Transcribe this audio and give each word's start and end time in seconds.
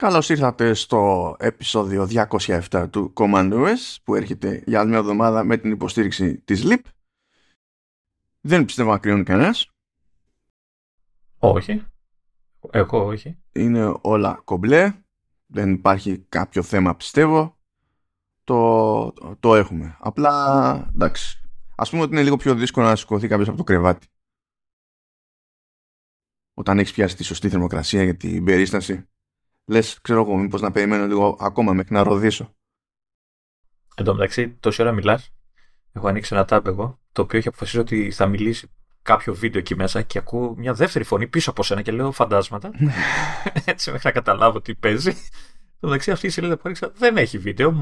Καλώς 0.00 0.28
ήρθατε 0.28 0.74
στο 0.74 1.36
επεισόδιο 1.38 2.08
207 2.38 2.86
του 2.90 3.12
Command 3.16 3.52
OS 3.52 3.96
που 4.04 4.14
έρχεται 4.14 4.62
για 4.66 4.80
άλλη 4.80 4.88
μια 4.88 4.98
εβδομάδα 4.98 5.44
με 5.44 5.56
την 5.56 5.70
υποστήριξη 5.70 6.38
της 6.38 6.62
LIP. 6.66 6.80
Δεν 8.40 8.64
πιστεύω 8.64 8.90
να 8.90 8.98
κρυώνει 8.98 9.22
κανένας. 9.22 9.70
Όχι. 11.38 11.84
Εγώ 12.70 13.06
όχι. 13.06 13.38
Είναι 13.52 13.94
όλα 14.00 14.40
κομπλέ. 14.44 14.94
Δεν 15.46 15.72
υπάρχει 15.72 16.24
κάποιο 16.28 16.62
θέμα 16.62 16.96
πιστεύω. 16.96 17.58
Το, 18.44 19.12
το 19.40 19.54
έχουμε. 19.54 19.96
Απλά 20.00 20.90
εντάξει. 20.94 21.40
Ας 21.76 21.90
πούμε 21.90 22.02
ότι 22.02 22.12
είναι 22.12 22.22
λίγο 22.22 22.36
πιο 22.36 22.54
δύσκολο 22.54 22.86
να 22.86 22.96
σηκωθεί 22.96 23.28
κάποιος 23.28 23.48
από 23.48 23.56
το 23.56 23.64
κρεβάτι. 23.64 24.06
Όταν 26.54 26.78
έχεις 26.78 26.92
πιάσει 26.92 27.16
τη 27.16 27.22
σωστή 27.22 27.48
θερμοκρασία 27.48 28.02
για 28.02 28.16
την 28.16 28.44
περίσταση 28.44 29.04
λες, 29.70 29.98
ξέρω 30.02 30.20
εγώ, 30.20 30.36
μήπως 30.36 30.60
να 30.60 30.70
περιμένω 30.70 31.06
λίγο 31.06 31.36
ακόμα 31.40 31.72
μέχρι 31.72 31.94
να 31.94 32.02
ροδίσω. 32.02 32.54
Εν 33.94 34.04
τω 34.04 34.14
μεταξύ, 34.14 34.56
τόση 34.60 34.82
ώρα 34.82 34.92
μιλάς. 34.92 35.32
Έχω 35.92 36.08
ανοίξει 36.08 36.34
ένα 36.34 36.46
tab 36.48 36.66
εγώ, 36.66 37.00
το 37.12 37.22
οποίο 37.22 37.38
έχει 37.38 37.48
αποφασίσει 37.48 37.78
ότι 37.78 38.10
θα 38.10 38.26
μιλήσει 38.26 38.70
κάποιο 39.02 39.34
βίντεο 39.34 39.60
εκεί 39.60 39.76
μέσα 39.76 40.02
και 40.02 40.18
ακούω 40.18 40.54
μια 40.56 40.74
δεύτερη 40.74 41.04
φωνή 41.04 41.26
πίσω 41.26 41.50
από 41.50 41.62
σένα 41.62 41.82
και 41.82 41.92
λέω 41.92 42.12
φαντάσματα. 42.12 42.70
Έτσι 43.64 43.90
μέχρι 43.90 44.06
να 44.06 44.12
καταλάβω 44.12 44.60
τι 44.60 44.74
παίζει. 44.74 45.12
Το 45.80 45.86
μεταξύ 45.86 46.10
αυτή 46.10 46.26
η 46.26 46.30
σελίδα 46.30 46.54
που 46.54 46.62
έριξα 46.64 46.92
δεν 46.94 47.16
έχει 47.16 47.38
βίντεο. 47.38 47.74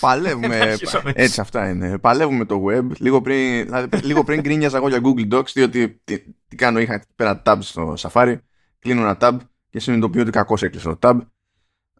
Παλεύουμε. 0.00 0.76
έτσι 1.14 1.40
αυτά 1.40 1.68
είναι. 1.68 1.98
Παλεύουμε 1.98 2.44
το 2.44 2.64
web. 2.68 2.96
Λίγο 2.98 3.20
πριν, 3.20 3.64
δηλαδή, 3.64 3.98
λίγο 3.98 4.24
πριν 4.24 4.40
γκρίνιαζα 4.40 4.76
εγώ 4.76 4.88
για 4.88 5.00
Google 5.02 5.32
Docs, 5.32 5.52
διότι 5.52 6.00
τι, 6.04 6.18
τι 6.48 6.56
κάνω, 6.56 6.78
είχα 6.78 7.04
πέρα 7.16 7.42
tab 7.44 7.56
στο 7.60 7.94
Safari. 7.98 8.36
Κλείνω 8.78 9.00
ένα 9.00 9.16
tab 9.20 9.38
και 9.76 9.82
συνειδητοποιώ 9.82 10.22
ότι 10.22 10.30
κακώς 10.30 10.62
έκλεισε 10.62 10.88
το 10.88 10.98
tab. 11.00 11.20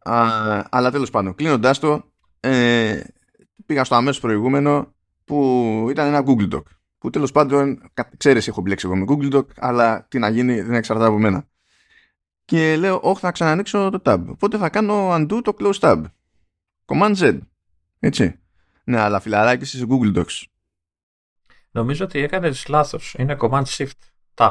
Α, 0.02 0.26
αλλά 0.70 0.90
τέλος 0.90 1.10
πάντων, 1.10 1.34
κλείνοντάς 1.34 1.78
το, 1.78 2.12
ε, 2.40 3.00
πήγα 3.66 3.84
στο 3.84 3.94
αμέσως 3.94 4.20
προηγούμενο 4.20 4.94
που 5.24 5.86
ήταν 5.90 6.06
ένα 6.06 6.24
Google 6.26 6.52
Doc. 6.54 6.62
Που 6.98 7.10
τέλος 7.10 7.32
πάντων, 7.32 7.90
ξέρεις, 8.16 8.48
έχω 8.48 8.60
μπλέξει 8.60 8.86
εγώ 8.86 8.96
με 8.96 9.04
Google 9.08 9.34
Doc, 9.34 9.44
αλλά 9.56 10.06
τι 10.08 10.18
να 10.18 10.28
γίνει 10.28 10.60
δεν 10.60 10.74
εξαρτάται 10.74 11.08
από 11.08 11.18
μένα. 11.18 11.48
Και 12.44 12.76
λέω, 12.76 13.00
Όχι, 13.02 13.20
θα 13.20 13.30
ξανανοίξω 13.30 13.90
το 13.90 14.02
tab. 14.04 14.24
Οπότε 14.28 14.58
θα 14.58 14.68
κάνω 14.68 15.14
undo 15.14 15.40
το 15.42 15.56
close 15.58 15.78
tab. 15.78 16.04
Command 16.86 17.16
Z. 17.16 17.38
Έτσι. 17.98 18.38
Ναι, 18.84 19.00
αλλά 19.00 19.20
φιλαράκι 19.20 19.64
σε 19.64 19.86
Google 19.88 20.16
Docs. 20.16 20.42
Νομίζω 21.70 22.04
ότι 22.04 22.18
έκανες 22.18 22.66
λάθος. 22.68 23.14
Είναι 23.18 23.36
Command 23.40 23.64
Shift 23.64 23.98
Tab. 24.34 24.50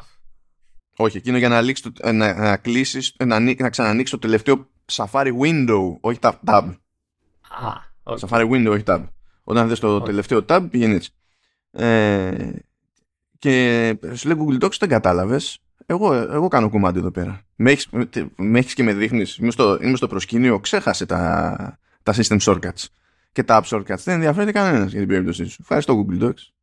Όχι, 0.97 1.17
εκείνο 1.17 1.37
για 1.37 1.49
να, 1.49 1.63
το, 1.63 1.91
ε, 1.99 2.11
να, 2.11 2.33
να 2.33 2.57
κλείσεις, 2.57 3.13
ε, 3.17 3.25
να, 3.25 3.39
να 3.39 3.69
ξανανοίξει 3.69 4.11
το 4.11 4.19
τελευταίο 4.19 4.67
Safari 4.91 5.31
Window, 5.41 5.95
όχι 5.99 6.19
tab. 6.21 6.75
Α, 7.47 7.73
okay. 8.03 8.17
Safari 8.17 8.49
Window, 8.49 8.69
όχι 8.71 8.83
tab. 8.85 9.03
Όταν 9.43 9.67
δες 9.67 9.79
το 9.79 10.01
τελευταίο 10.01 10.45
tab, 10.47 10.67
πηγαίνεις 10.69 10.95
έτσι. 10.95 11.11
Ε, 11.71 12.49
και 13.39 13.97
σου 14.13 14.27
λέει 14.27 14.37
Google 14.39 14.63
Docs, 14.63 14.77
δεν 14.79 14.89
κατάλαβες. 14.89 15.59
Εγώ, 15.85 16.13
εγώ 16.13 16.47
κάνω 16.47 16.69
κομμάτι 16.69 16.99
εδώ 16.99 17.11
πέρα. 17.11 17.41
Με 17.55 17.71
έχεις, 17.71 17.87
με 18.35 18.59
έχεις 18.59 18.73
και 18.73 18.83
με 18.83 18.93
δείχνεις. 18.93 19.37
Είμαι 19.37 19.51
στο, 19.51 19.79
είμαι 19.81 19.97
στο 19.97 20.07
προσκήνιο, 20.07 20.59
ξέχασε 20.59 21.05
τα, 21.05 21.79
τα 22.03 22.13
system 22.13 22.39
shortcuts. 22.39 22.85
Και 23.31 23.43
τα 23.43 23.63
app 23.63 23.75
shortcuts. 23.75 23.97
Δεν 24.03 24.15
ενδιαφέρεται 24.15 24.51
κανένας 24.51 24.91
για 24.91 24.99
την 24.99 25.07
περίπτωσή 25.07 25.45
σου. 25.45 25.57
Ευχαριστώ 25.61 26.05
Google 26.05 26.23
Docs. 26.23 26.54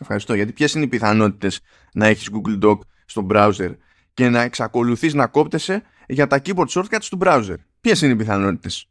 Ευχαριστώ. 0.00 0.34
Γιατί 0.34 0.52
ποιες 0.52 0.74
είναι 0.74 0.84
οι 0.84 0.88
πιθανότητες 0.88 1.60
να 1.92 2.06
έχεις 2.06 2.30
Google 2.32 2.64
Doc 2.64 2.78
στο 3.04 3.26
browser 3.30 3.76
και 4.14 4.28
να 4.28 4.40
εξακολουθείς 4.40 5.14
να 5.14 5.26
κόπτεσαι 5.26 5.82
για 6.06 6.26
τα 6.26 6.40
keyboard 6.44 6.68
shortcuts 6.68 7.04
του 7.10 7.18
browser; 7.20 7.56
Ποιες 7.80 8.02
είναι 8.02 8.12
οι 8.12 8.16
πιθανότητες; 8.16 8.88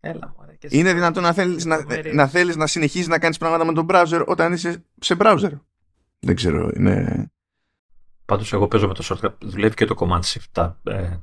Έλα, 0.00 0.34
μωρέ, 0.36 0.56
είναι 0.68 0.94
δυνατόν 0.94 1.22
να 1.22 1.32
θέλεις 1.32 1.64
να, 1.64 1.84
να, 2.12 2.26
θέλεις 2.26 2.56
να 2.56 2.66
συνεχίσεις 2.66 3.06
να 3.06 3.18
κάνεις 3.18 3.38
πράγματα 3.38 3.64
με 3.64 3.72
τον 3.72 3.86
browser 3.90 4.24
όταν 4.26 4.52
είσαι 4.52 4.84
σε 5.00 5.16
browser; 5.18 5.52
Δεν 6.18 6.34
ξέρω, 6.34 6.70
είναι... 6.76 7.26
Πάντως 8.24 8.52
εγώ 8.52 8.68
παίζω 8.68 8.86
με 8.86 8.94
το 8.94 9.04
shortcut, 9.08 9.34
δουλεύει 9.40 9.74
και 9.74 9.84
το 9.84 9.94
command 9.98 10.20
shift 10.20 10.62
tab. 10.62 10.72
Ε, 10.82 11.16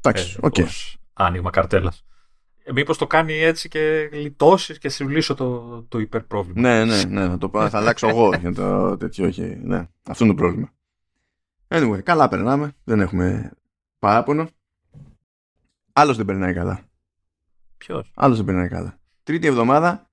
Εντάξει, 0.00 0.38
οκ. 0.40 0.56
Άνοιγμα 1.12 1.50
καρτέλας. 1.50 2.04
Μήπως 2.72 2.98
το 2.98 3.06
κάνει 3.06 3.32
έτσι 3.32 3.68
και 3.68 4.08
γλιτώσει 4.12 4.78
και 4.78 4.88
σου 4.88 5.08
λύσω 5.08 5.34
το, 5.34 5.82
το 5.88 5.98
υπερπρόβλημα. 5.98 6.60
Ναι, 6.60 6.84
ναι, 6.84 7.02
ναι. 7.04 7.26
Θα, 7.26 7.38
το, 7.38 7.50
θα 7.68 7.78
αλλάξω 7.78 8.08
εγώ 8.08 8.34
για 8.40 8.52
το 8.52 8.96
τέτοιο. 8.96 9.26
Όχι. 9.26 9.58
Ναι, 9.62 9.88
αυτό 10.02 10.24
είναι 10.24 10.34
το 10.34 10.42
πρόβλημα. 10.42 10.72
Anyway, 11.68 12.02
καλά 12.02 12.28
περνάμε. 12.28 12.72
Δεν 12.84 13.00
έχουμε 13.00 13.50
παράπονο. 13.98 14.48
Άλλος 15.92 16.16
δεν 16.16 16.26
περνάει 16.26 16.54
καλά. 16.54 16.80
Ποιος; 17.76 18.10
Άλλος 18.14 18.36
δεν 18.36 18.46
περνάει 18.46 18.68
καλά. 18.68 18.98
Τρίτη 19.22 19.46
εβδομάδα. 19.46 20.10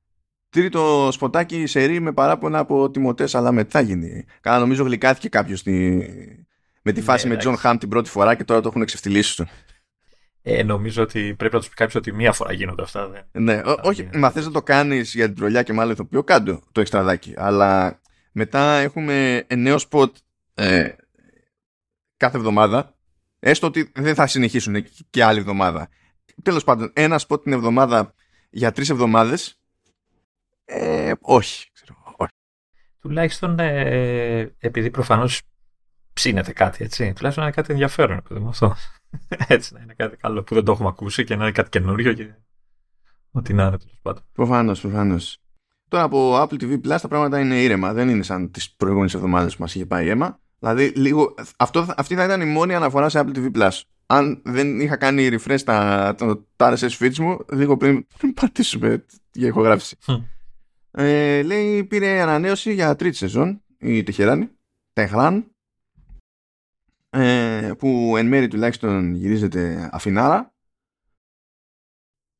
Τρίτο 0.50 1.09
σποτάκι 1.12 1.66
σερί 1.66 2.00
με 2.00 2.12
παράπονα 2.12 2.59
από 2.59 2.90
τιμωτέ, 2.90 3.28
αλλά 3.34 3.52
μετά 3.52 3.70
θα 3.70 3.81
γίνει; 3.81 4.25
Καλά, 4.41 4.59
νομίζω 4.59 4.84
γλυκάθηκε 4.84 5.30
κάποιος 5.30 5.64
με 6.84 6.91
τη 6.91 7.02
φάση 7.02 7.28
ναι, 7.28 7.34
με 7.34 7.40
Τζον 7.40 7.58
Χαμ 7.58 7.78
την 7.78 7.90
πρώτη 7.90 8.09
φορά 8.09 8.35
και 8.35 8.44
τώρα 8.44 8.62
το 8.62 8.68
έχουν 8.68 8.81
εξευτελίσει. 8.81 9.44
Ε, 10.46 10.64
νομίζω 10.64 11.04
ότι 11.04 11.36
πρέπει 11.38 11.54
να 11.54 11.59
τους 11.59 11.70
πει 11.70 11.76
κάποιος 11.76 11.96
ότι 11.96 12.14
μία 12.14 12.31
φορά 12.31 12.54
γίνονται 12.54 12.81
αυτά. 12.81 13.08
Δεν... 13.08 13.26
Ναι, 13.31 13.62
ό, 13.66 13.80
όχι, 13.81 14.09
μα 14.14 14.30
θες 14.30 14.46
να 14.46 14.52
το 14.52 14.64
κάνεις 14.64 15.14
για 15.14 15.26
την 15.26 15.36
τρολιά 15.36 15.64
και 15.64 15.74
μάλλον 15.74 15.94
ηθοποιό, 15.94 16.24
κάτω 16.24 16.62
το 16.72 16.81
εξτραδάκι. 16.81 17.34
Αλλά 17.38 18.02
μετά 18.31 18.76
έχουμε 18.76 19.46
νέο 19.56 19.78
σποτ 19.78 20.16
ε, 20.53 20.90
κάθε 22.18 22.38
εβδομάδα. 22.38 22.96
Έστω 23.40 23.68
ότι 23.68 23.92
δεν 23.96 24.16
θα 24.16 24.28
συνεχίσουν 24.28 24.86
και 25.09 25.24
άλλη 25.24 25.40
εβδομάδα. 25.40 25.90
Τέλος 26.42 26.64
πάντων, 26.64 26.92
ένα 26.94 27.18
σποτ 27.18 27.44
την 27.44 27.53
εβδομάδα 27.53 28.14
για 28.50 28.72
τρεις 28.72 28.90
εβδομάδες. 28.90 29.59
Ε, 30.66 31.12
όχι, 31.22 31.72
ξέρω, 31.74 32.16
όχι. 32.18 32.32
Τουλάχιστον 33.00 33.59
ε, 33.59 34.56
επειδή 34.59 34.90
προφανώς 34.90 35.42
ψήνεται 36.13 36.53
κάτι, 36.53 36.84
έτσι. 36.84 37.13
Τουλάχιστον 37.13 37.46
είναι 37.46 37.53
κάτι 37.53 37.72
ενδιαφέρον, 37.72 38.22
παιδί 38.29 38.46
αυτό. 38.47 38.75
Έτσι 39.47 39.74
να 39.74 39.81
είναι 39.81 39.94
κάτι 39.94 40.18
καλό 40.18 40.44
που 40.44 40.53
δεν 40.53 40.63
το 40.63 40.72
έχουμε 40.72 40.88
ακούσει 40.88 41.24
και 41.24 41.35
να 41.35 41.44
είναι 41.44 41.51
κάτι 41.51 41.69
καινούριο 41.69 42.13
και 42.13 42.34
ό,τι 43.31 43.53
να 43.53 43.63
είναι 43.63 43.78
τέλος 43.78 44.00
πάντων. 44.01 44.23
Προφανώς, 44.34 44.81
προφανώς. 44.81 45.38
Τώρα 45.88 46.03
από 46.03 46.41
Apple 46.41 46.62
TV 46.62 46.73
Plus 46.73 46.97
τα 47.02 47.07
πράγματα 47.07 47.40
είναι 47.40 47.62
ήρεμα. 47.62 47.94
Δεν 47.94 48.09
είναι 48.09 48.23
σαν 48.23 48.52
τις 48.52 48.72
προηγούμενες 48.72 49.13
εβδομάδες 49.13 49.56
που 49.56 49.62
μας 49.62 49.75
είχε 49.75 49.85
πάει 49.85 50.07
αίμα. 50.07 50.40
Δηλαδή, 50.59 50.88
λίγο, 50.88 51.34
αυτό, 51.57 51.85
αυτή 51.97 52.16
θα 52.16 52.23
ήταν 52.23 52.41
η 52.41 52.46
μόνη 52.46 52.75
αναφορά 52.75 53.09
σε 53.09 53.19
Apple 53.19 53.38
TV 53.38 53.52
Plus. 53.52 53.81
Αν 54.06 54.41
δεν 54.46 54.79
είχα 54.79 54.96
κάνει 54.96 55.29
refresh 55.31 55.62
τα, 55.66 56.16
το, 56.18 56.35
το 56.56 56.66
RSS 56.66 56.97
feeds 57.00 57.18
μου, 57.18 57.38
λίγο 57.52 57.78
πριν, 57.78 58.07
πριν 58.18 58.34
πατήσουμε 58.34 59.06
για 59.31 59.47
ηχογράφηση. 59.47 59.97
ε, 60.91 61.41
λέει, 61.41 61.84
πήρε 61.84 62.22
ανανέωση 62.22 62.73
για 62.73 62.96
τρίτη 62.96 63.16
σεζόν 63.16 63.63
η 63.78 64.03
Τεχεράνη. 64.03 64.50
Τεχράν 64.94 65.53
ε, 67.13 67.72
που 67.78 68.13
εν 68.18 68.28
μέρει 68.28 68.47
τουλάχιστον 68.47 69.13
γυρίζεται 69.13 69.90
αφινάρα 69.91 70.53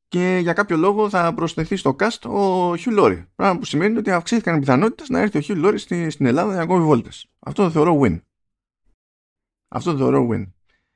και 0.08 0.40
για 0.42 0.54
κάποιο 0.54 0.78
λόγο 0.78 1.10
θα 1.10 1.34
προσθεθεί 1.34 1.76
στο 1.76 1.96
cast 2.00 2.30
ο 2.30 2.72
Hugh 2.72 3.00
Laurie. 3.00 3.26
Πράγμα 3.36 3.60
που 3.60 3.66
σημαίνει 3.66 3.98
ότι 3.98 4.12
αυξήθηκαν 4.12 4.56
οι 4.56 4.60
πιθανότητες 4.60 5.10
να 5.10 5.20
έρθει 5.20 5.38
ο 5.38 5.42
Hugh 5.48 5.66
Laurie 5.66 5.80
στη, 5.80 6.10
στην 6.10 6.26
Ελλάδα 6.26 6.54
για 6.54 6.62
ακόμη 6.62 6.84
βόλτες. 6.84 7.28
Αυτό 7.40 7.64
το 7.64 7.70
θεωρώ 7.70 8.00
win. 8.02 8.22
Αυτό 9.68 9.92
το 9.92 9.98
θεωρώ 9.98 10.28
win. 10.32 10.52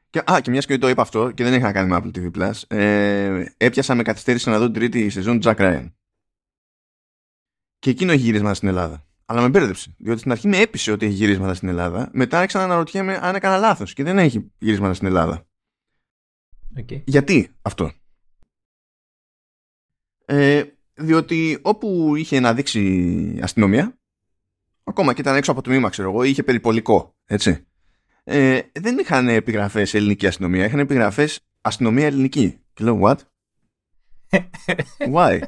Και, 0.10 0.32
α, 0.32 0.40
και 0.42 0.52
μιας 0.52 0.66
και 0.66 0.78
το 0.78 0.90
είπα 0.90 1.02
αυτό 1.02 1.32
και 1.32 1.44
δεν 1.44 1.54
έχει 1.54 1.62
να 1.62 1.72
κάνει 1.72 1.90
με 1.90 2.00
Apple 2.02 2.18
TV 2.18 2.32
Plus, 2.38 2.78
ε, 2.78 3.46
έπιασα 3.58 3.96
με 3.96 4.04
καθυστέρηση 4.04 4.50
να 4.50 4.58
δω 4.60 4.66
την 4.66 4.74
τρίτη 4.74 5.10
σεζόν 5.10 5.40
Jack 5.44 5.56
Ryan. 5.56 5.92
Και 7.80 7.90
εκείνο 7.90 8.12
έχει 8.12 8.22
γύρισμα 8.22 8.54
στην 8.54 8.68
Ελλάδα. 8.68 9.07
Αλλά 9.30 9.42
με 9.42 9.50
μπέρδεψε. 9.50 9.96
Διότι 9.98 10.20
στην 10.20 10.32
αρχή 10.32 10.48
με 10.48 10.58
έπεισε 10.58 10.92
ότι 10.92 11.06
έχει 11.06 11.16
γυρίσματα 11.16 11.54
στην 11.54 11.68
Ελλάδα. 11.68 12.10
Μετά 12.14 12.40
άρχισα 12.40 12.58
να 12.58 12.64
αναρωτιέμαι 12.64 13.20
αν 13.22 13.36
έκανα 13.36 13.58
λάθος 13.58 13.94
και 13.94 14.04
δεν 14.04 14.18
έχει 14.18 14.52
γυρίσματα 14.58 14.94
στην 14.94 15.08
Ελλάδα. 15.08 15.46
Okay. 16.80 17.02
Γιατί 17.06 17.56
αυτό; 17.62 17.92
Ε, 20.26 20.64
διότι 20.94 21.60
όπου 21.62 22.16
είχε 22.16 22.40
να 22.40 22.54
δείξει 22.54 23.40
αστυνομία, 23.42 23.98
ακόμα 24.84 25.14
και 25.14 25.22
ήταν 25.22 25.36
έξω 25.36 25.52
από 25.52 25.62
το 25.62 25.70
τμήμα, 25.70 25.90
ξέρω 25.90 26.10
εγώ, 26.10 26.24
είχε 26.24 26.44
περιπολικό. 26.44 27.16
Έτσι. 27.26 27.66
Ε, 28.24 28.62
δεν 28.72 28.98
είχαν 28.98 29.28
επιγραφές 29.28 29.94
ελληνική 29.94 30.28
αστυνομία, 30.28 30.66
είχαν 30.66 30.80
επιγραφές 30.80 31.40
αστυνομία 31.62 32.06
ελληνική. 32.06 32.60
Και 32.74 32.84
λέω, 32.84 33.00
what? 33.04 33.18
Why? 35.16 35.42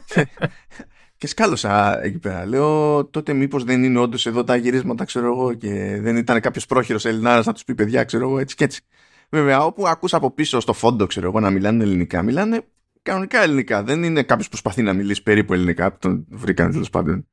Και 1.19 1.27
σκάλωσα 1.27 2.04
εκεί 2.04 2.18
πέρα. 2.18 2.45
Λέω 2.45 3.06
τότε 3.06 3.33
μήπως 3.33 3.63
δεν 3.63 3.83
είναι 3.83 4.00
όντως 4.00 4.25
εδώ 4.25 4.44
τα 4.44 4.56
γυρίσματα, 4.56 5.06
ξέρω 5.06 5.25
εγώ, 5.25 5.54
και 5.54 6.00
δεν 6.01 6.18
ήταν 6.18 6.39
κάποιος 6.39 6.66
πρόχειρος 6.66 7.06
Ελληνάρας 7.06 7.45
να 7.45 7.54
τους 7.54 7.63
πει 7.63 7.75
παιδιά, 7.75 8.04
ξέρω 8.04 8.27
εγώ, 8.27 8.39
έτσι 8.39 8.56
και 8.56 8.63
έτσι. 8.63 8.81
Βέβαια, 9.30 9.66
όπου 9.66 9.88
ακούσα 9.88 10.18
από 10.18 10.31
πίσω 10.31 10.60
στο 10.60 10.74
φόντο, 10.74 11.06
ξέρω 11.06 11.27
εγώ, 11.27 11.39
να 11.39 11.50
μιλάνε 11.50 11.83
ελληνικά, 11.83 12.21
μιλάνε 12.21 12.62
κανονικά 13.01 13.42
ελληνικά. 13.42 13.83
Δεν 13.83 14.04
είναι 14.04 14.24
κάποιος 14.24 14.45
που 14.45 14.51
προσπαθεί 14.51 14.81
να 14.81 14.94
μιλήσει 14.94 15.24
περίπου 15.24 15.54
ελληνικά, 15.54 15.92
που 15.92 15.98
τον 16.00 16.25
βρήκαν 16.30 16.71
τέλος 16.71 16.89
πάντων. 16.89 17.27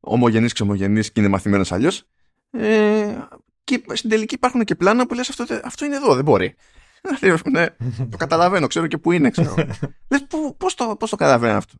Ομογενή, 0.00 0.48
ξεμογενή 0.48 1.00
και 1.00 1.12
είναι 1.14 1.28
μαθημένος 1.28 1.72
αλλιώς. 1.72 2.04
Ε, 2.50 3.18
και 3.64 3.82
στην 3.92 4.10
τελική 4.10 4.34
υπάρχουν 4.34 4.64
και 4.64 4.74
πλάνα 4.74 5.06
που 5.06 5.14
λες 5.14 5.28
αυτό, 5.28 5.44
αυτό 5.64 5.84
είναι 5.84 5.96
εδώ, 5.96 6.14
δεν 6.14 6.24
μπορεί. 6.24 6.54
ναι, 7.50 7.66
το 8.10 8.16
καταλαβαίνω, 8.16 8.66
ξέρω 8.66 8.86
και 8.86 8.98
πού 8.98 9.12
είναι, 9.12 9.30
ξέρω. 9.30 9.54
Λες, 10.10 10.26
πώς, 10.56 10.74
το, 10.74 10.96
πώς 10.98 11.10
το 11.10 11.16
καταλαβαίνω 11.16 11.56
αυτό. 11.56 11.74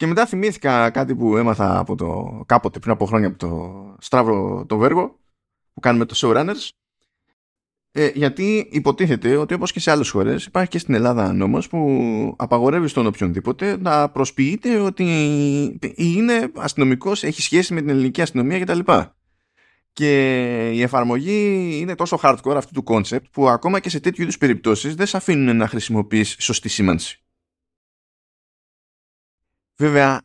Και 0.00 0.06
μετά 0.06 0.26
θυμήθηκα 0.26 0.90
κάτι 0.90 1.14
που 1.14 1.36
έμαθα 1.36 1.78
από 1.78 1.94
το, 1.94 2.42
κάποτε 2.46 2.78
πριν 2.78 2.92
από 2.92 3.04
χρόνια 3.06 3.28
από 3.28 3.38
το 3.38 3.96
Στράβρο 4.00 4.64
το 4.68 4.76
Βέργο 4.76 5.18
που 5.74 5.80
κάνουμε 5.80 6.04
το 6.04 6.14
Showrunners 6.16 6.68
ε, 7.92 8.10
γιατί 8.14 8.68
υποτίθεται 8.70 9.36
ότι 9.36 9.54
όπως 9.54 9.72
και 9.72 9.80
σε 9.80 9.90
άλλες 9.90 10.10
χώρες 10.10 10.44
υπάρχει 10.44 10.70
και 10.70 10.78
στην 10.78 10.94
Ελλάδα 10.94 11.32
νόμος 11.32 11.68
που 11.68 12.34
απαγορεύει 12.38 12.88
στον 12.88 13.06
οποιονδήποτε 13.06 13.76
να 13.80 14.08
προσποιείται 14.08 14.78
ότι 14.78 15.04
είναι 15.94 16.50
αστυνομικός, 16.56 17.24
έχει 17.24 17.42
σχέση 17.42 17.74
με 17.74 17.80
την 17.80 17.88
ελληνική 17.88 18.22
αστυνομία 18.22 18.60
κτλ. 18.60 18.92
Και 19.92 20.70
η 20.70 20.82
εφαρμογή 20.82 21.78
είναι 21.80 21.94
τόσο 21.94 22.18
hardcore 22.22 22.56
αυτού 22.56 22.82
του 22.82 22.84
concept 22.86 23.30
που 23.30 23.48
ακόμα 23.48 23.80
και 23.80 23.90
σε 23.90 24.00
τέτοιου 24.00 24.22
είδους 24.22 24.38
περιπτώσεις 24.38 24.94
δεν 24.94 25.06
σε 25.06 25.16
αφήνουν 25.16 25.56
να 25.56 25.68
χρησιμοποιείς 25.68 26.36
σωστή 26.38 26.68
σήμανση. 26.68 27.24
Βέβαια, 29.80 30.20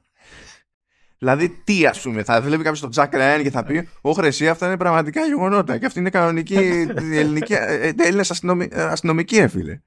Δηλαδή, 1.17 1.49
τι 1.49 1.85
ας 1.85 2.01
πούμε, 2.01 2.23
θα 2.23 2.41
βλέπει 2.41 2.63
κάποιος 2.63 2.79
τον 2.79 2.89
Τζακ 2.89 3.13
Ράιν 3.13 3.43
και 3.43 3.49
θα 3.49 3.63
πει: 3.63 3.89
Ω 4.01 4.11
χρεσί, 4.11 4.49
αυτά 4.49 4.67
είναι 4.67 4.77
πραγματικά 4.77 5.25
γεγονότα. 5.25 5.77
Και 5.77 5.85
αυτή 5.85 5.99
είναι 5.99 6.09
κανονική 6.09 6.55
ελληνική, 7.21 7.53
ε, 7.53 7.87
ε, 7.87 7.93
Έλληνες 7.97 8.41
αστυνομική, 8.71 9.35
έφυλε. 9.35 9.81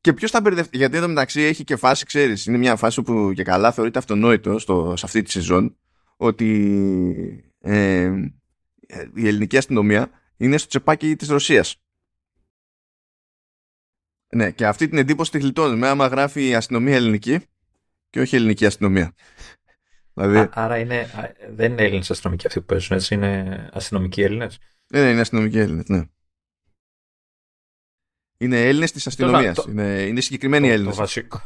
Και 0.00 0.12
ποιος 0.12 0.30
θα 0.30 0.40
μπερδευτεί, 0.40 0.76
γιατί 0.76 0.96
εδώ 0.96 1.08
μεταξύ 1.08 1.40
έχει 1.40 1.64
και 1.64 1.76
φάση, 1.76 2.04
ξέρεις, 2.04 2.46
είναι 2.46 2.58
μια 2.58 2.76
φάση 2.76 3.02
που 3.02 3.32
και 3.34 3.42
καλά 3.42 3.72
θεωρείται 3.72 3.98
αυτονόητο 3.98 4.58
στο, 4.58 4.94
σε 4.96 5.06
αυτή 5.06 5.22
τη 5.22 5.30
σεζόν 5.30 5.76
ότι 6.16 7.52
ε, 7.60 8.12
η 9.14 9.26
ελληνική 9.26 9.56
αστυνομία 9.56 10.10
είναι 10.36 10.56
στο 10.56 10.68
τσεπάκι 10.68 11.16
της 11.16 11.28
Ρωσίας. 11.28 11.76
Ναι, 14.34 14.50
και 14.50 14.66
αυτή 14.66 14.88
την 14.88 14.98
εντύπωση 14.98 15.30
τη 15.30 15.38
γλιτώνουμε 15.38 15.88
άμα 15.88 16.06
γράφει 16.06 16.48
η 16.48 16.54
αστυνομία 16.54 16.94
ελληνική 16.94 17.40
και 18.10 18.20
όχι 18.20 18.36
ελληνική 18.36 18.66
αστυνομία. 18.66 19.14
Δηλαδή... 20.14 20.48
άρα 20.52 20.78
είναι, 20.78 21.10
δεν 21.50 21.72
είναι 21.72 21.82
Έλληνες 21.82 22.10
αστυνομικοί 22.10 22.46
αυτοί 22.46 22.60
που 22.60 22.66
παίζουν, 22.66 22.96
έτσι 22.96 23.14
είναι 23.14 23.68
αστυνομικοί 23.72 24.22
Έλληνες; 24.22 24.58
Ναι, 24.92 25.02
ναι, 25.02 25.10
είναι 25.10 25.20
αστυνομικοί 25.20 25.58
Έλληνες, 25.58 25.88
ναι. 25.88 26.02
Είναι 28.38 28.66
Έλληνες 28.66 28.92
της 28.92 29.06
αστυνομίας. 29.06 29.56
Το... 29.56 29.64
Είναι, 29.68 30.02
είναι 30.02 30.20
συγκεκριμένοι 30.20 30.66
το, 30.66 30.72
Έλληνες. 30.72 30.94
Το 30.94 31.00
βασικό, 31.00 31.40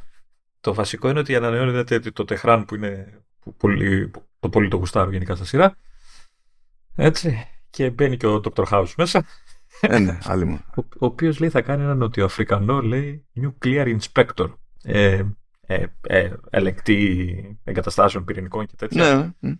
το 0.60 0.74
βασικό 0.74 1.08
είναι 1.08 1.18
ότι 1.18 1.36
ανανεώνεται 1.36 1.98
το 1.98 2.24
Τεχράν 2.24 2.64
που 2.64 2.74
είναι 2.74 3.22
που 3.40 3.54
πολύ, 3.54 4.10
το 4.40 4.48
πολύ 4.48 4.68
το 4.68 4.76
γουστάρω 4.76 5.10
γενικά 5.10 5.34
στα 5.34 5.44
σειρά. 5.44 5.76
Έτσι. 6.94 7.48
Και 7.70 7.90
μπαίνει 7.90 8.16
και 8.16 8.26
ο 8.26 8.40
Dr. 8.44 8.64
House 8.64 8.92
μέσα. 8.96 9.24
Ε, 9.80 9.98
ναι, 9.98 10.18
άλλη 10.22 10.44
μου. 10.44 10.60
Ο, 10.76 10.80
ο 10.80 11.06
οποίος 11.06 11.38
λέει 11.40 11.50
θα 11.50 11.62
κάνει 11.62 11.82
ένα 11.82 11.94
νοτιοαφρικανό, 11.94 12.80
λέει 12.80 13.26
Nuclear 13.42 13.98
Inspector. 13.98 14.54
Ε, 14.82 15.22
ε, 15.66 15.84
ε, 16.00 16.32
ελεγκτή 16.50 17.58
εγκαταστάσεων 17.64 18.24
πυρηνικών 18.24 18.66
και 18.66 18.74
τέτοια. 18.76 19.34
Ναι. 19.40 19.48
ναι. 19.48 19.56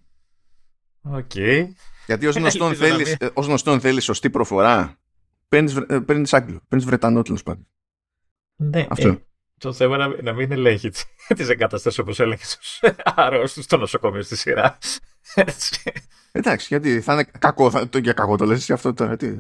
OK. 1.03 1.31
Okay. 1.35 1.67
Γιατί 2.07 2.27
ως 2.27 2.37
γνωστόν, 2.37 2.75
θέλεις, 2.75 3.17
ε, 3.19 3.31
ως 3.35 3.47
γνωστόν 3.47 3.81
θέλεις 3.81 4.05
σωστή 4.05 4.31
προφορά, 4.31 4.99
παίρνεις, 5.49 5.77
ε, 5.77 6.01
παίρνεις 6.01 6.35
Άγγλο, 6.35 6.61
παίρνεις 6.69 6.87
Βρετανό 6.87 7.23
τέλος 7.23 7.43
πάντων. 7.43 7.67
Ναι, 8.57 8.87
Αυτό. 8.91 9.09
Ε, 9.09 9.25
το 9.59 9.73
θέμα 9.73 9.97
να, 9.97 10.23
να 10.23 10.33
μην 10.33 10.53
ελέγχει 10.53 10.91
τις 11.37 11.49
εγκαταστάσεις 11.49 11.99
όπως 11.99 12.21
έλεγες 12.21 12.51
στους 12.51 12.81
αρρώστους 13.05 13.65
στο 13.65 13.77
νοσοκομείο 13.77 14.23
στη 14.23 14.37
σειρά. 14.37 14.79
Εντάξει, 16.33 16.67
γιατί 16.69 17.01
θα 17.01 17.13
είναι 17.13 17.25
κακό, 17.39 17.71
θα, 17.71 17.89
το, 17.89 17.99
για 17.99 18.13
κακό 18.13 18.37
το 18.37 18.45
λες 18.45 18.71
αυτό 18.71 18.95
τώρα. 18.95 19.17
Τι. 19.17 19.37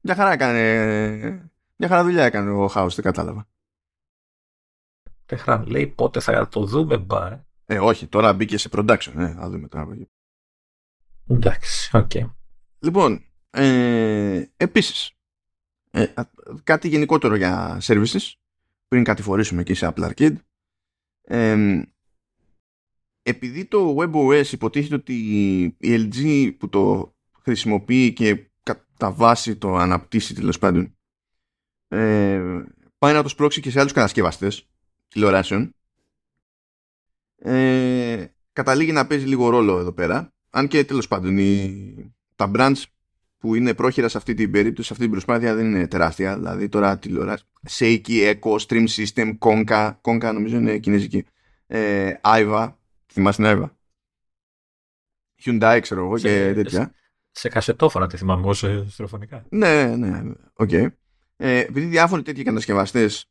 μια 0.00 0.14
χαρά 0.14 0.32
έκανε. 0.32 1.50
Μια 1.76 1.88
χαρά 1.88 2.04
δουλειά 2.04 2.24
έκανε 2.24 2.50
ο 2.50 2.66
Χάους, 2.66 2.90
δεν 2.90 3.04
κατάλαβα. 3.04 3.48
Τεχράν 5.30 5.66
λέει 5.66 5.86
πότε 5.86 6.20
θα 6.20 6.48
το 6.48 6.64
δούμε 6.64 6.98
μπα. 6.98 7.26
Ε, 7.26 7.44
ε 7.64 7.78
όχι, 7.78 8.06
τώρα 8.06 8.32
μπήκε 8.32 8.58
σε 8.58 8.68
production. 8.72 9.12
Ε, 9.16 9.32
θα 9.32 9.50
δούμε 9.50 9.68
τώρα. 9.68 9.96
Εντάξει, 11.26 11.96
OK. 11.96 12.10
Okay. 12.14 12.30
Λοιπόν, 12.78 13.24
ε, 13.50 14.44
επίσης, 14.56 15.12
ε, 15.90 16.06
κάτι 16.64 16.88
γενικότερο 16.88 17.34
για 17.34 17.80
services, 17.82 18.32
πριν 18.88 19.04
κατηφορήσουμε 19.04 19.60
εκεί 19.60 19.74
σε 19.74 19.92
Apple 19.94 20.10
Arcade. 20.10 20.36
Ε, 21.22 21.82
επειδή 23.22 23.64
το 23.64 23.96
WebOS 23.98 24.46
υποτίθεται 24.52 24.94
ότι 24.94 25.14
η 25.78 26.08
LG 26.10 26.50
που 26.58 26.68
το 26.68 27.14
χρησιμοποιεί 27.42 28.12
και 28.12 28.50
κατά 28.62 29.12
βάση 29.12 29.56
το 29.56 29.76
αναπτύσσει 29.76 30.34
τέλος 30.34 30.58
πάντων 30.58 30.96
ε, 31.88 32.62
πάει 32.98 33.12
να 33.12 33.22
το 33.22 33.28
σπρώξει 33.28 33.60
και 33.60 33.70
σε 33.70 33.80
άλλους 33.80 33.92
κατασκευαστές 33.92 34.70
τηλεοράσεων 35.10 35.74
ε, 37.36 38.24
καταλήγει 38.52 38.92
να 38.92 39.06
παίζει 39.06 39.26
λίγο 39.26 39.48
ρόλο 39.48 39.78
εδώ 39.78 39.92
πέρα 39.92 40.32
αν 40.50 40.68
και 40.68 40.84
τέλος 40.84 41.08
πάντων 41.08 41.38
η, 41.38 42.14
τα 42.36 42.50
brands 42.54 42.82
που 43.38 43.54
είναι 43.54 43.74
πρόχειρα 43.74 44.08
σε 44.08 44.16
αυτή 44.16 44.34
την 44.34 44.50
περίπτωση, 44.50 44.86
σε 44.86 44.92
αυτή 44.92 45.04
την 45.04 45.12
προσπάθεια 45.12 45.54
δεν 45.54 45.66
είναι 45.66 45.86
τεράστια. 45.86 46.36
Δηλαδή 46.36 46.68
τώρα 46.68 46.98
τηλεοράση. 46.98 47.44
Seiki, 47.70 48.34
Echo, 48.34 48.56
Stream 48.66 48.86
System, 48.88 49.38
Konka. 49.38 49.92
Konka 50.00 50.30
νομίζω 50.32 50.56
είναι 50.56 50.78
κινέζικη. 50.78 51.24
Ε, 51.66 52.12
Aiwa. 52.22 52.72
Θυμάσαι 53.12 53.42
την 53.42 53.46
Aiwa; 53.46 53.68
Hyundai, 55.44 55.78
ξέρω 55.82 56.04
εγώ 56.04 56.18
και 56.18 56.52
τέτοια. 56.54 56.92
Σε, 57.30 57.48
κασετόφωνα 57.48 58.06
τη 58.06 58.16
θυμάμαι 58.16 58.42
εγώ 58.42 58.52
σε 58.52 58.84
Ναι, 59.48 59.96
ναι, 59.96 60.22
OK. 60.52 60.68
Okay. 60.72 60.86
Ε, 61.36 61.58
επειδή 61.58 61.86
διάφοροι 61.86 62.22
τέτοιοι 62.22 62.42
κατασκευαστές 62.42 63.30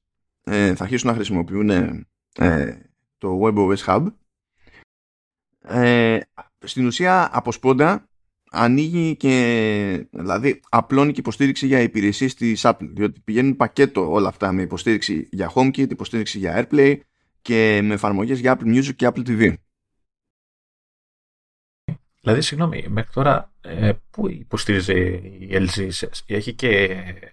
ε, 0.49 0.75
θα 0.75 0.83
αρχίσουν 0.83 1.09
να 1.09 1.15
χρησιμοποιούν 1.15 1.69
ε, 1.69 2.91
το 3.17 3.39
WebOS 3.43 3.77
Hub 3.85 4.05
ε, 5.61 6.19
στην 6.59 6.85
ουσία 6.85 7.29
από 7.31 7.51
σπόντα 7.51 8.09
ανοίγει 8.51 9.15
και 9.15 10.07
δηλαδή 10.11 10.59
απλώνει 10.69 11.11
και 11.11 11.19
υποστήριξη 11.19 11.67
για 11.67 11.81
υπηρεσίες 11.81 12.33
της 12.33 12.61
Apple 12.63 12.89
διότι 12.93 13.19
πηγαίνουν 13.19 13.55
πακέτο 13.55 14.11
όλα 14.11 14.27
αυτά 14.27 14.51
με 14.51 14.61
υποστήριξη 14.61 15.27
για 15.31 15.51
HomeKit, 15.55 15.89
υποστήριξη 15.89 16.37
για 16.37 16.67
AirPlay 16.71 16.99
και 17.41 17.79
με 17.83 17.93
εφαρμογές 17.93 18.39
για 18.39 18.57
Apple 18.59 18.75
Music 18.75 18.95
και 18.95 19.07
Apple 19.13 19.27
TV. 19.27 19.53
Δηλαδή, 22.21 22.41
συγγνώμη, 22.41 22.85
μέχρι 22.89 23.11
τώρα 23.13 23.53
ε, 23.61 23.91
πού 24.11 24.29
υποστήριζε 24.29 24.93
η 24.93 25.49
LG, 25.51 25.89
έχει 26.25 26.53
και, 26.53 26.67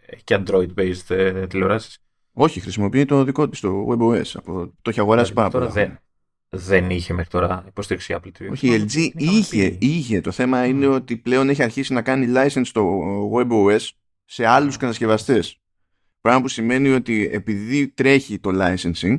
έχει 0.07 0.25
και 0.25 0.43
Android-based 0.45 1.11
ε, 1.11 1.47
τηλεοράσεις; 1.47 2.06
Όχι, 2.39 2.61
χρησιμοποιεί 2.61 3.05
το 3.05 3.25
δικό 3.25 3.49
της, 3.49 3.61
το 3.61 3.87
WebOS. 3.91 4.31
Από, 4.35 4.73
το 4.83 4.91
έχει 4.91 5.01
αγοράσει 5.01 5.33
πάρα 5.33 5.51
πολλά. 5.51 5.69
Δεν, 5.69 5.99
δεν 6.49 6.91
είχε 6.91 7.13
μέχρι 7.13 7.31
τώρα 7.31 7.65
υποστήριξη 7.67 8.17
Apple 8.19 8.43
TV. 8.43 8.49
Όχι, 8.51 8.75
η 8.75 8.85
LG 8.85 9.11
είχε, 9.15 9.77
είχε. 9.81 10.21
Το 10.21 10.31
θέμα 10.31 10.65
mm. 10.65 10.69
είναι 10.69 10.87
ότι 10.87 11.17
πλέον 11.17 11.49
έχει 11.49 11.63
αρχίσει 11.63 11.93
να 11.93 12.03
κάνει 12.03 12.33
license 12.37 12.67
το 12.73 12.85
WebOS 13.35 13.89
σε 14.25 14.47
άλλους 14.47 14.75
mm. 14.75 14.79
κατασκευαστές. 14.79 15.61
Πράγμα 16.21 16.41
που 16.41 16.49
σημαίνει 16.49 16.89
ότι 16.89 17.29
επειδή 17.33 17.89
τρέχει 17.89 18.39
το 18.39 18.51
licensing 18.55 19.17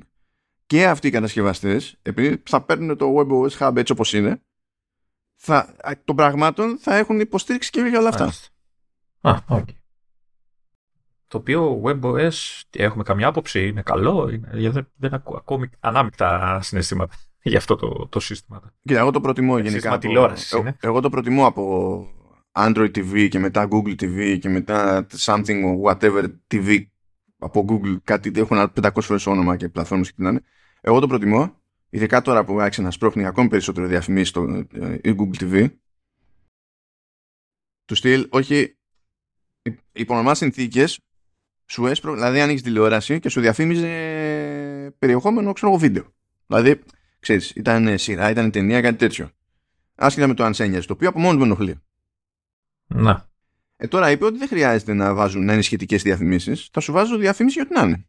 και 0.65 0.87
αυτοί 0.87 1.07
οι 1.07 1.11
κατασκευαστές, 1.11 1.97
επειδή 2.01 2.41
θα 2.45 2.61
παίρνουν 2.61 2.97
το 2.97 3.15
WebOS 3.17 3.57
Hub 3.59 3.75
έτσι 3.75 3.91
όπως 3.91 4.13
είναι, 4.13 4.41
θα, 5.35 5.75
των 6.05 6.15
πραγμάτων 6.15 6.77
θα 6.81 6.95
έχουν 6.95 7.19
υποστήριξη 7.19 7.69
και 7.69 7.81
για 7.81 7.99
όλα 7.99 8.09
αυτά. 8.09 8.33
Α, 9.21 9.37
okay. 9.49 9.63
Το 11.27 11.37
οποίο 11.37 11.81
WebOS, 11.85 12.61
έχουμε 12.75 13.03
καμιά 13.03 13.27
άποψη, 13.27 13.67
είναι 13.67 13.81
καλό, 13.81 14.29
είναι, 14.29 14.69
δεν, 14.69 14.87
δεν 14.95 15.13
ακούω 15.13 15.37
ακόμη 15.37 15.69
ανάμεικτα 15.79 16.59
συναισθήματα 16.61 17.15
για 17.41 17.57
αυτό 17.57 17.75
το, 17.75 18.07
το 18.09 18.19
σύστημα. 18.19 18.73
Κοίτα, 18.83 18.99
εγώ 18.99 19.11
το 19.11 19.21
προτιμώ 19.21 19.57
γενικά. 19.57 19.91
Από, 19.91 19.99
τηλεόρασης 19.99 20.51
είναι. 20.51 20.77
Εγώ 20.79 20.99
το 21.01 21.09
προτιμώ 21.09 21.45
από 21.45 22.05
Android 22.51 22.91
TV 22.97 23.27
και 23.29 23.39
μετά 23.39 23.67
Google 23.71 23.95
TV 24.01 24.37
και 24.39 24.49
μετά 24.49 25.07
something 25.17 25.81
whatever 25.83 26.25
TV 26.51 26.85
από 27.37 27.65
Google, 27.69 27.97
κάτι 28.03 28.31
έχουν 28.35 28.71
500 28.81 28.89
φορές 29.01 29.25
όνομα 29.25 29.55
και 29.55 29.69
πλατφόρμες 29.69 30.07
και 30.07 30.13
τι 30.15 30.21
να 30.21 30.29
είναι. 30.29 30.41
Εγώ 30.81 30.99
το 30.99 31.07
προτιμώ, 31.07 31.61
ειδικά 31.89 32.21
τώρα 32.21 32.43
που 32.43 32.59
άρχισε 32.59 32.81
να 32.81 32.91
σπρώχνει 32.91 33.25
ακόμη 33.25 33.49
περισσότερο 33.49 33.87
διαφημίσεις 33.87 34.29
στο 34.29 34.65
ε, 34.73 34.99
Google 35.03 35.41
TV. 35.41 35.69
Του 37.85 37.95
στυλ, 37.95 38.27
όχι, 38.29 38.77
υπό 39.91 40.15
νομά 40.15 40.35
συνθήκες 40.35 40.99
σου 41.67 41.87
έσπρο, 41.87 42.13
δηλαδή 42.13 42.41
ανοίξει 42.41 42.63
τηλεόραση 42.63 43.19
και 43.19 43.29
σου 43.29 43.41
διαφήμιζε 43.41 43.87
περιεχόμενο, 44.99 45.53
ξέρω 45.53 45.71
εγώ, 45.71 45.79
βίντεο. 45.79 46.13
Δηλαδή, 46.47 46.83
ξέρεις, 47.19 47.49
ήταν 47.49 47.97
σειρά, 47.97 48.29
ήταν 48.29 48.51
ταινία, 48.51 48.81
κάτι 48.81 48.97
τέτοιο. 48.97 49.29
Άσχετα 49.95 50.27
με 50.27 50.33
το 50.33 50.43
αν 50.43 50.53
το 50.53 50.93
οποίο 50.93 51.09
από 51.09 51.19
μόνος 51.19 51.37
με 51.37 51.43
ενοχλεί. 51.43 51.81
Να. 52.87 53.29
Ε, 53.77 53.87
τώρα 53.87 54.11
είπε 54.11 54.25
ότι 54.25 54.37
δεν 54.37 54.47
χρειάζεται 54.47 54.93
να 54.93 55.13
βάζουν 55.13 55.45
να 55.45 55.53
είναι 55.53 55.61
σχετικές 55.61 56.01
διαφημίσεις. 56.01 56.69
Θα 56.71 56.79
σου 56.79 56.91
βάζω 56.91 57.17
διαφήμιση 57.17 57.55
για 57.59 57.67
ό,τι 57.69 57.79
να 57.79 57.87
είναι. 57.87 58.07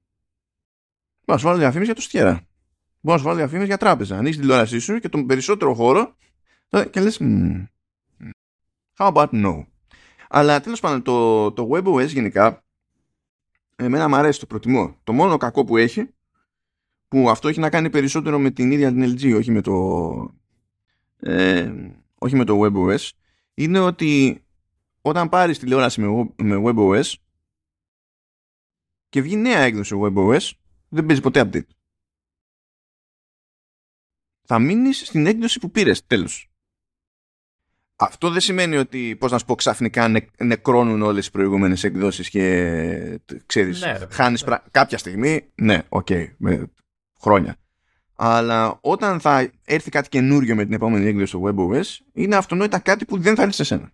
Μπορώ 1.25 1.33
να 1.33 1.39
σου 1.39 1.47
βάλω 1.47 1.59
διαφήμιση 1.59 1.85
για 1.85 1.95
το 1.95 2.01
στιέρα. 2.01 2.47
Μπορώ 3.01 3.17
να 3.17 3.19
σου 3.19 3.25
βάλω 3.25 3.37
διαφήμιση 3.37 3.67
για 3.67 3.77
τράπεζα. 3.77 4.17
Ανοίξει 4.17 4.41
τηλεόρασή 4.41 4.79
σου 4.79 4.99
και 4.99 5.09
τον 5.09 5.27
περισσότερο 5.27 5.75
χώρο 5.75 6.17
και 6.91 7.01
λες. 7.01 7.21
how 8.97 9.13
about 9.13 9.29
no. 9.31 9.67
Αλλά 10.29 10.61
τέλος 10.61 10.81
πάντων 10.81 11.03
το, 11.03 11.53
το 11.53 11.69
WebOS 11.73 12.07
γενικά 12.07 12.65
εμένα 13.79 14.09
μου 14.09 14.17
αρέσει, 14.17 14.41
το 14.41 14.47
προτιμώ. 14.47 14.97
Το 15.05 15.13
μόνο 15.13 15.37
κακό 15.37 15.65
που 15.65 15.77
έχει 15.77 16.09
που 17.09 17.31
αυτό 17.31 17.49
έχει 17.49 17.61
να 17.61 17.71
κάνει 17.71 17.91
περισσότερο 17.91 18.39
με 18.39 18.51
την 18.51 18.71
ίδια 18.71 18.93
την 18.93 19.03
LG 19.03 19.37
όχι 19.37 19.51
με 19.51 19.61
το 19.61 20.35
ε, 21.17 21.73
όχι 22.19 22.37
με 22.37 22.45
το 22.45 22.61
WebOS 22.63 23.11
είναι 23.55 23.79
ότι 23.79 24.43
όταν 25.01 25.29
πάρεις 25.29 25.59
τηλεόραση 25.59 26.01
με, 26.01 26.33
με 26.37 26.63
WebOS 26.65 27.13
και 29.09 29.23
βγει 29.23 29.37
νέα 29.37 29.59
έκδοση 29.59 29.95
WebOS 30.03 30.51
δεν 30.89 31.07
παίζει 31.07 31.23
ποτέ 31.23 31.41
update. 31.45 31.69
Θα 34.43 34.59
μείνεις 34.59 35.07
στην 35.07 35.27
έκδοση 35.27 35.59
που 35.59 35.71
πήρες, 35.71 36.07
τέλος. 36.07 36.51
Αυτό 38.01 38.31
δεν 38.31 38.41
σημαίνει 38.41 38.77
ότι, 38.77 39.17
πώς 39.19 39.31
να 39.31 39.39
σου 39.39 39.45
πω, 39.45 39.55
ξαφνικά 39.55 40.09
νε, 40.09 40.21
νεκρώνουν 40.39 41.03
όλες 41.03 41.27
οι 41.27 41.31
προηγούμενες 41.31 41.85
εκδόσεις 41.85 42.29
και 42.29 43.21
ξέρεις, 43.47 43.81
ναι, 43.81 43.99
χάνεις 44.11 44.45
ναι. 44.45 44.57
κάποια 44.71 44.99
στιγμή, 44.99 45.45
ναι, 45.55 45.83
οκ, 45.89 46.07
okay, 46.11 46.27
με 46.37 46.71
χρόνια. 47.21 47.57
Αλλά 48.17 48.79
όταν 48.81 49.21
θα 49.21 49.51
έρθει 49.65 49.91
κάτι 49.91 50.09
καινούριο 50.09 50.55
με 50.55 50.65
την 50.65 50.73
επόμενη 50.73 51.07
έκδοση 51.07 51.33
του 51.33 51.43
WebOS, 51.45 51.85
είναι 52.13 52.37
αυτονόητα 52.37 52.79
κάτι 52.79 53.05
που 53.05 53.19
δεν 53.19 53.35
θα 53.35 53.43
έρθει 53.43 53.55
σε 53.55 53.65
σένα. 53.65 53.93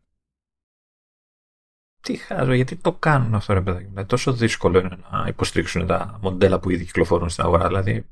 Τι 2.01 2.17
χάζω, 2.17 2.53
γιατί 2.53 2.77
το 2.77 2.93
κάνουν 2.93 3.35
αυτό 3.35 3.53
ρε 3.53 3.61
παιδάκι. 3.61 3.87
Είναι 3.87 4.05
τόσο 4.05 4.33
δύσκολο 4.33 4.79
είναι 4.79 4.99
να 5.11 5.25
υποστηρίξουν 5.29 5.87
τα 5.87 6.19
μοντέλα 6.23 6.59
που 6.61 6.71
ήδη 6.71 6.85
κυκλοφορούν 6.85 7.29
στην 7.29 7.45
αγορά. 7.45 7.67
Δηλαδή 7.67 8.07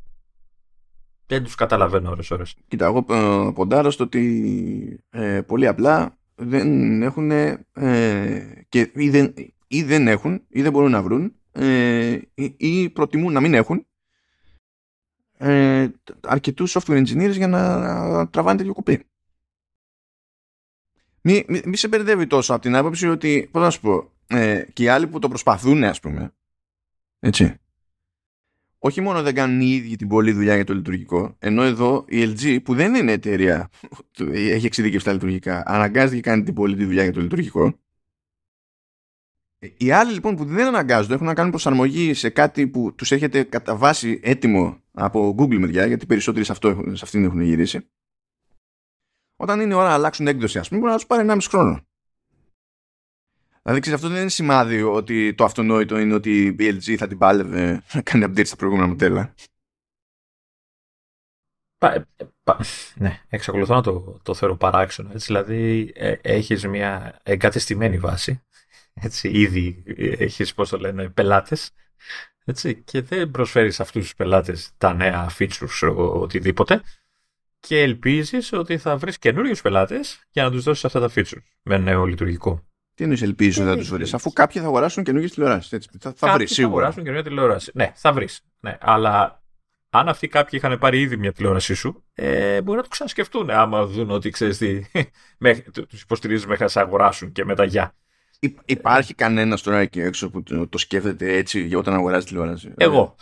δεν 1.27 1.45
τους 1.45 1.55
καταλαβαίνω 1.55 2.11
ώρες 2.11 2.31
ώρες. 2.31 2.57
Κοίτα, 2.69 2.87
εγώ 2.87 3.07
ε, 3.11 3.53
ποντάρω 3.55 3.91
στο 3.91 4.05
ότι 4.05 5.05
ε, 5.11 5.41
πολύ 5.41 5.67
απλά 5.67 6.19
δεν 6.35 7.03
έχουν 7.03 7.31
ε, 7.31 7.67
και 8.69 8.91
ή 8.95 9.11
δεν, 9.11 9.35
ή 9.67 9.83
δεν 9.83 10.09
έχουν 10.09 10.43
ή 10.49 10.63
δεν 10.63 10.73
μπορούν 10.73 10.91
να 10.91 11.03
βρουν 11.03 11.35
ε, 11.53 12.19
ή, 12.35 12.55
ή 12.57 12.91
προτιμούν 12.91 13.33
να 13.33 13.41
μην 13.41 13.55
έχουν 13.55 13.87
ε, 15.39 15.89
αρκετούς 16.21 16.77
software 16.79 17.05
engineers 17.07 17.37
για 17.37 17.49
να 17.49 18.29
τραβάνε 18.29 18.59
τέτοιο 18.59 18.75
κοπή. 18.75 19.07
Μη, 21.21 21.45
μη, 21.49 21.61
μη 21.65 21.77
σε 21.77 21.89
μπερδεύει 21.89 22.27
τόσο 22.27 22.53
από 22.53 22.63
την 22.63 22.77
άποψη 22.77 23.09
ότι, 23.09 23.49
πώς 23.53 23.63
να 23.63 23.71
σου 23.71 23.81
πω, 23.81 24.13
ε, 24.27 24.65
και 24.73 24.83
οι 24.83 24.89
άλλοι 24.89 25.07
που 25.07 25.19
το 25.19 25.29
προσπαθούν, 25.29 25.85
ας 25.85 26.01
πούμε, 26.01 26.35
έτσι, 27.19 27.55
όχι 28.85 29.01
μόνο 29.01 29.23
δεν 29.23 29.35
κάνουν 29.35 29.61
οι 29.61 29.71
ίδιοι 29.71 29.97
την 29.97 30.09
πολλή 30.09 30.33
δουλειά 30.33 30.55
για 30.55 30.65
το 30.65 30.75
λειτουργικό, 30.75 31.37
ενώ 31.39 31.63
εδώ 31.63 32.05
η 32.09 32.23
LG 32.23 32.63
που 32.63 32.75
δεν 32.75 32.95
είναι 32.95 33.13
εταιρεία, 33.13 33.71
έχει 34.33 34.67
εξειδικεύσει 34.67 35.07
τα 35.07 35.13
λειτουργικά, 35.13 35.63
αναγκάζεται 35.67 36.15
και 36.15 36.21
κάνει 36.21 36.43
την 36.43 36.55
πολλή 36.55 36.77
τη 36.77 36.85
δουλειά 36.85 37.03
για 37.03 37.13
το 37.13 37.21
λειτουργικό. 37.21 37.79
Οι 39.77 39.91
άλλοι 39.91 40.13
λοιπόν 40.13 40.37
που 40.37 40.45
δεν 40.45 40.67
αναγκάζονται 40.67 41.15
έχουν 41.15 41.27
να 41.27 41.35
κάνουν 41.35 41.51
προσαρμογή 41.51 42.15
σε 42.15 42.31
κάτι 42.31 42.69
που 42.69 42.95
τους 42.95 43.13
έρχεται 43.13 43.43
κατά 43.43 43.77
βάση 43.77 44.21
έτοιμο 44.23 44.83
από 44.93 45.35
Google 45.39 45.59
μεριά, 45.59 45.87
γιατί 45.87 46.07
περισσότεροι 46.07 46.45
σε, 46.45 46.53
αυτό, 46.53 46.83
σε 46.93 47.05
αυτήν 47.05 47.25
έχουν 47.25 47.41
γυρίσει. 47.41 47.89
Όταν 49.37 49.61
είναι 49.61 49.75
ώρα 49.75 49.89
να 49.89 49.95
αλλάξουν 49.95 50.27
έκδοση, 50.27 50.59
ας 50.59 50.69
πούμε, 50.69 50.81
μπορεί 50.81 50.93
να 50.93 50.99
τους 50.99 51.07
πάρει 51.07 51.29
1,5 51.29 51.39
χρόνο. 51.49 51.87
Δηλαδή, 53.63 53.81
ξέρεις, 53.81 53.99
αυτό 53.99 54.09
δεν 54.09 54.21
είναι 54.21 54.31
σημάδι 54.31 54.83
ότι 54.83 55.35
το 55.35 55.45
αυτονόητο 55.45 55.99
είναι 55.99 56.15
ότι 56.15 56.45
η 56.45 56.57
BLG 56.59 56.95
θα 56.95 57.07
την 57.07 57.19
πάλευε 57.19 57.83
να 57.93 58.03
κάνει 58.03 58.25
update 58.29 58.47
στα 58.47 58.57
προηγούμενα 58.57 58.89
μοντέλα. 58.89 59.35
Πα, 61.79 62.07
πα, 62.43 62.61
ναι, 62.95 63.21
εξακολουθώ 63.29 63.75
να 63.75 63.83
το, 63.83 64.21
το 64.23 64.35
θεωρώ 64.35 64.57
παράξενο. 64.57 65.11
Έτσι, 65.13 65.27
δηλαδή, 65.27 65.93
ε, 65.95 66.15
έχεις 66.23 66.67
μια 66.67 67.21
εγκατεστημένη 67.23 67.99
βάση. 67.99 68.43
Έτσι, 68.95 69.29
ήδη 69.29 69.83
έχεις, 70.19 70.55
πώς 70.55 70.69
το 70.69 70.79
λένε, 70.79 71.09
πελάτες. 71.09 71.71
Έτσι, 72.45 72.83
και 72.83 73.03
δεν 73.03 73.31
προσφέρεις 73.31 73.75
σε 73.75 73.83
αυτούς 73.83 74.03
τους 74.03 74.15
πελάτες 74.15 74.71
τα 74.79 74.95
νέα 74.95 75.31
features, 75.39 75.95
οτιδήποτε. 75.97 76.83
Και 77.61 77.81
ελπίζεις 77.81 78.53
ότι 78.53 78.79
θα 78.79 78.97
βρεις 78.97 79.19
καινούριους 79.19 79.61
πελάτες 79.61 80.27
για 80.31 80.43
να 80.43 80.51
τους 80.51 80.63
δώσεις 80.63 80.85
αυτά 80.85 81.01
τα 81.01 81.11
features 81.15 81.43
με 81.63 81.79
νέο 81.79 82.05
λειτουργικό. 82.05 82.72
Τι 82.95 83.03
εννοείς 83.03 83.23
ελπίζεις 83.23 83.59
ότι 83.59 83.69
θα 83.69 83.77
τους 83.77 83.91
βρεις, 83.91 84.15
αφού 84.15 84.33
κάποιοι 84.33 84.61
θα 84.63 84.67
αγοράσουν 84.67 85.05
καινούργιες 85.05 85.33
τηλεοράσεις. 85.33 85.89
Θα, 86.01 86.13
θα 86.17 86.33
βρεις 86.33 86.53
σίγουρα. 86.53 86.73
Θα 86.73 86.77
αγοράσουν 86.77 87.03
καινούργια 87.05 87.31
τηλεόραση. 87.31 87.71
Ναι, 87.75 87.93
θα 87.95 88.13
βρεις. 88.13 88.41
Ναι, 88.61 88.77
αλλά 88.81 89.43
αν 89.91 90.09
αυτοί 90.09 90.29
κάποιοι 90.29 90.61
είχαν 90.63 90.79
πάρει 90.79 91.01
ήδη 91.01 91.17
μια 91.17 91.33
τηλεόρασή 91.33 91.75
σου, 91.75 92.05
ε, 92.15 92.63
μπορεί 92.63 92.77
να 92.77 92.83
το 92.83 92.89
ξανασκεφτούν 92.89 93.51
άμα 93.51 93.87
δουν 93.87 94.11
ότι 94.11 94.31
ξέρεις 94.31 94.59
τι. 94.59 94.83
τους 95.89 96.03
υποστηρίζεις 96.03 96.47
μέχρι 96.47 96.63
να 96.63 96.69
σε 96.69 96.81
αγοράσουν 96.81 97.33
και 97.33 97.45
μετά 97.45 97.65
γεια. 97.65 97.95
Υπάρχει 98.65 99.15
κανένας 99.15 99.63
τώρα 99.63 99.79
εκεί 99.79 100.01
έξω 100.01 100.31
που 100.31 100.43
το, 100.69 100.79
σκέφτεται 100.79 101.37
έτσι 101.37 101.61
για 101.61 101.79
όταν 101.79 101.95
αγοράζει 101.95 102.27
τηλεόραση; 102.27 102.73
Εγώ. 102.77 103.15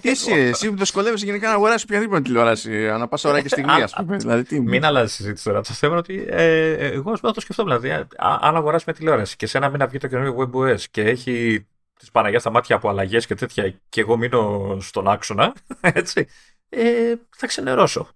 Τι 0.00 0.08
εσύ, 0.08 0.32
εσύ 0.32 0.70
που 0.70 0.76
δυσκολεύεσαι 0.76 1.24
γενικά 1.24 1.48
να 1.48 1.54
αγοράσεις 1.54 1.82
οποιαδήποτε 1.82 2.20
τηλεόραση, 2.20 2.88
ανά 2.88 3.08
πάσα 3.08 3.28
ώρα 3.28 3.40
και 3.40 3.48
στιγμή, 3.48 3.82
α 3.82 3.90
πούμε. 3.96 4.16
Δηλαδή, 4.16 4.42
τι... 4.42 4.60
Μην 4.60 4.84
αλλάζεις 4.84 5.14
συζήτηση 5.14 5.44
τώρα. 5.44 5.60
Το 5.60 5.72
θέμα 5.72 5.92
είναι 5.92 6.00
ότι 6.00 6.24
ε, 6.28 6.72
εγώ 6.72 7.10
ας 7.10 7.20
πούμε 7.20 7.32
το 7.32 7.40
σκεφτόμουν. 7.40 7.80
Δηλαδή, 7.80 8.06
αν 8.18 8.56
αγοράσει 8.56 8.84
μια 8.86 8.96
τηλεόραση 8.96 9.36
και 9.36 9.46
σε 9.46 9.58
ένα 9.58 9.68
μήνα 9.68 9.86
βγει 9.86 9.98
το 9.98 10.06
καινούργιο 10.06 10.50
WebOS 10.54 10.80
και 10.90 11.02
έχει 11.02 11.66
τις 11.98 12.10
Παναγιά 12.10 12.38
στα 12.38 12.50
μάτια 12.50 12.76
από 12.76 12.88
αλλαγές 12.88 13.26
και 13.26 13.34
τέτοια, 13.34 13.74
και 13.88 14.00
εγώ 14.00 14.16
μείνω 14.16 14.76
στον 14.80 15.08
άξονα, 15.08 15.54
έτσι, 15.80 16.26
ε, 16.68 17.14
θα 17.36 17.46
ξενερώσω. 17.46 18.08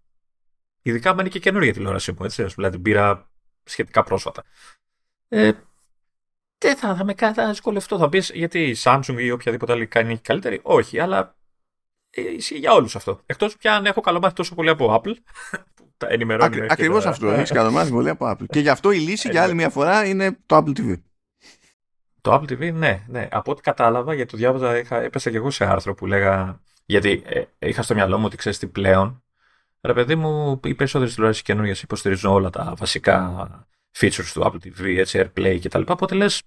Ειδικά 0.83 1.11
αν 1.11 1.19
είναι 1.19 1.29
και 1.29 1.39
καινούργια 1.39 1.73
τηλεόραση 1.73 2.13
μου, 2.13 2.25
έτσι, 2.25 2.45
δηλαδή 2.45 2.75
την 2.75 2.83
πήρα 2.83 3.31
σχετικά 3.65 4.03
πρόσφατα. 4.03 4.45
Ε, 5.29 5.53
δεν 6.59 6.77
θα, 6.77 6.95
θα 6.95 7.05
με 7.05 7.15
θα 7.15 7.49
δυσκολευτώ. 7.49 7.99
Θα 7.99 8.09
πεις 8.09 8.31
γιατί 8.35 8.61
η 8.61 8.77
Samsung 8.83 9.15
ή 9.17 9.31
οποιαδήποτε 9.31 9.73
άλλη 9.73 9.87
κάνει 9.87 10.19
καλύτερη; 10.19 10.61
Όχι, 10.63 10.99
αλλά 10.99 11.37
ε, 12.11 12.21
ισχύει 12.21 12.59
για 12.59 12.73
όλους 12.73 12.97
αυτό. 12.97 13.21
Εκτός 13.27 13.57
πια 13.57 13.75
αν 13.75 13.87
έχω 13.87 14.01
καλομάθει 14.01 14.35
τόσο 14.35 14.55
πολύ 14.55 14.69
από 14.69 15.03
Apple. 15.03 15.15
τα 15.99 16.07
ενημερώνει. 16.11 16.67
Ακριβώς 16.69 17.07
αυτό. 17.07 17.31
Έχεις 17.31 17.51
καλομάθει 17.51 17.91
πολύ 17.91 18.09
από 18.09 18.31
Apple. 18.31 18.47
Και 18.49 18.61
γι' 18.61 18.69
αυτό 18.69 18.91
η 18.91 18.99
λύση 18.99 19.31
για 19.31 19.43
άλλη 19.43 19.55
μια 19.55 19.71
φορά 19.71 20.07
είναι 20.07 20.39
το 20.47 20.57
Apple 20.57 20.79
TV. 20.79 20.95
Το 22.21 22.35
Apple 22.35 22.53
TV, 22.53 22.73
ναι, 22.73 23.05
ναι. 23.07 23.29
Από 23.31 23.51
ό,τι 23.51 23.61
κατάλαβα, 23.61 24.15
γιατί 24.15 24.31
το 24.31 24.37
διάβαζα, 24.37 24.79
είχα, 24.79 25.03
έπεσα 25.03 25.31
και 25.31 25.37
εγώ 25.37 25.51
σε 25.51 25.65
άρθρο 25.65 25.95
που 25.95 26.07
λέγα. 26.07 26.61
Γιατί 26.85 27.23
ε, 27.27 27.43
είχα 27.59 27.83
στο 27.83 27.95
μυαλό 27.95 28.19
μου 28.19 28.25
ότι 28.27 28.37
ξέρεις 28.37 28.59
τι 28.59 28.67
πλέον. 28.67 29.23
Ρε 29.81 29.93
παιδί 29.93 30.15
μου, 30.15 30.61
οι 30.65 30.75
περισσότερες 30.75 31.15
τηλεοράσει 31.15 31.43
καινούργιες 31.43 31.83
υποστηρίζουν 31.83 32.31
όλα 32.31 32.51
τα 32.51 32.75
βασικά 32.77 33.47
features 33.99 34.31
του 34.33 34.43
Apple 34.45 34.67
TV, 34.67 34.97
έτσι, 34.97 35.25
AirPlay 35.25 35.59
κτλ. 35.63 35.83
Οπότε 35.87 36.15
λες, 36.15 36.43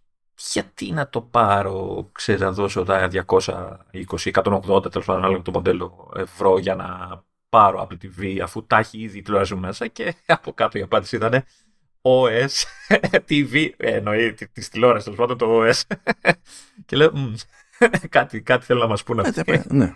γιατί 0.50 0.92
να 0.92 1.10
το 1.10 1.22
πάρω, 1.22 2.10
ξέρεις, 2.12 2.42
να 2.42 2.52
δώσω 2.52 2.84
τα 2.84 3.10
220, 3.28 3.46
180 4.32 4.92
τέλος 4.92 5.06
πάντων, 5.06 5.16
ανάλογα 5.16 5.42
το 5.42 5.52
μοντέλο 5.52 6.12
ευρώ 6.16 6.60
για 6.60 6.76
να 6.76 7.22
πάρω 7.50 7.88
Apple 7.88 8.06
TV, 8.06 8.40
αφού 8.44 8.66
τα 8.66 8.78
έχει 8.78 9.00
ήδη 9.00 9.22
τηλεόραση 9.22 9.56
μέσα 9.56 9.88
και 9.88 10.16
από 10.26 10.54
κάτω 10.54 10.78
η 10.78 10.82
απάντηση 10.82 11.16
ήταν 11.16 11.44
OS 12.02 12.64
TV, 13.30 13.70
ε, 13.78 13.96
εννοεί 13.96 14.34
τη 14.34 14.70
τηλεόρασης 14.70 15.04
τέλος 15.04 15.20
πάντων 15.20 15.38
το 15.38 15.62
OS. 15.62 15.82
και 16.86 16.96
λέω, 16.96 17.36
κάτι, 18.10 18.42
κάτι 18.42 18.66
θέλω 18.66 18.80
να 18.80 18.88
μας 18.88 19.04
πούνε 19.04 19.22
αυτοί. 19.22 19.62
Ναι. 19.68 19.96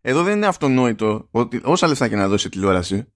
Εδώ 0.00 0.22
δεν 0.22 0.36
είναι 0.36 0.46
αυτονόητο 0.46 1.28
ότι 1.30 1.60
όσα 1.64 1.86
λεφτά 1.86 2.08
και 2.08 2.16
να 2.16 2.28
δώσει 2.28 2.48
τηλεόραση, 2.48 3.12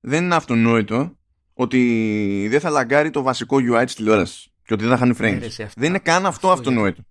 δεν 0.00 0.24
είναι 0.24 0.34
αυτονόητο 0.34 1.18
ότι 1.52 2.46
δεν 2.50 2.60
θα 2.60 2.70
λαγκάρει 2.70 3.10
το 3.10 3.22
βασικό 3.22 3.56
UI 3.56 3.82
της 3.84 3.94
τηλεόρασης 3.94 4.49
και 4.70 4.76
ότι 4.76 4.84
δεν 4.84 4.92
θα 4.92 4.98
χάνει 4.98 5.14
frames. 5.18 5.66
δεν 5.74 5.88
είναι 5.88 5.98
καν 5.98 6.26
αυτό, 6.26 6.50
αυτονόητο. 6.50 7.02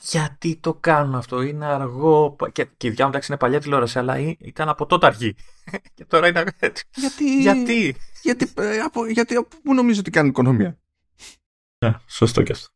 Γιατί 0.00 0.56
το 0.56 0.74
κάνουν 0.74 1.14
αυτό, 1.14 1.42
είναι 1.42 1.66
αργό. 1.66 2.36
Και, 2.52 2.64
και 2.76 2.86
η 2.86 2.90
δικιά 2.90 3.04
μου 3.04 3.10
εντάξει 3.10 3.30
είναι 3.30 3.40
παλιά 3.40 3.60
τηλεόραση, 3.60 3.98
αλλά 3.98 4.18
ήταν 4.38 4.68
από 4.68 4.86
τότε 4.86 5.06
αργή. 5.06 5.34
και 5.94 6.04
τώρα 6.04 6.28
είναι. 6.28 6.44
Γιατί. 6.94 7.40
Γιατί; 7.40 7.96
Γιατί, 8.22 8.52
ε, 8.56 8.78
από, 8.78 9.06
γιατί 9.06 9.34
από 9.34 9.48
πού 9.62 9.74
νομίζω 9.74 10.00
ότι 10.00 10.10
κάνουν 10.10 10.30
οικονομία; 10.30 10.78
Ναι, 11.78 11.94
σωστό 12.06 12.42
και 12.42 12.52
αυτό. 12.52 12.68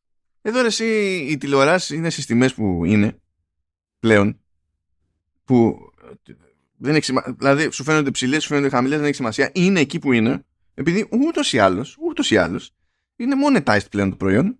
Εδώ 0.43 0.61
ρε, 0.61 0.67
εσύ 0.67 0.87
οι 1.31 1.37
τηλεοράσει 1.37 1.97
είναι 1.97 2.11
στις 2.11 2.27
τιμές 2.27 2.55
που 2.55 2.85
είναι 2.85 3.21
πλέον. 3.99 4.41
Που 5.45 5.79
δεν 6.77 6.95
έχει 6.95 7.05
σημασία. 7.05 7.35
Δηλαδή 7.39 7.71
σου 7.71 7.85
φαίνονται 7.85 8.11
ψηλές, 8.11 8.43
σου 8.43 8.49
φαίνονται 8.49 8.69
χαμηλές, 8.69 8.99
δεν 8.99 9.07
έχει 9.07 9.17
σημασία. 9.17 9.51
Είναι 9.55 9.81
εκεί 9.81 9.99
που 9.99 10.13
είναι 10.13 10.45
επειδή 10.75 11.09
ούτως 11.11 11.53
ή 11.53 11.59
άλλως, 11.59 11.97
ούτως 12.01 12.31
ή 12.31 12.37
άλλως, 12.37 12.73
είναι 13.19 13.35
monetized 13.47 13.91
πλέον 13.91 14.11
το 14.11 14.17
προϊόν 14.17 14.59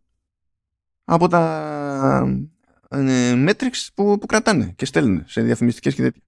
από 1.05 1.29
τα 1.29 2.21
ε, 2.89 3.33
metrics 3.49 3.89
που, 3.95 4.19
που 4.19 4.27
κρατάνε 4.27 4.73
και 4.77 4.85
στέλνουν 4.85 5.25
σε 5.27 5.43
διαφημιστικές 5.43 5.95
και 5.95 6.03
τέτοια. 6.03 6.23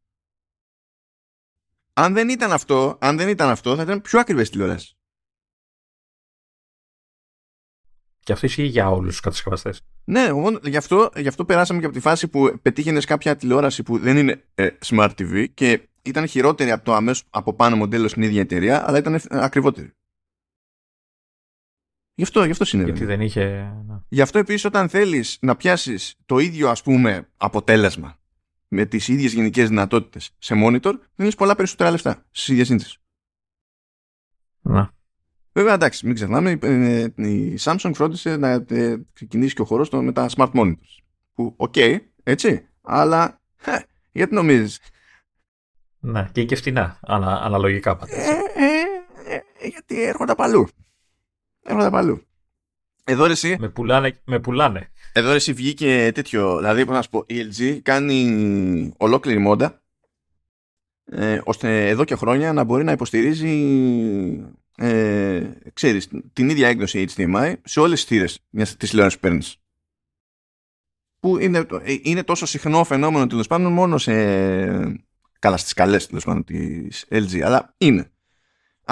Αν 1.92 2.12
δεν 2.12 2.28
ήταν 2.28 2.52
αυτό, 2.52 2.98
αν 3.00 3.16
δεν 3.16 3.28
ήταν 3.28 3.48
αυτό 3.48 3.76
θα 3.76 3.82
ήταν 3.82 4.00
πιο 4.00 4.20
ακριβές 4.20 4.50
τηλεοράσει. 4.50 4.94
Και 8.20 8.32
αυτό 8.32 8.46
ισχύει 8.46 8.62
για 8.62 8.90
όλους 8.90 9.10
τους 9.10 9.20
κατασκευαστές. 9.20 9.80
Ναι, 10.04 10.28
γι 10.62 10.76
αυτό, 10.76 11.10
γι' 11.16 11.28
αυτό 11.28 11.44
περάσαμε 11.44 11.80
και 11.80 11.84
από 11.86 11.94
τη 11.94 12.00
φάση 12.00 12.28
που 12.28 12.58
πετύχαινες 12.62 13.04
κάποια 13.04 13.36
τηλεόραση 13.36 13.82
που 13.82 13.98
δεν 13.98 14.16
είναι 14.16 14.44
ε, 14.54 14.68
Smart 14.84 15.10
TV 15.18 15.46
και 15.54 15.88
ήταν 16.02 16.26
χειρότερη 16.26 16.70
από 16.70 16.84
το 16.84 16.94
αμέσως 16.94 17.24
από 17.30 17.54
πάνω 17.54 17.76
μοντέλο 17.76 18.08
στην 18.08 18.22
ίδια 18.22 18.40
εταιρεία, 18.40 18.88
αλλά 18.88 18.98
ήταν 18.98 19.20
ακριβότερη. 19.30 19.94
Γι' 22.20 22.26
αυτό, 22.26 22.44
γι 22.44 22.50
αυτό 22.50 22.64
συνέβη. 22.64 22.90
Γιατί 22.90 23.04
δεν 23.04 23.20
είχε. 23.20 23.72
Γι' 24.08 24.20
αυτό 24.20 24.38
επίσης 24.38 24.64
όταν 24.64 24.88
θέλεις 24.88 25.38
να 25.40 25.56
πιάσεις 25.56 26.14
το 26.26 26.38
ίδιο 26.38 26.68
ας 26.68 26.82
πούμε 26.82 27.28
αποτέλεσμα 27.36 28.18
με 28.68 28.84
τις 28.84 29.08
ίδιες 29.08 29.32
γενικές 29.32 29.68
δυνατότητες 29.68 30.30
σε 30.38 30.54
monitor, 30.64 30.92
δίνεις 31.14 31.34
πολλά 31.34 31.54
περισσότερα 31.54 31.90
λεφτά 31.90 32.24
στις 32.30 32.48
ίδιες 32.48 32.66
συνθέσεις. 32.66 32.98
Ναι. 34.60 34.90
Βέβαια, 35.52 35.74
εντάξει, 35.74 36.06
μην 36.06 36.14
ξεχνάμε, 36.14 36.58
ε, 36.62 37.06
η 37.16 37.58
Samsung 37.60 37.90
φρόντισε 37.94 38.36
να 38.36 38.64
ε, 38.68 39.06
ξεκινήσει 39.12 39.54
και 39.54 39.62
το 39.62 39.64
χορό 39.64 40.02
με 40.02 40.12
τα 40.12 40.28
smart 40.36 40.50
monitors. 40.52 41.02
Που, 41.34 41.54
οκ, 41.56 41.72
okay, 41.76 41.98
έτσι, 42.22 42.68
αλλά 42.82 43.40
γιατί 44.12 44.34
νομίζεις; 44.34 44.80
Ναι, 46.00 46.28
και 46.32 46.44
και 46.44 46.56
φτηνά, 46.56 46.98
ανα, 47.02 47.40
αναλογικά 47.42 47.96
πάντα. 47.96 48.14
Ε, 48.14 48.28
ε, 49.26 49.34
ε, 49.34 49.66
γιατί 49.68 50.02
έρχονται 50.02 50.34
παλού. 50.34 50.68
Έρχονται 51.70 51.90
παλού. 51.90 52.22
Εδώ 53.04 53.24
εσύ. 53.24 53.56
Με 53.58 53.68
πουλάνε. 53.68 54.20
Με 54.24 54.38
πουλάνε. 54.38 54.90
Εδώ 55.12 55.30
εσύ 55.30 55.52
βγήκε 55.52 56.10
τέτοιο. 56.14 56.56
Δηλαδή, 56.56 56.84
πώς 56.84 56.94
να 56.94 57.02
σου 57.02 57.10
πω, 57.10 57.24
η 57.26 57.48
LG 57.50 57.78
κάνει 57.82 58.92
ολόκληρη 58.96 59.38
μόντα 59.38 59.82
ε, 61.04 61.40
ώστε 61.44 61.88
εδώ 61.88 62.04
και 62.04 62.14
χρόνια 62.14 62.52
να 62.52 62.64
μπορεί 62.64 62.84
να 62.84 62.92
υποστηρίζει 62.92 63.48
ε, 64.76 65.50
ξέρεις, 65.72 66.08
την 66.32 66.48
ίδια 66.48 66.68
έκδοση 66.68 67.06
HDMI 67.14 67.54
σε 67.64 67.80
όλες 67.80 68.04
τις 68.04 68.08
θύρες 68.08 68.40
της 68.50 68.76
τηλεόρασης 68.76 69.20
που 69.20 69.26
παίρνεις. 69.28 69.56
Που 71.20 71.38
είναι, 71.38 71.66
είναι 72.02 72.22
τόσο 72.22 72.46
συχνό 72.46 72.84
φαινόμενο 72.84 73.26
τέλος 73.26 73.46
πάντων 73.46 73.72
μόνο 73.72 73.98
σε. 73.98 74.12
Καλά, 75.38 75.56
στις 75.56 75.72
καλέ 75.72 75.96
τέλος 75.98 76.24
πάντων 76.24 76.44
της 76.44 77.06
LG, 77.10 77.40
αλλά 77.40 77.74
είναι. 77.78 78.12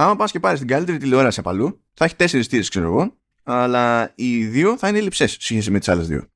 Άμα 0.01 0.17
πας 0.17 0.31
και 0.31 0.41
πάρεις 0.41 0.59
την 0.59 0.69
καλύτερη 0.69 0.99
τηλεόραση 0.99 1.41
από 1.41 1.51
αλλού, 1.51 1.85
θα 1.95 2.05
έχει 2.05 2.17
τέσσερις 2.17 2.47
θύρε, 2.47 2.63
ξέρω 2.63 2.87
εγώ, 2.87 3.17
αλλά 3.43 4.13
οι 4.15 4.47
δύο 4.47 4.77
θα 4.77 4.89
είναι 4.89 5.01
λειψές 5.01 5.37
σχέση 5.41 5.71
με 5.71 5.79
τις 5.79 5.89
άλλες 5.89 6.07
δύο. 6.07 6.29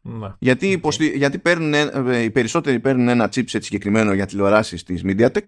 Ναι. 0.00 0.34
Γιατί, 0.38 0.80
okay. 0.82 1.14
γιατί 1.14 1.38
παίρνουν, 1.38 1.74
ε, 1.74 2.22
οι 2.22 2.30
περισσότεροι 2.30 2.80
παίρνουν 2.80 3.08
ένα 3.08 3.30
chipset 3.34 3.62
συγκεκριμένο 3.62 4.12
για 4.12 4.26
τηλεοράσεις 4.26 4.82
της 4.82 5.02
MediaTek 5.04 5.44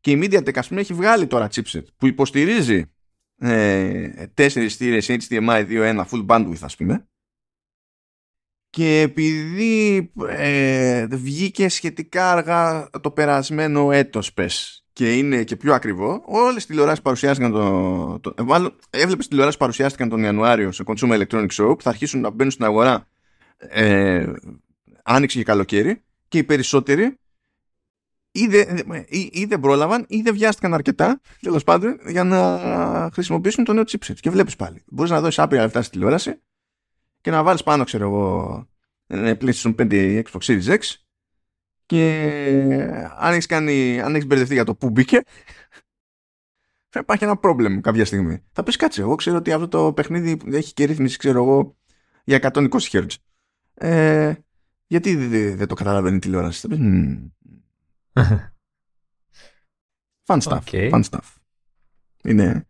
και 0.00 0.10
η 0.10 0.20
MediaTek 0.22 0.58
ας 0.58 0.68
πούμε 0.68 0.80
έχει 0.80 0.94
βγάλει 0.94 1.26
τώρα 1.26 1.48
chipset 1.54 1.84
που 1.96 2.06
υποστηρίζει 2.06 2.92
ε, 3.38 4.26
τέσσερις 4.34 4.76
θύρες 4.76 5.06
HDMI 5.08 5.66
2.1 5.68 6.04
full 6.10 6.26
bandwidth 6.26 6.60
ας 6.60 6.76
πούμε 6.76 7.08
και 8.70 9.00
επειδή 9.00 10.12
ε, 10.28 11.06
βγήκε 11.06 11.68
σχετικά 11.68 12.32
αργά 12.32 12.90
το 13.00 13.10
περασμένο 13.10 13.92
έτος 13.92 14.32
πες 14.32 14.80
και 14.96 15.16
είναι 15.16 15.44
και 15.44 15.56
πιο 15.56 15.74
ακριβό, 15.74 16.22
όλες 16.26 16.54
τις 16.54 16.66
τηλεοράσεις 16.66 17.02
παρουσιάστηκαν 17.02 17.52
το, 17.52 18.18
το, 18.20 18.34
ε, 18.38 18.42
μάλλον 18.42 18.76
έβλεπες 18.90 19.28
τηλεοράσεις 19.28 19.58
παρουσιάστηκαν 19.58 20.08
τον 20.08 20.22
Ιανουάριο 20.22 20.72
σε 20.72 20.84
Consumer 20.86 21.20
Electronics 21.20 21.50
Show 21.50 21.74
που 21.76 21.82
θα 21.82 21.88
αρχίσουν 21.88 22.20
να 22.20 22.30
μπαίνουν 22.30 22.52
στην 22.52 22.64
αγορά 22.64 23.08
ε, 23.56 24.32
άνοιξη 25.02 25.38
και 25.38 25.44
καλοκαίρι 25.44 26.02
και 26.28 26.38
οι 26.38 26.44
περισσότεροι 26.44 27.18
ή 28.30 28.46
δεν, 28.46 28.78
ή, 29.08 29.44
δεν 29.44 29.60
πρόλαβαν 29.60 30.04
ή 30.08 30.20
δεν 30.20 30.34
βιάστηκαν 30.34 30.74
αρκετά 30.74 31.20
τέλος 31.40 31.64
πάντων 31.64 31.98
για 32.06 32.24
να 32.24 33.10
χρησιμοποιήσουν 33.12 33.64
το 33.64 33.72
νέο 33.72 33.84
chipset. 33.86 34.14
Και 34.20 34.30
βλέπεις 34.30 34.56
πάλι. 34.56 34.82
Μπορείς 34.86 35.10
να 35.10 35.20
δώσεις 35.20 35.38
άπειρα 35.38 35.62
λεφτά 35.62 35.82
στη 35.82 35.90
τηλεόραση 35.90 36.40
και 37.20 37.30
να 37.30 37.42
βάλεις 37.42 37.62
πάνω, 37.62 37.84
ξέρω 37.84 38.04
εγώ, 38.04 38.66
PlayStation 39.10 39.74
5 39.74 39.92
ή 39.92 40.22
Xbox 40.30 40.40
Series 40.40 40.78
X 40.78 40.78
και 41.86 43.10
αν 43.16 43.32
έχεις 43.32 43.46
κάνει, 43.46 44.00
αν 44.00 44.14
έχεις 44.14 44.26
μπερδευτεί 44.26 44.54
για 44.54 44.64
το 44.64 44.74
που 44.74 44.90
μπήκε 44.90 45.22
θα 46.96 47.04
υπάρχει 47.04 47.24
ένα 47.24 47.36
πρόβλημα 47.36 47.80
κάποια 47.80 48.04
στιγμή. 48.04 48.42
Θα 48.52 48.62
πεις 48.62 48.76
κάτσε, 48.76 49.00
εγώ 49.00 49.14
ξέρω 49.14 49.36
ότι 49.36 49.52
αυτό 49.52 49.68
το 49.68 49.92
παιχνίδι 49.92 50.40
έχει 50.46 50.72
και 50.72 50.84
ρύθμιση, 50.84 51.18
ξέρω 51.18 51.42
εγώ, 51.42 51.76
για 52.24 52.38
120 52.52 52.68
Hz. 52.68 53.06
Ε, 53.74 54.34
γιατί 54.86 55.16
δεν, 55.16 55.56
δεν 55.56 55.66
το 55.66 55.74
καταλαβαίνει 55.74 56.16
η 56.16 56.18
τηλεόραση; 56.18 56.60
Θα 56.60 56.68
πεις, 56.68 56.78
Fun 60.28 60.40
stuff. 60.40 60.60
Okay. 60.64 60.90
Fun 60.90 61.02
stuff. 61.02 61.34
Είναι. 62.24 62.68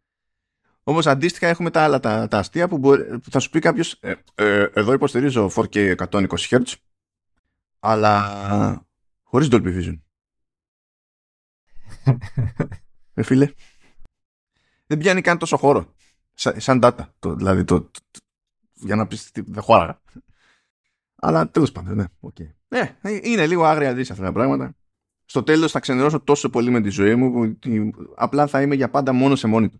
Όμως 0.82 1.06
αντίστοιχα 1.06 1.46
έχουμε 1.46 1.70
τα 1.70 1.82
άλλα 1.82 2.00
τα, 2.00 2.28
τα 2.28 2.38
αστεία 2.38 2.68
που, 2.68 2.78
μπορεί, 2.78 3.18
που 3.18 3.30
θα 3.30 3.38
σου 3.38 3.50
πει 3.50 3.58
κάποιος. 3.58 3.92
Ε, 3.92 4.14
ε, 4.34 4.66
εδώ 4.74 4.92
υποστηρίζω 4.92 5.50
4K 5.54 5.96
120 5.96 6.26
Hz, 6.28 6.74
αλλά 7.78 8.85
χωρίς 9.26 9.48
Dolby 9.50 9.78
Vision. 9.78 10.00
ε, 13.14 13.22
φίλε. 13.22 13.52
Δεν 14.86 14.98
πιάνει 14.98 15.20
καν 15.20 15.38
τόσο 15.38 15.56
χώρο. 15.56 15.94
Σαν, 16.34 16.60
σαν 16.60 16.80
data. 16.82 17.08
Το, 17.18 17.34
δηλαδή 17.34 17.64
το, 17.64 17.80
το, 17.80 18.00
το, 18.10 18.20
για 18.72 18.96
να 18.96 19.06
πεις 19.06 19.30
δεν 19.34 19.62
χώραγα. 19.62 20.00
Αλλά 21.14 21.50
τέλος 21.50 21.72
πάντων, 21.72 21.94
ναι. 21.94 22.04
Okay. 22.20 22.50
Ε, 22.68 22.86
είναι 23.22 23.46
λίγο 23.46 23.64
άγρια 23.64 23.94
δύση 23.94 24.12
αυτά 24.12 24.24
τα 24.24 24.32
πράγματα 24.32 24.76
στο 25.26 25.42
τέλος 25.42 25.72
θα 25.72 25.80
ξενερώσω 25.80 26.20
τόσο 26.20 26.50
πολύ 26.50 26.70
με 26.70 26.80
τη 26.80 26.88
ζωή 26.88 27.14
μου 27.14 27.32
που 27.32 27.58
απλά 28.16 28.46
θα 28.46 28.62
είμαι 28.62 28.74
για 28.74 28.90
πάντα 28.90 29.12
μόνο 29.12 29.36
σε 29.36 29.48
monitor. 29.54 29.78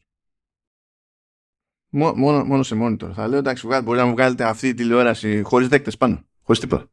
Μόνο, 1.89 2.45
μόνο 2.45 2.63
σε 2.63 2.77
monitor. 2.81 3.11
Θα 3.15 3.29
λέω 3.29 3.39
εντάξει, 3.39 3.67
μπορεί 3.67 3.99
να 3.99 4.07
μου 4.07 4.13
βγάλετε 4.13 4.45
αυτή 4.45 4.71
τη 4.71 4.75
τηλεόραση 4.75 5.43
χωρίς 5.43 5.69
δέκτες 5.69 5.97
πάνω. 5.97 6.25
Χωρίς 6.43 6.61
τίποτα. 6.61 6.91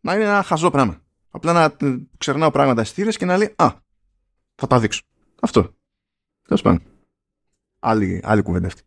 Να 0.00 0.14
είναι 0.14 0.24
ένα 0.24 0.42
χαζό 0.42 0.70
πράγμα. 0.70 1.02
Απλά 1.34 1.52
να 1.52 1.76
ξερνάω 2.18 2.50
πράγματα 2.50 2.84
στις 2.84 3.16
και 3.16 3.24
να 3.24 3.36
λέει 3.36 3.54
Α, 3.56 3.68
θα 4.54 4.66
τα 4.66 4.80
δείξω. 4.80 5.02
Αυτό. 5.40 5.74
Τέλος 6.46 6.62
πάντων. 6.62 6.82
Άλλη, 7.78 8.20
άλλη 8.24 8.42
κουβέντα 8.42 8.66
αυτή. 8.66 8.82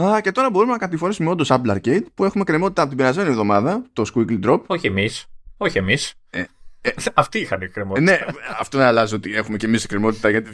Α, 0.00 0.20
και 0.20 0.32
τώρα 0.32 0.50
μπορούμε 0.50 0.72
να 0.72 0.78
κατηφορήσουμε 0.78 1.30
όντως 1.30 1.48
Apple 1.50 1.76
Arcade 1.76 2.04
που 2.14 2.24
έχουμε 2.24 2.44
κρεμότητα 2.44 2.80
από 2.80 2.90
την 2.90 2.98
περασμένη 2.98 3.28
εβδομάδα, 3.28 3.84
το 3.92 4.04
Squiggly 4.14 4.44
Drop. 4.44 4.62
Όχι 4.66 4.86
εμείς. 4.86 5.26
Όχι 5.56 5.78
εμείς. 5.78 6.14
Ε, 6.30 6.44
ε, 6.80 6.90
αυτοί 7.14 7.38
είχαν 7.38 7.62
εκκρεμότητα. 7.62 8.10
Ναι, 8.10 8.18
αυτό 8.58 8.78
να 8.78 8.86
αλλάζει 8.86 9.14
ότι 9.14 9.34
έχουμε 9.34 9.56
και 9.56 9.66
εμείς 9.66 9.84
εκκρεμότητα. 9.84 10.30
Γιατί 10.30 10.50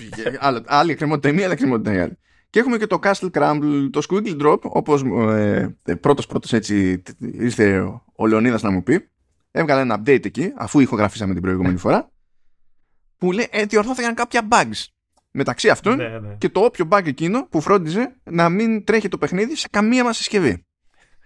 άλλη 0.67 0.91
εκκρεμότητα 0.91 1.29
η 1.29 1.33
μία, 1.33 1.45
άλλη 1.45 1.53
εκκρεμότητα 1.53 1.93
η 1.93 1.99
άλλη. 1.99 2.19
Και 2.51 2.59
έχουμε 2.59 2.79
και 2.79 2.87
το 2.87 2.99
Castle 3.03 3.31
Crumble, 3.31 3.89
το 3.91 4.03
Squiggle 4.09 4.43
Drop, 4.43 4.61
όπως 4.61 5.03
ε, 5.03 5.95
πρώτος 6.01 6.27
πρώτος 6.27 6.53
έτσι 6.53 7.03
ήρθε 7.19 7.79
ο 8.15 8.27
Λεωνίδας 8.27 8.63
να 8.63 8.71
μου 8.71 8.83
πει. 8.83 9.09
Έβγαλε 9.51 9.81
ένα 9.81 10.01
update 10.01 10.25
εκεί, 10.25 10.53
αφού 10.57 10.81
ηχογραφήσαμε 10.81 11.33
την 11.33 11.43
προηγούμενη 11.43 11.77
φορά. 11.77 12.11
Που 13.19 13.33
λέει, 13.33 13.49
ε, 13.51 13.65
διορθώθηκαν 13.65 14.15
κάποια 14.15 14.49
bugs. 14.51 14.87
Μεταξύ 15.31 15.71
αυτών 15.71 15.97
ναι, 15.97 16.19
ναι. 16.19 16.35
και 16.39 16.49
το 16.49 16.61
όποιο 16.61 16.89
bug 16.91 17.07
εκείνο 17.07 17.47
που 17.47 17.61
φρόντιζε 17.61 18.17
να 18.25 18.49
μην 18.49 18.85
τρέχει 18.85 19.09
το 19.09 19.19
παιχνίδι 19.19 19.57
σε 19.57 19.69
καμία 19.71 20.05
μας 20.05 20.17
συσκευή. 20.17 20.67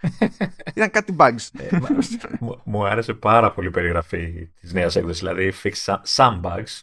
Ήταν 0.75 0.89
κάτι 0.89 1.15
bugs. 1.19 1.47
Ε, 1.57 1.77
μου 2.63 2.85
άρεσε 2.85 3.13
πάρα 3.13 3.51
πολύ 3.51 3.67
η 3.67 3.71
περιγραφή 3.71 4.49
της 4.59 4.73
νέας 4.73 4.95
έκδοσης. 4.95 5.19
Δηλαδή, 5.19 5.53
fix 5.63 5.95
some 6.15 6.41
bugs 6.41 6.81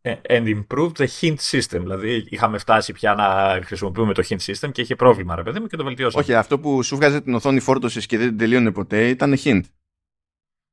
ε, 0.00 0.14
and 0.28 0.46
improved 0.46 0.92
the 0.96 1.06
hint 1.20 1.36
system. 1.50 1.78
Δηλαδή, 1.80 2.26
είχαμε 2.28 2.58
φτάσει 2.58 2.92
πια 2.92 3.14
να 3.14 3.60
χρησιμοποιούμε 3.64 4.14
το 4.14 4.22
hint 4.28 4.38
system 4.40 4.72
και 4.72 4.80
είχε 4.80 4.96
πρόβλημα, 4.96 5.34
ρε 5.34 5.42
παιδί 5.42 5.60
μου, 5.60 5.66
και 5.66 5.76
το 5.76 5.84
βελτιώσαμε. 5.84 6.22
Όχι, 6.22 6.34
αυτό 6.34 6.58
που 6.58 6.82
σου 6.82 6.96
βγάζει 6.96 7.22
την 7.22 7.34
οθόνη 7.34 7.60
φόρτωσης 7.60 8.06
και 8.06 8.18
δεν 8.18 8.36
τελείωνε 8.36 8.70
ποτέ 8.70 9.08
ήταν 9.08 9.34
hint. 9.44 9.62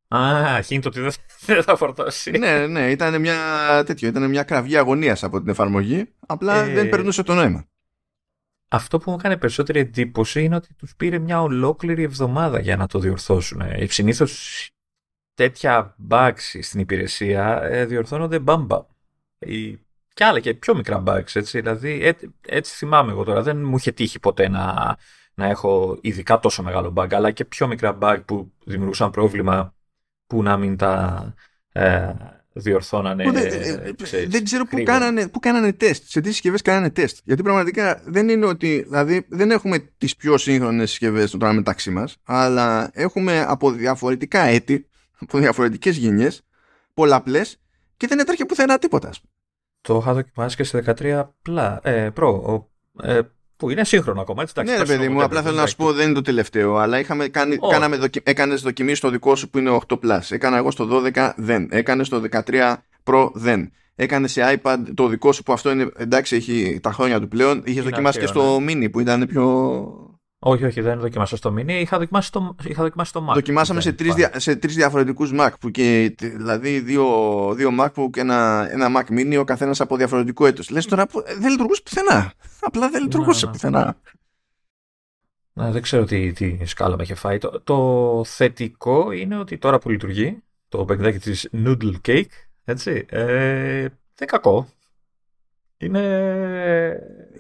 Α, 0.08 0.60
hint 0.70 0.86
ότι 0.86 1.00
δεν 1.46 1.64
θα 1.64 1.76
φορτώσει. 1.76 2.32
ναι, 2.32 2.68
ναι, 2.68 2.92
ήταν 2.92 3.22
μια, 3.22 3.38
τέτοιο, 3.86 4.08
ήταν 4.08 4.30
μια 4.30 4.44
κραυγή 4.44 4.78
αγωνίας 4.78 5.24
από 5.24 5.40
την 5.40 5.50
εφαρμογή. 5.50 6.14
Απλά 6.28 6.64
ε... 6.64 6.74
δεν 6.74 6.90
περνούσε 6.90 7.24
το 7.24 7.34
νόημα 7.34 7.68
αυτό 8.68 8.98
που 8.98 9.12
μου 9.12 9.18
έκανε 9.20 9.38
περισσότερη 9.38 9.80
εντύπωση 9.80 10.44
είναι 10.44 10.56
ότι 10.56 10.74
τους 10.74 10.96
πήρε 10.96 11.20
μια 11.20 11.42
ολόκληρη 11.42 12.04
εβδομάδα 12.04 12.60
για 12.60 12.78
να 12.78 12.88
το 12.88 13.00
διορθώσουν. 13.00 13.62
Ε, 13.62 13.86
Συνήθως 13.86 14.70
τέτοια 15.34 15.96
bugs 16.10 16.60
στην 16.62 16.80
υπηρεσία 16.80 17.62
ε, 17.64 17.86
διορθώνονται 17.86 18.40
μπαμπα. 18.40 18.86
Και 20.14 20.24
άλλα 20.24 20.40
και 20.40 20.54
πιο 20.54 20.76
μικρά 20.76 21.04
bugs, 21.08 21.36
έτσι. 21.36 21.60
Δηλαδή, 21.60 22.16
έτσι 22.42 22.76
θυμάμαι 22.76 23.12
εγώ 23.12 23.24
τώρα. 23.24 23.42
Δεν 23.42 23.58
μου 23.58 23.76
είχε 23.76 23.92
τύχει 23.92 24.20
ποτέ 24.20 24.48
να, 24.50 24.98
να 25.34 25.46
έχω 25.46 25.98
ειδικά 26.02 26.40
τόσο 26.40 26.64
μεγάλο 26.64 26.94
bug, 26.96 27.14
αλλά 27.14 27.32
και 27.32 27.46
πιο 27.46 27.68
μικρά 27.68 27.98
bug 28.02 28.20
που 28.26 28.54
δημιουργούσαν 28.64 29.12
πρόβλημα 29.12 29.76
που 30.28 30.44
να 30.44 30.58
μην 30.58 30.78
τα 30.78 31.34
ε, 31.72 32.14
διορθώνανε. 32.54 33.32
δεν, 33.32 33.50
δεν 34.28 34.44
ξέρω 34.44 34.66
πού 34.66 34.84
κάνανε, 34.84 35.28
πού 35.28 35.40
κάνανε 35.40 35.74
τεστ, 35.74 36.04
σε 36.08 36.22
τι 36.22 36.32
συσκευές 36.32 36.62
κάνανε 36.62 36.90
τεστ. 36.90 37.18
Γιατί 37.24 37.42
πραγματικά 37.42 38.02
δεν 38.06 38.30
είναι 38.30 38.46
ότι. 38.46 38.84
Δηλαδή 38.88 39.26
δεν 39.30 39.52
έχουμε 39.52 39.80
τις 39.98 40.16
πιο 40.16 40.38
σύγχρονες 40.38 40.90
συσκευές 40.90 41.32
τώρα 41.32 41.54
μεταξύ 41.54 41.90
μας, 41.90 42.18
αλλά 42.24 42.90
έχουμε 42.94 43.46
από 43.48 43.72
διαφορετικά 43.72 44.42
έτη, 44.42 44.88
από 45.20 45.38
διαφορετικές 45.38 45.98
γενιές, 45.98 46.46
πολλαπλές 46.94 47.60
και 47.98 48.08
δεν 48.08 48.20
έτρεχε 48.20 48.46
πουθενά 48.46 48.78
τίποτα. 48.78 49.10
Το 49.82 49.98
είχα 50.02 50.14
δοκιμάσει 50.14 50.56
και 50.56 50.64
σε 50.64 50.84
13 51.00 51.24
πλά, 51.42 51.80
ε, 51.84 52.10
Pro. 52.16 52.64
Ε, 53.02 53.20
που 53.58 53.70
είναι 53.70 53.84
σύγχρονο 53.84 54.22
ακόμα, 54.22 54.42
έτσι. 54.42 54.62
Ναι, 54.64 54.78
ρε 54.78 54.86
παιδί 54.86 55.10
μου, 55.10 55.24
απλά 55.24 55.42
θέλω 55.42 55.56
να 55.56 55.66
σου 55.66 55.76
πω 55.76 55.94
δεν 55.94 56.06
είναι 56.06 56.14
το 56.14 56.22
τελευταίο, 56.22 56.76
αλλά 56.76 57.00
είχαμε 57.00 57.28
κάνει, 57.28 57.58
oh. 57.62 57.70
κάναμε 57.72 57.96
δοκι... 57.96 58.22
έκανες 58.24 58.62
δοκιμή 58.62 58.96
στο 58.96 59.10
δικό 59.10 59.36
σου 59.36 59.50
που 59.50 59.58
είναι 59.58 59.80
8 59.88 59.94
Plus. 59.94 60.20
Έκανα 60.30 60.58
εγώ 60.58 60.72
στο 60.72 61.04
12 61.16 61.32
δεν. 61.36 61.68
Έκανε 61.72 62.04
στο 62.04 62.22
13 62.32 62.76
Pro 63.04 63.30
δεν. 63.34 63.72
έκανε 63.96 64.28
σε 64.28 64.60
iPad 64.62 64.78
το 64.94 65.08
δικό 65.08 65.32
σου 65.32 65.44
που 65.44 65.54
αυτό 65.54 65.72
είναι 65.72 65.90
εντάξει 65.96 66.36
έχει 66.36 66.80
τα 66.82 66.92
χρόνια 66.92 67.20
του 67.20 67.28
πλέον. 67.28 67.62
Είχες 67.66 67.84
δοκιμάσει 67.84 68.20
και 68.20 68.26
στο 68.26 68.60
ναι. 68.60 68.74
mini 68.74 68.92
που 68.92 69.00
ήταν 69.00 69.28
πιο. 69.28 70.17
Όχι, 70.40 70.66
όχι, 70.66 70.82
δεν 70.82 71.00
δοκιμάσα 71.00 71.36
στο 71.38 71.56
mini. 71.58 71.70
Είχα 71.70 71.98
δοκιμάσει 71.98 72.32
το, 72.32 72.56
είχα 72.64 72.84
δοκιμάσει 72.84 73.14
το 73.14 73.28
Mac. 73.30 73.34
Δοκιμάσαμε 73.34 73.82
σε 73.82 73.94
τρεις 73.94 74.14
σε 74.36 74.56
τρεις 74.56 74.76
διαφορετικούς 74.76 75.32
Mac. 75.34 75.50
Που 75.60 75.70
και, 75.70 76.16
δηλαδή 76.18 76.80
δύο, 76.80 77.06
δύο 77.56 77.70
MacBook 77.80 78.10
και 78.12 78.20
ένα, 78.20 78.68
ένα 78.72 78.88
Mac 78.96 79.12
mini, 79.12 79.38
ο 79.40 79.44
καθένας 79.44 79.82
από 79.82 79.98
διαφορετικό 79.98 80.46
έτο. 80.46 80.64
Λες 80.70 80.86
τώρα 80.86 81.06
δεν 81.40 81.52
λειτουργούσε 81.52 81.82
πουθενά. 81.82 82.34
Απλά 82.60 82.90
δεν 82.90 83.02
λειτουργούσε 83.02 83.46
ναι, 83.46 83.52
ναι. 83.52 83.58
πουθενά. 83.58 83.98
Να, 85.54 85.72
δεν 85.72 85.82
ξέρω 85.82 86.04
τι, 86.04 86.32
τι 86.32 86.66
σκάλα 86.66 86.96
με 86.96 87.04
είχε 87.04 87.16
φάει. 87.16 87.38
Το, 87.38 87.62
το 87.62 88.22
θετικό 88.26 89.12
είναι 89.12 89.38
ότι 89.38 89.58
τώρα 89.58 89.80
που 89.80 89.90
λειτουργεί 89.90 90.44
το 90.68 90.86
παιχνιδάκι 90.86 91.20
της 91.20 91.50
Noodle 91.54 91.94
Cake, 92.08 92.26
έτσι, 92.64 93.06
ε, 93.10 93.88
δεν 94.16 94.28
κακό. 94.28 94.68
Είναι... 95.78 97.00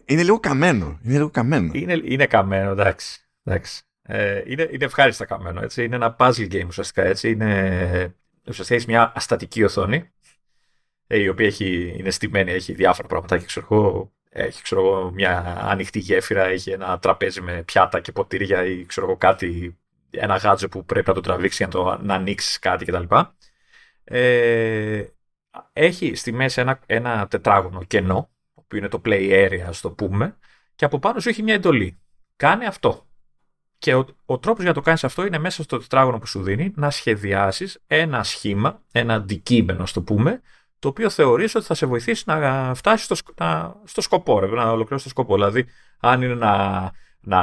Είναι 0.09 0.23
λίγο 0.23 0.39
καμένο. 0.39 0.99
Είναι 1.03 1.13
λίγο 1.13 1.29
καμένο. 1.29 1.71
Είναι, 1.73 2.01
είναι 2.03 2.25
καμένο, 2.25 2.71
εντάξει. 2.71 3.19
εντάξει. 3.43 3.81
Ε, 4.01 4.41
είναι, 4.45 4.69
είναι 4.71 4.85
ευχάριστα 4.85 5.25
καμένο, 5.25 5.61
έτσι. 5.61 5.83
Είναι 5.83 5.95
ένα 5.95 6.15
puzzle 6.19 6.51
game 6.51 6.67
ουσιαστικά, 6.67 7.03
έτσι. 7.03 7.29
Είναι, 7.29 8.15
ουσιαστικά 8.47 8.75
έχεις 8.75 8.85
μια 8.87 9.11
αστατική 9.15 9.63
οθόνη, 9.63 10.11
ε, 11.07 11.19
η 11.19 11.27
οποία 11.27 11.45
έχει, 11.45 11.95
είναι 11.97 12.09
στημένη, 12.09 12.51
έχει 12.51 12.73
διάφορα 12.73 13.07
πράγματα 13.07 13.37
και 13.37 13.45
ξέρω 13.45 13.67
εγώ, 13.71 14.13
έχει 14.29 14.61
ξέρω 14.61 14.81
εγώ, 14.81 15.11
μια 15.11 15.57
ανοιχτή 15.61 15.99
γέφυρα, 15.99 16.45
έχει 16.45 16.71
ένα 16.71 16.99
τραπέζι 16.99 17.41
με 17.41 17.63
πιάτα 17.63 17.99
και 17.99 18.11
ποτήρια 18.11 18.65
ή 18.65 18.85
ξέρω 18.85 19.07
εγώ 19.07 19.17
κάτι, 19.17 19.77
ένα 20.09 20.35
γάτζο 20.35 20.69
που 20.69 20.85
πρέπει 20.85 21.07
να 21.07 21.13
το 21.13 21.21
τραβήξει 21.21 21.63
για 21.63 21.67
να, 21.67 21.97
το, 21.97 22.03
να 22.03 22.13
ανοίξεις 22.13 22.59
κάτι 22.59 22.85
κτλ. 22.85 23.15
Ε, 24.03 25.03
έχει 25.73 26.15
στη 26.15 26.31
μέση 26.31 26.61
ένα, 26.61 26.79
ένα 26.85 27.27
τετράγωνο 27.27 27.83
κενό, 27.83 28.29
που 28.67 28.75
είναι 28.75 28.87
το 28.87 29.01
play 29.05 29.47
area, 29.47 29.65
ας 29.67 29.81
το 29.81 29.91
πούμε, 29.91 30.37
και 30.75 30.85
από 30.85 30.99
πάνω 30.99 31.19
σου 31.19 31.29
έχει 31.29 31.43
μια 31.43 31.53
εντολή. 31.53 31.99
Κάνε 32.35 32.65
αυτό. 32.65 33.05
Και 33.77 33.95
ο, 33.95 34.05
ο 34.25 34.39
τρόπος 34.39 34.59
για 34.59 34.69
να 34.69 34.73
το 34.73 34.81
κάνεις 34.81 35.03
αυτό 35.03 35.25
είναι 35.25 35.37
μέσα 35.37 35.63
στο 35.63 35.77
τετράγωνο 35.77 36.19
που 36.19 36.27
σου 36.27 36.43
δίνει 36.43 36.73
να 36.75 36.89
σχεδιάσεις 36.89 37.79
ένα 37.87 38.23
σχήμα, 38.23 38.81
ένα 38.91 39.13
αντικείμενο, 39.13 39.83
ας 39.83 39.91
το 39.91 40.01
πούμε, 40.01 40.41
το 40.79 40.87
οποίο 40.87 41.09
θεωρείς 41.09 41.55
ότι 41.55 41.65
θα 41.65 41.73
σε 41.73 41.85
βοηθήσει 41.85 42.23
να 42.27 42.73
φτάσεις 42.75 43.05
στο, 43.05 43.33
στο 43.83 44.01
σκοπό, 44.01 44.39
ρε, 44.39 44.47
να 44.47 44.71
ολοκληρώσεις 44.71 45.03
το 45.03 45.09
σκοπό. 45.09 45.35
Δηλαδή, 45.35 45.65
αν 45.99 46.21
είναι 46.21 46.35
να, 46.35 46.91
να 47.19 47.39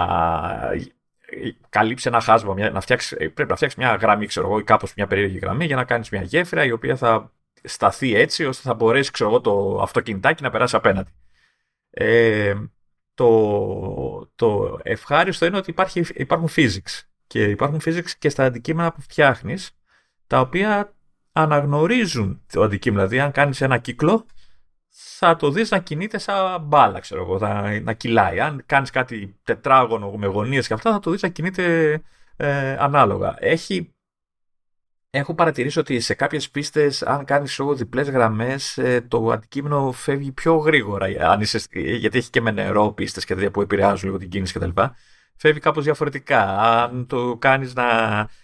καλύψει 1.69 2.09
ένα 2.09 2.21
χάσμα, 2.21 2.71
να 2.71 2.81
φτιάξεις, 2.81 3.17
πρέπει 3.17 3.49
να 3.49 3.57
φτιάξεις 3.57 3.79
μια 3.79 3.95
γραμμή, 3.95 4.27
ξέρω 4.27 4.47
εγώ, 4.47 4.59
ή 4.59 4.65
κάπως 4.65 4.95
μια 4.95 5.07
περίεργη 5.07 5.39
γραμμή 5.39 5.65
για 5.65 5.77
να 5.77 5.85
κάνεις 5.85 6.09
μια 6.11 6.23
γέφυρα 6.23 6.65
η 6.65 6.71
οποία 6.71 6.97
θα 6.97 7.33
σταθεί 7.65 8.15
έτσι 8.15 8.45
ώστε 8.45 8.69
θα 8.69 8.75
μπορέσει, 8.75 9.11
ξέρω 9.11 9.31
εγώ, 9.31 9.41
το 9.41 9.79
αυτοκινητάκι 9.83 10.43
να 10.43 10.51
περάσει 10.51 10.77
απέναντι. 10.77 11.11
Ε, 11.91 12.55
το, 13.15 14.31
το 14.35 14.79
ευχάριστο 14.83 15.47
είναι 15.47 15.57
ότι 15.57 15.71
υπάρχει, 15.71 16.05
υπάρχουν 16.15 16.49
physics 16.57 17.01
και 17.27 17.45
υπάρχουν 17.45 17.81
physics 17.85 18.11
και 18.19 18.29
στα 18.29 18.45
αντικείμενα 18.45 18.93
που 18.93 19.01
φτιάχνεις 19.01 19.77
τα 20.27 20.41
οποία 20.41 20.95
αναγνωρίζουν 21.33 22.43
το 22.53 22.63
αντικείμενο. 22.63 23.09
Δηλαδή, 23.09 23.27
αν 23.27 23.33
κάνεις 23.33 23.61
ένα 23.61 23.79
κύκλο, 23.79 24.27
θα 24.89 25.37
το 25.37 25.51
δεις 25.51 25.71
να 25.71 25.79
κινείται 25.79 26.19
σαν 26.19 26.63
μπάλα, 26.63 27.01
ξέρω 27.01 27.23
εγώ, 27.23 27.39
θα, 27.39 27.81
να 27.81 27.93
κυλάει. 27.93 28.41
Αν 28.41 28.63
κάνεις 28.67 28.91
κάτι 28.91 29.37
τετράγωνο 29.43 30.11
με 30.11 30.27
γωνίες 30.27 30.67
και 30.67 30.75
αυτά, 30.75 30.93
θα 30.93 30.99
το 30.99 31.11
δεις 31.11 31.23
να 31.23 31.29
κινείται 31.29 31.93
ε, 32.37 32.77
ανάλογα. 32.79 33.37
Έχει 33.39 33.94
Έχω 35.17 35.35
παρατηρήσει 35.35 35.79
ότι 35.79 36.01
σε 36.01 36.15
κάποιες 36.15 36.51
πίστες, 36.51 37.03
αν 37.03 37.25
κάνεις 37.25 37.61
διπλές 37.75 38.11
γραμμές, 38.11 38.79
ε, 38.79 39.01
το 39.09 39.31
αντικείμενο 39.31 39.93
φεύγει 39.93 40.33
πιο 40.33 40.57
γρήγορα. 40.57 41.07
Αν 41.31 41.41
είσαι, 41.41 41.61
γιατί 41.73 42.19
έχει 42.19 42.31
και 42.31 42.41
με 42.41 42.51
νερό 42.51 42.93
πίστες 42.93 43.25
και 43.25 43.35
τέτοια 43.35 43.51
που 43.51 43.61
επηρεάζουν 43.61 44.07
λίγο 44.09 44.19
την 44.19 44.29
κίνηση 44.29 44.53
κτλ. 44.59 44.81
Φεύγει 45.37 45.61
κάπως 45.61 45.85
διαφορετικά. 45.85 46.59
Αν 46.59 47.07
το 47.07 47.37
κάνεις 47.37 47.75
να 47.75 47.85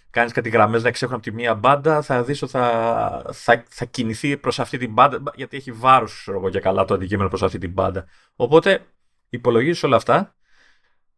κάνεις 0.09 0.31
κάτι 0.31 0.49
γραμμές 0.49 0.83
να 0.83 0.91
ξέχουν 0.91 1.13
από 1.13 1.23
τη 1.23 1.31
μία 1.31 1.55
μπάντα, 1.55 2.01
θα 2.01 2.23
δεις 2.23 2.41
ότι 2.41 2.51
θα, 2.51 3.25
θα, 3.31 3.63
θα 3.69 3.85
κινηθεί 3.85 4.37
προς 4.37 4.59
αυτή 4.59 4.77
την 4.77 4.93
μπάντα, 4.93 5.21
γιατί 5.35 5.57
έχει 5.57 5.71
βάρος, 5.71 6.13
ξέρω 6.21 6.37
εγώ 6.37 6.49
και 6.49 6.59
καλά, 6.59 6.85
το 6.85 6.93
αντικείμενο 6.93 7.29
προς 7.29 7.43
αυτή 7.43 7.57
την 7.57 7.71
μπάντα. 7.71 8.05
Οπότε 8.35 8.85
υπολογίζεις 9.29 9.83
όλα 9.83 9.95
αυτά. 9.95 10.35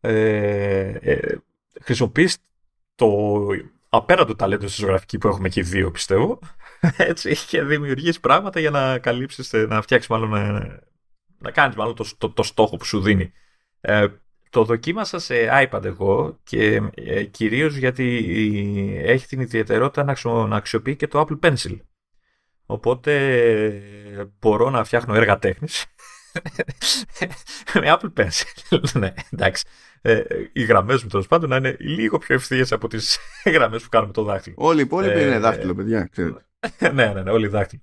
Ε, 0.01 0.87
ε, 1.01 1.37
χρησιμοποιείς 1.81 2.37
το 2.95 3.07
απέραντο 3.97 4.35
ταλέντο 4.35 4.67
στη 4.67 4.81
ζωγραφική 4.81 5.17
που 5.17 5.27
έχουμε 5.27 5.49
και 5.49 5.59
οι 5.59 5.63
δύο, 5.63 5.91
πιστεύω. 5.91 6.39
Έτσι, 6.97 7.35
και 7.47 7.63
δημιουργείς 7.63 8.19
πράγματα 8.19 8.59
για 8.59 8.69
να 8.69 8.99
καλύψεις, 8.99 9.53
να 9.53 9.81
φτιάξεις 9.81 10.09
μάλλον. 10.09 10.35
Ε, 10.35 10.79
να 11.37 11.51
κάνεις 11.51 11.75
μάλλον 11.75 11.95
το, 11.95 12.05
το, 12.17 12.29
το, 12.29 12.43
στόχο 12.43 12.77
που 12.77 12.85
σου 12.85 13.01
δίνει. 13.01 13.33
Ε, 13.81 14.07
το 14.49 14.63
δοκίμασα 14.63 15.19
σε 15.19 15.35
iPad 15.51 15.83
εγώ 15.83 16.39
και 16.43 16.81
ε, 16.93 17.23
κυρίως 17.23 17.75
γιατί 17.75 18.05
έχει 19.03 19.27
την 19.27 19.39
ιδιαιτερότητα 19.39 20.03
να, 20.03 20.47
να 20.47 20.55
αξιοποιεί 20.55 20.95
και 20.95 21.07
το 21.07 21.25
Apple 21.27 21.39
Pencil. 21.39 21.79
Οπότε 22.65 23.13
μπορώ 24.39 24.69
να 24.69 24.83
φτιάχνω 24.83 25.13
έργα 25.13 25.39
τέχνης 25.39 25.85
με 27.73 27.97
Apple 27.99 28.13
Pencil. 28.17 28.79
ναι, 28.99 29.13
εντάξει. 29.31 29.65
Ε, 30.05 30.23
οι 30.53 30.63
γραμμές 30.63 31.03
μου 31.03 31.09
τέλος 31.09 31.27
πάντων 31.27 31.49
να 31.49 31.55
είναι 31.55 31.75
λίγο 31.79 32.17
πιο 32.17 32.35
ευθείε 32.35 32.65
από 32.69 32.87
τις 32.87 33.19
γραμμές 33.53 33.83
που 33.83 33.89
κάνουμε 33.89 34.13
το 34.13 34.23
δάχτυλο. 34.23 34.55
Όλοι 34.59 34.79
οι 34.79 34.83
υπόλοιποι 34.83 35.19
ε, 35.19 35.25
είναι 35.27 35.39
δάχτυλο, 35.39 35.75
παιδιά. 35.75 36.09
ναι, 36.79 36.89
ναι, 36.91 37.21
ναι, 37.21 37.31
όλοι 37.31 37.47
δάχτυλο. 37.47 37.81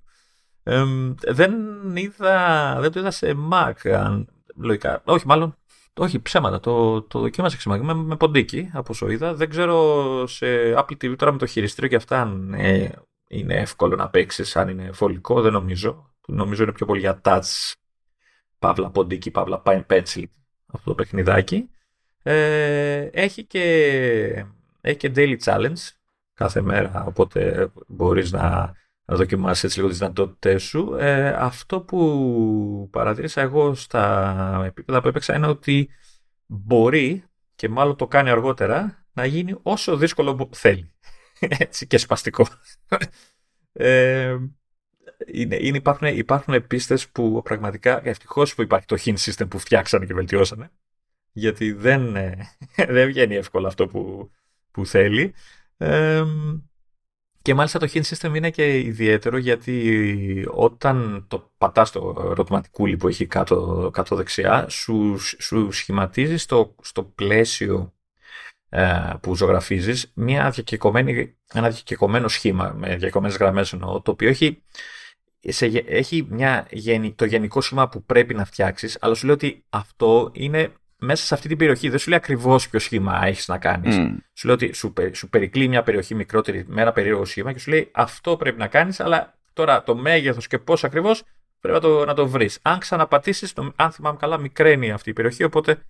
Ε, 0.63 0.83
δεν 1.27 1.53
είδα, 1.93 2.77
δεν 2.79 2.91
το 2.91 2.99
είδα 2.99 3.11
σε 3.11 3.35
Mac, 3.51 3.89
αν, 3.89 4.27
λογικά. 4.55 5.01
Όχι, 5.05 5.27
μάλλον 5.27 5.55
όχι, 5.97 6.21
ψέματα. 6.21 6.59
Το, 6.59 7.01
το 7.01 7.19
δοκίμασα 7.19 7.57
ξεμαγή 7.57 7.83
με, 7.83 7.93
με 7.93 8.15
ποντίκι, 8.15 8.69
από 8.73 8.87
όσο 8.89 9.09
είδα. 9.09 9.33
Δεν 9.33 9.49
ξέρω 9.49 10.27
σε 10.27 10.73
Apple 10.77 10.91
TV 10.91 11.15
τώρα 11.17 11.31
με 11.31 11.37
το 11.37 11.45
χειριστήριο 11.45 11.89
και 11.89 11.95
αυτά 11.95 12.21
αν 12.21 12.53
ε, 12.53 12.91
είναι 13.27 13.55
εύκολο 13.55 13.95
να 13.95 14.09
παίξεις, 14.09 14.55
αν 14.55 14.69
είναι 14.69 14.91
φωλικό. 14.91 15.41
Δεν 15.41 15.51
νομίζω. 15.51 16.13
Νομίζω 16.27 16.63
είναι 16.63 16.71
πιο 16.71 16.85
πολύ 16.85 16.99
για 16.99 17.21
touch, 17.23 17.73
παύλα 18.59 18.89
ποντίκι, 18.89 19.31
παύλα 19.31 19.61
pencil 19.65 20.23
αυτό 20.65 20.89
το 20.89 20.95
παιχνιδάκι. 20.95 21.69
Ε, 22.23 23.09
έχει, 23.11 23.43
και, 23.43 24.45
έχει 24.81 24.97
και 24.97 25.11
daily 25.15 25.37
challenge 25.43 25.89
κάθε 26.33 26.61
μέρα, 26.61 27.03
οπότε 27.07 27.71
μπορείς 27.87 28.31
να, 28.31 28.73
να 29.05 29.15
δοκιμάσεις 29.15 29.63
έτσι 29.63 29.77
λίγο 29.77 29.89
τις 29.89 29.97
δυνατότητε 29.97 30.57
σου. 30.57 30.95
Ε, 30.99 31.29
αυτό 31.29 31.81
που 31.81 32.89
παρατήρησα 32.91 33.41
εγώ 33.41 33.73
στα 33.73 34.63
επίπεδα 34.65 35.01
που 35.01 35.07
έπαιξα 35.07 35.35
είναι 35.35 35.47
ότι 35.47 35.89
μπορεί 36.45 37.23
και 37.55 37.69
μάλλον 37.69 37.95
το 37.95 38.07
κάνει 38.07 38.29
αργότερα 38.29 39.05
να 39.13 39.25
γίνει 39.25 39.55
όσο 39.61 39.97
δύσκολο 39.97 40.49
θέλει. 40.53 40.91
Έτσι 41.39 41.87
και 41.87 41.97
σπαστικό. 41.97 42.47
Ε, 43.73 44.37
είναι, 45.27 45.55
είναι, 45.55 45.77
υπάρχουν, 45.77 46.07
υπάρχουν 46.07 46.67
πίστες 46.67 47.09
που 47.09 47.41
πραγματικά 47.43 48.07
ευτυχώς 48.07 48.55
που 48.55 48.61
υπάρχει 48.61 48.85
το 48.85 48.97
hint 49.05 49.17
system 49.17 49.49
που 49.49 49.59
φτιάξανε 49.59 50.05
και 50.05 50.13
βελτιώσανε 50.13 50.71
γιατί 51.31 51.71
δεν, 51.71 52.13
δεν 52.95 53.07
βγαίνει 53.07 53.35
εύκολα 53.35 53.67
αυτό 53.67 53.87
που, 53.87 54.31
που 54.71 54.85
θέλει. 54.85 55.33
Και 57.41 57.53
μάλιστα 57.53 57.79
το 57.79 57.87
hint 57.93 58.01
system 58.01 58.35
είναι 58.35 58.49
και 58.49 58.79
ιδιαίτερο 58.79 59.37
γιατί 59.37 60.45
όταν 60.49 61.25
το 61.27 61.51
πατάς 61.57 61.91
το 61.91 62.27
ερωτηματικούλι 62.31 62.97
που 62.97 63.07
έχει 63.07 63.25
κάτω, 63.25 63.89
κάτω 63.93 64.15
δεξιά 64.15 64.69
σου, 64.69 65.17
σου 65.39 65.71
σχηματίζεις 65.71 66.41
στο, 66.41 66.75
στο 66.81 67.03
πλαίσιο 67.03 67.93
ε, 68.69 69.13
που 69.21 69.35
ζωγραφίζεις 69.35 70.11
μια 70.15 70.49
διακεκομένη, 70.49 71.37
ένα 71.53 71.69
διακεκομένο 71.69 72.27
σχήμα 72.27 72.73
με 72.77 72.87
διακεκομένες 72.87 73.37
γραμμές 73.37 73.73
εννοώ 73.73 74.01
το 74.01 74.11
οποίο 74.11 74.29
έχει, 74.29 74.63
σε, 75.39 75.65
έχει 75.85 76.27
μια, 76.29 76.67
το 77.15 77.25
γενικό 77.25 77.61
σχήμα 77.61 77.89
που 77.89 78.03
πρέπει 78.03 78.33
να 78.33 78.45
φτιάξεις 78.45 78.97
αλλά 79.01 79.13
σου 79.13 79.25
λέει 79.25 79.35
ότι 79.35 79.65
αυτό 79.69 80.29
είναι 80.33 80.73
μέσα 81.01 81.25
σε 81.25 81.33
αυτή 81.33 81.47
την 81.47 81.57
περιοχή. 81.57 81.89
Δεν 81.89 81.99
σου 81.99 82.09
λέει 82.09 82.17
ακριβώς 82.17 82.69
ποιο 82.69 82.79
σχήμα 82.79 83.25
έχεις 83.25 83.47
να 83.47 83.57
κάνεις. 83.57 83.95
Σου 84.33 84.47
λέει 84.47 84.55
ότι 84.55 84.73
σου, 84.73 84.93
σου 85.11 85.29
περικλεί 85.29 85.67
μια 85.67 85.83
περιοχή 85.83 86.15
μικρότερη 86.15 86.65
με 86.67 86.81
ένα 86.81 86.91
περίεργο 86.91 87.25
σχήμα 87.25 87.53
και 87.53 87.59
σου 87.59 87.69
λέει 87.69 87.89
αυτό 87.91 88.37
πρέπει 88.37 88.57
να 88.57 88.67
κάνεις, 88.67 88.99
αλλά 88.99 89.37
τώρα 89.53 89.83
το 89.83 89.95
μέγεθος 89.95 90.47
και 90.47 90.59
πώς 90.59 90.83
ακριβώς 90.83 91.23
πρέπει 91.59 91.75
να 91.75 91.81
το, 91.81 92.05
να 92.05 92.13
το 92.13 92.27
βρεις. 92.27 92.59
Αν 92.61 92.79
ξαναπατήσεις, 92.79 93.53
αν 93.75 93.91
θυμάμαι 93.91 94.17
καλά, 94.17 94.37
μικραίνει 94.37 94.91
αυτή 94.91 95.09
η 95.09 95.13
περιοχή, 95.13 95.43
οπότε 95.43 95.81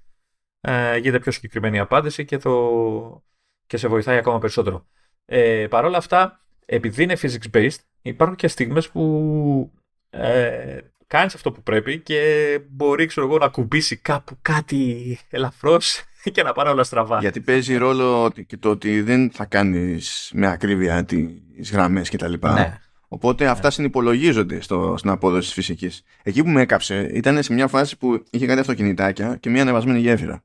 ε, 0.61 0.97
γίνεται 0.97 1.19
πιο 1.19 1.31
συγκεκριμένη 1.31 1.77
η 1.77 1.79
απάντηση 1.79 2.25
και, 2.25 2.37
το, 2.37 3.23
και 3.67 3.77
σε 3.77 3.87
βοηθάει 3.87 4.17
ακόμα 4.17 4.39
περισσότερο. 4.39 4.85
Ε, 5.25 5.67
Παρ' 5.69 5.85
όλα 5.85 5.97
αυτά, 5.97 6.41
επειδή 6.65 7.03
είναι 7.03 7.17
physics 7.21 7.51
based, 7.53 7.79
υπάρχουν 8.01 8.35
και 8.35 8.47
στιγμές 8.47 8.89
που 8.89 9.71
ε, 10.09 10.77
κάνεις 11.11 11.35
αυτό 11.35 11.51
που 11.51 11.63
πρέπει 11.63 11.99
και 11.99 12.59
μπορεί 12.69 13.05
ξέρω 13.05 13.27
εγώ, 13.27 13.37
να 13.37 13.47
κουμπίσει 13.47 13.95
κάπου 13.97 14.37
κάτι 14.41 15.19
ελαφρώς 15.29 16.03
και 16.33 16.43
να 16.43 16.51
πάνε 16.51 16.69
όλα 16.69 16.83
στραβά. 16.83 17.19
Γιατί 17.19 17.41
παίζει 17.41 17.75
ρόλο 17.75 18.31
και 18.47 18.57
το 18.57 18.69
ότι 18.69 19.01
δεν 19.01 19.31
θα 19.31 19.45
κάνεις 19.45 20.31
με 20.33 20.47
ακρίβεια 20.47 21.05
τις 21.05 21.71
γραμμές 21.71 22.09
και 22.09 22.17
τα 22.17 22.27
λοιπά. 22.27 22.53
Ναι. 22.53 22.77
Οπότε 23.07 23.47
αυτά 23.47 23.65
ναι. 23.65 23.71
συνυπολογίζονται 23.71 24.61
στο, 24.61 24.95
στην 24.97 25.09
απόδοση 25.09 25.45
της 25.45 25.53
φυσικής. 25.53 26.03
Εκεί 26.23 26.43
που 26.43 26.49
με 26.49 26.61
έκαψε 26.61 27.09
ήταν 27.13 27.43
σε 27.43 27.53
μια 27.53 27.67
φάση 27.67 27.97
που 27.97 28.23
είχε 28.29 28.45
κάτι 28.45 28.59
αυτοκινητάκια 28.59 29.35
και 29.35 29.49
μια 29.49 29.61
ανεβασμένη 29.61 29.99
γέφυρα. 29.99 30.43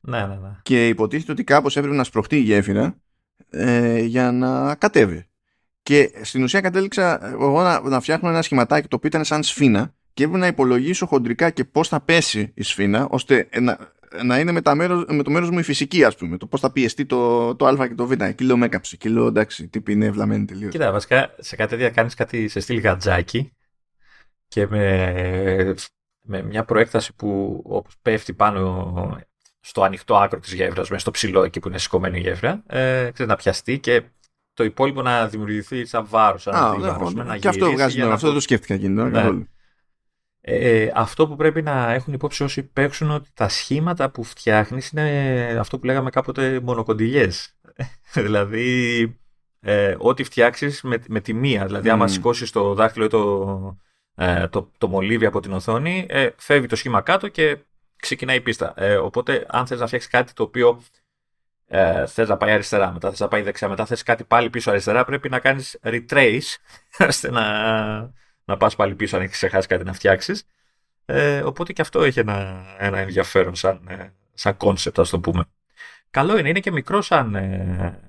Ναι, 0.00 0.18
ναι, 0.18 0.34
ναι. 0.34 0.56
Και 0.62 0.88
υποτίθεται 0.88 1.32
ότι 1.32 1.44
κάπως 1.44 1.76
έπρεπε 1.76 1.96
να 1.96 2.04
σπροχτεί 2.04 2.36
η 2.36 2.40
γέφυρα 2.40 2.96
ε, 3.50 4.00
για 4.00 4.32
να 4.32 4.74
κατέβει. 4.74 5.26
Και 5.82 6.10
στην 6.22 6.42
ουσία 6.42 6.60
κατέληξα 6.60 7.30
εγώ 7.32 7.62
να, 7.62 7.80
να 7.80 8.00
φτιάχνω 8.00 8.28
ένα 8.28 8.42
σχηματάκι 8.42 8.88
το 8.88 8.96
οποίο 8.96 9.08
ήταν 9.08 9.24
σαν 9.24 9.42
σφίνα 9.42 9.94
και 10.14 10.22
έπρεπε 10.22 10.40
να 10.40 10.46
υπολογίσω 10.46 11.06
χοντρικά 11.06 11.50
και 11.50 11.64
πώς 11.64 11.88
θα 11.88 12.00
πέσει 12.00 12.52
η 12.54 12.62
σφίνα 12.62 13.06
ώστε 13.10 13.48
να, 13.60 13.78
να 14.24 14.38
είναι 14.38 14.52
με, 14.52 14.60
τα 14.60 14.74
μέρος, 14.74 15.04
με 15.08 15.22
το 15.22 15.30
μέρος 15.30 15.50
μου 15.50 15.58
η 15.58 15.62
φυσική, 15.62 16.04
ας 16.04 16.16
πούμε. 16.16 16.36
Το 16.36 16.46
πώς 16.46 16.60
θα 16.60 16.72
πιεστεί 16.72 17.06
το, 17.06 17.54
το 17.54 17.66
Α 17.66 17.88
και 17.88 17.94
το 17.94 18.06
Β. 18.06 18.12
Εκεί 18.20 18.44
λέω 18.44 18.56
με 18.56 18.66
έκαψε. 18.66 18.94
Εκεί 18.94 19.08
λέω 19.08 19.26
εντάξει, 19.26 19.68
τύπη 19.68 19.92
είναι 19.92 20.06
ευλαμμένη 20.06 20.44
τελείως. 20.44 20.70
Κοίτα, 20.70 20.92
βασικά 20.92 21.34
σε 21.38 21.56
κάτι 21.56 21.70
τέτοια 21.70 21.90
κάνεις 21.90 22.14
κάτι 22.14 22.48
σε 22.48 22.60
στυλ 22.60 22.80
γατζάκι 22.80 23.52
και 24.48 24.66
με, 24.66 25.74
με 26.22 26.42
μια 26.42 26.64
προέκταση 26.64 27.14
που 27.14 27.62
όπως 27.66 27.94
πέφτει 28.02 28.32
πάνω 28.32 29.18
στο 29.60 29.82
ανοιχτό 29.82 30.16
άκρο 30.16 30.38
της 30.38 30.52
γέφυρα, 30.52 30.80
μέσα 30.80 30.98
στο 30.98 31.10
ψηλό 31.10 31.42
εκεί 31.42 31.60
που 31.60 31.68
είναι 31.68 31.78
σηκωμένη 31.78 32.18
η 32.18 32.20
γέφυρα, 32.20 32.62
ε, 32.66 33.10
να 33.18 33.36
πιαστεί 33.36 33.78
και 33.78 34.02
το 34.54 34.64
υπόλοιπο 34.64 35.02
να 35.02 35.26
δημιουργηθεί 35.26 35.84
σαν 35.84 36.06
βάρος. 36.08 36.42
Σαν 36.42 36.80
ναι, 37.14 37.22
ναι. 37.22 37.38
Και 37.38 37.48
αυτό 37.48 37.70
βγάζει 37.70 37.98
νόημα. 37.98 38.14
Αυτό 38.14 38.26
δεν 38.26 38.34
το 38.34 38.42
σκέφτηκα 38.42 38.74
εκείνη 38.74 39.02
ναι. 39.02 39.46
Ε, 40.44 40.90
αυτό 40.94 41.28
που 41.28 41.36
πρέπει 41.36 41.62
να 41.62 41.92
έχουν 41.92 42.12
υπόψη 42.12 42.42
όσοι 42.42 42.62
παίξουν 42.62 43.10
ότι 43.10 43.30
τα 43.34 43.48
σχήματα 43.48 44.10
που 44.10 44.24
φτιάχνεις 44.24 44.88
είναι 44.88 45.56
αυτό 45.60 45.78
που 45.78 45.86
λέγαμε 45.86 46.10
κάποτε 46.10 46.60
μονοκοντιλιές. 46.60 47.56
δηλαδή, 48.14 49.16
ε, 49.60 49.96
ό,τι 49.98 50.24
φτιάξεις 50.24 50.82
με, 50.82 51.02
με 51.08 51.20
τη 51.20 51.32
μία. 51.32 51.66
Δηλαδή, 51.66 51.88
mm. 51.88 51.92
άμα 51.92 52.08
σηκώσεις 52.08 52.50
το 52.50 52.74
δάχτυλο 52.74 53.04
ή 53.04 53.08
το, 53.08 53.78
ε, 54.14 54.48
το, 54.48 54.70
το 54.78 54.88
μολύβι 54.88 55.26
από 55.26 55.40
την 55.40 55.52
οθόνη, 55.52 56.06
ε, 56.08 56.28
φεύγει 56.36 56.66
το 56.66 56.76
σχήμα 56.76 57.00
κάτω 57.00 57.28
και 57.28 57.58
ξεκινάει 57.96 58.36
η 58.36 58.40
πίστα. 58.40 58.74
Ε, 58.76 58.96
οπότε, 58.96 59.46
αν 59.48 59.66
θες 59.66 59.80
να 59.80 59.86
φτιάξεις 59.86 60.10
κάτι 60.10 60.32
το 60.32 60.42
οποίο 60.42 60.82
ε, 61.74 62.06
θες 62.06 62.28
να 62.28 62.36
πάει 62.36 62.52
αριστερά, 62.52 62.92
μετά 62.92 63.10
θες 63.10 63.20
να 63.20 63.28
πάει 63.28 63.42
δεξιά, 63.42 63.68
μετά 63.68 63.86
θες 63.86 64.02
κάτι 64.02 64.24
πάλι 64.24 64.50
πίσω 64.50 64.70
αριστερά, 64.70 65.04
πρέπει 65.04 65.28
να 65.28 65.38
κάνεις 65.38 65.78
retrace, 65.82 66.56
ώστε 67.08 67.30
να, 67.30 67.42
να 68.44 68.56
πας 68.56 68.76
πάλι 68.76 68.94
πίσω 68.94 69.16
αν 69.16 69.22
έχεις 69.22 69.36
ξεχάσει 69.36 69.68
κάτι 69.68 69.84
να 69.84 69.92
φτιάξεις. 69.92 70.46
Ε, 71.04 71.40
οπότε 71.40 71.72
και 71.72 71.82
αυτό 71.82 72.02
έχει 72.02 72.18
ένα, 72.20 72.64
ένα 72.78 72.98
ενδιαφέρον 72.98 73.54
σαν, 73.54 73.80
ε, 73.88 74.12
σαν 74.34 74.56
concept, 74.58 74.98
ας 74.98 75.10
το 75.10 75.20
πούμε. 75.20 75.44
Καλό 76.10 76.38
είναι, 76.38 76.48
είναι 76.48 76.60
και 76.60 76.70
μικρό 76.70 77.02
σαν, 77.02 77.34
ε, 77.34 78.00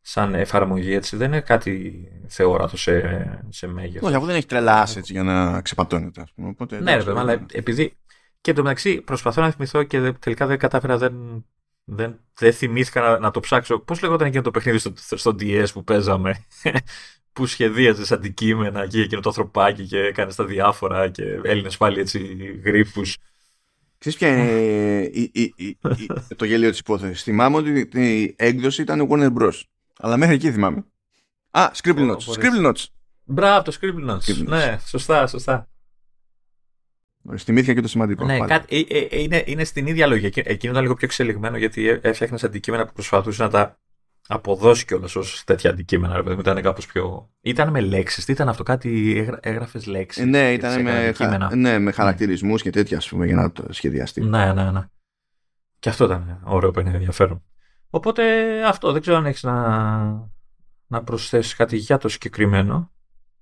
σαν 0.00 0.34
εφαρμογή, 0.34 0.94
έτσι. 0.94 1.16
Δεν 1.16 1.26
είναι 1.26 1.40
κάτι 1.40 2.08
θεόρατο 2.28 2.76
σε, 2.76 3.26
σε 3.48 3.66
μέγεθος. 3.66 4.08
Όχι, 4.08 4.16
αφού 4.16 4.26
δεν 4.26 4.36
έχει 4.36 4.46
τρελά 4.46 4.86
assets 4.86 5.02
για 5.02 5.22
να 5.22 5.60
ξεπατώνεται, 5.60 6.20
ας 6.20 6.32
πούμε. 6.34 6.48
Οπότε, 6.48 6.80
ναι, 6.80 6.96
ρε 6.96 7.18
αλλά 7.18 7.46
επειδή... 7.52 7.96
Και 8.40 8.50
εντωμεταξύ 8.50 9.00
προσπαθώ 9.00 9.40
να 9.40 9.50
θυμηθώ 9.50 9.82
και 9.82 10.12
τελικά 10.12 10.46
δεν 10.46 10.58
κατάφερα, 10.58 10.98
δεν, 10.98 11.44
δεν, 11.84 12.20
δεν 12.38 12.52
θυμήθηκα 12.52 13.00
να, 13.00 13.18
να 13.18 13.30
το 13.30 13.40
ψάξω. 13.40 13.78
Πώς 13.78 14.02
λέγονταν 14.02 14.26
εκείνο 14.26 14.42
το 14.42 14.50
παιχνίδι 14.50 14.78
στο, 14.78 14.92
στο 14.96 15.30
DS 15.30 15.66
που 15.72 15.84
παίζαμε 15.84 16.44
που 17.32 17.46
σχεδίαζες 17.46 18.12
αντικείμενα 18.12 18.86
και 18.86 19.00
εκείνο 19.00 19.20
το 19.20 19.28
ανθρωπάκι 19.28 19.86
και 19.86 19.98
έκανες 19.98 20.34
τα 20.34 20.44
διάφορα 20.44 21.08
και 21.08 21.40
Έλληνε 21.42 21.70
πάλι 21.78 22.00
έτσι 22.00 22.36
γρήπους. 22.64 23.16
Ξέρεις 23.98 24.18
ποια 24.18 24.28
είναι 24.28 25.02
η, 25.12 25.30
η, 25.32 25.52
η, 25.56 25.78
το 26.36 26.44
γέλιο 26.44 26.70
της 26.70 26.78
υπόθεσης. 26.78 27.22
Θυμάμαι 27.22 27.56
ότι 27.56 27.88
η 28.00 28.34
έκδοση 28.38 28.82
ήταν 28.82 29.08
Warner 29.10 29.32
Bros. 29.38 29.60
Αλλά 29.98 30.16
μέχρι 30.16 30.34
εκεί 30.34 30.52
θυμάμαι. 30.52 30.84
Α, 31.50 31.70
Scribble 31.82 32.10
Notes. 32.10 32.34
Scribble 32.34 32.66
Notes. 32.66 32.84
Μπράβο, 33.24 33.62
το 33.62 33.78
Scribble 33.80 34.10
Notes. 34.10 34.44
Ναι, 34.46 34.78
σωστά, 34.86 35.26
σωστά. 35.26 35.68
Θυμήθηκα 37.36 37.74
και 37.74 37.80
το 37.80 37.88
σημαντικό. 37.88 38.24
Ναι, 38.24 38.38
κάτι, 38.38 38.86
ε, 38.90 38.98
ε, 38.98 39.20
είναι, 39.20 39.42
είναι 39.46 39.64
στην 39.64 39.86
ίδια 39.86 40.06
λογική. 40.06 40.42
Εκείνο 40.44 40.72
ήταν 40.72 40.82
λίγο 40.82 40.94
πιο 40.94 41.06
εξελιγμένο 41.06 41.56
γιατί 41.56 41.88
έφτιαχνες 41.88 42.44
αντικείμενα 42.44 42.86
που 42.86 42.92
προσπαθούσε 42.92 43.42
να 43.42 43.48
τα 43.48 43.78
αποδώσει 44.26 44.84
κιόλας 44.84 45.16
ως 45.16 45.42
τέτοια 45.44 45.70
αντικείμενα. 45.70 46.22
Ρε, 46.22 46.32
ήταν 46.32 46.62
κάπως 46.62 46.86
πιο. 46.86 47.30
ήταν 47.40 47.70
με 47.70 47.80
λέξεις. 47.80 48.24
Τι 48.24 48.32
ήταν 48.32 48.48
αυτό, 48.48 48.62
κάτι 48.62 49.18
έγραφες 49.40 49.86
λέξεις. 49.86 50.22
Ε, 50.22 50.26
ναι, 50.26 50.52
ήταν 50.52 50.82
με, 50.82 51.12
χα... 51.16 51.54
ναι, 51.56 51.78
με 51.78 51.92
χαρακτηρισμούς 51.92 52.62
και 52.62 52.70
τέτοια, 52.70 52.96
ας 52.96 53.08
πούμε, 53.08 53.26
για 53.26 53.34
να 53.36 53.52
το 53.52 53.66
σχεδιαστεί. 53.70 54.20
Ναι, 54.20 54.52
ναι, 54.52 54.70
ναι. 54.70 54.80
Και 55.78 55.88
αυτό 55.88 56.04
ήταν 56.04 56.40
ωραίο 56.44 56.70
που 56.70 56.80
είναι 56.80 56.90
ενδιαφέρον. 56.90 57.42
Οπότε 57.90 58.24
αυτό 58.64 58.92
δεν 58.92 59.00
ξέρω 59.00 59.16
αν 59.16 59.26
έχεις 59.26 59.42
να, 59.42 59.58
να 60.86 61.02
προσθέσεις 61.02 61.54
κάτι 61.54 61.76
για 61.76 61.98
το 61.98 62.08
συγκεκριμένο. 62.08 62.92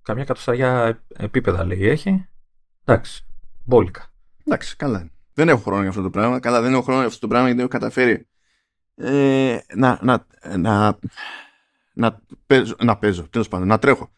Καμιά 0.02 0.24
κατοσταριά 0.24 1.02
επίπεδα 1.16 1.64
λέει 1.64 1.88
έχει. 1.88 2.26
Εντάξει. 2.84 3.26
Μπόλικα. 3.64 4.12
Εντάξει, 4.44 4.76
καλά. 4.76 5.10
Δεν 5.34 5.48
έχω 5.48 5.60
χρόνο 5.60 5.80
για 5.80 5.88
αυτό 5.88 6.02
το 6.02 6.10
πράγμα. 6.10 6.40
Καλά, 6.40 6.60
δεν 6.60 6.72
έχω 6.72 6.82
χρόνο 6.82 6.98
για 6.98 7.08
αυτό 7.08 7.20
το 7.20 7.28
πράγμα 7.28 7.46
γιατί 7.46 7.60
έχω 7.60 7.70
καταφέρει 7.70 8.26
ε, 8.94 9.58
να, 9.74 9.98
να, 10.02 10.26
να, 10.56 10.98
να, 11.92 12.22
παίζω, 12.46 12.74
να 12.82 12.96
παίζω, 12.96 13.28
τέλος 13.28 13.48
πάντων, 13.48 13.68
να 13.68 13.78
τρέχω 13.78 14.12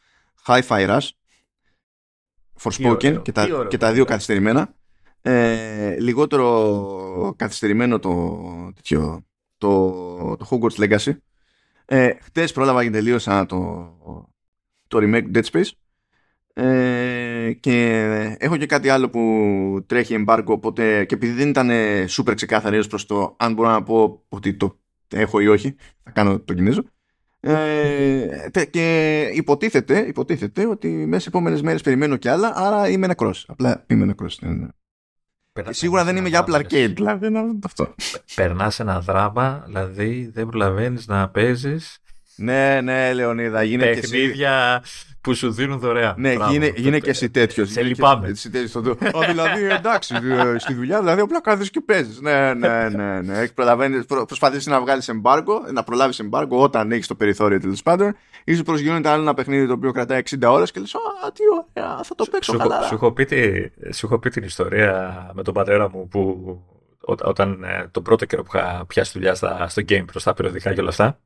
Hi-Fi 0.47 0.89
Rush, 0.89 1.09
Forspoken 2.63 3.23
και, 3.23 3.33
τα, 3.33 3.67
και 3.69 3.79
τα 3.79 3.93
δύο 3.93 4.05
καθυστερημένα. 4.05 4.75
Ε, 5.23 6.01
λιγότερο 6.01 7.35
καθυστερημένο 7.37 7.99
το, 7.99 8.41
τέτοιο, 8.75 9.25
το, 9.59 10.37
το 10.37 10.47
Hogwarts 10.51 10.79
Legacy. 10.79 11.17
Ε, 11.85 12.15
χτες 12.21 12.53
πρόλαβα 12.53 12.85
και 12.85 12.91
τελείωσα 12.91 13.47
το, 13.47 14.29
το 14.87 14.99
remake 15.03 15.37
Dead 15.37 15.45
Space. 15.45 15.71
Ε, 16.57 17.53
και 17.61 17.97
έχω 18.39 18.57
και 18.57 18.67
κάτι 18.67 18.89
άλλο 18.89 19.11
που 19.11 19.85
τρέχει 19.87 20.25
embargo 20.27 20.45
οπότε 20.47 21.05
και 21.05 21.15
επειδή 21.15 21.33
δεν 21.33 21.49
ήταν 21.49 21.71
super 22.09 22.33
ξεκάθαρη 22.35 22.87
προς 22.87 23.07
το 23.07 23.37
αν 23.39 23.53
μπορώ 23.53 23.69
να 23.69 23.83
πω 23.83 24.25
ότι 24.29 24.55
το 24.55 24.79
έχω 25.09 25.41
ή 25.41 25.49
όχι 25.49 25.77
θα 26.03 26.11
κάνω 26.11 26.41
το 26.41 26.55
κινέζο 26.55 26.83
ε, 27.41 28.51
και 28.71 29.21
υποτίθεται, 29.35 29.99
υποτίθεται 29.99 30.67
ότι 30.67 30.89
μέσα 30.89 31.23
σε 31.23 31.29
επόμενες 31.29 31.63
μέρες 31.63 31.83
περιμένω 31.83 32.17
κι 32.17 32.29
άλλα 32.29 32.53
άρα 32.57 32.89
είμαι 32.89 33.07
νεκρός 33.07 33.45
απλά 33.49 33.85
είμαι 33.87 34.05
νεκρός 34.05 34.39
ναι, 34.41 34.49
ναι. 34.49 34.69
Σίγουρα 35.71 36.05
δεν 36.05 36.17
είμαι 36.17 36.29
για 36.29 36.45
Apple 36.47 36.55
Arcade, 36.55 36.93
δηλαδή 36.95 37.29
αυτό. 37.65 37.95
Περνάς 38.35 38.81
ένα 38.81 39.01
δράμα, 39.01 39.63
δηλαδή 39.67 40.31
δεν 40.35 40.47
προλαβαίνεις 40.47 41.07
να 41.07 41.29
παίζεις. 41.29 41.99
Ναι, 42.37 42.81
ναι, 42.81 43.13
Λεωνίδα, 43.13 43.63
γίνεται 43.63 43.95
Παιχνίδια 43.95 44.83
που 45.25 45.35
σου 45.35 45.53
δίνουν 45.53 45.79
δωρεάν. 45.79 46.15
Ναι, 46.19 46.35
γίνε, 46.51 46.73
γίνε 46.77 46.99
και 46.99 47.11
εσύ 47.11 47.31
τέτοιος. 47.31 47.71
Σε 47.71 47.83
λυπάμαι. 47.83 48.29
Α, 48.29 49.27
δηλαδή, 49.29 49.65
εντάξει, 49.65 50.15
ε, 50.15 50.59
στη 50.59 50.75
δουλειά, 50.75 50.99
δηλαδή 50.99 51.21
απλά 51.21 51.41
κάθεσαι 51.41 51.71
και 51.71 51.81
παίζεις. 51.81 52.21
Ναι, 52.21 52.55
ναι, 52.55 52.89
ναι. 52.89 53.21
ναι. 53.21 53.49
Προσπαθεί 54.27 54.71
να 54.71 54.81
βγάλεις 54.81 55.09
εμπάργκο, 55.09 55.65
να 55.73 55.83
προλάβεις 55.83 56.19
εμπάργκο 56.19 56.63
όταν 56.63 56.93
έχεις 56.93 57.07
το 57.07 57.15
περιθώριο 57.15 57.61
τέλος 57.61 57.83
πάντων. 57.83 58.17
Ή 58.45 58.55
σου 58.55 58.63
προσγειώνεται 58.63 59.09
άλλο 59.09 59.23
ένα 59.23 59.35
παιχνίδι 59.35 59.67
το 59.67 59.73
οποίο 59.73 59.93
κρατάει 59.93 60.23
60 60.31 60.37
ώρες 60.47 60.71
και 60.71 60.81
λες, 60.81 60.95
Α, 60.95 61.33
τι 61.33 61.43
ωραία, 61.53 62.03
θα 62.03 62.15
το 62.15 62.25
παίξω 62.31 62.57
καλά. 62.57 62.83
Σου 62.83 64.05
έχω 64.05 64.19
πει 64.19 64.31
την 64.31 64.43
ιστορία 64.43 65.31
με 65.35 65.43
τον 65.43 65.55
πατέρα 65.55 65.91
μου 65.91 66.09
που 66.09 66.59
όταν 67.07 67.65
ε, 67.65 67.89
τον 67.91 68.03
πρώτο 68.03 68.25
καιρό 68.25 68.43
που 68.43 68.51
είχα 68.55 68.85
πιάσει 68.87 69.13
δουλειά 69.15 69.35
στο 69.35 69.83
game 69.89 70.05
προς 70.07 70.23
τα 70.23 70.35
περιοδικά 70.35 70.75
και 70.75 70.81
όλα 70.81 70.89
αυτά. 70.89 71.19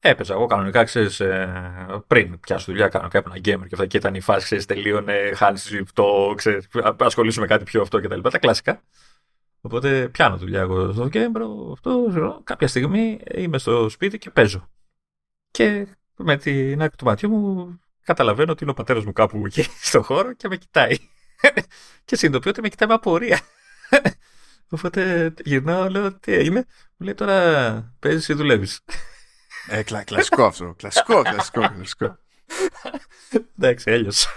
Έπαιζα 0.00 0.34
εγώ 0.34 0.46
κανονικά, 0.46 0.84
ξέρεις, 0.84 1.20
ε, 1.20 2.02
πριν 2.06 2.40
πιάσω 2.40 2.64
δουλειά, 2.72 2.88
κάνω 2.88 3.08
κάποιο 3.08 3.32
ένα 3.34 3.40
gamer 3.40 3.66
και 3.66 3.74
αυτά. 3.74 3.86
Και 3.86 3.96
ήταν 3.96 4.14
η 4.14 4.20
φάση, 4.20 4.44
ξέρεις, 4.44 4.66
τελείωνε, 4.66 5.30
χάνεις 5.34 5.80
αυτό, 5.82 6.32
ξέρεις, 6.36 6.68
ασχολείσαι 6.98 7.40
με 7.40 7.46
κάτι 7.46 7.64
πιο 7.64 7.82
αυτό 7.82 8.00
κτλ. 8.00 8.20
Τα, 8.20 8.30
τα 8.30 8.38
κλασικά. 8.38 8.82
Οπότε 9.60 10.08
πιάνω 10.08 10.36
δουλειά 10.36 10.60
εγώ 10.60 10.92
στο 10.92 11.08
gamer, 11.12 11.72
αυτό, 11.72 12.40
κάποια 12.44 12.68
στιγμή 12.68 13.20
είμαι 13.34 13.58
στο 13.58 13.88
σπίτι 13.88 14.18
και 14.18 14.30
παίζω. 14.30 14.68
Και 15.50 15.86
με 16.16 16.36
την 16.36 16.82
άκρη 16.82 16.96
του 16.96 17.04
ματιού 17.04 17.30
μου 17.30 17.80
καταλαβαίνω 18.04 18.52
ότι 18.52 18.62
είναι 18.62 18.72
ο 18.72 18.74
πατέρας 18.74 19.04
μου 19.04 19.12
κάπου 19.12 19.42
εκεί 19.46 19.62
στο 19.88 20.02
χώρο 20.02 20.32
και 20.32 20.48
με 20.48 20.56
κοιτάει. 20.56 20.96
και 22.04 22.16
συνειδητοποιώ 22.16 22.50
ότι 22.50 22.60
με 22.60 22.68
κοιτάει 22.68 22.88
με 22.88 22.94
απορία. 22.94 23.40
Οπότε 24.68 25.32
γυρνάω, 25.44 25.88
λέω 25.88 26.12
τι 26.12 26.32
έγινε. 26.32 26.64
Μου 26.96 27.06
λέει 27.06 27.14
τώρα 27.14 27.96
παίζεις 27.98 28.28
ή 28.28 28.32
δουλεύεις; 28.34 28.80
Ε, 29.68 29.82
κλα, 29.82 30.02
κλασικό 30.04 30.44
αυτό. 30.44 30.74
Κλασικό, 30.76 31.22
κλασικό, 31.22 31.60
κλασικό. 31.74 32.18
Εντάξει, 33.58 33.90
έλειωσε. 33.90 34.28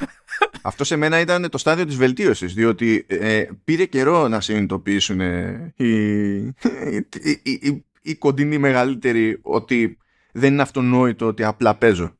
Αυτό 0.61 0.83
σε 0.83 0.95
μένα 0.95 1.19
ήταν 1.19 1.49
το 1.49 1.57
στάδιο 1.57 1.85
της 1.85 1.95
βελτίωσης, 1.95 2.53
διότι 2.53 3.05
ε, 3.07 3.45
πήρε 3.63 3.85
καιρό 3.85 4.27
να 4.27 4.41
συνειδητοποιήσουν 4.41 5.21
ε, 5.21 5.73
οι, 5.75 6.37
οι, 6.37 7.41
οι, 7.43 7.85
οι 8.01 8.15
κοντινοί 8.15 8.57
μεγαλύτεροι 8.57 9.39
ότι 9.41 9.97
δεν 10.31 10.53
είναι 10.53 10.61
αυτονόητο 10.61 11.25
ότι 11.25 11.43
απλά 11.43 11.75
παίζω. 11.75 12.17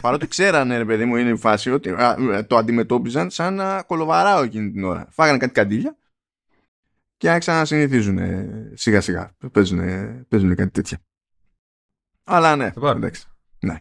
Παρότι 0.00 0.28
ξέρανε, 0.28 0.76
ρε 0.76 0.84
παιδί 0.84 1.04
μου, 1.04 1.16
είναι 1.16 1.30
η 1.30 1.36
φάση 1.36 1.70
ότι 1.70 1.90
α, 1.90 2.16
το 2.46 2.56
αντιμετώπιζαν 2.56 3.30
σαν 3.30 3.54
να 3.54 3.82
κολοβαράω 3.82 4.42
εκείνη 4.42 4.70
την 4.70 4.84
ώρα. 4.84 5.08
Φάγανε 5.10 5.38
κάτι 5.38 5.52
καντήλια 5.52 5.96
και 7.16 7.30
άρχισαν 7.30 7.56
να 7.56 7.64
συνηθίζουν 7.64 8.18
σιγά 8.74 9.00
σιγά. 9.00 9.36
Παίζουν, 9.52 9.80
παίζουν 10.28 10.54
κάτι 10.54 10.70
τέτοια. 10.70 10.98
Αλλά 12.24 12.56
ναι, 12.56 12.64
λοιπόν, 12.64 12.96
εντάξει. 12.96 13.24
Ναι. 13.60 13.78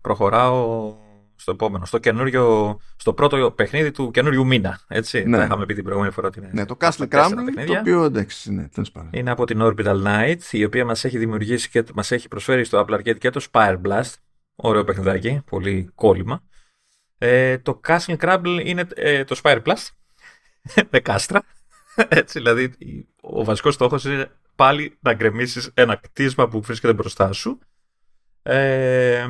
προχωράω 0.00 0.94
στο 1.36 1.50
επόμενο, 1.50 1.84
στο, 1.84 1.98
καινούριο, 1.98 2.78
στο 2.96 3.12
πρώτο 3.14 3.50
παιχνίδι 3.50 3.90
του 3.90 4.10
καινούριου 4.10 4.46
μήνα. 4.46 4.80
Έτσι, 4.88 5.24
Ναι. 5.24 5.36
τα 5.36 5.44
είχαμε 5.44 5.66
πει 5.66 5.74
την 5.74 5.82
προηγούμενη 5.84 6.12
φορά. 6.12 6.26
Ότι 6.26 6.38
είναι 6.38 6.50
Ναι, 6.52 6.66
το 6.66 6.76
τα 6.76 6.88
Castle 6.88 7.08
τέσσερα 7.08 7.28
Crumble, 7.28 7.44
παιχνίδια. 7.44 7.66
το 7.74 7.80
οποίο 7.80 8.04
εντάξει, 8.04 8.52
ναι, 8.52 8.68
τέλος 8.68 8.90
πάντων. 8.90 9.10
Είναι 9.12 9.30
από 9.30 9.44
την 9.44 9.58
Orbital 9.62 10.02
Knight, 10.04 10.38
η 10.50 10.64
οποία 10.64 10.84
μας 10.84 11.04
έχει 11.04 11.18
δημιουργήσει 11.18 11.68
και 11.70 11.84
μας 11.94 12.10
έχει 12.10 12.28
προσφέρει 12.28 12.64
στο 12.64 12.84
Apple 12.88 12.94
Arcade 12.94 13.18
και 13.18 13.30
το 13.30 13.46
Spire 13.52 13.80
Blast. 13.86 14.12
Ωραίο 14.56 14.84
παιχνιδάκι, 14.84 15.40
πολύ 15.46 15.90
κόλλημα. 15.94 16.42
Ε, 17.18 17.58
το 17.58 17.80
Castle 17.86 18.16
Crumble 18.16 18.60
είναι 18.64 18.86
ε, 18.94 19.24
το 19.24 19.40
Spire 19.42 19.62
Blast, 19.62 19.86
με 20.90 21.00
κάστρα. 21.00 21.42
Έτσι, 22.08 22.38
δηλαδή, 22.38 22.74
ο 23.20 23.44
βασικός 23.44 23.74
στόχος 23.74 24.04
είναι 24.04 24.30
πάλι 24.56 24.96
να 25.00 25.14
γκρεμίσεις 25.14 25.70
ένα 25.74 25.96
κτίσμα 25.96 26.48
που 26.48 26.60
βρίσκεται 26.60 26.92
μπροστά 26.92 27.32
σου. 27.32 27.58
Ε, 28.42 29.26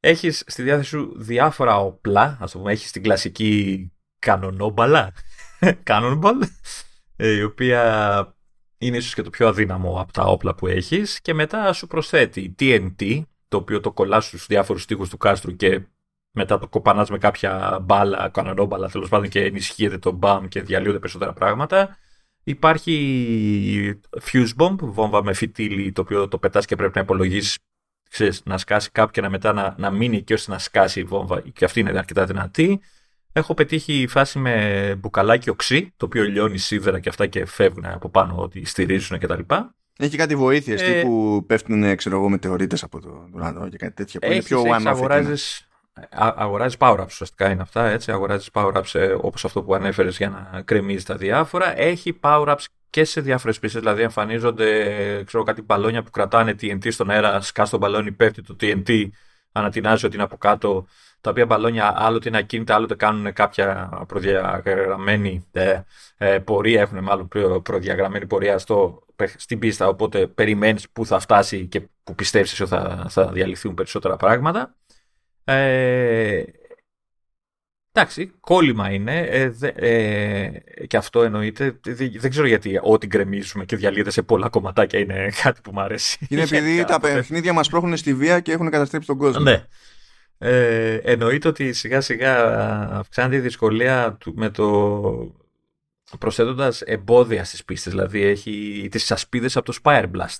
έχεις 0.00 0.44
στη 0.46 0.62
διάθεση 0.62 0.88
σου 0.88 1.12
διάφορα 1.16 1.78
όπλα, 1.78 2.38
ας 2.40 2.52
το 2.52 2.58
πούμε, 2.58 2.72
έχεις 2.72 2.90
την 2.90 3.02
κλασική 3.02 3.92
κανονόμπαλα, 4.18 5.12
cannonball, 5.88 6.40
ε, 7.16 7.28
η 7.28 7.42
οποία 7.42 8.34
είναι 8.78 8.96
ίσως 8.96 9.14
και 9.14 9.22
το 9.22 9.30
πιο 9.30 9.48
αδύναμο 9.48 10.00
από 10.00 10.12
τα 10.12 10.22
όπλα 10.22 10.54
που 10.54 10.66
έχεις 10.66 11.20
και 11.20 11.34
μετά 11.34 11.72
σου 11.72 11.86
προσθέτει 11.86 12.54
TNT, 12.58 13.22
το 13.48 13.56
οποίο 13.56 13.80
το 13.80 13.92
κολλάς 13.92 14.24
στους 14.24 14.46
διάφορους 14.46 14.84
τοίχους 14.84 15.08
του 15.08 15.16
κάστρου 15.16 15.56
και 15.56 15.86
μετά 16.30 16.58
το 16.58 16.68
κοπανάς 16.68 17.10
με 17.10 17.18
κάποια 17.18 17.78
μπάλα, 17.82 18.28
κανονόμπαλα 18.28 18.88
τέλος 18.88 19.08
πάντων 19.08 19.28
και 19.28 19.44
ενισχύεται 19.44 19.98
το 19.98 20.10
μπαμ 20.10 20.46
και 20.46 20.62
διαλύονται 20.62 20.98
περισσότερα 20.98 21.32
πράγματα. 21.32 21.96
Υπάρχει 22.44 24.00
fuse 24.22 24.50
bomb, 24.56 24.76
βόμβα 24.78 25.24
με 25.24 25.34
φυτίλι, 25.34 25.92
το 25.92 26.00
οποίο 26.00 26.28
το 26.28 26.38
πετάς 26.38 26.64
και 26.66 26.76
πρέπει 26.76 26.92
να 26.94 27.00
υπολογίσεις 27.00 27.58
ξέρεις, 28.14 28.42
να 28.44 28.58
σκάσει 28.58 28.90
κάπου 28.90 29.10
και 29.10 29.20
να 29.20 29.30
μετά 29.30 29.52
να, 29.52 29.74
να 29.78 29.90
μείνει 29.90 30.16
εκεί 30.16 30.32
ώστε 30.32 30.50
να 30.52 30.58
σκάσει 30.58 31.00
η 31.00 31.04
βόμβα 31.04 31.40
και 31.40 31.64
αυτή 31.64 31.80
είναι 31.80 31.98
αρκετά 31.98 32.24
δυνατή. 32.24 32.80
Έχω 33.32 33.54
πετύχει 33.54 34.06
φάση 34.08 34.38
με 34.38 34.94
μπουκαλάκι 34.98 35.50
οξύ, 35.50 35.92
το 35.96 36.06
οποίο 36.06 36.22
λιώνει 36.22 36.58
σίδερα 36.58 37.00
και 37.00 37.08
αυτά 37.08 37.26
και 37.26 37.46
φεύγουν 37.46 37.84
από 37.84 38.08
πάνω 38.08 38.34
ότι 38.36 38.64
στηρίζουν 38.64 39.18
κτλ. 39.18 39.40
Έχει 39.98 40.16
κάτι 40.16 40.36
βοήθειες 40.36 40.82
Ε, 40.82 40.92
τύπου 40.92 41.44
πέφτουν, 41.46 41.96
ξέρω 41.96 42.16
εγώ, 42.16 42.28
μετεωρίτες 42.28 42.82
από 42.82 43.00
το 43.00 43.28
ουρανό 43.34 43.68
και 43.68 43.76
κάτι 43.76 43.94
τέτοιο. 43.94 44.20
που 44.20 44.26
είναι 44.26 44.34
Έχεις, 44.34 44.48
πιο 44.48 44.58
έχεις, 44.58 44.70
one-off. 44.70 44.76
εκείνα. 44.76 44.90
αγοράζεις, 44.90 45.68
α- 46.10 46.34
αγοράζεις 46.36 46.76
power-ups 46.80 47.06
ουσιαστικά 47.06 47.50
είναι 47.50 47.62
αυτά, 47.62 47.86
έτσι. 47.88 48.12
Αγοράζεις 48.12 48.48
power-ups 48.52 48.94
ε, 48.94 49.16
όπως 49.20 49.44
αυτό 49.44 49.62
που 49.62 49.74
ανέφερες 49.74 50.16
για 50.16 50.28
να 50.52 50.62
κρεμίζεις 50.62 51.04
τα 51.04 51.16
διάφορα. 51.16 51.78
Έχει 51.78 52.18
power-ups 52.22 52.64
και 52.94 53.04
σε 53.04 53.20
διάφορες 53.20 53.58
πίστες, 53.58 53.80
δηλαδή 53.80 54.02
εμφανίζονται 54.02 54.80
ε, 55.16 55.24
ξέρω, 55.24 55.42
κάτι 55.42 55.62
μπαλόνια 55.62 56.02
που 56.02 56.10
κρατάνε 56.10 56.54
TNT 56.60 56.92
στον 56.92 57.10
αέρα, 57.10 57.40
σκάς 57.40 57.70
το 57.70 57.78
μπαλόνι, 57.78 58.12
πέφτει 58.12 58.42
το 58.42 58.56
TNT, 58.60 59.08
ανατινάζει 59.52 60.06
ότι 60.06 60.14
είναι 60.14 60.24
από 60.24 60.36
κάτω, 60.36 60.86
τα 61.20 61.30
οποία 61.30 61.46
μπαλόνια 61.46 61.94
άλλοτε 61.96 62.28
είναι 62.28 62.38
ακίνητα, 62.38 62.74
άλλοτε 62.74 62.94
κάνουν 62.94 63.32
κάποια 63.32 63.88
προδιαγραμμένη 64.08 65.46
ε, 65.52 65.80
ε, 66.16 66.38
πορεία, 66.38 66.80
έχουν 66.80 67.02
μάλλον 67.02 67.28
προ- 67.28 67.62
προδιαγραμμένη 67.62 68.26
πορεία 68.26 68.58
στο, 68.58 69.06
στην 69.36 69.58
πίστα, 69.58 69.88
οπότε 69.88 70.26
περιμένεις 70.26 70.90
που 70.90 71.06
θα 71.06 71.18
φτάσει 71.18 71.66
και 71.66 71.80
που 72.04 72.14
πιστεύεις 72.14 72.60
ότι 72.60 72.70
θα, 72.70 73.06
θα 73.08 73.26
διαλυθούν 73.26 73.74
περισσότερα 73.74 74.16
πράγματα. 74.16 74.74
Ε, 75.44 76.42
εντάξει, 77.96 78.32
κόλλημα 78.40 78.90
είναι 78.92 79.20
ε, 79.20 79.48
δε- 79.50 79.72
ε, 79.74 80.50
και 80.86 80.96
αυτό 80.96 81.22
εννοείται. 81.22 81.78
Δεν, 81.86 82.12
δεν 82.18 82.30
ξέρω 82.30 82.46
γιατί 82.46 82.78
ό,τι 82.82 83.06
γκρεμίζουμε 83.06 83.64
και 83.64 83.76
διαλύεται 83.76 84.10
σε 84.10 84.22
πολλά 84.22 84.48
κομματάκια 84.48 84.98
είναι 84.98 85.28
κάτι 85.42 85.60
που 85.60 85.70
μου 85.74 85.80
αρέσει. 85.80 86.26
Είναι 86.28 86.42
επειδή 86.50 86.66
Γενικά, 86.70 86.84
τα 86.86 86.94
οπότε- 86.94 87.14
παιχνίδια 87.14 87.52
μας 87.52 87.68
πρόχνουν 87.68 87.96
στη 87.96 88.14
βία 88.14 88.40
και 88.40 88.52
έχουν 88.52 88.70
καταστρέψει 88.70 89.08
τον 89.08 89.18
κόσμο. 89.18 89.40
ναι. 89.40 89.64
Ε, 90.38 90.94
εννοείται 90.94 91.48
ότι 91.48 91.72
σιγά 91.72 92.00
σιγά 92.00 92.48
αυξάνεται 92.98 93.36
η 93.36 93.40
δυσκολία 93.40 94.16
του, 94.20 94.32
με 94.36 94.50
το 94.50 95.34
προσθέτοντας 96.18 96.80
εμπόδια 96.80 97.44
στις 97.44 97.64
πίστες. 97.64 97.92
Δηλαδή 97.92 98.22
έχει 98.22 98.88
τις 98.90 99.10
ασπίδες 99.12 99.56
από 99.56 99.66
το 99.72 99.78
Spire 99.82 100.04
Blast. 100.04 100.38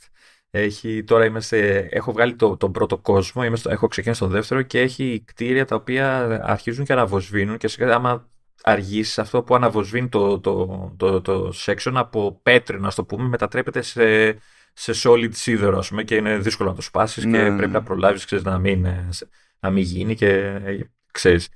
Έχει, 0.57 1.05
τώρα 1.05 1.25
είμαστε, 1.25 1.89
έχω 1.91 2.13
βγάλει 2.13 2.35
το, 2.37 2.57
τον 2.57 2.73
πρώτο 2.73 2.99
κόσμο, 2.99 3.45
είμαι 3.45 3.57
στο, 3.57 3.71
έχω 3.71 3.87
ξεκινήσει 3.89 4.21
τον 4.21 4.31
δεύτερο 4.31 4.63
και 4.63 4.81
έχει 4.81 5.23
κτίρια 5.27 5.65
τα 5.65 5.77
οποία 5.77 6.25
αρχίζουν 6.45 6.85
και 6.85 6.93
αναβοσβήνουν 6.93 7.57
και 7.57 7.69
σιγά 7.69 7.95
άμα 7.95 8.29
αργήσεις 8.63 9.19
αυτό 9.19 9.43
που 9.43 9.55
αναβοσβήνει 9.55 10.09
το, 10.09 10.41
το, 10.41 10.95
το, 10.97 11.21
το 11.21 11.53
section 11.67 11.93
από 11.95 12.41
πέτρινο, 12.43 12.87
ας 12.87 12.95
το 12.95 13.05
πούμε, 13.05 13.29
μετατρέπεται 13.29 13.83
σε, 13.83 14.31
σε 14.73 14.93
solid 15.05 15.29
σίδερο, 15.35 15.79
ας 15.79 15.89
πούμε, 15.89 16.03
και 16.03 16.15
είναι 16.15 16.39
δύσκολο 16.39 16.69
να 16.69 16.75
το 16.75 16.83
σπάσεις 16.83 17.25
Ναι, 17.25 17.31
και 17.39 17.43
ναι, 17.43 17.57
πρέπει 17.57 17.73
ναι. 17.73 17.79
να 17.79 17.83
προλάβεις, 17.83 18.25
ξέρεις, 18.25 18.45
να 18.45 18.59
μην, 18.59 18.85
ε, 18.85 19.07
σε- 19.11 19.29
να 19.61 19.71
μην 19.71 19.83
γίνει 19.83 20.15
και 20.15 20.29
ε, 20.65 20.79
ξέρεις. 21.13 21.49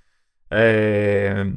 Ε, 0.49 1.53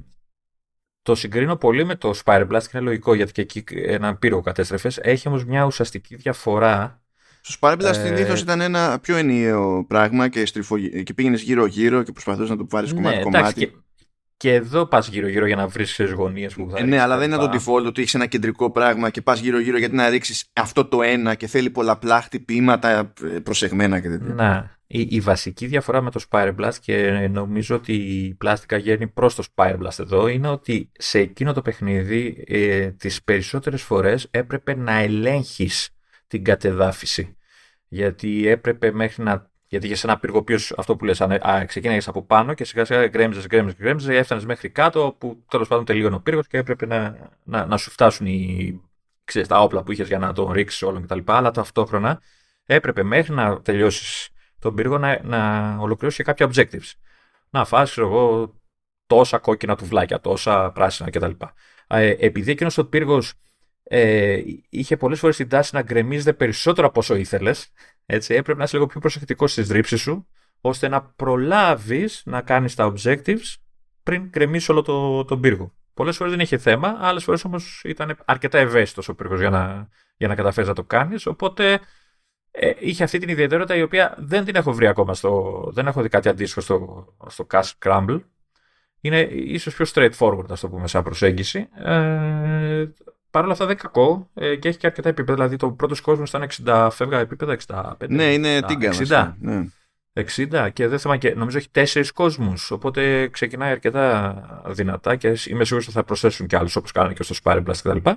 το 1.01 1.15
συγκρίνω 1.15 1.55
πολύ 1.55 1.83
με 1.85 1.95
το 1.95 2.13
Spire 2.23 2.47
Blast 2.47 2.61
και 2.63 2.77
είναι 2.77 2.85
λογικό 2.85 3.13
γιατί 3.13 3.31
και 3.31 3.41
εκεί 3.41 3.63
ένα 3.75 4.15
πύργο 4.15 4.41
κατέστρεφες. 4.41 4.97
Έχει 4.97 5.27
όμως 5.27 5.45
μια 5.45 5.65
ουσιαστική 5.65 6.15
διαφορά. 6.15 7.00
Στο 7.41 7.57
Spyblast 7.59 7.81
Ε, 7.83 7.93
συνήθως 7.93 8.41
ήταν 8.41 8.61
ένα 8.61 8.99
πιο 8.99 9.15
ενιαίο 9.15 9.85
πράγμα 9.87 10.27
και, 10.29 10.45
στριφο... 10.45 10.77
και 10.79 11.13
πήγαινες 11.13 11.41
γύρω-γύρω 11.41 12.03
και 12.03 12.11
προσπαθούσες 12.11 12.49
να 12.49 12.57
το 12.57 12.65
πάρει 12.65 12.87
Ναι, 12.87 12.93
κομμάτι-κομμάτι. 12.93 13.37
εντάξει, 13.37 13.65
και, 13.65 13.71
και 14.37 14.53
εδώ 14.53 14.85
πας 14.85 15.07
γύρω-γύρω 15.07 15.45
για 15.45 15.55
να 15.55 15.67
βρεις 15.67 15.95
τις 15.95 16.11
γωνίες 16.11 16.53
που 16.53 16.67
θα 16.71 16.77
Ε, 16.77 16.81
ναι, 16.81 16.85
ρίξεις 16.85 17.01
αλλά 17.03 17.13
τα 17.13 17.19
δεν 17.19 17.27
είναι 17.31 17.37
το 17.37 17.49
λοιπά. 17.51 17.63
default 17.65 17.85
ότι 17.85 18.01
έχεις 18.01 18.13
ένα 18.13 18.25
κεντρικό 18.25 18.71
πράγμα 18.71 19.09
και 19.09 19.21
πας 19.21 19.39
γύρω-γύρω 19.39 19.77
γιατί 19.77 19.95
να 19.95 20.09
ρίξεις 20.09 20.45
αυτό 20.53 20.85
το 20.85 21.01
ένα 21.01 21.35
και 21.35 21.47
θέλει 21.47 21.69
πολλαπλά 21.69 22.21
χτυπήματα 22.21 23.13
ε, 23.23 23.39
προσεγμένα 23.39 23.99
και 23.99 24.09
τέτοια. 24.09 24.33
Να, 24.33 24.79
η, 24.87 25.07
η 25.09 25.19
βασική 25.19 25.65
διαφορά 25.65 26.01
με 26.01 26.11
το 26.11 26.23
Spire 26.29 26.55
Blast 26.55 26.75
και 26.81 27.27
νομίζω 27.31 27.75
ότι 27.75 27.93
η 27.93 28.33
πλάστικα 28.33 28.77
γέρνει 28.77 29.07
προς 29.07 29.35
το 29.35 29.43
Spire 29.55 29.75
Blast 29.77 29.99
εδώ 29.99 30.27
είναι 30.27 30.47
ότι 30.47 30.91
σε 30.93 31.19
εκείνο 31.19 31.53
το 31.53 31.61
παιχνίδι 31.61 32.43
ε, 32.47 32.87
τις 32.91 33.23
περισσότερες 33.23 33.81
φορές 33.81 34.27
έπρεπε 34.31 34.75
να 34.75 34.93
ελέγχεις 34.99 35.89
την 36.31 36.43
κατεδάφιση. 36.43 37.37
Γιατί 37.87 38.47
έπρεπε 38.47 38.91
μέχρι 38.91 39.23
να. 39.23 39.49
Γιατί 39.67 39.87
για 39.87 39.97
ένα 40.03 40.19
πύργο, 40.19 40.37
ο 40.37 40.39
οποίος, 40.39 40.73
αυτό 40.77 40.95
που 40.95 41.05
λες, 41.05 41.21
ανε- 41.21 41.47
α, 41.47 41.65
ξεκίναγες 41.65 42.07
από 42.07 42.23
πάνω 42.23 42.53
και 42.53 42.63
σιγά 42.63 42.85
σιγά 42.85 43.07
γκρέμιζες, 43.07 43.47
γκρέμιζες, 43.47 43.79
γκρέμιζες, 43.79 44.17
έφτανες 44.17 44.45
μέχρι 44.45 44.69
κάτω, 44.69 45.15
που 45.17 45.43
τέλος 45.49 45.67
πάντων 45.67 45.85
τελείωνε 45.85 46.15
ο 46.15 46.19
πύργος 46.19 46.47
και 46.47 46.57
έπρεπε 46.57 46.85
να, 46.85 47.29
να, 47.43 47.65
να 47.65 47.77
σου 47.77 47.91
φτάσουν 47.91 48.25
οι, 48.25 48.81
ξέρεις, 49.23 49.47
τα 49.47 49.61
όπλα 49.61 49.83
που 49.83 49.91
είχες 49.91 50.07
για 50.07 50.17
να 50.17 50.33
τον 50.33 50.51
ρίξεις 50.51 50.81
όλον 50.81 51.01
κτλ. 51.03 51.19
Αλλά 51.25 51.51
ταυτόχρονα 51.51 52.21
έπρεπε 52.65 53.03
μέχρι 53.03 53.33
να 53.33 53.61
τελειώσεις 53.61 54.29
τον 54.59 54.75
πύργο 54.75 54.97
να, 54.97 55.23
να 55.23 55.75
ολοκληρώσεις 55.77 56.17
και 56.17 56.23
κάποια 56.23 56.49
objectives. 56.49 56.91
Να 57.49 57.65
φας, 57.65 57.91
ξέρω 57.91 58.07
εγώ, 58.07 58.53
τόσα 59.07 59.37
κόκκινα 59.37 59.75
τουβλάκια, 59.75 60.19
τόσα 60.19 60.71
πράσινα 60.71 61.09
κτλ. 61.09 61.31
Ε, 61.87 62.15
επειδή 62.19 62.51
εκείνος 62.51 62.77
ο 62.77 62.85
πύργος 62.85 63.33
ε, 63.93 64.41
είχε 64.69 64.97
πολλές 64.97 65.19
φορές 65.19 65.35
την 65.35 65.49
τάση 65.49 65.75
να 65.75 65.81
γκρεμίζεται 65.81 66.33
περισσότερο 66.33 66.87
από 66.87 66.99
όσο 66.99 67.15
ήθελες, 67.15 67.71
έτσι, 68.05 68.33
έπρεπε 68.33 68.57
να 68.57 68.63
είσαι 68.63 68.75
λίγο 68.75 68.87
πιο 68.87 68.99
προσεκτικός 68.99 69.51
στις 69.51 69.69
ρήψεις 69.69 70.01
σου, 70.01 70.27
ώστε 70.61 70.87
να 70.87 71.01
προλάβεις 71.01 72.21
να 72.25 72.41
κάνεις 72.41 72.75
τα 72.75 72.93
objectives 72.93 73.55
πριν 74.03 74.23
γκρεμίσει 74.23 74.71
όλο 74.71 74.81
το, 74.81 75.25
τον 75.25 75.41
πύργο. 75.41 75.73
Πολλές 75.93 76.17
φορές 76.17 76.33
δεν 76.33 76.41
είχε 76.41 76.57
θέμα, 76.57 76.97
άλλες 76.99 77.23
φορές 77.23 77.45
όμως 77.45 77.81
ήταν 77.83 78.17
αρκετά 78.25 78.57
ευαίσθητος 78.57 79.09
ο 79.09 79.15
πύργος 79.15 79.39
για 79.39 79.49
να, 79.49 79.89
για 80.17 80.27
να 80.27 80.35
καταφέρεις 80.35 80.69
να 80.69 80.75
το 80.75 80.83
κάνεις. 80.83 81.25
Οπότε 81.25 81.79
ε, 82.51 82.71
είχε 82.79 83.03
αυτή 83.03 83.17
την 83.17 83.29
ιδιαιτερότητα 83.29 83.75
η 83.75 83.81
οποία 83.81 84.15
δεν 84.17 84.45
την 84.45 84.55
έχω 84.55 84.73
βρει 84.73 84.87
ακόμα 84.87 85.13
στο. 85.13 85.63
Δεν 85.73 85.87
έχω 85.87 86.01
δει 86.01 86.09
κάτι 86.09 86.29
αντίστοιχο 86.29 86.61
στο, 86.61 87.07
στο 87.27 87.47
Cash 87.51 87.71
Crumble. 87.85 88.21
Είναι 89.01 89.19
ίσως 89.31 89.75
πιο 89.75 89.85
straightforward, 89.93 90.51
α 90.51 90.55
το 90.55 90.69
πούμε, 90.69 90.87
σαν 90.87 91.03
προσέγγιση. 91.03 91.69
Ε, 91.73 92.85
Παρ' 93.31 93.43
όλα 93.43 93.51
αυτά 93.51 93.65
δεν 93.65 93.73
είναι 93.73 93.83
κακό 93.83 94.29
ε, 94.33 94.55
και 94.55 94.67
έχει 94.67 94.77
και 94.77 94.87
αρκετά 94.87 95.09
επίπεδα. 95.09 95.33
Δηλαδή 95.33 95.55
το 95.55 95.71
πρώτος 95.71 96.01
κόσμος 96.01 96.29
ήταν 96.29 96.47
60 96.65 96.87
φεύγα 96.91 97.19
επίπεδα, 97.19 97.57
65. 97.67 98.09
Ναι, 98.09 98.33
είναι 98.33 98.59
60, 98.59 98.63
τίγκα. 98.67 98.89
60. 98.89 98.95
βασικά. 98.97 99.37
Ναι. 99.39 99.67
60 100.13 100.69
και 100.73 100.87
δεν 100.87 100.99
θέμα 100.99 101.17
και 101.17 101.33
νομίζω 101.33 101.57
έχει 101.57 101.69
τέσσερις 101.69 102.11
κόσμους. 102.11 102.71
Οπότε 102.71 103.27
ξεκινάει 103.27 103.71
αρκετά 103.71 104.63
δυνατά 104.67 105.15
και 105.15 105.27
είμαι 105.27 105.63
σίγουρος 105.63 105.87
ότι 105.87 105.91
θα 105.91 106.03
προσθέσουν 106.03 106.47
κι 106.47 106.55
άλλους 106.55 106.75
όπως 106.75 106.91
κάνανε 106.91 107.13
και 107.13 107.23
στο 107.23 107.35
Spire 107.43 107.63
Blast 107.63 107.77
κτλ. 107.83 108.09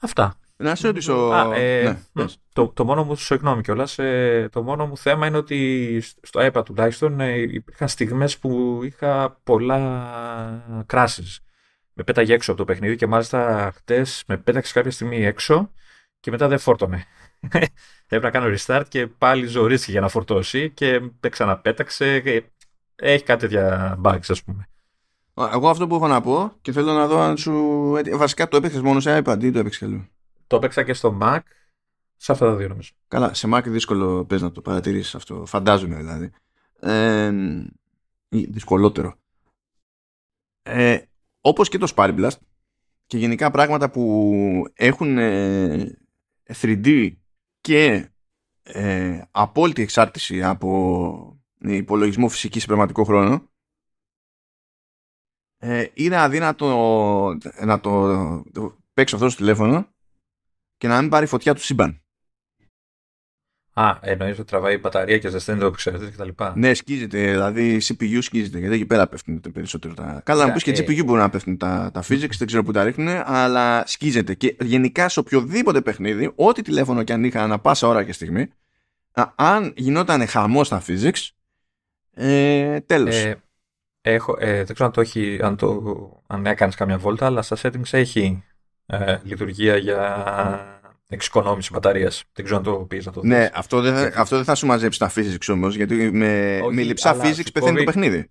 Αυτά. 0.00 0.38
Να 0.56 0.74
σε 0.74 0.86
ρωτήσω. 0.86 1.12
Α, 1.14 1.54
ε, 1.54 1.82
ναι, 1.82 1.90
μ, 1.90 2.20
πες. 2.20 2.38
το, 2.52 2.68
το 2.68 2.84
μόνο 2.84 3.04
μου, 3.04 3.16
συγγνώμη 3.16 3.62
κιόλας, 3.62 3.98
ε, 3.98 4.48
το 4.52 4.62
μόνο 4.62 4.86
μου 4.86 4.96
θέμα 4.96 5.26
είναι 5.26 5.36
ότι 5.36 6.00
στο 6.22 6.46
iPad 6.46 6.64
τουλάχιστον 6.64 7.20
ε, 7.20 7.36
υπήρχαν 7.38 7.88
στιγμές 7.88 8.38
που 8.38 8.80
είχα 8.82 9.40
πολλά 9.44 10.84
κράσεις. 10.86 11.40
Με 11.98 12.04
πέταγε 12.04 12.34
έξω 12.34 12.50
από 12.50 12.60
το 12.60 12.66
παιχνίδι 12.66 12.96
και 12.96 13.06
μάλιστα 13.06 13.72
χτες 13.74 14.24
με 14.26 14.36
πέταξε 14.36 14.72
κάποια 14.72 14.90
στιγμή 14.90 15.24
έξω 15.24 15.70
και 16.20 16.30
μετά 16.30 16.48
δεν 16.48 16.58
φόρτωνε. 16.58 17.04
Έπρεπε 18.08 18.24
να 18.24 18.30
κάνω 18.30 18.54
restart 18.56 18.84
και 18.88 19.06
πάλι 19.06 19.46
ζορίστηκε 19.46 19.92
για 19.92 20.00
να 20.00 20.08
φορτώσει 20.08 20.70
και 20.70 21.00
με 21.00 21.28
ξαναπέταξε. 21.28 22.20
και 22.20 22.44
Έχει 22.96 23.24
κάτι 23.24 23.40
τέτοια 23.40 23.98
bugs, 24.04 24.28
ας 24.28 24.42
πούμε. 24.42 24.68
Εγώ 25.34 25.68
αυτό 25.68 25.86
που 25.86 25.94
έχω 25.94 26.06
να 26.06 26.20
πω 26.20 26.52
και 26.60 26.72
θέλω 26.72 26.92
να 26.92 27.06
δω 27.06 27.20
αν 27.20 27.36
σου. 27.36 27.52
ε, 28.04 28.16
Βασικά 28.16 28.48
το 28.48 28.56
έπαιξες 28.56 28.80
μόνο 28.80 29.00
σε 29.00 29.22
iPad 29.24 29.38
ή 29.42 29.50
το 29.50 29.58
έπαιξες 29.58 29.82
αλλού; 29.82 30.08
Το 30.46 30.56
έπαιξα 30.56 30.82
και 30.82 30.94
στο 30.94 31.18
Mac, 31.22 31.38
σε 32.16 32.32
αυτά 32.32 32.46
τα 32.46 32.54
δύο 32.56 32.68
νομίζω. 32.68 32.90
Καλά, 33.08 33.34
σε 33.34 33.48
Mac 33.52 33.62
δύσκολο 33.66 34.24
πες 34.24 34.42
να 34.42 34.52
το 34.52 34.60
παρατηρήσεις 34.60 35.14
αυτό. 35.14 35.46
Φαντάζομαι 35.46 35.96
δηλαδή. 35.96 36.30
Ε, 36.80 37.32
ή 38.28 38.44
δυσκολότερο. 38.50 39.14
Ε, 40.62 40.98
όπως 41.46 41.68
και 41.68 41.78
το 41.78 41.92
Spyblast 41.96 42.38
και 43.06 43.18
γενικά 43.18 43.50
πράγματα 43.50 43.90
που 43.90 44.64
έχουν 44.74 45.16
3D 46.46 46.86
ε, 46.86 47.10
και 47.60 48.10
ε, 48.62 49.22
απόλυτη 49.30 49.82
εξάρτηση 49.82 50.42
από 50.42 51.40
υπολογισμό 51.58 52.28
φυσικής 52.28 52.60
σε 52.60 52.66
πραγματικό 52.66 53.04
χρόνο 53.04 53.50
ε, 55.58 55.86
είναι 55.94 56.16
αδύνατο 56.16 56.66
να 57.64 57.80
το, 57.80 58.42
το 58.52 58.76
παίξω 58.94 59.16
αυτό 59.16 59.28
στο 59.28 59.38
τηλέφωνο 59.38 59.88
και 60.76 60.88
να 60.88 61.00
μην 61.00 61.10
πάρει 61.10 61.26
φωτιά 61.26 61.54
του 61.54 61.62
σύμπαν. 61.62 62.02
Α, 63.78 63.98
εννοείς 64.00 64.38
ότι 64.38 64.48
τραβάει 64.48 64.78
μπαταρία 64.78 65.18
και 65.18 65.28
ζεσταίνεται 65.28 65.64
όπου 65.64 65.76
ξέρετε 65.76 66.04
και 66.04 66.16
τα 66.16 66.24
λοιπά. 66.24 66.52
Ναι, 66.56 66.74
σκίζεται, 66.74 67.30
δηλαδή 67.30 67.80
CPU 67.82 68.18
σκίζεται, 68.20 68.58
γιατί 68.58 68.74
εκεί 68.74 68.86
πέρα 68.86 69.06
πέφτουν 69.06 69.40
περισσότερο 69.52 69.94
τα. 69.94 70.20
Καλά, 70.24 70.46
να 70.46 70.52
πεις 70.52 70.62
και 70.62 70.70
ε... 70.70 70.74
GPU 70.78 71.04
μπορεί 71.04 71.20
να 71.20 71.30
πέφτουν 71.30 71.56
τα, 71.56 71.90
τα 71.92 72.02
physics, 72.08 72.36
δεν 72.38 72.46
ξέρω 72.46 72.62
που 72.62 72.72
τα 72.72 72.84
ρίχνουν, 72.84 73.22
αλλά 73.24 73.86
σκίζεται. 73.86 74.34
Και 74.34 74.56
γενικά 74.60 75.08
σε 75.08 75.18
οποιοδήποτε 75.18 75.80
παιχνίδι, 75.80 76.32
ό,τι 76.34 76.62
τηλέφωνο 76.62 77.02
και 77.02 77.12
αν 77.12 77.24
είχα 77.24 77.42
ανά 77.42 77.58
πάσα 77.58 77.88
ώρα 77.88 78.04
και 78.04 78.12
στιγμή, 78.12 78.48
αν 79.34 79.72
γινόταν 79.76 80.26
χαμός 80.26 80.66
στα 80.66 80.82
physics, 80.86 81.28
ε, 82.14 82.80
τέλος. 82.80 83.16
Ε, 83.16 83.42
έχω, 84.00 84.36
ε, 84.38 84.64
δεν 84.64 84.74
ξέρω 84.74 84.84
αν 84.84 84.92
το, 84.92 85.00
έχει, 85.00 85.38
αν, 85.42 85.56
το, 85.56 86.22
αν 86.26 86.46
έκανες 86.46 86.74
καμιά 86.74 86.98
βόλτα, 86.98 87.26
αλλά 87.26 87.42
στα 87.42 87.56
settings 87.62 87.90
έχει 87.90 88.44
ε, 88.86 89.18
λειτουργία 89.22 89.76
για 89.76 90.75
εξοικονόμηση 91.06 91.70
μπαταρίας. 91.72 92.24
Δεν 92.32 92.44
ξέρω 92.44 92.58
αν 92.60 92.64
το 92.64 92.72
πεις 92.72 93.06
αυτό. 93.06 93.20
Ναι, 93.24 93.50
αυτό 93.54 93.80
δεν, 93.80 94.12
αυτό 94.16 94.36
δεν 94.36 94.44
θα 94.44 94.54
σου 94.54 94.66
μαζέψει 94.66 94.98
τα 94.98 95.10
physics 95.14 95.48
όμως, 95.48 95.76
γιατί 95.76 95.94
με, 96.12 96.60
με 96.70 96.82
λειψά 96.82 97.16
physics 97.16 97.52
πεθαίνει 97.52 97.78
το 97.78 97.84
παιχνίδι. 97.84 98.30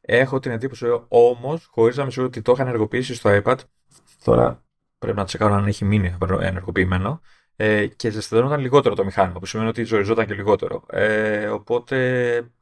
Έχω 0.00 0.38
την 0.38 0.50
εντύπωση 0.50 0.86
όμως, 1.08 1.68
χωρίς 1.70 1.96
να 1.96 2.04
μισώ 2.04 2.24
ότι 2.24 2.42
το 2.42 2.52
είχα 2.52 2.62
ενεργοποιήσει 2.62 3.14
στο 3.14 3.40
iPad. 3.44 3.56
Τώρα 4.24 4.64
πρέπει 4.98 5.16
να 5.16 5.24
τσεκάρω 5.24 5.54
αν 5.54 5.66
έχει 5.66 5.84
μείνει 5.84 6.16
ενεργοποιημένο 6.40 7.20
ε, 7.62 7.86
και 7.86 8.10
ζεσθενόταν 8.10 8.60
λιγότερο 8.60 8.94
το 8.94 9.04
μηχάνημα, 9.04 9.38
που 9.38 9.46
σημαίνει 9.46 9.68
ότι 9.68 9.84
ζοριζόταν 9.84 10.26
και 10.26 10.34
λιγότερο. 10.34 10.82
Ε, 10.90 11.46
οπότε 11.46 11.96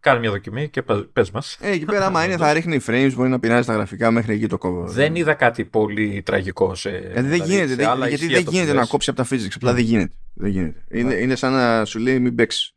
κάνει 0.00 0.20
μια 0.20 0.30
δοκιμή 0.30 0.68
και 0.68 0.82
πες 1.12 1.30
μας. 1.30 1.58
Ε, 1.60 1.70
εκεί 1.70 1.84
πέρα, 1.84 2.06
άμα 2.06 2.24
είναι, 2.24 2.36
θα 2.36 2.52
ρίχνει 2.52 2.80
frames, 2.86 3.10
μπορεί 3.14 3.28
να 3.28 3.38
πειράζει 3.38 3.66
τα 3.66 3.72
γραφικά 3.72 4.10
μέχρι 4.10 4.34
εκεί 4.34 4.46
το 4.46 4.58
κόβω. 4.58 4.86
Δεν 4.86 5.14
είδα 5.14 5.34
κάτι 5.34 5.64
πολύ 5.64 6.22
τραγικό 6.24 6.74
σε. 6.74 6.90
Ε, 6.90 7.12
δεν 7.12 7.30
δηλαδή, 7.30 7.50
γίνεται, 7.50 7.74
δε, 7.74 8.08
γιατί 8.08 8.26
δεν 8.26 8.44
γίνεται 8.48 8.72
να 8.72 8.86
κόψει 8.86 9.10
από 9.10 9.22
τα 9.22 9.28
physics. 9.30 9.52
Απλά 9.54 9.72
δεν 9.72 9.84
γίνεται. 9.84 10.12
Δεν 10.34 10.50
γίνεται. 10.50 10.84
Είναι, 10.90 11.14
είναι 11.14 11.34
σαν 11.34 11.52
να 11.52 11.84
σου 11.84 11.98
λέει 11.98 12.18
μην 12.18 12.34
παίξεις. 12.34 12.74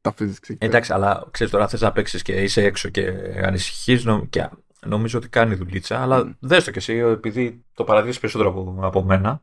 τα 0.00 0.14
physics. 0.18 0.54
Εντάξει, 0.58 0.92
αλλά 0.92 1.28
ξέρεις 1.30 1.52
τώρα, 1.52 1.68
θες 1.68 1.80
να 1.80 1.92
παίξεις 1.92 2.22
και 2.22 2.32
είσαι 2.32 2.62
έξω 2.62 2.88
και 2.88 3.12
ανησυχείς. 3.42 4.04
Και 4.30 4.48
νομίζω 4.86 5.18
ότι 5.18 5.28
κάνει 5.28 5.54
δουλίτσα, 5.54 6.02
αλλά 6.02 6.22
mm. 6.26 6.36
δες 6.40 6.64
το 6.64 6.70
κι 6.70 6.78
εσύ, 6.78 6.94
επειδή 6.94 7.64
το 7.74 7.84
παραδείγει 7.84 8.18
περισσότερο 8.18 8.48
από, 8.48 8.78
από 8.80 9.02
μένα. 9.02 9.42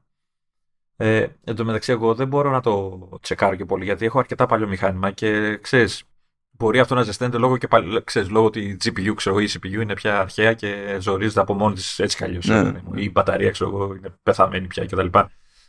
Ε, 1.01 1.27
εν 1.43 1.55
τω 1.55 1.65
μεταξύ, 1.65 1.91
εγώ 1.91 2.13
δεν 2.13 2.27
μπορώ 2.27 2.51
να 2.51 2.61
το 2.61 3.09
τσεκάρω 3.21 3.55
και 3.55 3.65
πολύ 3.65 3.83
γιατί 3.83 4.05
έχω 4.05 4.19
αρκετά 4.19 4.45
παλιό 4.45 4.67
μηχάνημα 4.67 5.11
και 5.11 5.57
ξέρεις, 5.57 6.03
μπορεί 6.51 6.79
αυτό 6.79 6.95
να 6.95 7.01
ζεσταίνεται 7.03 7.37
λόγω, 7.37 7.57
και 7.57 7.67
πάλι, 7.67 8.03
ξέρεις, 8.03 8.29
λόγω 8.29 8.45
ότι 8.45 8.59
η 8.59 8.77
GPU 8.83 9.13
ξέρω, 9.15 9.39
η 9.39 9.47
CPU 9.53 9.81
είναι 9.81 9.93
πια 9.93 10.19
αρχαία 10.19 10.53
και 10.53 10.97
ζορίζεται 10.99 11.39
από 11.39 11.53
μόνη 11.53 11.75
της 11.75 11.99
έτσι 11.99 12.17
κι 12.17 12.23
αλλιώς. 12.23 12.45
Ναι. 12.45 12.81
Η 12.95 13.11
μπαταρία 13.11 13.51
ξέρω, 13.51 13.69
εγώ, 13.69 13.95
είναι 13.95 14.13
πεθαμένη 14.23 14.67
πια 14.67 14.85
κτλ. 14.85 15.07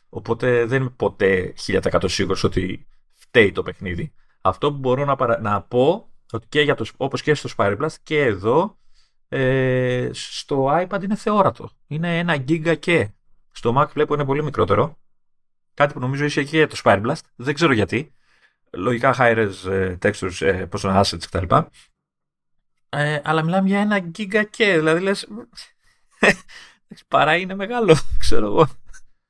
Οπότε 0.09 0.65
δεν 0.65 0.81
είμαι 0.81 0.93
ποτέ 0.97 1.55
1000% 1.67 1.81
σίγουρος 2.05 2.45
ότι 2.45 2.87
φταίει 3.13 3.53
το 3.53 3.63
παιχνίδι. 3.63 4.13
Αυτό 4.41 4.73
που 4.73 4.79
μπορώ 4.79 5.05
να, 5.05 5.17
παρα... 5.17 5.41
να 5.41 5.63
πω 5.63 6.09
ότι 6.33 6.47
και 6.49 6.61
για 6.61 6.75
το, 6.75 6.87
όπως 6.97 7.23
και 7.23 7.35
στο 7.35 7.49
Spireblast 7.57 7.95
και 8.03 8.21
εδώ 8.21 8.79
ε, 9.29 10.09
στο 10.13 10.87
iPad 10.87 11.03
είναι 11.03 11.17
θεόρατο. 11.17 11.71
Είναι 11.87 12.19
ένα 12.19 12.35
γίγκα 12.35 12.75
και. 12.75 13.09
Στο 13.53 13.75
Mac 13.79 13.89
βλέπω 13.93 14.15
είναι 14.15 14.25
πολύ 14.25 14.43
μικρότερο 14.43 14.99
Κάτι 15.81 15.93
που 15.93 16.01
νομίζω 16.01 16.25
είσαι 16.25 16.45
και 16.45 16.67
το 16.67 16.81
Spireblast. 16.85 17.21
Δεν 17.37 17.55
ξέρω 17.55 17.73
γιατί. 17.73 18.13
Λογικά 18.71 19.15
high-res 19.19 19.71
ε, 19.71 19.97
textures, 20.03 20.41
ε, 20.41 20.53
πώς 20.53 20.83
είναι, 20.83 21.01
assets 21.01 21.23
κτλ. 21.31 21.55
Ε, 22.89 23.21
αλλά 23.25 23.43
μιλάμε 23.43 23.69
για 23.69 23.81
ένα 23.81 24.11
giga 24.19 24.45
και, 24.51 24.77
δηλαδή 24.77 25.01
λες, 25.01 25.29
παρά 27.09 27.37
είναι 27.37 27.55
μεγάλο, 27.55 27.97
ξέρω 28.19 28.47
εγώ. 28.47 28.69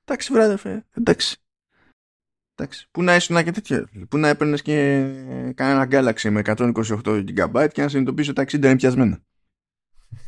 Εντάξει, 0.05 0.33
βράδυ, 0.33 0.85
εντάξει. 0.95 1.37
Εντάξει. 2.55 2.89
Πού 2.91 3.03
να 3.03 3.15
ήσουν 3.15 3.45
και 3.45 3.51
τέτοιο. 3.51 3.89
Πού 4.09 4.19
να 4.19 4.29
έπαιρνες 4.29 4.63
και 4.63 4.75
κανένα 5.55 5.89
Galaxy 5.91 6.31
με 6.31 6.43
128 6.45 7.25
GB 7.37 7.69
και 7.73 7.83
να 7.83 7.89
συνειδητοποιήσει 7.89 8.31
ότι 8.31 8.45
τα 8.45 8.59
60 8.59 8.65
είναι 8.65 8.77
πιασμένα. 8.77 9.21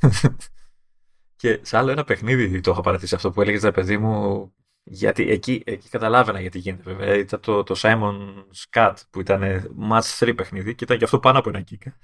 και 1.36 1.60
σε 1.62 1.76
άλλο 1.76 1.90
ένα 1.90 2.04
παιχνίδι 2.04 2.60
το 2.60 2.70
είχα 2.70 2.80
παρατήσει 2.80 3.14
αυτό 3.14 3.30
που 3.30 3.40
έλεγες 3.40 3.62
ρε 3.62 3.72
παιδί 3.72 3.98
μου 3.98 4.52
γιατί 4.84 5.30
εκεί, 5.30 5.62
εκεί 5.66 5.88
καταλάβαινα 5.88 6.40
γιατί 6.40 6.58
γίνεται 6.58 6.82
βέβαια. 6.82 7.14
Ήταν 7.14 7.40
το, 7.40 7.62
το 7.62 7.74
Simon's 7.78 8.44
Cat 8.64 8.94
που 9.10 9.20
ήταν 9.20 9.42
match 9.90 10.18
3 10.18 10.32
παιχνίδι 10.36 10.74
και 10.74 10.84
ήταν 10.84 10.98
και 10.98 11.04
αυτό 11.04 11.18
πάνω 11.18 11.38
από 11.38 11.48
ένα 11.48 11.60
γίγα. 11.60 11.96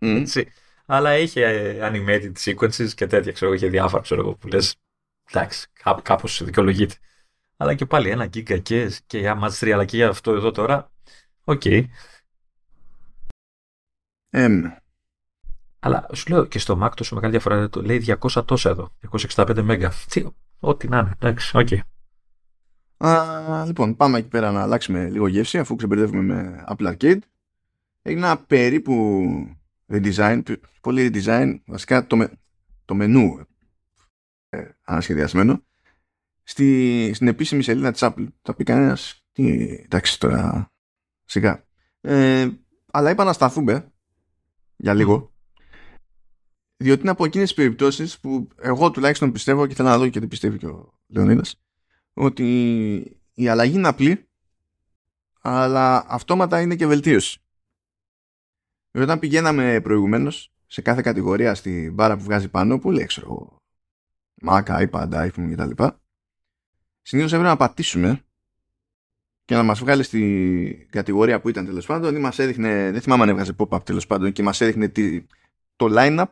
Mm. 0.00 0.42
Αλλά 0.86 1.16
είχε 1.18 1.44
ε, 1.44 1.78
animated 1.82 2.32
sequences 2.44 2.88
και 2.94 3.06
τέτοια, 3.06 3.32
ξέρω, 3.32 3.52
είχε 3.52 3.68
διάφορα, 3.68 4.02
ξέρω 4.02 4.20
εγώ, 4.20 4.34
που 4.34 4.48
λες, 4.48 4.76
εντάξει, 5.30 5.66
κάπως 5.82 6.02
κάπως 6.02 6.44
δικαιολογείται. 6.44 6.94
Αλλά 7.56 7.74
και 7.74 7.86
πάλι 7.86 8.10
ένα 8.10 8.24
γίγα 8.24 8.58
και, 8.58 8.92
και 9.06 9.18
για 9.18 9.38
match 9.42 9.58
3, 9.58 9.70
αλλά 9.70 9.84
και 9.84 9.96
για 9.96 10.08
αυτό 10.08 10.32
εδώ 10.32 10.50
τώρα, 10.50 10.90
οκ. 11.44 11.62
Okay. 11.64 11.84
Αλλά 15.78 16.06
σου 16.12 16.30
λέω 16.30 16.44
και 16.44 16.58
στο 16.58 16.78
Mac 16.82 16.90
τόσο 16.96 17.14
μεγάλη 17.14 17.32
διαφορά, 17.32 17.68
λέει 17.74 18.04
200 18.06 18.44
τόσα 18.46 18.70
εδώ, 18.70 18.92
265 19.10 19.46
MB. 19.46 19.90
ό,τι 20.58 20.88
να 20.88 20.98
είναι, 20.98 21.10
εντάξει, 21.18 21.56
οκ. 21.56 21.68
Okay. 21.70 21.78
Α, 23.06 23.64
λοιπόν, 23.66 23.96
πάμε 23.96 24.18
εκεί 24.18 24.28
πέρα 24.28 24.52
να 24.52 24.62
αλλάξουμε 24.62 25.08
λίγο 25.08 25.26
γεύση 25.26 25.58
αφού 25.58 25.76
ξεμπερδεύουμε 25.76 26.22
με 26.22 26.64
Apple 26.68 26.92
Arcade. 26.92 27.18
Έχει 28.02 28.16
ένα 28.16 28.38
περίπου 28.38 29.24
redesign, 29.88 30.42
πολύ 30.80 31.10
redesign, 31.12 31.60
βασικά 31.66 32.06
το, 32.06 32.16
με, 32.16 32.30
το 32.84 32.94
μενού 32.94 33.46
ε, 34.48 34.68
ανασχεδιασμένο 34.84 35.62
στη, 36.42 37.10
στην 37.14 37.28
επίσημη 37.28 37.62
σελίδα 37.62 37.90
της 37.90 38.00
Apple. 38.04 38.26
Θα 38.42 38.54
πει 38.54 38.64
κανένας, 38.64 39.24
τι, 39.32 39.72
εντάξει 39.84 40.20
τώρα, 40.20 40.72
σιγά. 41.24 41.64
Ε, 42.00 42.48
αλλά 42.90 43.10
είπα 43.10 43.24
να 43.24 43.32
σταθούμε 43.32 43.92
για 44.76 44.94
λίγο 44.94 45.32
διότι 46.76 47.00
είναι 47.00 47.10
από 47.10 47.24
εκείνες 47.24 47.46
τις 47.48 47.56
περιπτώσεις 47.56 48.18
που 48.18 48.48
εγώ 48.60 48.90
τουλάχιστον 48.90 49.32
πιστεύω 49.32 49.66
και 49.66 49.74
θέλω 49.74 49.88
να 49.88 49.98
δω 49.98 50.08
και 50.08 50.20
τι 50.20 50.26
πιστεύει 50.26 50.58
και 50.58 50.66
ο 50.66 50.94
Λεωνίδας 51.06 51.63
ότι 52.14 53.20
η 53.34 53.48
αλλαγή 53.48 53.76
είναι 53.76 53.88
απλή 53.88 54.28
αλλά 55.40 56.04
αυτόματα 56.08 56.60
είναι 56.60 56.76
και 56.76 56.86
βελτίωση. 56.86 57.38
Όταν 58.92 59.18
πηγαίναμε 59.18 59.80
προηγουμένως 59.80 60.52
σε 60.66 60.82
κάθε 60.82 61.00
κατηγορία 61.02 61.54
στην 61.54 61.94
μπάρα 61.94 62.16
που 62.16 62.22
βγάζει 62.22 62.48
πάνω, 62.48 62.78
που 62.78 62.90
λέει 62.90 63.06
ξέρω 63.06 63.56
Mac, 64.46 64.64
iPad, 64.64 65.08
iPhone 65.10 65.52
κτλ. 65.52 65.84
Συνήθως 67.02 67.32
έπρεπε 67.32 67.50
να 67.50 67.56
πατήσουμε 67.56 68.24
και 69.44 69.54
να 69.54 69.62
μας 69.62 69.80
βγάλει 69.80 70.02
στην 70.02 70.90
κατηγορία 70.90 71.40
που 71.40 71.48
ήταν 71.48 71.64
τέλος 71.64 71.86
πάντων 71.86 72.16
ή 72.16 72.18
μας 72.18 72.38
έδειχνε, 72.38 72.90
δεν 72.90 73.00
θυμάμαι 73.00 73.22
αν 73.22 73.28
έβγαζε 73.28 73.54
pop-up 73.58 73.84
τέλος 73.84 74.06
πάντων 74.06 74.32
και 74.32 74.42
μας 74.42 74.60
έδειχνε 74.60 74.92
το 75.76 75.86
line-up 75.90 76.26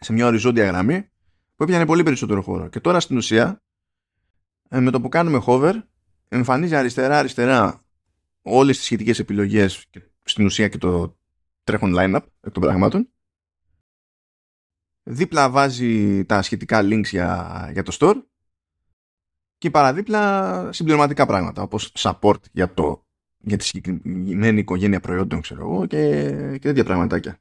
σε 0.00 0.12
μια 0.12 0.26
οριζόντια 0.26 0.66
γραμμή 0.66 1.10
που 1.56 1.62
έπιανε 1.62 1.86
πολύ 1.86 2.02
περισσότερο 2.02 2.42
χώρο. 2.42 2.68
Και 2.68 2.80
τώρα 2.80 3.00
στην 3.00 3.16
ουσία 3.16 3.46
ε, 3.46 3.69
με 4.70 4.90
το 4.90 5.00
που 5.00 5.08
κάνουμε 5.08 5.42
hover 5.46 5.82
εμφανίζει 6.28 6.74
αριστερά-αριστερά 6.74 7.80
όλες 8.42 8.76
τις 8.76 8.84
σχετικές 8.84 9.18
επιλογές 9.18 9.86
και 9.90 10.02
στην 10.22 10.44
ουσία 10.44 10.68
και 10.68 10.78
το 10.78 11.16
τρέχον 11.64 11.94
line-up 11.96 12.22
εκ 12.40 12.52
των 12.52 12.62
πραγμάτων. 12.62 13.08
Δίπλα 15.02 15.50
βάζει 15.50 16.24
τα 16.24 16.42
σχετικά 16.42 16.80
links 16.82 17.06
για, 17.06 17.68
για 17.72 17.82
το 17.82 17.96
store 18.00 18.22
και 19.58 19.70
παραδίπλα 19.70 20.72
συμπληρωματικά 20.72 21.26
πράγματα 21.26 21.62
όπως 21.62 21.92
support 21.98 22.40
για, 22.52 22.74
το, 22.74 23.06
για 23.38 23.56
τη 23.56 23.64
συγκεκριμένη 23.64 24.60
οικογένεια 24.60 25.00
προϊόντων 25.00 25.40
ξέρω 25.40 25.60
εγώ 25.60 25.86
και, 25.86 26.30
και 26.52 26.58
τέτοια 26.58 26.84
πραγματάκια. 26.84 27.40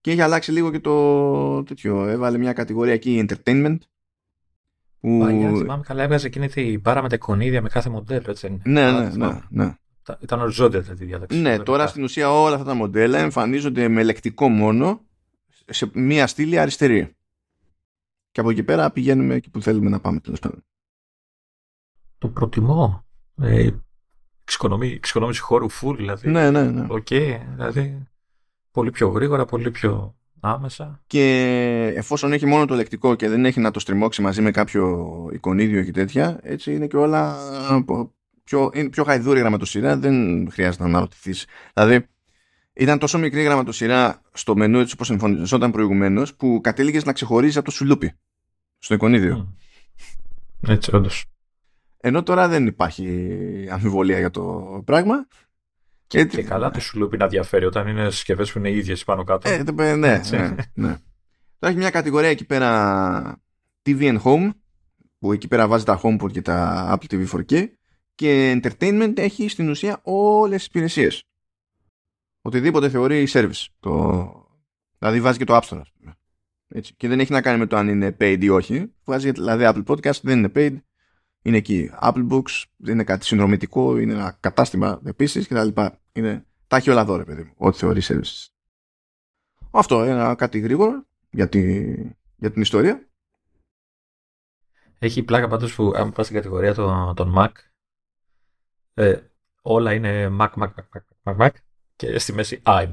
Και 0.00 0.10
έχει 0.10 0.20
αλλάξει 0.20 0.52
λίγο 0.52 0.70
και 0.70 0.80
το 0.80 1.62
τέτοιο. 1.62 2.06
Έβαλε 2.06 2.38
μια 2.38 2.52
κατηγορία 2.52 2.92
εκεί 2.92 3.26
entertainment 3.28 3.78
που... 5.00 5.18
Παλιά, 5.18 5.52
θυμάμαι 5.54 5.82
καλά, 5.82 6.02
έβγαζε 6.02 6.26
εκείνη 6.26 6.48
την 6.48 6.80
μπάρα 6.80 7.02
με 7.02 7.08
τα 7.08 7.14
εικονίδια 7.14 7.62
με 7.62 7.68
κάθε 7.68 7.90
μοντέλο, 7.90 8.24
έτσι 8.28 8.60
Ναι, 8.64 8.90
ναι, 8.90 9.08
ναι, 9.08 9.40
ναι. 9.48 9.74
Ήταν 10.20 10.40
οριζόντια 10.40 10.78
αυτή 10.78 11.02
η 11.02 11.06
διάταξη. 11.06 11.38
Ναι, 11.38 11.58
τώρα 11.58 11.86
στην 11.86 12.02
ουσία 12.02 12.30
όλα 12.30 12.54
αυτά 12.54 12.66
τα 12.66 12.74
μοντέλα 12.74 13.18
εμφανίζονται 13.18 13.88
με 13.88 14.02
λεκτικό 14.02 14.48
μόνο 14.48 15.00
σε 15.66 15.90
μία 15.94 16.26
στήλη 16.26 16.58
αριστερή. 16.58 17.16
Και 18.30 18.40
από 18.40 18.50
εκεί 18.50 18.62
πέρα 18.62 18.90
πηγαίνουμε 18.90 19.34
εκεί 19.34 19.50
που 19.50 19.62
θέλουμε 19.62 19.90
να 19.90 20.00
πάμε 20.00 20.20
τέλος 20.20 20.38
πάντων. 20.38 20.64
Το 22.18 22.28
προτιμώ. 22.28 23.04
Ε, 23.40 23.70
εξοικονόμηση 24.94 25.40
χώρου 25.40 25.70
full, 25.70 25.94
δηλαδή. 25.96 26.30
Ναι, 26.30 26.50
ναι, 26.50 26.62
ναι. 26.62 26.86
Οκ, 26.88 27.06
okay, 27.10 27.40
δηλαδή. 27.54 28.06
Πολύ 28.70 28.90
πιο 28.90 29.08
γρήγορα, 29.08 29.44
πολύ 29.44 29.70
πιο 29.70 30.17
άμεσα. 30.40 31.00
Και 31.06 31.92
εφόσον 31.96 32.32
έχει 32.32 32.46
μόνο 32.46 32.64
το 32.64 32.74
λεκτικό 32.74 33.14
και 33.14 33.28
δεν 33.28 33.44
έχει 33.44 33.60
να 33.60 33.70
το 33.70 33.80
στριμώξει 33.80 34.22
μαζί 34.22 34.42
με 34.42 34.50
κάποιο 34.50 35.06
εικονίδιο 35.32 35.82
και 35.82 35.92
τέτοια, 35.92 36.38
έτσι 36.42 36.74
είναι 36.74 36.86
και 36.86 36.96
όλα 36.96 37.36
πιο, 38.44 38.70
είναι 38.74 38.88
πιο 38.88 39.04
γαϊδούρι 39.04 39.38
γραμματοσειρά, 39.38 39.96
δεν 39.96 40.48
χρειάζεται 40.50 40.82
να 40.82 40.88
αναρωτηθείς. 40.88 41.46
Δηλαδή, 41.74 42.06
ήταν 42.72 42.98
τόσο 42.98 43.18
μικρή 43.18 43.42
γραμματοσειρά 43.42 44.20
στο 44.32 44.56
μενού 44.56 44.78
έτσι 44.78 44.94
όπως 44.94 45.10
εμφανιζόταν 45.10 45.70
προηγουμένως 45.70 46.34
που 46.34 46.60
κατέληγες 46.62 47.04
να 47.04 47.12
ξεχωρίζεις 47.12 47.56
από 47.56 47.64
το 47.64 47.70
σουλούπι 47.70 48.12
στο 48.78 48.94
εικονίδιο. 48.94 49.56
Έτσι, 50.66 50.96
όντως. 50.96 51.24
Ενώ 52.00 52.22
τώρα 52.22 52.48
δεν 52.48 52.66
υπάρχει 52.66 53.28
αμφιβολία 53.70 54.18
για 54.18 54.30
το 54.30 54.82
πράγμα. 54.84 55.26
Και, 56.08 56.24
και 56.24 56.42
καλά 56.42 56.70
το 56.70 56.80
σουλούπι 56.80 57.16
να 57.16 57.28
διαφέρει 57.28 57.64
όταν 57.64 57.88
είναι 57.88 58.10
συσκευές 58.10 58.52
που 58.52 58.58
είναι 58.58 58.70
ίδιες 58.70 59.04
πάνω 59.04 59.24
κάτω. 59.24 59.48
Ε, 59.48 59.62
ναι, 59.72 59.96
ναι, 59.96 60.20
ναι, 60.30 60.54
ναι. 60.74 60.96
Τώρα 61.58 61.72
έχει 61.72 61.76
μια 61.76 61.90
κατηγορία 61.90 62.28
εκεί 62.28 62.44
πέρα 62.44 63.42
TV 63.82 64.00
and 64.00 64.22
Home 64.22 64.50
που 65.18 65.32
εκεί 65.32 65.48
πέρα 65.48 65.68
βάζει 65.68 65.84
τα 65.84 66.00
HomePod 66.02 66.32
και 66.32 66.42
τα 66.42 66.98
Apple 66.98 67.14
TV 67.14 67.26
4K 67.26 67.66
και 68.14 68.60
Entertainment 68.62 69.12
έχει 69.18 69.48
στην 69.48 69.68
ουσία 69.68 70.00
όλες 70.02 70.58
τις 70.58 70.66
υπηρεσίες. 70.66 71.22
Οτιδήποτε 72.42 72.88
θεωρεί 72.88 73.26
service. 73.30 73.64
Το... 73.80 74.32
Δηλαδή 74.98 75.20
βάζει 75.20 75.38
και 75.38 75.44
το 75.44 75.56
App 75.56 75.68
Store. 75.68 75.82
Έτσι. 76.68 76.94
Και 76.96 77.08
δεν 77.08 77.20
έχει 77.20 77.32
να 77.32 77.40
κάνει 77.40 77.58
με 77.58 77.66
το 77.66 77.76
αν 77.76 77.88
είναι 77.88 78.16
paid 78.20 78.38
ή 78.40 78.48
όχι. 78.48 78.92
Βάζει 79.04 79.30
δηλαδή 79.30 79.64
Apple 79.66 79.84
Podcast, 79.84 80.20
δεν 80.22 80.38
είναι 80.38 80.52
paid. 80.54 80.76
Είναι 81.48 81.56
εκεί. 81.56 81.90
Apple 82.00 82.28
Books, 82.30 82.64
δεν 82.76 82.94
είναι 82.94 83.04
κάτι 83.04 83.24
συνδρομητικό, 83.24 83.98
είναι 83.98 84.12
ένα 84.12 84.36
κατάστημα 84.40 85.00
επίσης 85.04 85.48
κτλ. 85.48 85.68
Είναι... 86.12 86.46
Τα 86.66 86.76
έχει 86.76 86.90
όλα 86.90 87.00
εδώ, 87.00 87.16
ρε 87.16 87.24
παιδί 87.24 87.42
μου, 87.42 87.52
ό,τι 87.56 87.78
θεωρείς 87.78 88.10
services. 88.12 88.52
Αυτό, 89.70 90.02
ένα 90.02 90.34
κάτι 90.34 90.58
γρήγορο 90.58 91.06
για, 91.30 91.48
τη... 91.48 91.84
για 92.36 92.50
την 92.50 92.62
ιστορία. 92.62 93.08
Έχει 94.98 95.22
πλάκα 95.22 95.48
πάντως 95.48 95.74
που 95.74 95.92
αν 95.94 96.12
πας 96.12 96.24
στην 96.24 96.36
κατηγορία 96.36 96.74
των, 96.74 97.14
των 97.14 97.34
Mac 97.36 97.50
ε, 98.94 99.20
όλα 99.62 99.92
είναι 99.92 100.36
Mac, 100.40 100.50
Mac, 100.54 100.68
Mac, 100.68 101.00
Mac, 101.24 101.36
Mac, 101.36 101.50
και 101.96 102.18
στη 102.18 102.32
μέση 102.32 102.62
iMac. 102.64 102.92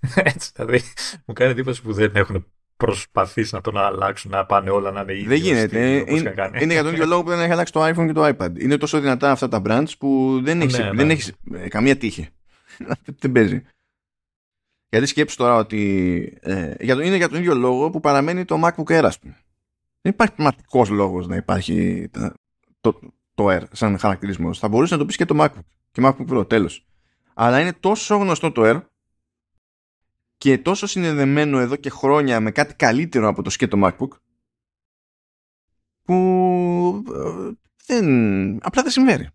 Έτσι, 0.14 0.50
δηλαδή 0.54 0.80
μου 1.26 1.34
κάνει 1.34 1.50
εντύπωση 1.50 1.82
που 1.82 1.92
δεν 1.92 2.16
έχουν 2.16 2.46
προσπαθήσει 2.84 3.54
να 3.54 3.60
τον 3.60 3.78
αλλάξουν, 3.78 4.30
να 4.30 4.46
πάνε 4.46 4.70
όλα 4.70 4.90
να 4.90 5.00
είναι 5.00 5.12
ίδια. 5.12 5.28
Δεν 5.28 5.38
γίνεται. 5.38 6.04
Είναι, 6.08 6.50
είναι 6.60 6.72
για 6.72 6.82
τον 6.82 6.92
ίδιο 6.92 7.06
λόγο 7.06 7.22
που 7.22 7.28
δεν 7.28 7.40
έχει 7.40 7.52
αλλάξει 7.52 7.72
το 7.72 7.86
iPhone 7.86 8.06
και 8.06 8.12
το 8.12 8.26
iPad. 8.26 8.58
Είναι 8.58 8.76
τόσο 8.76 9.00
δυνατά 9.00 9.30
αυτά 9.30 9.48
τα 9.48 9.62
brands 9.66 9.92
που 9.98 10.40
δεν 10.42 10.60
έχει, 10.60 10.82
ναι, 10.82 10.90
δεν 10.92 11.06
ναι. 11.06 11.12
έχεις 11.12 11.32
ε, 11.52 11.68
καμία 11.68 11.96
τύχη. 11.96 12.28
δεν 13.20 13.32
παίζει. 13.32 13.62
Γιατί 14.88 15.06
σκέψει 15.06 15.36
τώρα 15.36 15.54
ότι 15.54 16.38
ε, 16.40 16.74
είναι 16.78 17.16
για 17.16 17.28
τον 17.28 17.38
ίδιο 17.38 17.54
λόγο 17.54 17.90
που 17.90 18.00
παραμένει 18.00 18.44
το 18.44 18.60
MacBook 18.64 18.98
Air, 18.98 19.04
ας 19.04 19.18
πούμε. 19.18 19.36
Δεν 20.00 20.12
υπάρχει 20.12 20.34
πραγματικός 20.34 20.88
λόγος 20.88 21.26
να 21.26 21.36
υπάρχει 21.36 22.08
το, 22.80 22.98
το 23.34 23.46
Air 23.50 23.62
σαν 23.72 23.98
χαρακτηρισμός. 23.98 24.58
Θα 24.58 24.68
μπορούσε 24.68 24.92
να 24.92 25.00
το 25.00 25.06
πεις 25.06 25.16
και 25.16 25.24
το 25.24 25.36
MacBook. 25.38 25.64
Και 25.90 26.02
MacBook 26.04 26.38
Pro, 26.38 26.48
τέλος. 26.48 26.86
Αλλά 27.34 27.60
είναι 27.60 27.72
τόσο 27.80 28.16
γνωστό 28.16 28.52
το 28.52 28.62
Air 28.64 28.80
και 30.40 30.58
τόσο 30.58 30.86
συνδεδεμένο 30.86 31.58
εδώ 31.58 31.76
και 31.76 31.90
χρόνια 31.90 32.40
με 32.40 32.50
κάτι 32.50 32.74
καλύτερο 32.74 33.28
από 33.28 33.42
το 33.42 33.50
σκέτο 33.50 33.78
MacBook 33.82 34.08
που 36.02 37.04
ε, 37.14 37.50
δεν, 37.86 38.64
απλά 38.66 38.82
δεν 38.82 38.90
συμβαίνει. 38.90 39.28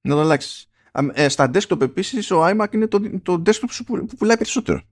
Να 0.00 0.14
το 0.14 0.20
αλλάξεις. 0.20 0.70
Ε, 1.12 1.28
στα 1.28 1.50
desktop 1.54 1.80
επίσης 1.80 2.30
ο 2.30 2.46
iMac 2.46 2.74
είναι 2.74 2.86
το, 2.86 3.20
το 3.20 3.42
desktop 3.46 3.68
που 3.86 4.06
πουλάει 4.18 4.36
περισσότερο. 4.36 4.82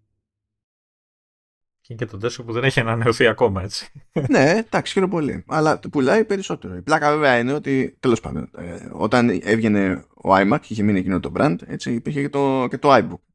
Και, 1.81 1.95
και 1.95 2.07
το 2.07 2.19
desktop 2.23 2.45
που 2.47 2.53
δεν 2.53 2.65
έχει 2.65 2.81
ανανεωθεί 2.81 3.27
ακόμα, 3.27 3.63
έτσι. 3.63 3.93
ναι, 4.31 4.51
εντάξει, 4.51 4.93
χαίρομαι 4.93 5.13
πολύ. 5.13 5.45
Αλλά 5.47 5.79
το 5.79 5.89
πουλάει 5.89 6.25
περισσότερο. 6.25 6.77
Η 6.77 6.83
πλάκα 6.83 7.11
βέβαια 7.11 7.39
είναι 7.39 7.53
ότι, 7.53 7.97
τέλος 8.01 8.21
πάντων, 8.21 8.51
ε, 8.57 8.89
όταν 8.93 9.29
έβγαινε 9.43 10.07
ο 10.15 10.35
iMac, 10.35 10.59
είχε 10.69 10.83
μείνει 10.83 10.99
εκείνο 10.99 11.21
το 11.21 11.33
brand, 11.37 11.57
έτσι, 11.67 11.93
υπήρχε 11.93 12.21
και 12.21 12.29
το, 12.29 12.67
και 12.71 12.79
το 12.79 12.95
iBook. 12.95 13.32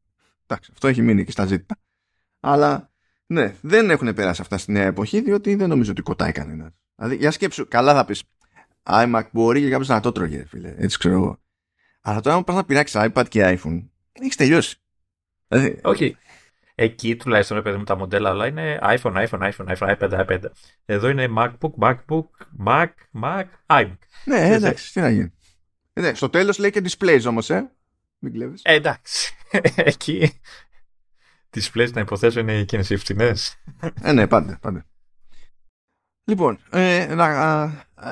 Εντάξει, 0.47 0.71
αυτό 0.73 0.87
έχει 0.87 1.01
μείνει 1.01 1.25
και 1.25 1.31
στα 1.31 1.45
ζήτητα. 1.45 1.77
Αλλά 2.39 2.91
ναι, 3.25 3.55
δεν 3.61 3.89
έχουν 3.89 4.13
περάσει 4.13 4.41
αυτά 4.41 4.57
στη 4.57 4.71
νέα 4.71 4.85
εποχή, 4.85 5.21
διότι 5.21 5.55
δεν 5.55 5.69
νομίζω 5.69 5.91
ότι 5.91 6.01
κοτάει 6.01 6.31
κανένας. 6.31 6.71
Δηλαδή, 6.95 7.15
για 7.15 7.31
σκέψου, 7.31 7.67
καλά 7.67 7.93
θα 7.93 8.05
πεις. 8.05 8.23
iMac 8.83 9.23
μπορεί 9.31 9.61
και 9.61 9.69
κάποιος 9.69 9.87
να 9.87 9.99
το 9.99 10.11
τρώγε, 10.11 10.45
φίλε. 10.45 10.75
Έτσι 10.77 10.97
ξέρω 10.97 11.15
εγώ. 11.15 11.41
Αλλά 12.01 12.21
τώρα, 12.21 12.35
αν 12.35 12.43
πας 12.43 12.55
να 12.55 12.65
πειράξεις 12.65 13.01
iPad 13.03 13.25
και 13.29 13.57
iPhone, 13.59 13.87
έχεις 14.11 14.35
τελειώσει. 14.35 14.77
Δηλαδή, 15.47 15.79
Όχι. 15.83 16.17
Εκεί 16.79 17.15
τουλάχιστον, 17.15 17.63
παιδί 17.63 17.77
μου, 17.77 17.83
τα 17.83 17.95
μοντέλα 17.95 18.31
όλα 18.31 18.47
είναι 18.47 18.79
iPhone, 18.81 19.27
iPhone, 19.27 19.51
iPhone, 19.51 19.75
iPhone, 19.77 19.97
iPad, 19.97 20.25
iPad. 20.25 20.43
Εδώ 20.85 21.09
είναι 21.09 21.27
MacBook, 21.37 21.71
MacBook, 21.79 22.25
Mac, 22.65 22.87
Mac, 23.23 23.43
iMac. 23.65 23.97
Ναι, 24.25 24.53
εντάξει, 24.53 24.93
τι 24.93 24.99
να 24.99 25.09
γίνει. 25.09 25.31
Ε, 25.93 26.13
στο 26.13 26.29
τέλος 26.29 26.57
λέει 26.57 26.71
και 26.71 26.83
displays 26.83 27.23
όμως, 27.27 27.49
ε. 27.49 27.71
Μην 28.19 28.33
κλέβεις. 28.33 28.61
Ε, 28.63 28.73
εντάξει. 28.73 29.35
Εκεί 29.75 30.31
displays 31.57 31.91
να 31.93 32.01
υποθέσω 32.01 32.39
είναι 32.39 32.53
εκείνες 32.53 32.89
οι 32.89 32.97
φθηνές. 32.97 33.61
Ε, 34.01 34.11
ναι, 34.11 34.27
πάντα, 34.27 34.57
πάντα. 34.61 34.85
Λοιπόν, 36.23 36.59
ε, 36.69 37.15
να, 37.15 37.63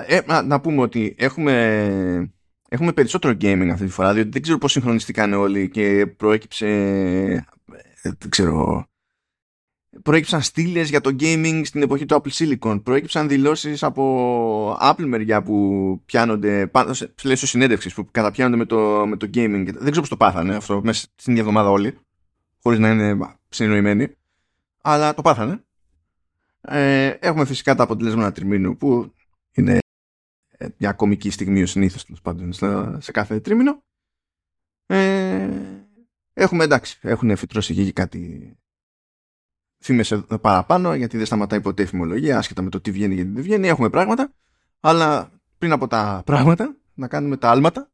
ε, 0.08 0.42
να, 0.44 0.62
πούμε 0.62 0.82
ότι 0.82 1.16
έχουμε, 1.18 2.34
έχουμε 2.70 2.94
περισσότερο 2.94 3.38
gaming 3.42 3.70
αυτή 3.72 3.86
τη 3.86 3.92
φορά, 3.92 4.14
διότι 4.14 4.30
δεν 4.30 4.42
ξέρω 4.42 4.58
πώς 4.58 4.72
συγχρονιστήκαν 4.72 5.34
όλοι 5.34 5.70
και 5.70 6.08
προέκυψε, 6.18 6.68
ε, 8.02 8.12
δεν 8.18 8.30
ξέρω, 8.30 8.86
προέκυψαν 10.04 10.42
στήλες 10.42 10.90
για 10.90 11.02
το 11.02 11.16
gaming 11.20 11.62
στην 11.66 11.82
εποχή 11.82 12.06
του 12.06 12.22
Apple 12.22 12.32
Silicon. 12.32 12.84
Προέκυψαν 12.84 13.28
δηλώσεις 13.28 13.84
από 13.84 14.78
Apple 14.82 15.06
μεριά 15.06 15.44
που 15.44 16.02
πιάνονται 16.06 16.68
πάνω 16.68 16.94
σε 16.94 17.08
πλαίσιο 17.08 17.48
συνέντευξη 17.48 17.94
που 17.94 18.08
καταπιάνονται 18.12 18.58
με 18.58 18.66
το, 18.66 19.06
με 19.08 19.18
το 19.18 19.26
gaming. 19.34 19.64
Δεν 19.66 19.76
ξέρω 19.76 20.00
πώς 20.00 20.10
το 20.10 20.18
πάθανε 20.18 20.56
αυτό 20.56 20.82
μέσα 20.84 21.08
στην 21.16 21.32
ίδια 21.32 21.44
εβδομάδα 21.44 21.70
όλοι, 21.70 21.98
χωρίς 22.64 22.80
να 22.80 22.90
είναι 22.90 23.36
συνοημένοι. 23.50 24.16
Αλλά 24.82 25.14
το 25.14 25.22
πάθανε. 25.22 25.64
Ε, 26.62 27.08
έχουμε 27.08 27.46
φυσικά 27.46 27.76
τα 27.76 27.84
αποτελέσματα 27.84 28.32
τριμήνου 28.32 28.78
που 28.78 29.14
είναι 29.52 29.80
ε, 30.58 30.68
μια 30.78 30.92
κομική 30.92 31.30
στιγμή 31.30 31.62
ο 31.62 31.66
συνήθως 31.66 32.06
τέλος 32.06 32.22
πάντων 32.22 32.54
σε 33.02 33.12
κάθε 33.12 33.40
τρίμηνο. 33.40 33.84
Ε, 34.86 35.50
έχουμε 36.34 36.64
εντάξει, 36.64 36.98
έχουν 37.02 37.36
φυτρώσει 37.36 37.74
εκεί 37.74 37.92
κάτι 37.92 38.56
φήμες 39.86 40.24
παραπάνω 40.42 40.96
γιατί 40.96 41.18
δεν 41.18 41.26
σταματάει 41.26 41.62
ποτέ 41.62 41.82
η 41.82 41.86
φημολογία 41.86 42.38
άσχετα 42.38 42.62
με 42.62 42.70
το 42.70 42.82
τι 42.82 42.92
βγαίνει 42.92 43.14
γιατί 43.14 43.30
δεν 43.30 43.44
βγαίνει 43.44 43.68
έχουμε 43.68 43.90
πράγματα. 43.90 44.34
Αλλά 44.80 45.32
πριν 45.58 45.72
από 45.72 45.88
τα 45.88 46.22
πράγματα 46.26 46.76
να 46.94 47.08
κάνουμε 47.08 47.38
τα 47.38 47.50
άλματα. 47.50 47.90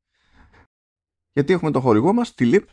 Γιατί 1.33 1.53
έχουμε 1.53 1.71
το 1.71 1.79
χορηγό 1.79 2.13
μας 2.13 2.33
τη 2.33 2.49
LIP 2.53 2.63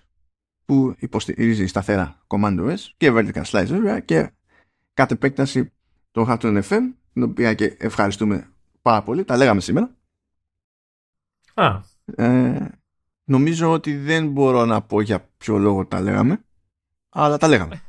που 0.64 0.94
υποστηρίζει 0.98 1.66
σταθερά 1.66 2.22
Command 2.26 2.60
OS 2.60 2.78
και 2.96 3.12
Vertical 3.12 3.42
Slice 3.42 3.66
βέβαια 3.68 4.00
και 4.00 4.30
κάθε 4.94 5.14
επέκταση 5.14 5.72
το 6.10 6.26
Hapton 6.28 6.62
FM 6.62 6.80
την 7.12 7.22
οποία 7.22 7.54
και 7.54 7.76
ευχαριστούμε 7.78 8.52
πάρα 8.82 9.02
πολύ. 9.02 9.24
Τα 9.24 9.36
λέγαμε 9.36 9.60
σήμερα. 9.60 9.96
Α. 11.54 11.80
Ε, 12.04 12.68
νομίζω 13.24 13.72
ότι 13.72 13.96
δεν 13.96 14.30
μπορώ 14.30 14.64
να 14.64 14.82
πω 14.82 15.00
για 15.00 15.28
ποιο 15.36 15.58
λόγο 15.58 15.86
τα 15.86 16.00
λέγαμε 16.00 16.44
αλλά 17.08 17.36
τα 17.36 17.48
λέγαμε 17.48 17.82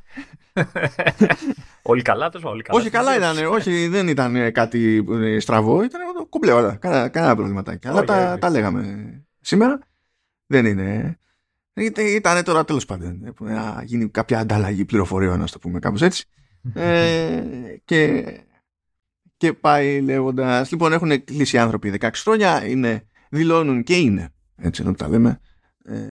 όλοι 1.81 2.01
καλά, 2.01 2.29
τόσο 2.29 2.49
όλοι 2.49 2.61
καλά. 2.61 2.79
Όχι, 2.79 2.89
καλά 2.89 3.15
ήταν. 3.15 3.45
όχι, 3.45 3.87
δεν 3.87 4.07
ήταν 4.07 4.51
κάτι 4.51 5.05
στραβό. 5.39 5.83
Ήταν 5.83 6.01
κουμπλέ 6.29 6.51
όλα. 6.51 6.75
Κανένα, 6.75 7.09
κανένα 7.09 7.35
προβληματάκι. 7.35 7.87
Αλλά 7.87 8.03
τα, 8.03 8.37
τα 8.39 8.49
λέγαμε 8.49 9.09
σήμερα. 9.39 9.79
Δεν 10.45 10.65
είναι. 10.65 11.17
Ήταν 12.15 12.43
τώρα 12.43 12.65
τέλος 12.65 12.85
πάντων. 12.85 13.35
Να 13.39 13.83
γίνει 13.85 14.09
κάποια 14.09 14.39
ανταλλαγή 14.39 14.85
πληροφοριών, 14.85 15.39
να 15.39 15.45
το 15.45 15.59
πούμε 15.59 15.79
κάπως 15.79 16.01
έτσι. 16.01 16.25
ε, 16.73 17.43
και, 17.85 18.25
και 19.37 19.53
πάει 19.53 20.01
λέγοντας. 20.01 20.71
Λοιπόν, 20.71 20.93
έχουν 20.93 21.23
κλείσει 21.23 21.55
οι 21.55 21.59
άνθρωποι 21.59 21.93
16 21.99 22.09
χρόνια. 22.13 22.65
Είναι, 22.65 23.07
δηλώνουν 23.29 23.83
και 23.83 23.95
είναι. 23.95 24.29
Έτσι, 24.55 24.83
να 24.83 24.93
τα 24.95 25.07
λέμε. 25.09 25.39
Ε, 25.85 26.07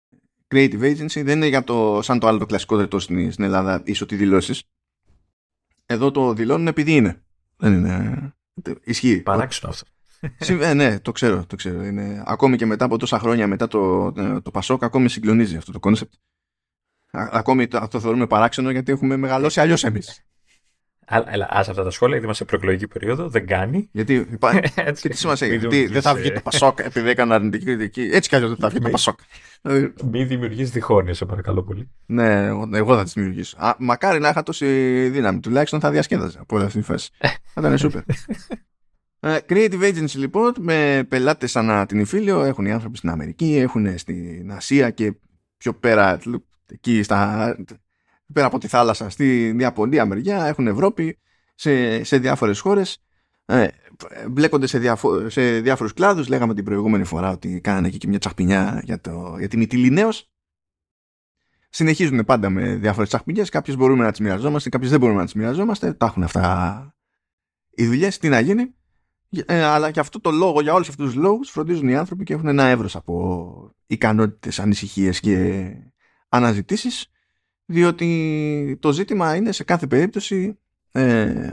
creative 0.55 0.81
agency 0.81 1.23
δεν 1.25 1.37
είναι 1.37 1.47
για 1.47 1.65
το, 1.65 2.03
σαν 2.03 2.19
το 2.19 2.27
άλλο 2.27 2.39
το 2.39 2.47
κλασικό 2.47 2.77
τρετό 2.77 2.99
στην, 2.99 3.33
στην 3.33 3.45
Ελλάδα 3.45 3.83
ίσο 3.85 4.07
τι 4.07 4.17
δηλώσεις 4.17 4.63
εδώ 5.87 6.11
το 6.11 6.33
δηλώνουν 6.33 6.67
επειδή 6.67 6.93
είναι 6.93 7.23
δεν 7.57 7.73
είναι 7.73 8.33
ισχύει 8.85 9.21
παράξενο 9.21 9.71
αυτό 9.73 9.87
ε, 10.61 10.75
ναι, 10.75 11.01
το 11.01 11.13
ξέρω, 11.13 11.47
το 11.47 11.57
ξέρω. 11.57 11.85
Είναι, 11.85 12.23
ακόμη 12.27 12.57
και 12.57 12.67
μετά 12.67 12.85
από 12.85 12.99
τόσα 12.99 13.19
χρόνια 13.19 13.47
μετά 13.47 13.69
το, 13.69 14.13
το 14.43 14.51
Πασόκ, 14.51 14.83
ακόμη 14.83 15.09
συγκλονίζει 15.09 15.57
αυτό 15.57 15.73
το 15.73 15.79
concept. 15.79 16.13
Ακόμη 17.11 17.69
το, 17.69 17.89
το 17.91 18.01
θεωρούμε 18.01 18.27
παράξενο 18.27 18.71
γιατί 18.71 18.93
έχουμε 18.93 19.17
μεγαλώσει 19.17 19.61
αλλιώς 19.61 19.85
εμείς. 19.85 20.25
Αλλά 21.07 21.47
άσε 21.51 21.71
αυτά 21.71 21.83
τα 21.83 21.91
σχόλια, 21.91 22.17
γιατί 22.17 22.25
είμαστε 22.25 22.45
σε 22.45 22.51
προεκλογική 22.51 22.89
περίοδο, 22.99 23.29
δεν 23.29 23.47
κάνει. 23.47 23.89
Γιατί 23.93 24.15
υπάρχει. 24.15 24.61
και 25.01 25.09
τι 25.09 25.17
σημασία 25.17 25.47
έχει. 25.47 25.57
Γιατί 25.57 25.87
δεν 25.87 26.03
θα 26.03 26.15
βγει 26.15 26.33
το 26.33 26.41
Πασόκ 26.41 26.79
επειδή 26.79 27.09
έκανε 27.09 27.35
αρνητική 27.35 27.65
κριτική. 27.65 28.09
Έτσι 28.13 28.29
κι 28.29 28.35
αλλιώς 28.35 28.51
δεν 28.51 28.59
θα 28.59 28.69
βγει 28.69 28.79
το 28.79 28.91
Πασόκ. 28.91 29.19
Μην 30.11 30.29
δημιουργείς 30.29 30.71
διχόνια, 30.71 31.15
σε 31.15 31.25
παρακαλώ 31.25 31.63
πολύ. 31.63 31.91
Ναι, 32.07 32.47
εγώ 32.73 32.97
θα 32.97 33.03
τις 33.03 33.13
δημιουργήσω. 33.13 33.57
Α, 33.59 33.75
μακάρι 33.79 34.21
να 34.21 34.29
είχα 34.29 34.43
τόση 34.43 34.67
δύναμη. 35.09 35.41
Τουλάχιστον 35.41 35.81
θα 35.81 35.91
διασκέδαζα 35.91 36.41
από 36.41 36.57
όλη 36.57 36.65
αυτή 36.65 36.79
τη 36.79 36.85
φάση. 36.85 37.11
θα 37.19 37.61
ήταν 37.61 37.79
σούπερ. 37.79 38.03
Creative 39.49 39.83
Agency 39.83 40.15
λοιπόν 40.15 40.55
με 40.59 41.07
πελάτες 41.09 41.57
ανά 41.57 41.87
την 41.87 41.99
Ιφίλιο 41.99 42.43
έχουν 42.43 42.67
οι 42.67 42.73
άνθρωποι 42.73 42.97
στην 42.97 43.09
Αμερική, 43.09 43.57
έχουν 43.57 43.99
στην 43.99 44.53
Ασία 44.53 44.91
και 44.91 45.15
πιο 45.57 45.75
πέρα 45.75 46.21
εκεί 46.67 47.03
στα, 47.03 47.57
πέρα 48.33 48.47
από 48.47 48.59
τη 48.59 48.69
θάλασσα 48.69 49.11
στη 49.11 49.57
Ιαπωνία 49.59 50.07
μεριά, 50.07 50.45
έχουν 50.45 50.67
Ευρώπη 50.67 51.19
σε, 51.55 52.05
σε 52.05 52.19
διάφορες 52.19 52.61
χώρες. 52.61 52.99
Ε, 53.47 53.69
μπλέκονται 54.31 54.67
σε, 54.67 54.79
διαφο- 54.79 55.29
σε 55.29 55.61
διάφορους 55.61 55.93
κλάδους. 55.93 56.29
Λέγαμε 56.29 56.55
την 56.55 56.65
προηγούμενη 56.65 57.05
φορά 57.05 57.31
ότι 57.31 57.61
κάνανε 57.61 57.87
εκεί 57.87 57.99
και 57.99 58.09
μια 58.09 58.19
τσαχπινιά 58.19 58.81
για, 58.85 59.01
το, 59.01 59.37
για 59.39 59.49
τη 59.49 59.57
Μυτιλινέως. 59.57 60.31
Συνεχίζουν 61.69 62.25
πάντα 62.25 62.51
με 62.51 62.75
διάφορες 62.75 63.09
τσαχπινιές. 63.09 63.49
Κάποιες 63.49 63.77
μπορούμε 63.77 64.05
να 64.05 64.11
τις 64.11 64.21
μοιραζόμαστε 64.21 64.69
κάποιες 64.69 64.91
δεν 64.91 65.01
μπορούμε 65.01 65.19
να 65.19 65.25
τις 65.25 65.35
μοιραζόμαστε. 65.35 65.93
Τα 65.93 66.07
έχουν 66.07 66.23
αυτά 66.23 66.95
οι 67.71 67.87
δουλειές. 67.87 68.19
Τι 68.19 68.29
να 68.29 68.41
γίνει. 68.41 68.75
Ε, 69.47 69.63
αλλά 69.63 69.91
και 69.91 70.01
αυτό 70.01 70.21
το 70.21 70.31
λόγο, 70.31 70.61
για 70.61 70.75
όλους 70.75 70.89
αυτούς 70.89 71.05
τους 71.05 71.15
λόγους 71.15 71.51
φροντίζουν 71.51 71.89
οι 71.89 71.97
άνθρωποι 71.97 72.25
και 72.25 72.33
έχουν 72.33 72.47
ένα 72.47 72.65
εύρος 72.65 72.97
από 72.97 73.75
ικανότητες, 73.87 74.59
ανησυχίες 74.59 75.21
και 75.21 75.65
αναζητήσεις 76.29 77.09
διότι 77.67 78.79
το 78.81 78.93
ζήτημα 78.93 79.37
είναι 79.37 79.53
σε 79.53 79.65
κάθε 79.65 79.87
περίπτωση 79.87 80.59
ε, 80.93 81.53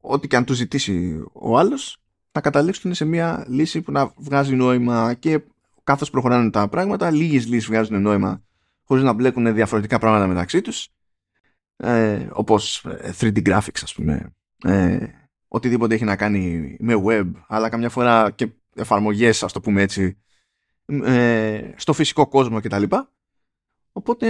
ό,τι 0.00 0.28
και 0.28 0.36
αν 0.36 0.44
του 0.44 0.52
ζητήσει 0.52 1.24
ο 1.32 1.58
άλλος 1.58 1.98
να 2.32 2.40
καταλήξουν 2.40 2.94
σε 2.94 3.04
μια 3.04 3.44
λύση 3.48 3.80
που 3.80 3.92
να 3.92 4.12
βγάζει 4.16 4.54
νόημα 4.54 5.14
και 5.14 5.40
καθώς 5.84 6.10
προχωράνε 6.10 6.50
τα 6.50 6.68
πράγματα 6.68 7.10
λίγες 7.10 7.46
λύσεις 7.46 7.66
βγάζουν 7.66 8.02
νόημα 8.02 8.42
χωρίς 8.84 9.04
να 9.04 9.12
μπλέκουν 9.12 9.54
διαφορετικά 9.54 9.98
πράγματα 9.98 10.26
μεταξύ 10.26 10.60
τους 10.60 10.88
ε, 11.76 12.26
όπως 12.32 12.86
3D 13.18 13.36
ε, 13.36 13.40
graphics 13.44 13.80
ας 13.82 13.94
πούμε 13.94 14.34
ε, 14.64 15.06
οτιδήποτε 15.48 15.94
έχει 15.94 16.04
να 16.04 16.16
κάνει 16.16 16.76
με 16.80 17.02
web 17.06 17.30
αλλά 17.48 17.68
καμιά 17.68 17.88
φορά 17.88 18.30
και 18.30 18.48
εφαρμογές 18.74 19.42
ας 19.42 19.52
το 19.52 19.60
πούμε 19.60 19.82
έτσι 19.82 20.16
ε, 20.86 21.70
στο 21.76 21.92
φυσικό 21.92 22.26
κόσμο 22.28 22.60
κτλ. 22.60 22.82
Οπότε 23.92 24.26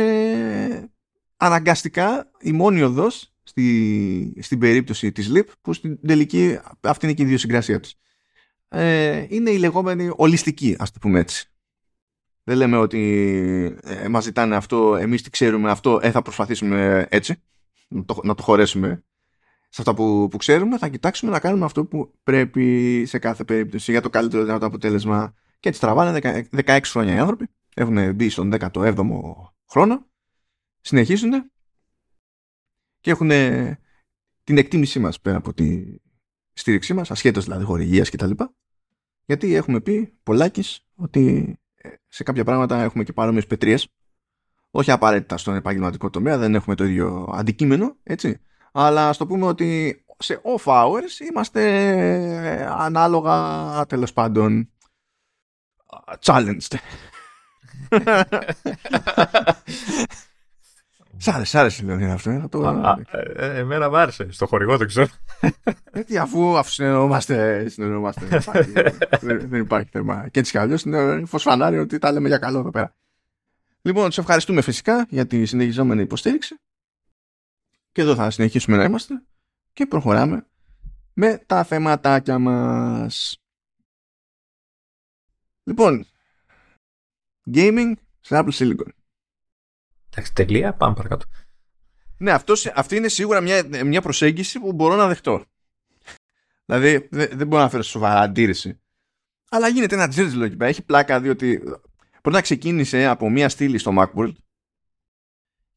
αναγκαστικά 1.37 2.31
η 2.41 2.53
μόνη 2.53 2.83
οδός 2.83 3.35
στη, 3.43 4.39
στην 4.41 4.59
περίπτωση 4.59 5.13
της 5.13 5.31
LIP 5.35 5.47
που 5.61 5.73
στην 5.73 6.07
τελική 6.07 6.59
αυτή 6.81 7.07
είναι 7.07 7.15
και 7.15 7.23
η 7.23 7.25
ιδιοσυγκρασία 7.25 7.81
της 7.81 7.95
ε, 8.69 9.27
είναι 9.29 9.51
η 9.51 9.59
λεγόμενη 9.59 10.11
ολιστική 10.17 10.77
ας 10.79 10.93
το 10.93 10.99
πούμε 10.99 11.19
έτσι. 11.19 11.51
Δεν 12.43 12.57
λέμε 12.57 12.77
ότι 12.77 13.77
ε, 13.83 14.09
μας 14.09 14.25
ζητάνε 14.25 14.57
αυτό 14.57 14.97
εμείς 14.97 15.23
τι 15.23 15.31
ξέρουμε 15.31 15.71
αυτό 15.71 16.01
ε, 16.03 16.11
θα 16.11 16.23
προσπαθήσουμε 16.23 17.07
έτσι 17.11 17.43
να 17.89 18.05
το, 18.05 18.21
να 18.23 18.35
το 18.35 18.43
χωρέσουμε 18.43 19.05
σε 19.69 19.83
αυτά 19.83 19.95
που, 19.95 20.29
που 20.31 20.37
ξέρουμε. 20.37 20.79
Θα 20.79 20.89
κοιτάξουμε 20.89 21.31
να 21.31 21.41
κάνουμε 21.41 21.65
αυτό 21.65 21.85
που 21.85 22.13
πρέπει 22.23 23.05
σε 23.07 23.19
κάθε 23.19 23.45
περίπτωση 23.45 23.91
για 23.91 24.01
το 24.01 24.11
καλύτερο 24.11 24.45
δυνατό 24.45 24.67
αποτέλεσμα. 24.67 25.35
Και 25.61 25.69
έτσι 25.69 25.81
τραβάνε 25.81 26.19
16 26.67 26.81
χρόνια 26.83 27.15
οι 27.15 27.19
άνθρωποι. 27.19 27.49
Έχουν 27.75 28.15
μπει 28.15 28.29
στον 28.29 28.53
17ο 28.59 28.93
χρόνο 29.71 30.07
συνεχίζουν 30.87 31.51
και 33.01 33.11
έχουν 33.11 33.31
την 34.45 34.59
εκτίμησή 34.59 34.99
μας 34.99 35.21
πέρα 35.21 35.37
από 35.37 35.55
τη 35.55 35.85
στήριξή 36.53 36.95
μας, 36.95 37.11
ασχέτως 37.11 37.45
δηλαδή 37.45 37.65
χορηγίας 37.65 38.11
κτλ. 38.11 38.31
Γιατί 39.25 39.55
έχουμε 39.55 39.81
πει 39.81 40.19
πολλάκις 40.23 40.87
ότι 40.95 41.55
ε, 41.75 41.89
σε 42.09 42.23
κάποια 42.23 42.45
πράγματα 42.45 42.83
έχουμε 42.83 43.05
και 43.05 43.13
παρόμοιες 43.13 43.47
πετρίες 43.47 43.89
όχι 44.71 44.91
απαραίτητα 44.91 45.37
στον 45.37 45.55
επαγγελματικό 45.55 46.11
τομέα, 46.11 46.39
δεν 46.39 46.55
έχουμε 46.55 46.75
το 46.75 46.85
ίδιο 46.85 47.33
αντικείμενο, 47.35 47.97
έτσι. 48.03 48.41
Αλλά 48.73 49.09
ας 49.09 49.17
το 49.17 49.27
πούμε 49.27 49.47
ότι 49.47 50.05
σε 50.19 50.41
off 50.45 50.65
hours 50.65 51.27
είμαστε 51.31 51.63
ε, 52.45 52.67
ανάλογα 52.67 53.87
τέλος 53.87 54.13
πάντων 54.13 54.71
challenged. 56.21 56.77
Σ' 61.27 61.29
άρεσε, 61.29 61.51
σ' 61.51 61.55
άρεσε 61.55 61.85
Λεωνίδα 61.85 62.13
αυτό. 62.13 62.31
Ε, 62.31 62.47
το... 62.51 62.69
Α, 62.69 62.99
ε, 63.11 63.59
εμένα 63.59 63.91
μ' 63.91 63.95
άρεσε. 63.95 64.31
Στο 64.31 64.47
χορηγό 64.47 64.77
δεν 64.77 64.87
ξέρω. 64.87 65.07
Γιατί 65.93 66.19
αφού, 66.19 66.59
αφού 66.59 66.71
συνεννοούμαστε, 66.71 67.69
συνεννοούμαστε 67.69 68.27
δεν, 68.27 68.39
υπάρχει, 68.41 68.73
δεν, 69.21 69.49
δεν 69.49 69.61
υπάρχει 69.61 69.89
θέμα. 69.93 70.29
Και 70.29 70.39
έτσι 70.39 70.51
κι 70.51 70.59
αλλιώς 70.59 70.83
είναι 70.83 71.25
φωσφανάριο 71.27 71.81
ότι 71.81 71.99
τα 71.99 72.13
λέμε 72.13 72.29
για 72.29 72.39
καλό 72.39 72.59
εδώ 72.59 72.71
πέρα. 72.71 72.95
Λοιπόν, 73.83 74.11
του 74.11 74.21
ευχαριστούμε 74.21 74.61
φυσικά 74.61 75.07
για 75.09 75.27
τη 75.27 75.47
συνεχιζόμενη 75.47 76.03
υποστήριξη. 76.03 76.57
Και 77.93 78.01
εδώ 78.01 78.15
θα 78.15 78.31
συνεχίσουμε 78.31 78.77
να 78.77 78.85
είμαστε. 78.85 79.23
Και 79.73 79.87
προχωράμε 79.87 80.47
με 81.13 81.43
τα 81.47 81.65
θεματάκια 81.65 82.39
μας. 82.39 83.39
Λοιπόν, 85.65 86.07
gaming 87.55 87.93
σε 88.21 88.43
Apple 88.45 88.53
Silicon. 88.53 88.89
Εντάξει, 90.17 90.35
τελεία, 90.35 90.75
πάμε 90.75 90.95
παρακάτω. 90.95 91.27
Ναι, 92.19 92.33
αυτός, 92.33 92.67
αυτή 92.67 92.97
είναι 92.97 93.09
σίγουρα 93.09 93.41
μια, 93.41 93.85
μια 93.85 94.03
προσέγγιση 94.03 94.59
που 94.59 94.73
μπορώ 94.73 94.97
να 94.97 95.07
δεχτώ. 95.09 95.45
Δηλαδή, 96.65 97.09
δεν 97.11 97.47
μπορώ 97.47 97.63
να 97.63 97.69
φέρω 97.69 97.83
σοβαρά 97.83 98.21
αντίρρηση. 98.21 98.81
Αλλά 99.51 99.69
γίνεται 99.69 99.95
ένα 99.95 100.09
τζίρτζιλο 100.09 100.45
εκεί 100.45 100.57
πέρα. 100.57 100.71
Έχει 100.71 100.83
πλάκα 100.83 101.21
διότι 101.21 101.63
πρώτα 102.23 102.41
ξεκίνησε 102.41 103.05
από 103.05 103.31
μια 103.31 103.49
στήλη 103.49 103.79
στο 103.79 103.93
Macworld 103.99 104.35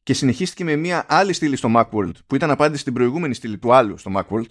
και 0.02 0.14
συνεχίστηκε 0.14 0.64
με 0.64 0.76
μια 0.76 1.06
άλλη 1.08 1.32
στήλη 1.32 1.56
στο 1.56 1.68
Macworld 1.76 2.14
που 2.26 2.34
ήταν 2.34 2.50
απάντηση 2.50 2.80
στην 2.80 2.92
προηγούμενη 2.92 3.34
στήλη 3.34 3.58
του 3.58 3.74
άλλου 3.74 3.96
στο 3.96 4.12
Macworld 4.14 4.48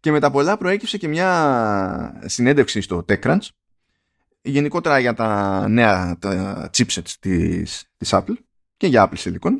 και 0.00 0.10
μετά 0.10 0.30
πολλά 0.30 0.56
προέκυψε 0.56 0.98
και 0.98 1.08
μια 1.08 2.22
συνέντευξη 2.26 2.80
στο 2.80 3.04
TechCrunch 3.08 3.48
γενικότερα 4.42 4.98
για 4.98 5.14
τα 5.14 5.68
νέα 5.68 6.16
τα 6.18 6.70
chipsets 6.76 7.14
της, 7.20 7.84
της 7.96 8.10
Apple 8.12 8.34
και 8.76 8.86
για 8.86 9.10
Apple 9.10 9.18
Silicon. 9.18 9.52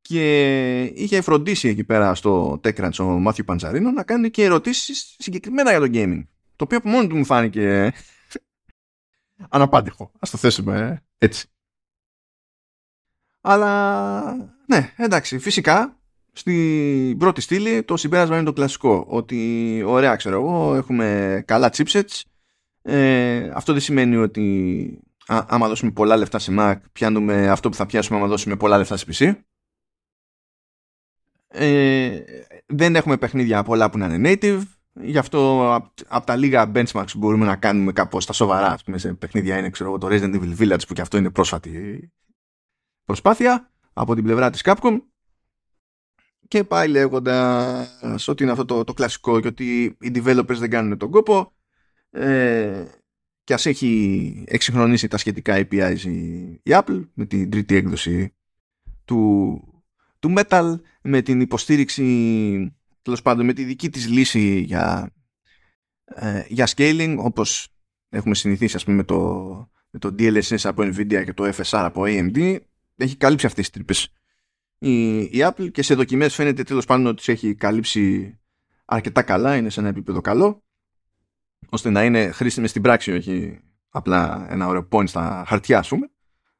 Και 0.00 0.82
είχε 0.82 1.20
φροντίσει 1.20 1.68
εκεί 1.68 1.84
πέρα 1.84 2.14
στο 2.14 2.60
TechCrunch 2.64 2.98
ο 2.98 3.04
Μάθιου 3.04 3.44
Παντζαρίνο 3.44 3.90
να 3.90 4.02
κάνει 4.02 4.30
και 4.30 4.44
ερωτήσεις 4.44 5.14
συγκεκριμένα 5.18 5.70
για 5.70 5.80
το 5.80 5.86
gaming. 5.92 6.22
Το 6.56 6.64
οποίο 6.64 6.76
από 6.76 6.88
μόνο 6.88 7.08
του 7.08 7.16
μου 7.16 7.24
φάνηκε 7.24 7.92
αναπάντηχο 9.48 10.12
ας 10.18 10.30
το 10.30 10.36
θέσουμε 10.36 11.02
έτσι. 11.18 11.46
Αλλά 13.40 14.32
ναι 14.66 14.92
εντάξει 14.96 15.38
φυσικά 15.38 15.98
στην 16.32 17.18
πρώτη 17.18 17.40
στήλη 17.40 17.82
το 17.82 17.96
συμπέρασμα 17.96 18.36
είναι 18.36 18.44
το 18.44 18.52
κλασικό 18.52 19.04
ότι 19.08 19.82
ωραία 19.86 20.16
ξέρω 20.16 20.40
εγώ 20.40 20.74
έχουμε 20.74 21.42
καλά 21.46 21.70
chipsets 21.76 22.22
ε, 22.88 23.50
αυτό 23.54 23.72
δεν 23.72 23.80
σημαίνει 23.80 24.16
ότι 24.16 24.98
α, 25.26 25.44
άμα 25.48 25.68
δώσουμε 25.68 25.90
πολλά 25.90 26.16
λεφτά 26.16 26.38
σε 26.38 26.52
Mac 26.58 26.76
πιάνουμε 26.92 27.48
αυτό 27.48 27.68
που 27.68 27.76
θα 27.76 27.86
πιάσουμε 27.86 28.18
άμα 28.18 28.26
δώσουμε 28.26 28.56
πολλά 28.56 28.78
λεφτά 28.78 28.96
σε 28.96 29.06
PC. 29.08 29.34
Ε, 31.48 32.20
δεν 32.66 32.96
έχουμε 32.96 33.16
παιχνίδια 33.16 33.62
πολλά 33.62 33.90
που 33.90 33.98
να 33.98 34.14
είναι 34.14 34.30
native. 34.32 34.62
Γι' 34.92 35.18
αυτό 35.18 35.60
από 35.74 35.92
απ 36.08 36.24
τα 36.24 36.36
λίγα 36.36 36.72
benchmarks 36.74 37.10
που 37.12 37.18
μπορούμε 37.18 37.46
να 37.46 37.56
κάνουμε 37.56 37.92
κάπως 37.92 38.22
στα 38.22 38.32
σοβαρά 38.32 38.72
ας 38.72 38.82
πούμε, 38.82 38.98
σε 38.98 39.14
παιχνίδια 39.14 39.58
είναι 39.58 39.70
ξέρω, 39.70 39.98
το 39.98 40.06
Resident 40.10 40.34
Evil 40.34 40.56
Village 40.58 40.86
που 40.88 40.94
και 40.94 41.00
αυτό 41.00 41.16
είναι 41.16 41.30
πρόσφατη 41.30 42.12
προσπάθεια 43.04 43.70
από 43.92 44.14
την 44.14 44.24
πλευρά 44.24 44.50
της 44.50 44.60
Capcom 44.64 45.00
και 46.48 46.64
πάει 46.64 46.88
λέγοντας 46.88 48.28
ότι 48.28 48.42
είναι 48.42 48.52
αυτό 48.52 48.64
το, 48.64 48.84
το 48.84 48.92
κλασικό 48.92 49.40
και 49.40 49.48
ότι 49.48 49.96
οι 50.00 50.12
developers 50.14 50.56
δεν 50.56 50.70
κάνουν 50.70 50.98
τον 50.98 51.10
κόπο 51.10 51.55
ε, 52.16 52.84
και 53.44 53.54
ας 53.54 53.66
έχει 53.66 54.44
εξυγχρονίσει 54.46 55.08
τα 55.08 55.16
σχετικά 55.16 55.54
APIs 55.56 55.98
η, 56.62 56.70
Apple 56.70 57.08
με 57.14 57.26
την 57.26 57.50
τρίτη 57.50 57.74
έκδοση 57.74 58.34
του, 59.04 59.60
του 60.18 60.34
Metal 60.36 60.74
με 61.02 61.22
την 61.22 61.40
υποστήριξη 61.40 62.76
τέλος 63.02 63.22
πάντων 63.22 63.46
με 63.46 63.52
τη 63.52 63.64
δική 63.64 63.90
της 63.90 64.08
λύση 64.08 64.60
για, 64.60 65.12
ε, 66.04 66.44
για 66.48 66.68
scaling 66.76 67.16
όπως 67.18 67.68
έχουμε 68.08 68.34
συνηθίσει 68.34 68.76
ας 68.76 68.84
πούμε 68.84 68.96
με 68.96 69.04
το, 69.04 69.70
με 69.90 69.98
το 69.98 70.14
DLSS 70.18 70.60
από 70.62 70.82
Nvidia 70.82 71.24
και 71.24 71.32
το 71.32 71.44
FSR 71.44 71.62
από 71.84 72.02
AMD 72.06 72.58
έχει 72.96 73.16
καλύψει 73.16 73.46
αυτές 73.46 73.70
τις 73.70 73.72
τρύπες 73.72 74.12
η, 74.78 75.18
η 75.20 75.38
Apple 75.38 75.70
και 75.72 75.82
σε 75.82 75.94
δοκιμές 75.94 76.34
φαίνεται 76.34 76.62
τέλος 76.62 76.84
πάντων 76.84 77.06
ότι 77.06 77.32
έχει 77.32 77.54
καλύψει 77.54 78.34
αρκετά 78.84 79.22
καλά, 79.22 79.56
είναι 79.56 79.70
σε 79.70 79.80
ένα 79.80 79.88
επίπεδο 79.88 80.20
καλό 80.20 80.65
ώστε 81.68 81.90
να 81.90 82.04
είναι 82.04 82.30
χρήσιμες 82.30 82.70
στην 82.70 82.82
πράξη, 82.82 83.12
όχι 83.12 83.60
απλά 83.88 84.46
ένα 84.50 84.66
ωραίο 84.66 84.88
point 84.90 85.08
στα 85.08 85.44
χαρτιά, 85.46 85.78
ας 85.78 85.88
πούμε. 85.88 86.10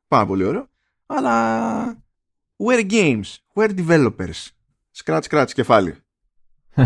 Πάρα 0.08 0.26
πολύ 0.26 0.44
ωραίο. 0.44 0.68
Αλλά 1.06 2.04
where 2.56 2.90
games, 2.90 3.24
where 3.54 3.86
developers. 3.86 4.48
scratch 5.04 5.22
scratch 5.28 5.50
κεφάλι. 5.54 5.94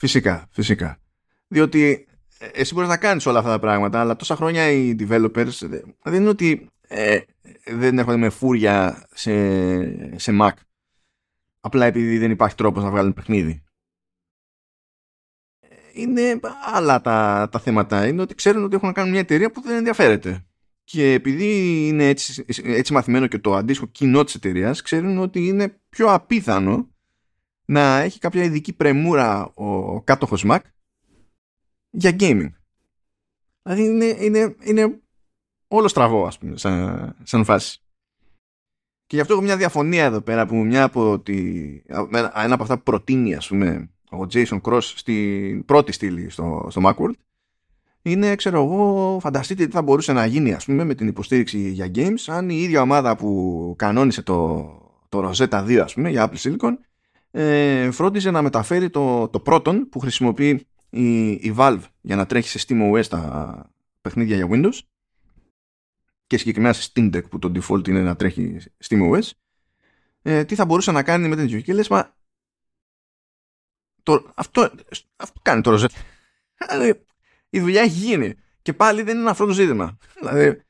φυσικά, 0.00 0.46
φυσικά. 0.50 0.98
Διότι 1.48 2.06
ε, 2.38 2.46
εσύ 2.46 2.74
μπορείς 2.74 2.88
να 2.88 2.96
κάνεις 2.96 3.26
όλα 3.26 3.38
αυτά 3.38 3.50
τα 3.50 3.58
πράγματα, 3.58 4.00
αλλά 4.00 4.16
τόσα 4.16 4.36
χρόνια 4.36 4.70
οι 4.70 4.96
developers 4.98 5.68
δεν 6.02 6.20
είναι 6.20 6.28
ότι 6.28 6.68
ε, 6.88 7.18
δεν 7.64 7.98
έρχονται 7.98 8.16
με 8.16 8.28
φούρια 8.28 9.06
σε, 9.12 9.32
σε 10.18 10.36
Mac 10.40 10.52
απλά 11.60 11.86
επειδή 11.86 12.18
δεν 12.18 12.30
υπάρχει 12.30 12.54
τρόπος 12.54 12.82
να 12.82 12.90
βγάλουν 12.90 13.12
παιχνίδι. 13.12 13.62
Είναι 15.92 16.40
άλλα 16.72 17.00
τα, 17.00 17.48
τα 17.52 17.58
θέματα. 17.58 18.06
Είναι 18.06 18.22
ότι 18.22 18.34
ξέρουν 18.34 18.64
ότι 18.64 18.74
έχουν 18.74 18.88
να 18.88 18.94
κάνουν 18.94 19.10
μια 19.10 19.20
εταιρεία 19.20 19.50
που 19.50 19.60
δεν 19.60 19.76
ενδιαφέρεται. 19.76 20.44
Και 20.84 21.12
επειδή 21.12 21.86
είναι 21.88 22.08
έτσι, 22.08 22.44
έτσι 22.62 22.92
μαθημένο 22.92 23.26
και 23.26 23.38
το 23.38 23.54
αντίστοιχο 23.54 23.90
κοινό 23.90 24.24
της 24.24 24.34
εταιρείας, 24.34 24.82
ξέρουν 24.82 25.18
ότι 25.18 25.46
είναι 25.46 25.80
πιο 25.88 26.12
απίθανο 26.12 26.88
να 27.64 27.98
έχει 27.98 28.18
κάποια 28.18 28.42
ειδική 28.42 28.72
πρεμούρα 28.72 29.52
ο 29.54 30.02
κάτοχος 30.02 30.44
Mac 30.48 30.58
για 31.90 32.16
gaming. 32.20 32.50
Δηλαδή 33.62 33.84
είναι, 33.84 34.04
είναι, 34.04 34.56
είναι 34.62 35.00
όλο 35.68 35.88
στραβό 35.88 36.26
ας 36.26 36.38
πούμε 36.38 36.56
σαν, 36.56 37.16
σαν 37.22 37.44
φάση. 37.44 37.80
Και 39.06 39.16
γι' 39.16 39.20
αυτό 39.20 39.32
έχω 39.32 39.42
μια 39.42 39.56
διαφωνία 39.56 40.04
εδώ 40.04 40.20
πέρα 40.20 40.46
που 40.46 40.56
μια 40.56 40.84
από 40.84 41.20
τη, 41.20 41.66
ένα 42.34 42.54
από 42.54 42.62
αυτά 42.62 42.76
που 42.76 42.82
προτείνει 42.82 43.34
ας 43.34 43.48
πούμε 43.48 43.90
ο 44.10 44.26
Jason 44.32 44.60
Cross 44.60 44.82
στην 44.82 45.64
πρώτη 45.64 45.92
στήλη 45.92 46.30
στο, 46.30 46.66
στο 46.70 46.80
Macworld. 46.84 47.14
Είναι, 48.02 48.34
ξέρω 48.34 48.62
εγώ, 48.62 49.18
φανταστείτε 49.20 49.66
τι 49.66 49.72
θα 49.72 49.82
μπορούσε 49.82 50.12
να 50.12 50.26
γίνει 50.26 50.52
ας 50.52 50.64
πούμε 50.64 50.84
με 50.84 50.94
την 50.94 51.08
υποστήριξη 51.08 51.70
για 51.70 51.90
games 51.94 52.24
αν 52.26 52.50
η 52.50 52.56
ίδια 52.56 52.82
ομάδα 52.82 53.16
που 53.16 53.74
κανόνισε 53.78 54.22
το, 54.22 54.68
το 55.08 55.30
Rosetta 55.30 55.64
2 55.64 55.76
ας 55.76 55.94
πούμε 55.94 56.10
για 56.10 56.30
Apple 56.30 56.38
Silicon 56.38 56.72
ε, 57.30 57.90
φρόντιζε 57.90 58.30
να 58.30 58.42
μεταφέρει 58.42 58.90
το, 58.90 59.28
το 59.28 59.40
πρώτον 59.40 59.88
που 59.88 59.98
χρησιμοποιεί 59.98 60.66
η, 60.90 61.30
η 61.30 61.54
Valve 61.56 61.82
για 62.00 62.16
να 62.16 62.26
τρέχει 62.26 62.48
σε 62.48 62.66
SteamOS 62.68 63.04
τα 63.08 63.72
παιχνίδια 64.00 64.36
για 64.36 64.48
Windows 64.50 64.78
και 66.26 66.36
συγκεκριμένα 66.36 66.72
σε 66.72 66.90
Steam 66.92 67.14
Deck 67.14 67.28
που 67.30 67.38
το 67.38 67.52
default 67.54 67.88
είναι 67.88 68.02
να 68.02 68.16
τρέχει 68.16 68.56
SteamOS. 68.88 69.30
Ε, 70.22 70.44
τι 70.44 70.54
θα 70.54 70.64
μπορούσε 70.64 70.92
να 70.92 71.02
κάνει 71.02 71.28
με 71.28 71.36
την 71.36 71.44
ίδια 71.44 71.60
και 71.60 71.72
λες 71.72 71.88
μα 71.88 72.14
το, 74.02 74.32
αυτό, 74.34 74.70
αυτό 75.16 75.40
κάνει 75.42 75.60
το 75.60 75.74
Rosetta 75.74 75.88
δηλαδή, 76.68 77.04
η 77.50 77.60
δουλειά 77.60 77.80
έχει 77.80 77.98
γίνει 77.98 78.34
και 78.62 78.72
πάλι 78.72 79.02
δεν 79.02 79.18
είναι 79.18 79.30
αυτό 79.30 79.46
το 79.46 79.52
ζήτημα 79.52 79.98
δηλαδή 80.20 80.62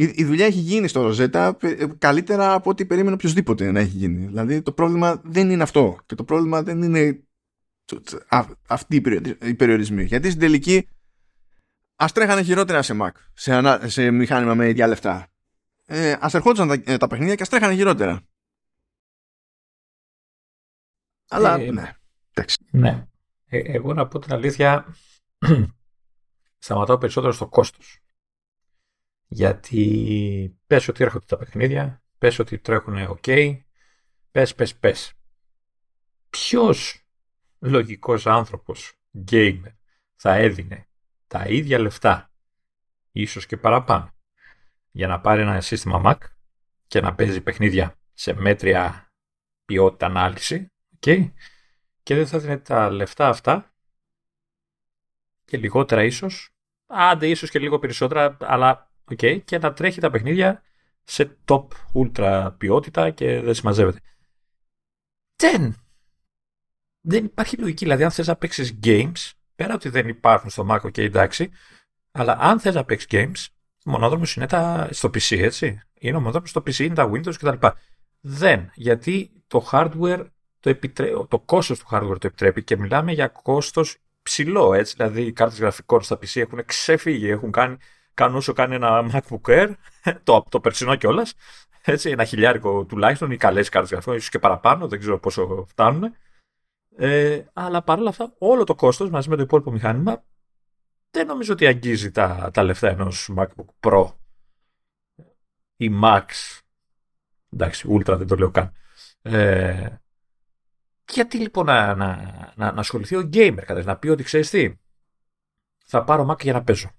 η, 0.00 0.24
δουλειά 0.24 0.46
έχει 0.46 0.58
γίνει 0.58 0.88
στο 0.88 1.02
Ροζέτα 1.02 1.56
καλύτερα 1.98 2.52
από 2.52 2.70
ό,τι 2.70 2.86
περίμενε 2.86 3.14
οποιοδήποτε 3.14 3.70
να 3.70 3.80
έχει 3.80 3.96
γίνει. 3.96 4.26
Δηλαδή 4.26 4.62
το 4.62 4.72
πρόβλημα 4.72 5.20
δεν 5.24 5.50
είναι 5.50 5.62
αυτό. 5.62 5.98
Και 6.06 6.14
το 6.14 6.24
πρόβλημα 6.24 6.62
δεν 6.62 6.82
είναι 6.82 7.22
αυτοί 8.66 9.02
οι 9.42 9.54
περιορισμοί. 9.54 10.04
Γιατί 10.04 10.28
στην 10.28 10.40
τελική 10.40 10.88
ας 11.96 12.12
τρέχανε 12.12 12.42
χειρότερα 12.42 12.82
σε 12.82 12.96
Mac, 13.02 13.10
σε, 13.32 13.88
σε 13.88 14.10
μηχάνημα 14.10 14.54
με 14.54 14.68
ίδια 14.68 14.86
λεφτά. 14.86 15.28
Ε, 15.86 16.16
ας 16.20 16.34
ερχόντουσαν 16.34 16.68
τα, 16.68 16.92
ε, 16.92 16.96
τα 16.96 17.06
παιχνίδια 17.06 17.34
και 17.34 17.42
ας 17.42 17.48
τρέχανε 17.48 17.74
χειρότερα. 17.74 18.20
Αλλά 21.28 21.54
ε, 21.54 21.70
ναι. 21.70 21.97
Ναι. 22.70 23.06
Ε, 23.46 23.58
εγώ 23.58 23.94
να 23.94 24.08
πω 24.08 24.18
την 24.18 24.32
αλήθεια, 24.32 24.94
σταματάω 26.58 26.98
περισσότερο 26.98 27.32
στο 27.32 27.48
κόστος. 27.48 27.98
Γιατί 29.26 30.58
πες 30.66 30.88
ότι 30.88 31.04
έρχονται 31.04 31.26
τα 31.26 31.36
παιχνίδια, 31.36 32.02
πες 32.18 32.38
ότι 32.38 32.58
τρέχουν 32.58 33.18
ok, 33.20 33.58
πες, 34.30 34.54
πες, 34.54 34.76
πες. 34.76 35.12
Ποιος 36.30 37.06
λογικός 37.58 38.26
άνθρωπος, 38.26 38.92
gamer, 39.30 39.72
θα 40.14 40.34
έδινε 40.34 40.88
τα 41.26 41.44
ίδια 41.48 41.78
λεφτά, 41.78 42.32
ίσως 43.12 43.46
και 43.46 43.56
παραπάνω, 43.56 44.14
για 44.90 45.06
να 45.06 45.20
πάρει 45.20 45.40
ένα 45.40 45.60
σύστημα 45.60 46.02
Mac 46.04 46.18
και 46.86 47.00
να 47.00 47.14
παίζει 47.14 47.40
παιχνίδια 47.40 47.94
σε 48.12 48.32
μέτρια 48.32 49.12
ποιότητα 49.64 50.06
ανάλυση, 50.06 50.72
okay, 51.00 51.32
και 52.08 52.14
δεν 52.14 52.26
θα 52.26 52.36
έδινε 52.36 52.58
τα 52.58 52.90
λεφτά 52.90 53.28
αυτά 53.28 53.74
και 55.44 55.56
λιγότερα 55.56 56.04
ίσως, 56.04 56.50
άντε 56.86 57.28
ίσως 57.28 57.50
και 57.50 57.58
λίγο 57.58 57.78
περισσότερα, 57.78 58.36
αλλά 58.40 58.90
okay, 59.10 59.40
και 59.44 59.58
να 59.58 59.72
τρέχει 59.72 60.00
τα 60.00 60.10
παιχνίδια 60.10 60.62
σε 61.04 61.36
top 61.44 61.66
ultra 61.94 62.54
ποιότητα 62.58 63.10
και 63.10 63.40
δεν 63.40 63.54
συμμαζεύεται. 63.54 64.00
Δεν. 65.36 65.76
Δεν 67.00 67.24
υπάρχει 67.24 67.56
λογική. 67.56 67.84
Δηλαδή, 67.84 68.04
αν 68.04 68.10
θες 68.10 68.26
να 68.26 68.36
παίξεις 68.36 68.78
games, 68.82 69.30
πέρα 69.54 69.74
ότι 69.74 69.88
δεν 69.88 70.08
υπάρχουν 70.08 70.50
στο 70.50 70.66
Mac, 70.70 70.80
ok, 70.80 70.98
εντάξει, 70.98 71.50
αλλά 72.10 72.36
αν 72.40 72.60
θες 72.60 72.74
να 72.74 72.84
παίξεις 72.84 73.08
games, 73.10 73.46
μονόδρομος 73.84 74.36
είναι 74.36 74.46
τα, 74.46 74.88
στο 74.92 75.08
PC, 75.08 75.38
έτσι. 75.38 75.80
Είναι 75.98 76.16
ο 76.16 76.20
μονόδρομος 76.20 76.50
στο 76.50 76.60
PC, 76.60 76.78
είναι 76.78 76.94
τα 76.94 77.10
Windows 77.10 77.34
κτλ. 77.34 77.66
Δεν. 78.20 78.70
Γιατί 78.74 79.42
το 79.46 79.68
hardware 79.72 80.26
το, 80.68 80.70
επιτρέ... 80.70 81.12
το 81.28 81.38
κόστος 81.38 81.78
του 81.78 81.86
hardware 81.90 82.18
το 82.20 82.26
επιτρέπει 82.26 82.62
και 82.64 82.76
μιλάμε 82.76 83.12
για 83.12 83.28
κόστος 83.28 83.96
ψηλό, 84.22 84.74
έτσι. 84.74 84.94
Δηλαδή, 84.96 85.22
οι 85.22 85.32
κάρτες 85.32 85.58
γραφικών 85.58 86.02
στα 86.02 86.16
PC 86.16 86.40
έχουν 86.40 86.64
ξεφύγει, 86.64 87.28
έχουν 87.28 87.50
κάνει 87.50 87.76
κάνουν 88.14 88.36
όσο 88.36 88.52
κάνει 88.52 88.74
ένα 88.74 89.10
MacBook 89.12 89.40
Air, 89.42 89.72
το, 90.24 90.44
το 90.48 90.60
περσινό 90.60 90.94
κιόλας. 90.94 91.34
Έτσι, 91.82 92.10
ένα 92.10 92.24
χιλιάρικο 92.24 92.84
τουλάχιστον, 92.84 93.30
ή 93.30 93.36
καλές 93.36 93.68
κάρτες 93.68 93.90
γραφικών, 93.90 94.16
ίσως 94.16 94.28
και 94.28 94.38
παραπάνω, 94.38 94.88
δεν 94.88 94.98
ξέρω 94.98 95.18
πόσο 95.18 95.64
φτάνουν. 95.68 96.14
Ε, 96.96 97.44
αλλά 97.52 97.82
παρόλα 97.82 98.08
αυτά, 98.08 98.34
όλο 98.38 98.64
το 98.64 98.74
κόστος 98.74 99.10
μαζί 99.10 99.28
με 99.28 99.36
το 99.36 99.42
υπόλοιπο 99.42 99.70
μηχάνημα 99.70 100.24
δεν 101.10 101.26
νομίζω 101.26 101.52
ότι 101.52 101.66
αγγίζει 101.66 102.10
τα, 102.10 102.50
τα 102.52 102.62
λεφτά 102.62 102.88
ενός 102.88 103.30
MacBook 103.36 103.66
Pro 103.80 104.12
ή 105.76 105.90
Max. 106.02 106.24
Εντάξει, 107.52 107.88
Ultra 107.90 108.14
δεν 108.18 108.26
το 108.26 108.36
λέω 108.36 108.50
καν. 108.50 108.72
Ε, 109.22 109.88
γιατί 111.12 111.38
λοιπόν 111.38 111.66
να, 111.66 111.94
να, 111.94 112.16
να, 112.56 112.72
να 112.72 112.80
ασχοληθεί 112.80 113.16
ο 113.16 113.30
gamer, 113.32 113.62
κατά 113.66 113.82
να 113.82 113.96
πει 113.96 114.08
ότι 114.08 114.22
ξέρεις 114.22 114.50
τι, 114.50 114.74
θα 115.84 116.04
πάρω 116.04 116.28
Mac 116.30 116.42
για 116.42 116.52
να 116.52 116.62
παίζω. 116.62 116.90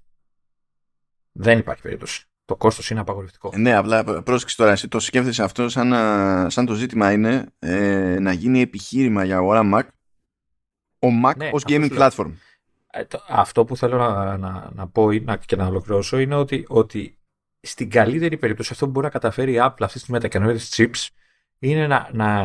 Δεν 1.32 1.60
υπάρχει 1.60 1.82
περίπτωση. 1.82 2.24
Το 2.46 2.56
κόστος 2.56 2.90
είναι 2.90 3.00
απαγορευτικό. 3.00 3.52
Ναι, 3.56 3.76
απλά 3.76 4.04
πρόσεξε 4.24 4.56
τώρα, 4.56 4.72
εσύ 4.72 4.88
το 4.88 5.00
σκέφτεσαι 5.00 5.44
αυτό 5.44 5.70
σαν, 5.70 5.92
σαν 6.52 6.66
το 6.66 6.74
ζήτημα 6.74 7.12
είναι 7.12 7.46
ε, 7.60 8.18
να 8.20 8.32
γίνει 8.32 8.62
επιχείρημα 8.62 9.24
για 9.24 9.38
αγορά 9.38 9.62
Mac 9.74 9.88
ο 11.00 11.08
Mac 11.26 11.36
ναι, 11.38 11.50
ως 11.54 11.64
gaming 11.68 11.98
platform. 11.98 12.32
Ε, 12.92 13.04
αυτό 13.28 13.66
που 13.66 13.78
θέλω 13.78 13.98
να, 13.98 14.38
να, 14.38 14.70
να 14.74 14.88
πω 14.88 15.12
να, 15.12 15.38
και 15.38 15.56
να 15.56 15.66
ολοκληρώσω 15.66 16.20
είναι 16.20 16.36
ότι, 16.36 16.66
ότι 16.68 17.18
στην 17.62 17.90
καλύτερη 17.90 18.38
περίπτωση 18.38 18.70
αυτό 18.74 18.86
που 18.86 18.92
μπορεί 18.92 19.06
να 19.06 19.12
καταφέρει 19.12 19.54
η 19.54 19.58
Apple 19.62 19.80
αυτή 19.80 20.02
τη 20.02 20.12
μετακαινούργια 20.12 20.60
της 20.60 20.74
chips 20.78 21.19
είναι 21.60 21.88
να, 21.88 22.10
να, 22.14 22.44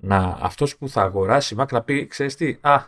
να 0.00 0.38
αυτός 0.40 0.76
που 0.76 0.88
θα 0.88 1.02
αγοράσει 1.02 1.56
Mac 1.58 1.72
να 1.72 1.82
πει, 1.82 2.06
ξέρεις 2.06 2.34
τι, 2.34 2.58
α, 2.60 2.82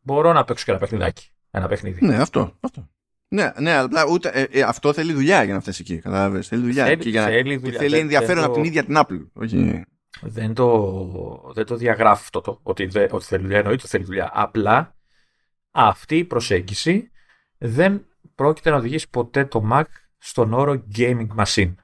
μπορώ 0.00 0.32
να 0.32 0.44
παίξω 0.44 0.64
και 0.64 0.70
ένα 0.70 0.80
παιχνιδάκι, 0.80 1.30
ένα 1.50 1.68
παιχνίδι. 1.68 2.06
Ναι, 2.06 2.16
αυτό, 2.16 2.56
αυτό. 2.60 2.88
Ναι, 3.28 3.52
ναι, 3.60 3.72
αλλά 3.72 4.06
ούτε, 4.10 4.28
ε, 4.28 4.42
ε, 4.42 4.62
αυτό 4.62 4.92
θέλει 4.92 5.12
δουλειά 5.12 5.42
για 5.42 5.54
να 5.54 5.60
φτάσει 5.60 5.82
εκεί. 5.82 5.98
Κατάλαβες. 5.98 6.48
Θέλει 6.48 6.62
δουλειά. 6.62 6.84
Θέλει, 6.84 7.10
για 7.10 7.24
θέλει, 7.24 7.56
δουλειά. 7.56 7.78
θέλει 7.78 7.98
ενδιαφέρον 7.98 8.44
από 8.44 8.54
την 8.54 8.64
ίδια 8.64 8.84
την 8.84 8.96
Apple. 8.98 9.26
Όχι. 9.32 9.84
Δεν, 10.20 10.54
το, 10.54 11.52
δεν 11.54 11.66
το 11.66 11.76
διαγράφει 11.76 12.22
αυτό 12.22 12.40
το, 12.40 12.60
ότι, 12.62 12.86
δε, 12.86 13.06
ότι 13.10 13.24
θέλει 13.24 13.42
δουλειά. 13.42 13.58
Εννοείται 13.58 13.86
θέλει 13.86 14.04
δουλειά. 14.04 14.30
Απλά 14.34 14.96
αυτή 15.70 16.16
η 16.16 16.24
προσέγγιση 16.24 17.10
δεν 17.58 18.06
πρόκειται 18.34 18.70
να 18.70 18.76
οδηγήσει 18.76 19.10
ποτέ 19.10 19.44
το 19.44 19.68
Mac 19.72 19.84
στον 20.18 20.52
όρο 20.52 20.84
gaming 20.96 21.28
machine. 21.36 21.74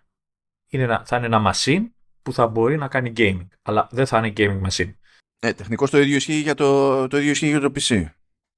Είναι 0.68 0.82
ένα, 0.82 1.02
θα 1.04 1.16
είναι 1.16 1.26
ένα 1.26 1.52
machine 1.52 1.82
που 2.22 2.32
θα 2.32 2.46
μπορεί 2.46 2.76
να 2.76 2.88
κάνει 2.88 3.12
gaming, 3.16 3.46
αλλά 3.62 3.88
δεν 3.90 4.06
θα 4.06 4.18
είναι 4.18 4.32
gaming 4.36 4.68
machine. 4.68 4.94
Ε, 5.40 5.52
τεχνικώς 5.52 5.90
το 5.90 5.98
ίδιο 5.98 6.16
ισχύει 6.16 6.40
για 6.40 6.54
το, 6.54 7.08
το, 7.08 7.18
ίδιο 7.18 7.30
ισχύει 7.30 7.48
για 7.48 7.60
το 7.60 7.72
PC. 7.74 8.04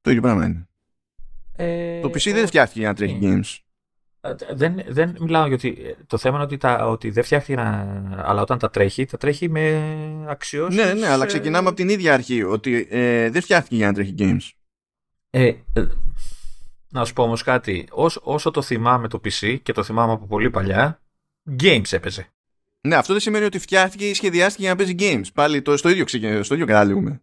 Το 0.01 0.11
ίδιο 0.11 0.23
πράγμα 0.23 0.45
είναι. 0.45 0.69
Ε, 1.57 2.01
το 2.01 2.09
PC 2.09 2.33
δεν 2.33 2.47
φτιάχτηκε 2.47 2.79
για 2.79 2.89
να 2.89 2.95
τρέχει 2.95 3.15
ναι. 3.15 3.41
games. 3.41 3.59
Ε, 4.21 4.35
δεν, 4.55 4.83
δεν 4.89 5.17
μιλάω 5.21 5.47
γιατί 5.47 5.97
το 6.07 6.19
θέμα 6.19 6.35
είναι 6.35 6.45
ότι, 6.45 6.57
τα, 6.57 6.87
ότι 6.87 7.11
δεν 7.11 7.25
φτιάχτηκε 7.25 7.55
να, 7.55 7.97
αλλά 8.17 8.43
όταν 8.43 8.59
τα 8.59 8.71
τρέχει, 8.71 9.05
τα 9.05 9.17
τρέχει 9.17 9.49
με 9.49 9.83
αξιώσεις. 10.29 10.85
Ναι, 10.85 10.93
ναι, 10.93 11.07
αλλά 11.07 11.27
ξεκινάμε 11.27 11.69
από 11.69 11.77
την 11.77 11.89
ίδια 11.89 12.15
αρχή 12.15 12.43
ότι 12.43 12.87
ε, 12.91 13.31
δεν 13.31 13.43
φτιάχτηκε 13.43 13.77
για 13.77 13.87
να 13.87 13.93
τρέχει 13.93 14.15
games. 14.19 14.51
Ε, 15.31 15.55
ε, 15.73 15.87
να 16.89 17.05
σου 17.05 17.13
πω 17.13 17.23
όμως 17.23 17.43
κάτι, 17.43 17.89
όσο, 17.91 18.21
όσο 18.25 18.51
το 18.51 18.63
θυμάμαι 18.63 19.09
το 19.09 19.21
PC 19.25 19.59
και 19.63 19.73
το 19.73 19.83
θυμάμαι 19.83 20.13
από 20.13 20.27
πολύ 20.27 20.51
παλιά, 20.51 21.01
games 21.63 21.93
έπαιζε. 21.93 22.34
Ναι, 22.87 22.95
αυτό 22.95 23.13
δεν 23.13 23.23
σημαίνει 23.23 23.45
ότι 23.45 23.59
φτιάχτηκε 23.59 24.09
ή 24.09 24.15
σχεδιάστηκε 24.15 24.63
για 24.63 24.71
να 24.71 24.77
παίζει 24.77 24.95
games. 24.99 25.33
Πάλι 25.35 25.63
το, 25.63 25.77
στο 25.77 25.89
ίδιο, 25.89 26.07
στο 26.43 26.55
ίδιο 26.55 26.67
καταλήγουμε 26.67 27.23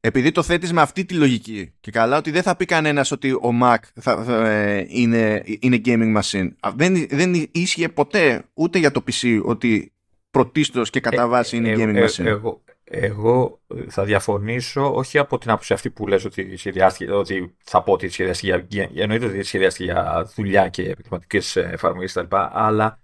επειδή 0.00 0.32
το 0.32 0.42
θέτεις 0.42 0.72
με 0.72 0.80
αυτή 0.80 1.04
τη 1.04 1.14
λογική 1.14 1.72
και 1.80 1.90
καλά 1.90 2.16
ότι 2.16 2.30
δεν 2.30 2.42
θα 2.42 2.56
πει 2.56 2.64
κανένας 2.64 3.10
ότι 3.10 3.32
ο 3.32 3.50
Mac 3.62 3.76
θα, 3.94 4.24
ε, 4.48 4.84
είναι, 4.88 5.42
είναι 5.60 5.80
gaming 5.84 6.20
machine. 6.20 6.48
Δεν, 6.74 7.06
δεν 7.10 7.48
ίσχυε 7.52 7.88
ποτέ 7.88 8.44
ούτε 8.54 8.78
για 8.78 8.90
το 8.90 9.04
PC 9.06 9.42
ότι 9.44 9.92
πρωτίστως 10.30 10.90
και 10.90 11.00
κατά 11.00 11.22
ε, 11.22 11.26
βάση 11.26 11.56
είναι 11.56 11.70
ε, 11.70 11.74
gaming 11.78 12.04
machine. 12.04 12.24
Εγώ, 12.24 12.62
εγώ 12.84 13.60
θα 13.88 14.04
διαφωνήσω 14.04 14.94
όχι 14.94 15.18
από 15.18 15.38
την 15.38 15.50
άποψη 15.50 15.72
αυτή 15.72 15.90
που 15.90 16.06
λες 16.06 16.24
ότι, 16.24 16.56
σχεδιάστηκε, 16.56 17.12
ότι 17.12 17.54
θα 17.64 17.82
πω 17.82 17.92
ότι 17.92 18.08
σχεδιάστηκε 18.08 18.66
για, 18.68 18.90
εννοείται 18.94 19.26
ότι 19.26 19.42
σχεδιάστηκε 19.42 19.84
για 19.84 20.30
δουλειά 20.34 20.68
και 20.68 20.82
επαγγελματικές 20.82 21.56
εφαρμογές 21.56 22.12
κτλ. 22.12 22.36
Αλλά 22.52 23.00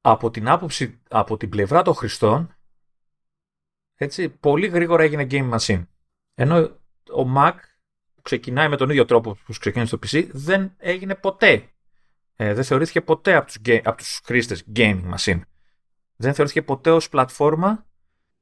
από 0.00 0.30
την 0.30 0.48
άποψη, 0.48 1.00
από 1.08 1.36
την 1.36 1.48
πλευρά 1.48 1.82
των 1.82 1.94
χρηστών, 1.94 2.54
έτσι, 3.94 4.28
πολύ 4.28 4.66
γρήγορα 4.66 5.02
έγινε 5.02 5.26
game 5.30 5.58
machine. 5.58 5.86
Ενώ 6.34 6.56
ο 7.12 7.32
Mac 7.36 7.54
που 8.14 8.22
ξεκινάει 8.22 8.68
με 8.68 8.76
τον 8.76 8.90
ίδιο 8.90 9.04
τρόπο 9.04 9.34
που 9.44 9.54
ξεκίνησε 9.58 9.96
το 9.96 10.06
PC 10.06 10.28
δεν 10.32 10.72
έγινε 10.76 11.14
ποτέ. 11.14 11.68
Ε, 12.36 12.54
δεν 12.54 12.64
θεωρήθηκε 12.64 13.00
ποτέ 13.00 13.34
από 13.34 13.46
τους, 13.46 13.56
από 13.84 13.96
τους 13.96 14.20
χρήστες 14.24 14.64
gaming 14.76 15.02
machine. 15.14 15.40
Δεν 16.16 16.34
θεωρήθηκε 16.34 16.62
ποτέ 16.62 16.90
ως 16.90 17.08
πλατφόρμα 17.08 17.84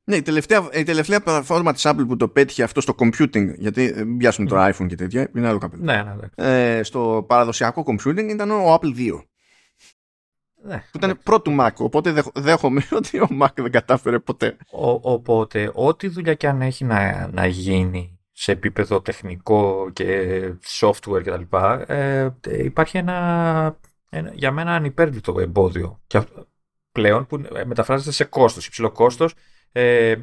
ναι, 0.09 0.16
η 0.16 0.22
τελευταία, 0.22 0.68
η 0.72 0.82
τελευταία 0.82 1.20
πλατφόρμα 1.20 1.72
της 1.72 1.86
Apple 1.86 2.04
που 2.06 2.16
το 2.16 2.28
πέτυχε 2.28 2.62
αυτό 2.62 2.80
στο 2.80 2.94
computing, 2.98 3.54
γιατί 3.59 4.14
πιάσουν 4.18 4.46
το 4.46 4.66
iPhone 4.66 4.86
και 4.86 4.94
τέτοια, 4.94 5.30
είναι 5.36 5.48
άλλο 5.48 5.59
καπέλο. 5.59 5.82
Ναι, 5.82 6.02
ναι, 6.02 6.14
ναι. 6.14 6.76
Ε, 6.78 6.82
στο 6.82 7.24
παραδοσιακό 7.28 7.84
computing 7.86 8.28
ήταν 8.28 8.50
ο 8.50 8.74
Apple 8.74 8.96
2. 8.96 9.22
Ναι, 10.62 10.76
που 10.76 10.96
ήταν 10.96 11.11
ναι. 11.11 11.14
πρώτου 11.14 11.56
Mac, 11.61 11.70
οπότε 11.76 12.22
δέχομαι 12.34 12.82
ότι 12.98 13.20
ο 13.20 13.28
Mac 13.40 13.48
δεν 13.54 13.70
κατάφερε 13.70 14.18
ποτέ. 14.18 14.56
Ο, 14.70 14.90
οπότε, 14.90 15.70
ό,τι 15.74 16.09
δουλειά 16.09 16.34
και 16.34 16.48
αν 16.48 16.62
έχει 16.62 16.84
να, 16.84 17.28
να 17.32 17.46
γίνει 17.46 18.18
σε 18.32 18.52
επίπεδο 18.52 19.00
τεχνικό 19.00 19.90
και 19.92 20.38
software 20.80 21.22
κτλ. 21.24 21.56
Ε, 21.86 22.30
υπάρχει 22.42 22.96
ένα, 22.96 23.78
ένα, 24.11 24.32
για 24.34 24.50
μένα 24.50 24.74
ανυπέρβλητο 24.74 25.40
εμπόδιο. 25.40 26.00
Και 26.06 26.22
πλέον 26.92 27.26
που 27.26 27.42
μεταφράζεται 27.64 28.12
σε 28.12 28.24
κόστος, 28.24 28.66
υψηλό 28.66 28.90
κόστος 28.90 29.34
ε, 29.72 30.14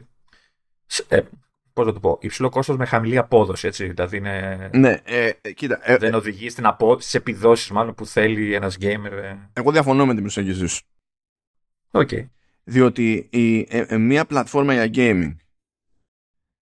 ε, 1.07 1.21
Πώς 1.75 1.85
να 1.85 1.93
το 1.93 1.99
πω, 1.99 2.17
υψηλό 2.21 2.49
κόστος 2.49 2.77
με 2.77 2.85
χαμηλή 2.85 3.17
απόδοση. 3.17 3.67
Έτσι, 3.67 3.87
δηλαδή 3.87 4.17
είναι... 4.17 4.69
ναι, 4.73 5.01
ε, 5.03 5.31
κοίτα, 5.53 5.79
ε, 5.83 5.97
δεν 5.97 6.13
οδηγεί 6.13 6.49
στην 6.49 6.65
απόδοση, 6.65 7.07
στις 7.07 7.13
επιδόσεις 7.13 7.71
μάλλον 7.71 7.93
που 7.93 8.05
θέλει 8.05 8.53
ένας 8.53 8.77
gamer. 8.81 9.11
Ε. 9.11 9.35
Εγώ 9.53 9.71
διαφωνώ 9.71 10.05
με 10.05 10.13
την 10.13 10.21
προσέγγιση 10.21 10.67
σου. 10.67 10.85
Okay. 11.91 12.29
Διότι 12.63 13.27
η, 13.31 13.67
ε, 13.69 13.97
μια 13.97 14.25
πλατφόρμα 14.25 14.73
για 14.73 14.89
gaming 14.93 15.35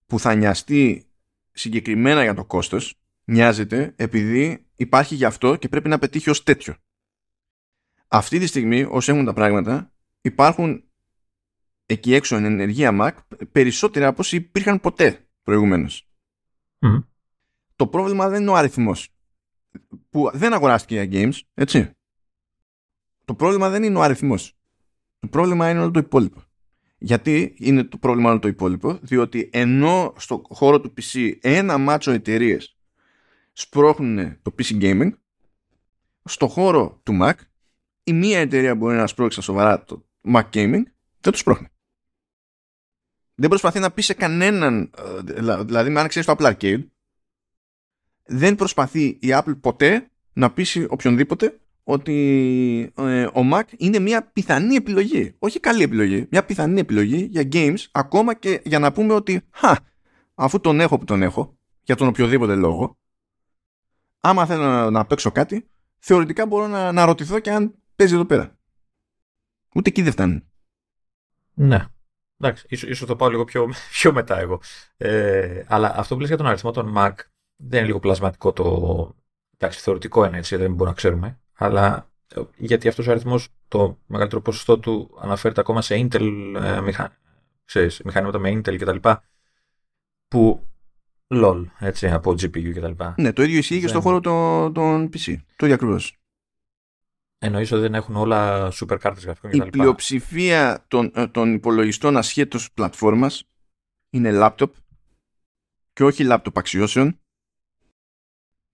που 0.05 0.19
θα 0.19 0.35
νοιαστεί 0.35 1.05
συγκεκριμένα 1.51 2.23
για 2.23 2.33
το 2.33 2.45
κόστος 2.45 2.95
νοιάζεται 3.23 3.93
επειδή 3.95 4.65
υπάρχει 4.75 5.15
γι' 5.15 5.25
αυτό 5.25 5.55
και 5.55 5.69
πρέπει 5.69 5.89
να 5.89 5.99
πετύχει 5.99 6.29
ως 6.29 6.43
τέτοιο. 6.43 6.75
Αυτή 8.07 8.39
τη 8.39 8.45
στιγμή, 8.45 8.83
όσο 8.89 9.11
έχουν 9.11 9.25
τα 9.25 9.33
πράγματα, 9.33 9.93
υπάρχουν 10.21 10.83
εκεί 11.85 12.13
έξω 12.13 12.35
εν 12.35 12.45
ενεργεία 12.45 12.97
Mac 13.01 13.37
περισσότερα 13.51 14.07
από 14.07 14.17
όσοι 14.19 14.35
υπήρχαν 14.35 14.79
ποτέ 14.79 15.27
προηγουμένως. 15.43 16.07
Το 17.75 17.87
πρόβλημα 17.87 18.29
δεν 18.29 18.41
είναι 18.41 18.51
ο 18.51 18.55
αριθμός 18.55 19.13
που 20.09 20.29
δεν 20.33 20.53
αγοράστηκε 20.53 21.01
για 21.01 21.21
games, 21.21 21.39
έτσι. 21.53 21.91
Το 23.25 23.35
πρόβλημα 23.35 23.69
δεν 23.69 23.83
είναι 23.83 23.97
ο 23.97 24.01
αριθμός. 24.01 24.57
Το 25.19 25.27
πρόβλημα 25.27 25.69
είναι 25.69 25.79
όλο 25.79 25.91
το 25.91 25.99
υπόλοιπο. 25.99 26.43
Γιατί 26.97 27.55
είναι 27.57 27.83
το 27.83 27.97
πρόβλημα 27.97 28.29
όλο 28.29 28.39
το 28.39 28.47
υπόλοιπο, 28.47 28.99
διότι 29.01 29.49
ενώ 29.53 30.13
στο 30.17 30.41
χώρο 30.49 30.81
του 30.81 30.93
PC 30.97 31.33
ένα 31.41 31.77
μάτσο 31.77 32.11
εταιρείες 32.11 32.77
σπρώχνουν 33.53 34.41
το 34.41 34.55
PC 34.57 34.81
gaming, 34.81 35.11
στο 36.23 36.47
χώρο 36.47 37.01
του 37.03 37.17
Mac 37.21 37.33
η 38.03 38.13
μία 38.13 38.39
εταιρεία 38.39 38.75
μπορεί 38.75 38.95
να 38.95 39.07
σπρώξει 39.07 39.33
στα 39.33 39.51
σοβαρά 39.51 39.83
το 39.83 40.05
Mac 40.33 40.49
gaming, 40.49 40.83
δεν 41.19 41.31
το 41.31 41.37
σπρώχνει 41.37 41.67
δεν 43.35 43.49
προσπαθεί 43.49 43.79
να 43.79 43.91
πει 43.91 44.01
σε 44.01 44.13
κανέναν, 44.13 44.91
ε, 44.97 45.63
δηλαδή 45.63 45.97
αν 45.97 46.07
ξέρεις 46.07 46.27
το 46.27 46.35
Apple 46.37 46.53
Arcade, 46.53 46.83
δεν 48.25 48.55
προσπαθεί 48.55 49.03
η 49.05 49.27
Apple 49.29 49.59
ποτέ 49.61 50.11
να 50.33 50.51
πείσει 50.51 50.85
οποιονδήποτε 50.89 51.57
ότι 51.83 52.93
ε, 52.97 53.23
ο 53.23 53.49
Mac 53.53 53.63
είναι 53.77 53.99
μια 53.99 54.23
πιθανή 54.23 54.75
επιλογή. 54.75 55.35
Όχι 55.39 55.59
καλή 55.59 55.83
επιλογή, 55.83 56.27
μια 56.31 56.45
πιθανή 56.45 56.79
επιλογή 56.79 57.27
για 57.31 57.47
games, 57.51 57.85
ακόμα 57.91 58.33
και 58.33 58.61
για 58.65 58.79
να 58.79 58.91
πούμε 58.91 59.13
ότι 59.13 59.41
χα, 59.51 59.75
αφού 60.35 60.59
τον 60.59 60.79
έχω 60.79 60.97
που 60.97 61.05
τον 61.05 61.21
έχω, 61.21 61.57
για 61.83 61.95
τον 61.95 62.07
οποιοδήποτε 62.07 62.55
λόγο, 62.55 62.97
άμα 64.19 64.45
θέλω 64.45 64.63
να, 64.63 64.89
να 64.89 65.05
παίξω 65.05 65.31
κάτι, 65.31 65.67
θεωρητικά 65.99 66.45
μπορώ 66.45 66.67
να, 66.67 66.91
να 66.91 67.05
ρωτηθώ 67.05 67.39
και 67.39 67.51
αν 67.51 67.75
παίζει 67.95 68.13
εδώ 68.13 68.25
πέρα. 68.25 68.57
Ούτε 69.75 69.89
εκεί 69.89 70.01
δεν 70.01 70.11
φτάνει. 70.11 70.43
Ναι. 71.53 71.87
Εντάξει, 72.43 72.65
ίσως, 72.69 72.89
ίσως 72.89 73.07
το 73.07 73.15
πάω 73.15 73.29
λίγο 73.29 73.43
πιο, 73.43 73.69
πιο 73.99 74.13
μετά 74.13 74.39
εγώ. 74.39 74.61
Ε, 74.97 75.63
αλλά 75.67 75.93
αυτό 75.95 76.13
που 76.13 76.19
λες 76.19 76.29
για 76.29 76.37
τον 76.37 76.47
αριθμό 76.47 76.71
των 76.71 76.93
Mac 76.97 77.13
δεν 77.55 77.77
είναι 77.79 77.87
λίγο 77.87 77.99
πλασματικό 77.99 78.53
το... 78.53 79.15
Εντάξει, 79.57 79.79
θεωρητικό 79.79 80.25
είναι 80.25 80.37
έτσι, 80.37 80.55
δεν 80.55 80.69
μπορούμε 80.69 80.89
να 80.89 80.93
ξέρουμε. 80.93 81.39
Αλλά 81.53 82.11
ε, 82.35 82.41
γιατί 82.57 82.87
αυτός 82.87 83.07
ο 83.07 83.11
αριθμός, 83.11 83.47
το 83.67 83.99
μεγαλύτερο 84.05 84.41
ποσοστό 84.41 84.79
του 84.79 85.17
αναφέρεται 85.21 85.61
ακόμα 85.61 85.81
σε 85.81 85.95
Intel 85.95 86.53
ε, 86.61 86.81
μηχα... 86.81 87.17
ξέρεις, 87.65 88.01
μηχανήματα 88.03 88.39
με 88.39 88.51
Intel 88.51 88.77
κτλ. 88.77 89.09
Που 90.27 90.67
LOL, 91.27 91.65
έτσι, 91.79 92.07
από 92.07 92.31
GPU 92.31 92.73
κτλ. 92.73 93.03
Ναι, 93.15 93.33
το 93.33 93.43
ίδιο 93.43 93.57
ισχύει 93.57 93.79
και 93.79 93.87
στον 93.87 94.01
χώρο 94.01 94.19
των, 94.71 95.09
PC. 95.13 95.35
Το 95.55 95.65
ίδιο 95.65 95.73
ακριβώς. 95.73 96.17
Εννοείς 97.45 97.71
ότι 97.71 97.81
δεν 97.81 97.93
έχουν 97.93 98.15
όλα 98.15 98.71
super 98.73 98.97
κάρτες 98.99 99.23
γραφικών 99.23 99.51
κτλ. 99.51 99.67
Η 99.67 99.69
πλειοψηφία 99.69 100.85
των, 100.87 101.11
ε, 101.15 101.27
των 101.27 101.53
υπολογιστών 101.53 102.17
ασχέτως 102.17 102.71
πλατφόρμας 102.71 103.43
είναι 104.09 104.31
laptop 104.33 104.69
και 105.93 106.03
όχι 106.03 106.25
laptop 106.29 106.53
αξιώσεων 106.53 107.19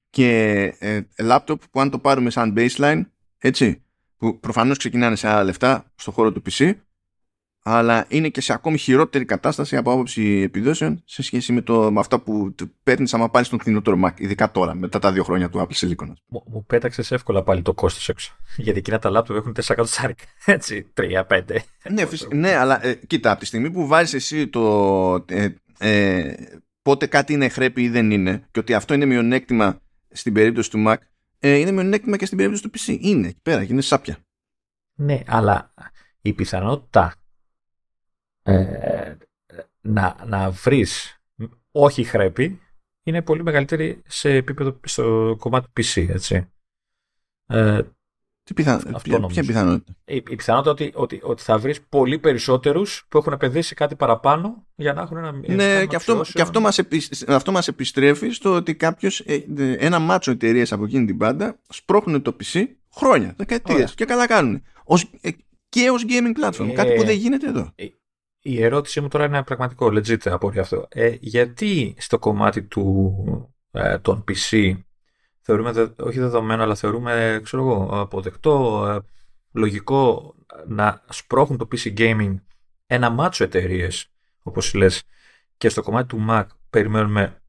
και 0.10 0.62
ε, 0.80 1.02
laptop 1.18 1.56
που 1.72 1.80
αν 1.80 1.90
το 1.90 2.00
πάρουμε 2.00 2.30
σαν 2.30 2.54
baseline 2.58 3.02
έτσι 3.38 3.84
που 4.18 4.40
προφανώς 4.40 4.78
ξεκινάνε 4.78 5.16
σε 5.16 5.28
άλλα 5.28 5.44
λεφτά 5.44 5.92
στο 5.96 6.12
χώρο 6.12 6.32
του 6.32 6.42
PC 6.50 6.74
αλλά 7.72 8.06
είναι 8.08 8.30
και 8.30 8.42
σε 8.42 8.54
ακόμη 8.54 8.78
χειρότερη 8.78 9.26
κατάσταση 9.26 9.76
από 9.76 9.92
άποψη 9.92 10.42
επιδόσεων 10.46 11.02
σε 11.06 11.22
σχέση 11.22 11.54
με, 11.54 11.62
το, 11.62 11.92
με 11.92 12.00
αυτά 12.00 12.20
που 12.20 12.56
παίρνεις 12.84 13.14
άμα 13.14 13.30
πάρεις 13.30 13.48
στον 13.48 13.60
κτηνότερο 13.60 14.00
Mac, 14.06 14.12
ειδικά 14.16 14.52
τώρα, 14.52 14.76
μετά 14.76 15.00
τα 15.00 15.12
δύο 15.12 15.24
χρόνια 15.24 15.50
του 15.50 15.60
Apple 15.60 15.86
Silicon. 15.86 16.14
Μου, 16.28 16.44
μου 16.48 16.66
πέταξες 16.66 17.12
εύκολα 17.12 17.44
πάλι 17.44 17.62
το 17.62 17.74
κόστος 17.74 18.10
έξω. 18.10 18.36
Γιατί 18.58 18.80
εκείνα 18.80 19.00
τα 19.00 19.10
laptop 19.14 19.36
έχουν 19.36 19.52
4 19.52 19.70
εκατοστάρικα. 19.70 20.24
Έτσι, 20.46 20.94
3-5. 20.98 21.42
ναι, 21.90 22.04
ναι, 22.34 22.56
αλλά 22.56 22.86
ε, 22.86 22.94
κοίτα, 23.08 23.32
από 23.32 23.40
τη 23.40 23.46
στιγμή 23.46 23.72
που 23.72 23.88
βάζεις 23.88 24.14
εσύ 24.14 24.48
το. 24.48 25.26
Ε, 25.28 25.48
ε, 25.80 26.34
πότε 26.82 27.06
κάτι 27.06 27.34
είναι 27.34 27.50
χρέπη 27.50 27.82
ή 27.82 27.90
δεν 27.90 28.12
είναι, 28.12 28.48
και 28.52 28.60
ότι 28.60 28.74
αυτό 28.74 28.94
είναι 28.94 29.06
μειονέκτημα 29.06 29.82
στην 30.10 30.34
περίπτωση 30.34 30.70
του 30.70 30.84
Mac, 30.88 30.96
ε, 31.40 31.56
είναι 31.56 31.72
μειονέκτημα 31.72 32.18
και 32.18 32.26
στην 32.26 32.38
περίπτωση 32.38 32.64
του 32.64 32.72
PC. 32.78 32.98
Είναι 33.00 33.28
εκεί 33.28 33.40
πέρα, 33.42 33.64
είναι 33.64 33.82
σάπια. 33.82 34.18
Ναι, 34.96 35.22
αλλά 35.28 35.74
η 36.22 36.34
πιθανότητα 36.34 37.14
ε, 38.52 39.18
να, 39.82 40.16
να 40.26 40.50
βρεις 40.50 41.20
όχι 41.72 42.04
χρέπη 42.04 42.60
είναι 43.04 43.22
πολύ 43.22 43.44
μεγαλύτερη 43.44 44.02
σε 44.08 44.30
επίπεδο 44.30 44.80
στο 44.84 45.36
κομμάτι 45.40 45.68
PC, 45.78 46.08
έτσι. 46.10 46.50
Ε, 47.48 47.82
Τι 48.44 48.54
πιθα... 48.54 49.00
ποια, 49.04 49.20
ποια 49.20 49.44
πιθανότητα; 49.44 49.94
Η, 50.06 50.16
η 50.16 50.36
πιθανότητα 50.36 50.72
ότι, 50.72 50.92
ότι, 50.94 51.20
ότι 51.24 51.42
θα 51.42 51.58
βρεις 51.58 51.82
πολύ 51.82 52.20
περισσότερους 52.20 53.06
που 53.10 53.18
έχουν 53.18 53.34
επενδύσει 53.34 53.76
κάτι 53.76 53.96
παραπάνω 53.96 54.66
για 54.76 54.94
να 54.94 55.02
έχουν 55.02 55.18
ένα 55.18 55.32
Ναι, 55.32 55.86
και 55.86 55.96
αυτό, 55.96 56.22
και 56.34 56.42
αυτό, 56.42 56.60
μας 56.62 56.80
αυτό 57.28 57.52
μας 57.52 57.68
επιστρέφει 57.68 58.30
στο 58.30 58.54
ότι 58.56 58.76
κάποιος, 58.76 59.20
ε, 59.20 59.44
ένα 59.78 60.00
μάτσο 60.00 60.32
εταιρείε 60.32 60.66
από 60.70 60.84
εκείνη 60.84 61.06
την 61.06 61.18
πάντα 61.18 61.60
σπρώχνουν 61.70 62.22
το 62.22 62.36
PC 62.44 62.66
χρόνια, 62.96 63.34
δεκαετίες 63.38 63.94
και 63.94 64.06
καλά 64.06 64.28
κάνουν. 64.28 64.64
Ως, 64.84 65.12
ε, 65.22 65.30
και 65.70 65.90
ως 65.90 66.06
gaming 66.08 66.44
platform, 66.44 66.72
κάτι 66.74 66.94
που 66.94 67.04
δεν 67.04 67.16
γίνεται 67.16 67.48
εδώ 67.48 67.74
η 68.42 68.64
ερώτησή 68.64 69.02
μου 69.02 69.08
τώρα 69.08 69.26
είναι 69.26 69.44
πραγματικό, 69.44 69.86
legit 69.86 70.30
από 70.30 70.60
αυτό. 70.60 70.88
Ε, 70.90 71.16
γιατί 71.20 71.96
στο 71.98 72.20
κομμάτι 72.20 72.64
του, 72.64 73.16
ε, 73.72 73.98
των 73.98 74.24
PC 74.28 74.78
θεωρούμε, 75.42 75.94
όχι 76.00 76.20
δεδομένο, 76.20 76.64
αλλά 76.64 76.76
θεωρούμε, 76.76 77.40
ξέρω 77.44 77.64
εγώ, 77.64 78.02
αποδεκτό, 78.02 78.86
ε, 78.88 79.00
λογικό 79.52 80.34
να 80.68 81.04
σπρώχουν 81.10 81.58
το 81.58 81.68
PC 81.72 81.98
gaming 81.98 82.36
ένα 82.88 83.10
μάτσο 83.10 83.44
εταιρείες, 83.44 84.12
όπως 84.44 84.74
λες, 84.74 85.04
και 85.58 85.70
στο 85.70 85.82
κομμάτι 85.82 86.08
του 86.08 86.26
Mac 86.30 86.46
περιμένουμε 86.70 87.42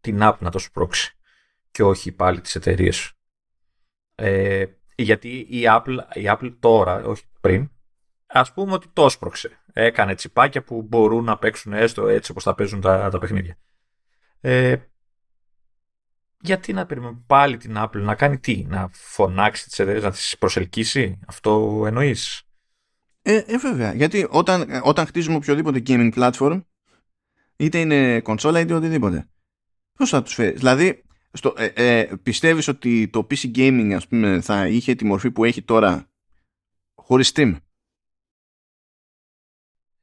την 0.00 0.18
app 0.22 0.34
να 0.38 0.50
το 0.50 0.58
σπρώξει 0.58 1.16
και 1.70 1.82
όχι 1.82 2.12
πάλι 2.12 2.40
τις 2.40 2.54
εταιρείες. 2.54 3.12
Ε, 4.14 4.64
γιατί 4.96 5.28
η 5.38 5.62
Apple, 5.64 5.98
η 6.12 6.22
Apple 6.24 6.56
τώρα, 6.60 7.04
όχι 7.04 7.22
πριν, 7.40 7.70
ας 8.38 8.52
πούμε 8.52 8.72
ότι 8.72 8.86
το 8.92 9.04
έσπρωξε 9.04 9.60
έκανε 9.72 10.14
τσιπάκια 10.14 10.62
που 10.62 10.82
μπορούν 10.82 11.24
να 11.24 11.38
παίξουν 11.38 11.72
έστω 11.72 12.08
έτσι 12.08 12.30
όπως 12.30 12.42
θα 12.42 12.54
παίζουν 12.54 12.80
τα, 12.80 13.08
τα 13.10 13.18
παιχνίδια. 13.18 13.56
Ε, 14.40 14.76
γιατί 16.40 16.72
να 16.72 16.86
περιμένουμε 16.86 17.22
πάλι 17.26 17.56
την 17.56 17.74
Apple 17.76 18.00
να 18.00 18.14
κάνει 18.14 18.38
τι, 18.38 18.64
να 18.68 18.88
φωνάξει 18.92 19.64
τις 19.64 19.78
εταιρείες, 19.78 20.02
να 20.02 20.10
τις 20.10 20.36
προσελκύσει, 20.38 21.18
αυτό 21.26 21.82
εννοείς; 21.86 22.42
Ε, 23.22 23.36
ε, 23.46 23.58
βέβαια. 23.58 23.94
Γιατί 23.94 24.26
όταν, 24.30 24.80
όταν 24.82 25.06
χτίζουμε 25.06 25.36
οποιοδήποτε 25.36 25.82
gaming 25.86 26.12
platform, 26.14 26.62
είτε 27.56 27.80
είναι 27.80 28.20
κονσόλα 28.20 28.60
είτε 28.60 28.74
οτιδήποτε, 28.74 29.28
πώς 29.96 30.08
θα 30.10 30.22
τους 30.22 30.34
φέρει; 30.34 30.56
Δηλαδή, 30.56 31.04
στο, 31.32 31.54
ε, 31.56 31.66
ε, 31.74 32.14
πιστεύεις 32.22 32.68
ότι 32.68 33.08
το 33.08 33.26
PC 33.30 33.56
gaming 33.56 33.92
ας 33.96 34.08
πούμε, 34.08 34.40
θα 34.40 34.68
είχε 34.68 34.94
τη 34.94 35.04
μορφή 35.04 35.30
που 35.30 35.44
έχει 35.44 35.62
τώρα 35.62 36.10
χωρίς 36.94 37.32
Steam; 37.34 37.56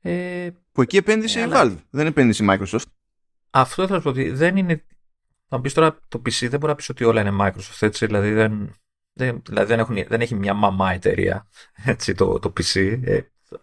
Ε, 0.05 0.49
που 0.71 0.81
εκεί 0.81 0.97
επένδυσε 0.97 1.39
η 1.39 1.45
Valve, 1.49 1.75
δεν 1.89 2.05
επένδυσε 2.05 2.43
η 2.43 2.47
Microsoft. 2.49 2.85
Αυτό 3.49 3.87
θα 3.87 3.95
σου 3.95 4.01
πω 4.01 4.09
ότι 4.09 4.29
δεν 4.29 4.57
είναι. 4.57 4.83
Θα 5.47 5.61
πεις 5.61 5.73
τώρα 5.73 5.99
το 6.07 6.21
PC 6.25 6.47
δεν 6.49 6.59
μπορεί 6.59 6.71
να 6.71 6.75
πεις 6.75 6.89
ότι 6.89 7.03
όλα 7.03 7.21
είναι 7.21 7.35
Microsoft 7.39 7.77
έτσι. 7.79 8.05
Δηλαδή 8.05 8.31
δεν, 8.31 8.75
δεν, 9.13 9.41
δηλαδή 9.45 9.67
δεν, 9.67 9.79
έχουν, 9.79 9.97
δεν 10.07 10.21
έχει 10.21 10.35
μια 10.35 10.53
μαμά 10.53 10.93
εταιρεία 10.93 11.47
έτσι, 11.85 12.13
το, 12.13 12.39
το 12.39 12.53
PC. 12.57 12.99
Ε, 13.03 13.19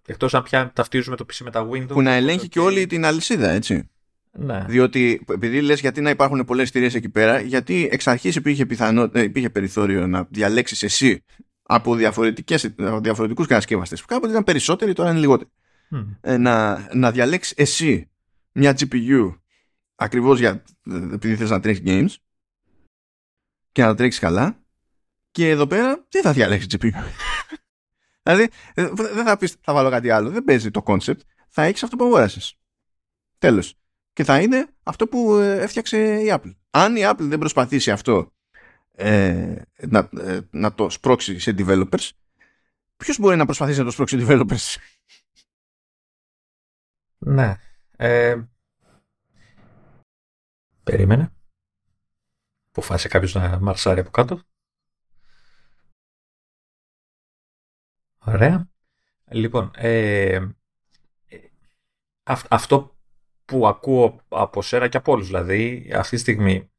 Εκτός 0.07 0.35
αν 0.35 0.43
πια 0.43 0.73
ταυτίζουμε 0.75 1.17
το 1.17 1.27
PC 1.33 1.37
με 1.45 1.51
τα 1.51 1.69
Windows. 1.71 1.89
Που 1.89 2.03
να 2.03 2.13
ελέγχει 2.13 2.49
και 2.49 2.61
όλη 2.61 2.87
την 2.87 3.05
αλυσίδα, 3.05 3.51
έτσι. 3.51 3.91
Ναι. 4.33 4.65
Διότι 4.69 5.25
επειδή 5.31 5.61
λες 5.61 5.81
γιατί 5.81 6.01
να 6.01 6.11
υπάρχουν 6.11 6.45
πολλές 6.45 6.69
εταιρείες 6.69 6.95
εκεί 6.95 7.09
πέρα, 7.09 7.41
γιατί 7.41 7.89
εξ 7.93 8.07
αρχής 8.07 8.37
υπήρχε, 8.37 8.67
πιθανό, 8.67 9.11
ε, 9.13 9.23
υπήρχε 9.23 9.51
περιθώριο 9.51 10.07
να 10.07 10.27
διαλέξεις 10.31 10.83
εσύ 10.83 11.25
από 11.63 11.95
διαφορετικούς 13.01 13.47
κατασκευαστές. 13.47 14.01
Που 14.01 14.07
κάποτε 14.07 14.31
ήταν 14.31 14.45
περισσότεροι, 14.45 14.93
τώρα 14.93 15.11
είναι 15.11 15.19
λιγότεροι. 15.19 15.51
Mm. 15.91 16.17
Ε, 16.21 16.37
να, 16.37 16.89
να 16.95 17.11
διαλέξεις 17.11 17.55
εσύ 17.57 18.11
μια 18.53 18.77
GPU 18.79 19.39
ακριβώς 19.95 20.39
για 20.39 20.63
επειδή 21.13 21.37
θες 21.37 21.51
να 21.51 21.61
τρέξεις 21.61 21.85
games 21.87 22.15
και 23.73 23.83
να 23.83 23.95
τρέξεις 23.95 24.21
καλά. 24.21 24.63
Και 25.31 25.49
εδώ 25.49 25.67
πέρα 25.67 26.07
τι 26.09 26.21
θα 26.21 26.33
διαλέξεις 26.33 26.69
GPU. 26.73 26.91
δηλαδή 28.23 28.51
ε, 28.75 28.89
δεν 28.95 29.25
θα 29.25 29.37
πεις 29.37 29.57
θα 29.61 29.73
βάλω 29.73 29.91
κάτι 29.91 30.11
άλλο. 30.11 30.31
Δεν 30.31 30.45
παίζει 30.45 30.71
το 30.71 30.83
concept. 30.87 31.21
Θα 31.49 31.63
έχεις 31.63 31.83
αυτό 31.83 31.97
που 31.97 32.05
αγόρασες. 32.05 32.59
Τέλος 33.39 33.81
και 34.13 34.25
θα 34.25 34.41
είναι 34.41 34.67
αυτό 34.83 35.07
που 35.07 35.35
ε, 35.35 35.61
έφτιαξε 35.61 36.21
η 36.21 36.27
Apple. 36.31 36.55
Αν 36.71 36.97
η 36.97 37.01
Apple 37.05 37.17
δεν 37.19 37.39
προσπαθήσει 37.39 37.91
αυτό 37.91 38.33
ε, 38.93 39.55
να, 39.89 40.09
ε, 40.21 40.41
να 40.51 40.75
το 40.75 40.91
σπρώξει 40.91 41.39
σε 41.39 41.55
developers, 41.59 42.09
ποιος 42.97 43.19
μπορεί 43.19 43.37
να 43.37 43.45
προσπαθήσει 43.45 43.79
να 43.79 43.85
το 43.85 43.91
σπρώξει 43.91 44.19
σε 44.19 44.27
developers; 44.29 44.77
Ναι. 47.23 47.57
Ε, 47.97 48.43
περίμενε. 50.83 51.33
Αποφάσισε 52.69 53.09
κάποιος 53.09 53.35
να 53.35 53.61
μαρσάρει 53.61 54.01
από 54.01 54.11
κάτω. 54.11 54.41
Ωραία. 58.19 58.69
Λοιπόν, 59.31 59.71
ε, 59.75 60.49
αυτό 62.49 62.97
που 63.45 63.67
ακούω 63.67 64.21
από 64.29 64.63
σένα 64.63 64.89
και 64.89 64.97
από 64.97 65.13
όλους 65.13 65.27
δηλαδή 65.27 65.93
αυτή 65.95 66.15
τη 66.15 66.21
στιγμή 66.23 66.71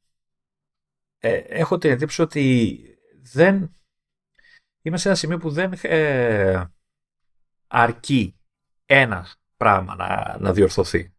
ε, 1.17 1.35
έχω 1.35 1.77
την 1.77 1.91
εντύπωση 1.91 2.21
ότι 2.21 2.83
δεν 3.21 3.75
είμαι 4.81 4.97
σε 4.97 5.07
ένα 5.07 5.17
σημείο 5.17 5.37
που 5.37 5.49
δεν 5.49 5.73
ε, 5.81 6.63
αρκεί 7.67 8.39
ένα 8.85 9.27
πράγμα 9.61 9.95
να, 9.95 10.37
να 10.39 10.53
διορθωθεί. 10.53 11.13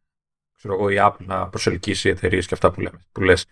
Ξέρω 0.56 0.74
εγώ 0.74 0.90
η 0.90 0.96
Apple 0.98 1.24
να 1.26 1.48
προσελκύσει 1.48 2.08
εταιρείες 2.08 2.46
και 2.46 2.54
αυτά 2.54 2.70
που, 2.70 2.80
λέμε, 2.80 2.98
που 3.12 3.20
λες. 3.20 3.46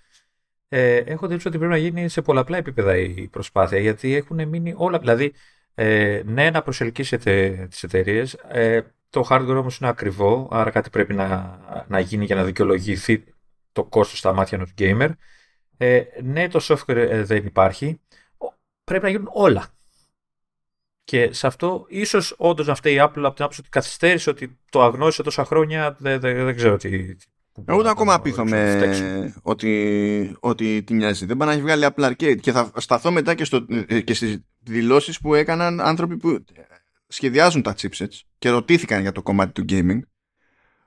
Ε, 0.69 0.97
έχω 0.97 1.07
την 1.07 1.25
εντύπωση 1.25 1.49
ότι 1.49 1.59
πρέπει 1.59 1.73
να 1.73 1.77
γίνει 1.77 2.09
σε 2.09 2.23
πολλαπλά 2.23 2.57
επίπεδα 2.57 2.97
η 2.97 3.29
προσπάθεια 3.29 3.79
γιατί 3.79 4.15
έχουν 4.15 4.49
μείνει 4.49 4.75
όλα. 4.77 4.99
Δηλαδή, 4.99 5.33
ε, 5.75 6.23
ναι, 6.25 6.51
να 6.51 6.63
προσελκύσει 6.63 7.17
τις 7.69 7.83
εταιρείες. 7.83 8.35
Ε, 8.35 8.81
το 9.11 9.27
hardware 9.31 9.57
όμως 9.57 9.79
είναι 9.79 9.89
ακριβό, 9.89 10.49
άρα 10.51 10.71
κάτι 10.71 10.91
πρέπει 10.91 11.15
να, 11.15 11.59
να 11.89 12.01
γίνει 12.01 12.25
για 12.25 12.37
να 12.37 12.45
δικαιολογηθεί 12.45 13.25
το 13.73 13.85
κόστος 13.85 14.19
στα 14.19 14.33
μάτια 14.33 14.59
ενός 14.59 14.73
gamer. 14.79 15.11
Ε, 15.77 16.03
ναι, 16.23 16.49
το 16.49 16.59
software 16.63 16.97
ε, 16.97 17.23
δεν 17.23 17.47
υπάρχει. 17.47 18.01
Πρέπει 18.85 19.05
να 19.05 19.11
γίνουν 19.11 19.29
όλα. 19.33 19.67
Και 21.11 21.33
σε 21.33 21.47
αυτό 21.47 21.87
ίσως 21.89 22.35
όντως 22.39 22.67
να 22.67 22.75
φταίει 22.75 22.95
η 22.95 22.99
Apple 23.01 23.23
από 23.23 23.35
την 23.35 23.43
άποψη 23.43 23.61
ότι 23.61 23.69
καθυστέρησε, 23.69 24.31
ότι 24.31 24.59
το 24.71 24.83
αγνώρισε 24.83 25.23
τόσα 25.23 25.45
χρόνια, 25.45 25.97
δεν, 25.99 26.21
δεν, 26.21 26.45
δεν 26.45 26.57
ξέρω 26.57 26.77
τι... 26.77 27.17
Εγώ 27.65 27.83
δεν 27.83 27.91
ακόμα 27.91 28.15
απίθομαι 28.15 28.79
ότι, 29.43 30.37
ότι 30.41 30.83
τη 30.83 30.95
μοιάζει. 30.95 31.27
Δεν 31.27 31.37
πάει 31.37 31.49
να 31.49 31.55
έχει 31.55 31.63
βγάλει 31.63 31.87
Apple 31.89 32.11
Arcade 32.11 32.41
και 32.41 32.53
θα 32.53 32.73
σταθώ 32.77 33.11
μετά 33.11 33.35
και, 33.35 33.45
στο, 33.45 33.67
ε, 33.87 34.01
και 34.01 34.15
στις 34.15 34.39
δηλώσεις 34.59 35.21
που 35.21 35.35
έκαναν 35.35 35.81
άνθρωποι 35.81 36.17
που 36.17 36.45
σχεδιάζουν 37.07 37.63
τα 37.63 37.75
chipsets 37.81 38.21
και 38.39 38.51
ρωτήθηκαν 38.51 39.01
για 39.01 39.13
το 39.13 39.23
κομμάτι 39.23 39.53
του 39.53 39.65
gaming 39.69 40.01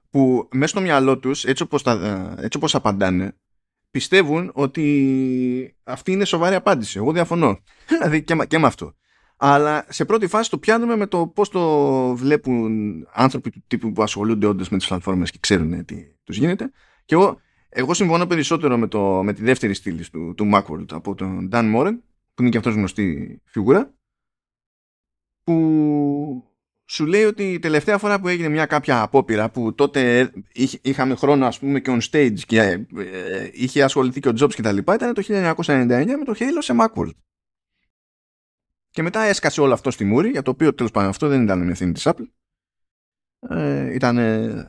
που 0.09 0.47
μέσα 0.51 0.67
στο 0.67 0.81
μυαλό 0.81 1.19
τους 1.19 1.45
έτσι 1.45 1.63
όπως, 1.63 1.83
τα, 1.83 2.35
έτσι 2.37 2.57
όπως 2.57 2.75
απαντάνε 2.75 3.35
πιστεύουν 3.91 4.51
ότι 4.53 5.75
αυτή 5.83 6.11
είναι 6.11 6.25
σοβαρή 6.25 6.55
απάντηση. 6.55 6.97
Εγώ 6.97 7.11
διαφωνώ. 7.11 7.59
δηλαδή 7.99 8.23
και, 8.23 8.35
και 8.47 8.57
με 8.57 8.67
αυτό. 8.67 8.93
Αλλά 9.37 9.85
σε 9.89 10.05
πρώτη 10.05 10.27
φάση 10.27 10.49
το 10.49 10.57
πιάνουμε 10.57 10.95
με 10.95 11.07
το 11.07 11.27
πώς 11.27 11.49
το 11.49 12.15
βλέπουν 12.15 13.07
άνθρωποι 13.13 13.49
του 13.49 13.63
τύπου 13.67 13.91
που 13.91 14.03
ασχολούνται 14.03 14.47
όντως 14.47 14.69
με 14.69 14.77
τις 14.77 14.87
πλατφόρμες 14.87 15.31
και 15.31 15.37
ξέρουν 15.41 15.85
τι 15.85 15.95
τους 16.23 16.37
γίνεται. 16.37 16.71
Και 17.05 17.15
εγώ, 17.15 17.39
εγώ 17.69 17.93
συμφωνώ 17.93 18.25
περισσότερο 18.25 18.77
με, 18.77 18.87
το, 18.87 19.23
με 19.23 19.33
τη 19.33 19.43
δεύτερη 19.43 19.73
στήλη 19.73 20.09
του, 20.09 20.33
του 20.37 20.51
Macworld 20.53 20.85
από 20.91 21.15
τον 21.15 21.49
Dan 21.51 21.75
Moren 21.75 21.97
που 22.33 22.41
είναι 22.41 22.49
και 22.49 22.57
αυτός 22.57 22.73
γνωστή 22.73 23.41
φιγούρα 23.45 23.93
που 25.43 26.43
σου 26.85 27.05
λέει 27.05 27.23
ότι 27.23 27.53
η 27.53 27.59
τελευταία 27.59 27.97
φορά 27.97 28.19
που 28.19 28.27
έγινε 28.27 28.49
μια 28.49 28.65
κάποια 28.65 29.01
απόπειρα 29.01 29.49
που 29.49 29.75
τότε 29.75 30.31
είχαμε 30.81 31.15
χρόνο 31.15 31.45
ας 31.45 31.59
πούμε 31.59 31.79
και 31.79 31.97
on 31.99 32.09
stage 32.11 32.39
και 32.39 32.59
ε, 32.59 33.49
είχε 33.51 33.83
ασχοληθεί 33.83 34.19
και 34.19 34.27
ο 34.27 34.33
Jobs 34.39 34.53
και 34.53 34.61
τα 34.61 34.71
λοιπά 34.71 34.93
ήταν 34.93 35.13
το 35.13 35.23
1999 35.27 35.87
με 35.87 36.23
το 36.25 36.33
Halo 36.39 36.57
σε 36.59 36.75
Macworld. 36.79 37.11
Και 38.93 39.01
μετά 39.01 39.21
έσκασε 39.21 39.61
όλο 39.61 39.73
αυτό 39.73 39.91
στη 39.91 40.05
μούρη 40.05 40.29
για 40.29 40.41
το 40.41 40.51
οποίο 40.51 40.73
τέλος 40.73 40.91
πάντων 40.91 41.09
αυτό 41.09 41.27
δεν 41.27 41.43
ήταν 41.43 41.59
μια 41.59 41.69
ευθύνη 41.69 41.91
της 41.91 42.07
Apple. 42.07 42.27
Ε, 43.49 43.93
ήταν, 43.93 44.17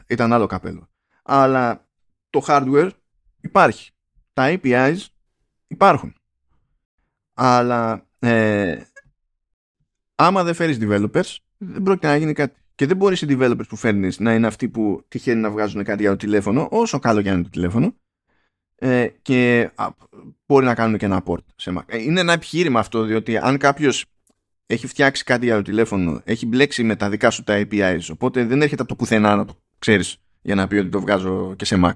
ήταν 0.06 0.32
άλλο 0.32 0.46
καπέλο. 0.46 0.88
Αλλά 1.22 1.88
το 2.30 2.44
hardware 2.46 2.90
υπάρχει. 3.40 3.90
Τα 4.32 4.58
APIs 4.62 4.96
υπάρχουν. 5.66 6.14
Αλλά 7.34 8.06
ε, 8.18 8.82
άμα 10.14 10.44
δεν 10.44 10.54
φέρεις 10.54 10.78
developers, 10.80 11.36
δεν 11.56 11.82
πρόκειται 11.82 12.06
να 12.06 12.16
γίνει 12.16 12.32
κάτι. 12.32 12.60
Και 12.74 12.86
δεν 12.86 12.96
μπορείς 12.96 13.22
οι 13.22 13.26
developers 13.30 13.68
που 13.68 13.76
φέρνεις 13.76 14.18
να 14.18 14.34
είναι 14.34 14.46
αυτοί 14.46 14.68
που 14.68 15.04
τυχαίνει 15.08 15.40
να 15.40 15.50
βγάζουν 15.50 15.84
κάτι 15.84 16.02
για 16.02 16.10
το 16.10 16.16
τηλέφωνο, 16.16 16.68
όσο 16.70 16.98
καλό 16.98 17.22
και 17.22 17.28
αν 17.28 17.34
είναι 17.34 17.44
το 17.44 17.50
τηλέφωνο, 17.50 17.94
ε, 18.74 19.08
και 19.22 19.70
α, 19.74 19.88
μπορεί 20.46 20.64
να 20.64 20.74
κάνουν 20.74 20.98
και 20.98 21.04
ένα 21.04 21.22
port 21.26 21.44
σε 21.56 21.72
Mac. 21.76 21.82
Ε, 21.86 22.02
είναι 22.02 22.20
ένα 22.20 22.32
επιχείρημα 22.32 22.80
αυτό, 22.80 23.02
διότι 23.02 23.36
αν 23.36 23.58
κάποιος 23.58 24.04
έχει 24.66 24.86
φτιάξει 24.86 25.24
κάτι 25.24 25.44
για 25.44 25.56
το 25.56 25.62
τηλέφωνο, 25.62 26.20
έχει 26.24 26.46
μπλέξει 26.46 26.82
με 26.82 26.96
τα 26.96 27.08
δικά 27.08 27.30
σου 27.30 27.42
τα 27.42 27.62
APIs, 27.62 28.00
οπότε 28.10 28.44
δεν 28.44 28.62
έρχεται 28.62 28.82
από 28.82 28.90
το 28.90 28.96
πουθενά 28.96 29.36
να 29.36 29.44
το 29.44 29.54
ξέρεις 29.78 30.16
για 30.42 30.54
να 30.54 30.66
πει 30.66 30.76
ότι 30.76 30.88
το 30.88 31.00
βγάζω 31.00 31.54
και 31.56 31.64
σε 31.64 31.80
Mac. 31.84 31.92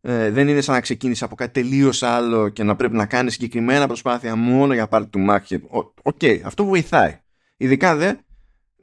Ε, 0.00 0.30
δεν 0.30 0.48
είναι 0.48 0.60
σαν 0.60 0.74
να 0.74 0.80
ξεκίνησε 0.80 1.24
από 1.24 1.34
κάτι 1.34 1.60
τελείως 1.60 2.02
άλλο 2.02 2.48
και 2.48 2.62
να 2.62 2.76
πρέπει 2.76 2.96
να 2.96 3.06
κάνεις 3.06 3.32
συγκεκριμένα 3.32 3.86
προσπάθεια 3.86 4.36
μόνο 4.36 4.74
για 4.74 4.88
πάρτι 4.88 5.08
του 5.08 5.26
Mac. 5.28 5.58
Οκ, 6.02 6.16
okay, 6.20 6.40
αυτό 6.44 6.64
βοηθάει. 6.64 7.18
Ειδικά 7.56 7.96
δε 7.96 8.14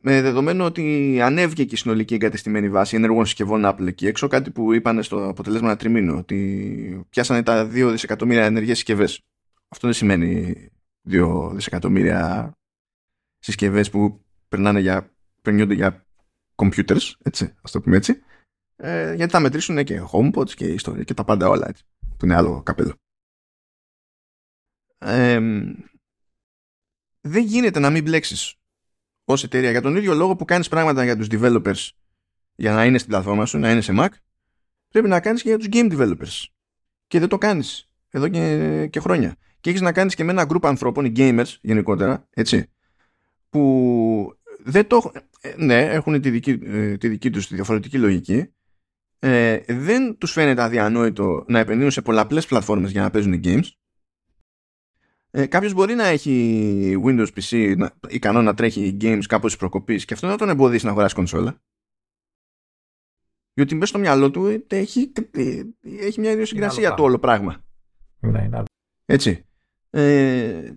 με 0.01 0.21
δεδομένο 0.21 0.65
ότι 0.65 1.17
ανέβηκε 1.21 1.63
και 1.63 1.75
η 1.75 1.77
συνολική 1.77 2.13
εγκατεστημένη 2.13 2.69
βάση 2.69 2.95
ενεργών 2.95 3.25
συσκευών 3.25 3.61
Apple 3.65 3.87
εκεί 3.87 4.07
έξω, 4.07 4.27
κάτι 4.27 4.51
που 4.51 4.73
είπαν 4.73 5.03
στα 5.03 5.27
αποτελέσματα 5.27 5.77
τριμήνου, 5.77 6.15
ότι 6.17 7.05
πιάσανε 7.09 7.43
τα 7.43 7.69
2 7.73 7.89
δισεκατομμύρια 7.91 8.45
ενεργές 8.45 8.75
συσκευές. 8.75 9.21
Αυτό 9.67 9.87
δεν 9.87 9.95
σημαίνει 9.95 10.55
2 11.09 11.51
δισεκατομμύρια 11.53 12.51
συσκευές 13.41 13.89
που 13.89 14.25
περνάνε 14.47 14.79
για, 14.79 15.13
περνιόνται 15.41 15.73
για 15.73 16.05
computers, 16.55 17.11
έτσι, 17.23 17.55
ας 17.61 17.71
το 17.71 17.81
πούμε 17.81 17.97
έτσι 17.97 18.21
ε, 18.83 19.13
γιατί 19.13 19.31
θα 19.31 19.39
μετρήσουν 19.39 19.83
και 19.83 20.01
HomePods 20.11 20.49
και 20.49 20.65
ιστορία 20.65 21.03
και 21.03 21.13
τα 21.13 21.23
πάντα 21.23 21.49
όλα 21.49 21.67
έτσι, 21.67 21.83
που 22.17 22.25
είναι 22.25 22.35
άλλο 22.35 22.63
καπέλο. 22.63 22.95
Ε, 24.97 25.39
δεν 27.21 27.43
γίνεται 27.43 27.79
να 27.79 27.89
μην 27.89 28.03
μπλέξεις 28.03 28.55
ως 29.23 29.43
εταιρεία 29.43 29.71
για 29.71 29.81
τον 29.81 29.95
ίδιο 29.95 30.13
λόγο 30.13 30.35
που 30.35 30.45
κάνεις 30.45 30.67
πράγματα 30.67 31.03
για 31.03 31.17
τους 31.17 31.27
developers 31.31 31.89
για 32.55 32.73
να 32.73 32.85
είναι 32.85 32.97
στην 32.97 33.09
πλατφόρμα 33.09 33.45
σου, 33.45 33.57
να 33.57 33.71
είναι 33.71 33.81
σε 33.81 33.93
Mac, 33.95 34.09
πρέπει 34.89 35.07
να 35.07 35.19
κάνεις 35.19 35.41
και 35.41 35.49
για 35.49 35.57
τους 35.57 35.67
game 35.71 35.91
developers. 35.97 36.45
Και 37.07 37.19
δεν 37.19 37.27
το 37.27 37.37
κάνεις 37.37 37.89
εδώ 38.09 38.27
και, 38.27 38.87
και 38.87 38.99
χρόνια. 38.99 39.35
Και 39.59 39.69
έχεις 39.69 39.81
να 39.81 39.91
κάνεις 39.91 40.15
και 40.15 40.23
με 40.23 40.31
ένα 40.31 40.45
group 40.49 40.63
ανθρώπων, 40.63 41.05
οι 41.05 41.11
gamers 41.15 41.55
γενικότερα, 41.61 42.27
έτσι, 42.29 42.71
που 43.51 44.37
δεν 44.63 44.87
το. 44.87 45.11
Ε, 45.41 45.53
ναι, 45.57 45.81
έχουν 45.81 46.21
τη 46.21 46.29
δική, 46.29 46.59
ε, 46.63 46.97
τη 46.97 47.07
δική 47.07 47.29
τους 47.29 47.47
διαφορετική 47.47 47.97
λογική 47.97 48.53
ε, 49.23 49.59
δεν 49.67 50.17
τους 50.17 50.31
φαίνεται 50.31 50.61
αδιανόητο 50.61 51.45
να 51.47 51.59
επενδύουν 51.59 51.91
σε 51.91 52.01
πολλαπλές 52.01 52.45
πλατφόρμες 52.45 52.91
για 52.91 53.01
να 53.01 53.09
παίζουν 53.09 53.41
games 53.43 53.67
Ε, 55.31 55.45
Κάποιος 55.45 55.73
μπορεί 55.73 55.93
να 55.93 56.05
έχει 56.05 57.01
Windows 57.05 57.27
PC 57.35 57.73
να, 57.77 57.91
ικανό 58.09 58.41
να 58.41 58.53
τρέχει 58.53 58.97
games 59.01 59.23
κάπου 59.27 59.47
της 59.47 59.57
προκοπής 59.57 60.05
και 60.05 60.13
αυτό 60.13 60.27
να 60.27 60.37
τον 60.37 60.49
εμποδίσει 60.49 60.85
να 60.85 60.91
αγοράσει 60.91 61.15
κονσόλα. 61.15 61.61
Γιατί 63.53 63.73
μέσα 63.75 63.85
στο 63.85 63.99
μυαλό 63.99 64.31
του 64.31 64.45
ε, 64.45 64.65
έχει, 64.67 65.11
ε, 65.31 65.63
έχει 65.83 66.19
μια 66.19 66.31
ιδιοσυγκρασία 66.31 66.93
το 66.93 67.03
όλο 67.03 67.19
πράγμα. 67.19 67.63
Ναι, 68.19 68.43
είναι 68.43 68.55
άλλο. 68.55 68.65
Έτσι. 69.05 69.45
Ε, 69.89 70.71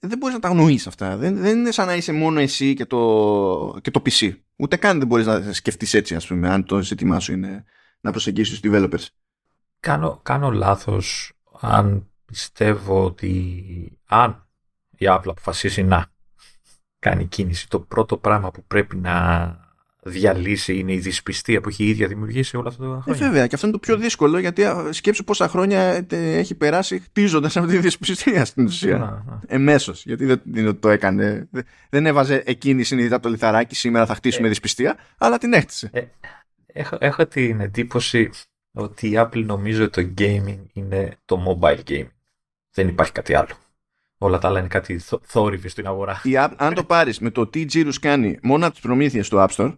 δεν 0.00 0.18
μπορείς 0.18 0.34
να 0.34 0.40
τα 0.40 0.48
γνωρίσει 0.48 0.88
αυτά. 0.88 1.16
Δεν, 1.16 1.36
δεν 1.36 1.58
είναι 1.58 1.70
σαν 1.70 1.86
να 1.86 1.94
είσαι 1.94 2.12
μόνο 2.12 2.40
εσύ 2.40 2.74
και 2.74 2.86
το, 2.86 3.78
και 3.82 3.90
το 3.90 4.02
PC. 4.04 4.32
Ούτε 4.56 4.76
καν 4.76 4.98
δεν 4.98 5.06
μπορείς 5.06 5.26
να 5.26 5.52
σκεφτείς 5.52 5.94
έτσι, 5.94 6.14
ας 6.14 6.26
πούμε, 6.26 6.48
αν 6.48 6.64
το 6.64 6.82
ζήτημά 6.82 7.20
σου 7.20 7.32
είναι 7.32 7.64
να 8.00 8.10
προσεγγίσεις 8.10 8.60
τους 8.60 8.70
developers. 8.72 9.06
Κάνω, 9.80 10.20
κάνω 10.22 10.50
λάθος 10.50 11.32
αν 11.60 12.10
πιστεύω 12.24 13.04
ότι 13.04 13.98
αν 14.04 14.48
η 14.90 15.06
Apple 15.08 15.26
αποφασίσει 15.26 15.82
να 15.82 16.06
κάνει 16.98 17.26
κίνηση, 17.26 17.68
το 17.68 17.80
πρώτο 17.80 18.16
πράγμα 18.16 18.50
που 18.50 18.64
πρέπει 18.64 18.96
να 18.96 19.59
διαλύσει 20.02 20.78
είναι 20.78 20.92
η 20.92 20.98
δυσπιστία 20.98 21.60
που 21.60 21.68
έχει 21.68 21.84
η 21.84 21.88
ίδια 21.88 22.06
δημιουργήσει 22.06 22.56
όλα 22.56 22.68
αυτά 22.68 22.82
τα 22.84 22.96
Ε, 22.96 23.00
χρόνια. 23.00 23.20
βέβαια, 23.28 23.46
και 23.46 23.54
αυτό 23.54 23.66
είναι 23.66 23.76
το 23.76 23.80
πιο 23.82 23.96
δύσκολο 23.96 24.38
γιατί 24.38 24.64
α, 24.64 24.92
σκέψου 24.92 25.24
πόσα 25.24 25.48
χρόνια 25.48 25.80
ε, 25.80 26.04
έχει 26.38 26.54
περάσει 26.54 26.98
χτίζοντας 26.98 27.56
αυτή 27.56 27.70
τη 27.72 27.78
δυσπιστία 27.78 28.44
στην 28.44 28.64
ουσία. 28.64 28.98
Να, 28.98 29.04
να. 29.06 29.40
Εμέσως. 29.46 30.04
Γιατί 30.04 30.24
δεν 30.24 30.42
είναι 30.54 30.68
ότι 30.68 30.80
το 30.80 30.88
έκανε. 30.88 31.48
Δεν- 31.50 31.64
Δεν 31.90 32.06
έβαζε 32.06 32.42
εκείνη 32.46 32.82
συνειδητά 32.82 33.20
το 33.20 33.28
λιθαράκι. 33.28 33.74
Σήμερα 33.74 34.06
θα 34.06 34.14
χτίσουμε 34.14 34.46
Ε. 34.46 34.48
δυσπιστία, 34.50 34.96
αλλά 35.18 35.38
την 35.38 35.52
έκτισε. 35.52 35.90
Έχω, 36.66 36.96
έχω 37.00 37.26
την 37.26 37.60
εντύπωση 37.60 38.30
ότι 38.72 39.08
η 39.08 39.12
Apple 39.16 39.44
νομίζει 39.44 39.82
ότι 39.82 40.04
το 40.06 40.12
gaming 40.18 40.58
είναι 40.72 41.16
το 41.24 41.58
mobile 41.60 41.80
gaming. 41.90 42.08
Δεν 42.72 42.88
υπάρχει 42.88 43.12
κάτι 43.12 43.34
άλλο. 43.34 43.48
Όλα 44.18 44.38
τα 44.38 44.48
άλλα 44.48 44.58
είναι 44.58 44.68
κάτι 44.68 44.98
θο- 44.98 45.20
θόρυβη 45.24 45.68
στην 45.68 45.86
αγορά. 45.86 46.20
Η 46.24 46.30
App- 46.34 46.54
αν 46.56 46.74
το 46.74 46.84
πάρεις 46.84 47.18
με 47.18 47.30
το 47.30 47.46
τι 47.46 47.64
τζίρους 47.64 47.98
κάνει 47.98 48.38
μόνο 48.42 48.64
από 48.64 48.74
τις 48.74 48.82
προμήθειες 48.82 49.28
του 49.28 49.36
App 49.38 49.48
Store, 49.56 49.76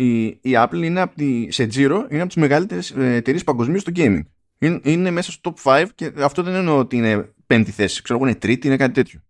η, 0.00 0.26
η 0.26 0.52
Apple 0.54 0.82
είναι 0.82 1.00
από 1.00 1.16
τη, 1.16 1.52
σε 1.52 1.66
τζίρο 1.66 2.06
είναι 2.10 2.20
από 2.20 2.26
τις 2.26 2.36
μεγαλύτερες 2.36 2.90
εταιρείες 2.90 3.44
παγκοσμίως 3.44 3.80
στο 3.80 3.92
gaming. 3.94 4.20
Είναι, 4.58 4.80
είναι 4.82 5.10
μέσα 5.10 5.32
στο 5.32 5.52
top 5.54 5.82
5 5.82 5.86
και 5.94 6.12
αυτό 6.16 6.42
δεν 6.42 6.54
εννοώ 6.54 6.78
ότι 6.78 6.96
είναι 6.96 7.32
πέμπτη 7.46 7.70
θέση. 7.70 8.02
Ξέρω 8.02 8.18
εγώ 8.18 8.28
είναι 8.28 8.38
τρίτη, 8.38 8.66
είναι 8.66 8.76
κάτι 8.76 8.92
τέτοιο. 8.92 9.20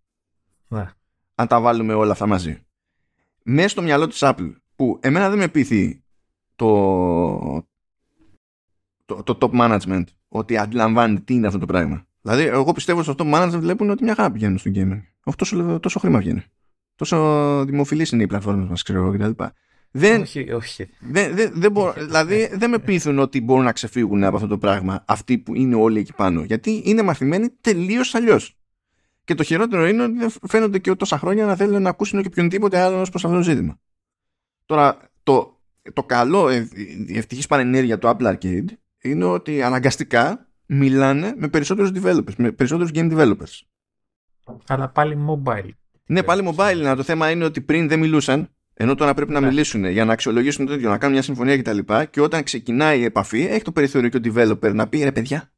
Ναι. 0.67 0.89
αν 1.35 1.47
τα 1.47 1.61
βάλουμε 1.61 1.93
όλα 1.93 2.11
αυτά 2.11 2.27
μαζί. 2.27 2.59
Μέσα 3.43 3.67
στο 3.67 3.81
μυαλό 3.81 4.07
της 4.07 4.19
Apple, 4.21 4.53
που 4.75 4.99
εμένα 5.01 5.29
δεν 5.29 5.37
με 5.37 5.47
πείθει 5.47 6.03
το, 6.55 6.67
το, 9.05 9.23
το 9.23 9.37
top 9.41 9.51
management 9.59 10.03
ότι 10.27 10.57
αντιλαμβάνει 10.57 11.21
τι 11.21 11.33
είναι 11.33 11.47
αυτό 11.47 11.59
το 11.59 11.65
πράγμα. 11.65 12.07
Δηλαδή, 12.21 12.43
εγώ 12.43 12.71
πιστεύω 12.71 13.03
στο 13.03 13.15
top 13.17 13.33
management 13.33 13.59
βλέπουν 13.59 13.89
ότι 13.89 14.03
μια 14.03 14.15
χαρά 14.15 14.31
πηγαίνουν 14.31 14.57
στο 14.57 14.71
gaming. 14.73 15.01
Αυτό 15.23 15.45
τόσο, 15.45 15.79
τόσο 15.79 15.99
χρήμα 15.99 16.19
βγαίνει. 16.19 16.43
Τόσο 16.95 17.65
δημοφιλής 17.65 18.11
είναι 18.11 18.23
οι 18.23 18.27
πλατφόρμες 18.27 18.69
μας, 18.69 18.83
ξέρω 18.83 18.99
εγώ 18.99 19.11
κτλ. 19.11 19.43
Δεν, 19.91 20.21
Όχι, 20.21 20.51
όχι. 20.51 20.89
δεν, 20.99 21.35
δεν, 21.35 21.51
δεν 21.55 21.71
μπορώ, 21.71 21.93
δηλαδή 21.93 22.49
δεν 22.53 22.69
με 22.69 22.79
πείθουν 22.79 23.19
ότι 23.19 23.41
μπορούν 23.41 23.63
να 23.63 23.71
ξεφύγουν 23.71 24.23
από 24.23 24.35
αυτό 24.35 24.47
το 24.47 24.57
πράγμα 24.57 25.03
αυτοί 25.07 25.37
που 25.37 25.55
είναι 25.55 25.75
όλοι 25.75 25.99
εκεί 25.99 26.13
πάνω. 26.13 26.43
Γιατί 26.43 26.81
είναι 26.85 27.01
μαθημένοι 27.01 27.49
τελείως 27.61 28.15
αλλιώς. 28.15 28.57
Και 29.23 29.35
το 29.35 29.43
χειρότερο 29.43 29.87
είναι 29.87 30.03
ότι 30.03 30.17
δεν 30.17 30.31
φαίνονται 30.47 30.79
και 30.79 30.95
τόσα 30.95 31.17
χρόνια 31.17 31.45
να 31.45 31.55
θέλουν 31.55 31.81
να 31.81 31.89
ακούσουν 31.89 32.21
και 32.21 32.27
οποιονδήποτε 32.27 32.79
άλλο 32.79 33.01
ως 33.01 33.09
προς 33.09 33.25
αυτό 33.25 33.35
το 33.37 33.43
ζήτημα. 33.43 33.79
Τώρα, 34.65 35.09
το, 35.23 35.59
το 35.93 36.03
καλό, 36.03 36.49
ε, 36.49 36.69
η 37.07 37.17
ευτυχής 37.17 37.47
παρενέργεια 37.47 37.97
του 37.97 38.07
Apple 38.07 38.35
Arcade 38.35 38.65
είναι 39.01 39.25
ότι 39.25 39.61
αναγκαστικά 39.61 40.47
μιλάνε 40.65 41.33
με 41.37 41.47
περισσότερους 41.47 41.91
developers, 41.95 42.35
με 42.37 42.51
περισσότερους 42.51 42.91
game 42.93 43.17
developers. 43.17 43.61
Αλλά 44.67 44.89
πάλι 44.89 45.17
mobile. 45.29 45.69
Ναι, 46.05 46.23
πάλι 46.23 46.49
mobile 46.49 46.75
είναι. 46.75 46.87
αλλά 46.87 46.95
Το 46.95 47.03
θέμα 47.03 47.29
είναι 47.31 47.43
ότι 47.43 47.61
πριν 47.61 47.87
δεν 47.87 47.99
μιλούσαν, 47.99 48.49
ενώ 48.81 48.95
τώρα 48.95 49.13
πρέπει 49.13 49.31
να 49.31 49.39
Ναι. 49.39 49.47
μιλήσουν 49.47 49.85
για 49.85 50.05
να 50.05 50.13
αξιολογήσουν 50.13 50.65
το 50.65 50.73
ίδιο, 50.73 50.89
να 50.89 50.97
κάνουν 50.97 51.13
μια 51.15 51.23
συμφωνία 51.23 51.57
κτλ. 51.61 51.77
Και, 51.77 52.05
και 52.11 52.21
όταν 52.21 52.43
ξεκινάει 52.43 52.99
η 52.99 53.03
επαφή, 53.03 53.41
έχει 53.41 53.61
το 53.61 53.71
περιθώριο 53.71 54.09
και 54.09 54.17
ο 54.17 54.19
developer 54.23 54.73
να 54.73 54.87
πει 54.87 55.03
ρε 55.03 55.11
παιδιά, 55.11 55.51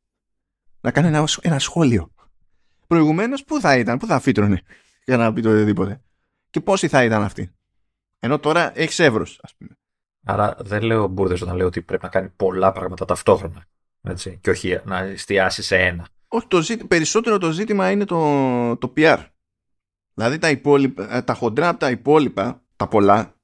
να 0.81 0.91
κάνει 0.91 1.07
ένα, 1.07 1.27
ένα 1.41 1.59
σχόλιο. 1.59 2.11
Προηγουμένως, 2.87 3.43
πού 3.43 3.59
θα 3.59 3.77
ήταν, 3.77 3.97
πού 3.97 4.05
θα 4.05 4.19
φύτρωνε 4.19 4.61
για 5.05 5.17
να 5.17 5.33
πει 5.33 5.41
το 5.41 5.49
οτιδήποτε. 5.49 6.01
Και 6.49 6.61
πόσοι 6.61 6.87
θα 6.87 7.03
ήταν 7.03 7.23
αυτοί. 7.23 7.51
Ενώ 8.19 8.39
τώρα 8.39 8.71
έχεις 8.79 8.99
εύρος, 8.99 9.39
ας 9.43 9.55
πούμε. 9.55 9.69
Άρα 10.25 10.55
δεν 10.59 10.81
λέω 10.83 11.07
μπουρδες 11.07 11.41
όταν 11.41 11.55
λέω 11.55 11.65
ότι 11.67 11.81
πρέπει 11.81 12.03
να 12.03 12.09
κάνει 12.09 12.29
πολλά 12.35 12.71
πράγματα 12.71 13.05
ταυτόχρονα. 13.05 13.65
Έτσι, 14.01 14.37
και 14.41 14.49
όχι 14.49 14.79
να 14.85 14.97
εστιάσει 14.97 15.63
σε 15.63 15.77
ένα. 15.77 16.07
Όχι, 16.27 16.47
το 16.47 16.61
ζήτη- 16.61 16.85
περισσότερο 16.87 17.37
το 17.37 17.51
ζήτημα 17.51 17.91
είναι 17.91 18.05
το, 18.05 18.77
το 18.77 18.93
PR. 18.97 19.17
Δηλαδή 20.13 20.37
τα, 20.37 20.49
υπόλοιπα, 20.49 21.15
ε, 21.15 21.21
τα 21.21 21.33
χοντρά 21.33 21.67
από 21.69 21.79
τα 21.79 21.89
υπόλοιπα, 21.89 22.60
τα 22.81 22.87
πολλά, 22.87 23.35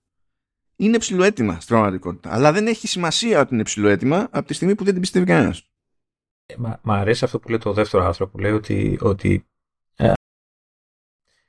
είναι 0.75 0.97
ψηλοέτοιμα 0.97 1.53
στην 1.53 1.67
πραγματικότητα. 1.67 2.33
Αλλά 2.33 2.51
δεν 2.51 2.67
έχει 2.67 2.87
σημασία 2.87 3.39
ότι 3.39 3.53
είναι 3.53 3.63
ψηλοέτοιμα 3.63 4.27
από 4.31 4.47
τη 4.47 4.53
στιγμή 4.53 4.75
που 4.75 4.83
δεν 4.83 4.91
την 4.91 5.01
πιστεύει 5.01 5.25
κανένας. 5.25 5.69
Ε, 6.45 6.55
Μα, 6.57 6.79
μ' 6.83 6.91
αρέσει 6.91 7.23
αυτό 7.23 7.39
που 7.39 7.49
λέει 7.49 7.57
το 7.57 7.73
δεύτερο 7.73 8.05
άρθρο 8.05 8.27
που 8.27 8.37
λέει 8.37 8.51
ότι, 8.51 8.97
ότι 9.01 9.47
ε, 9.95 10.13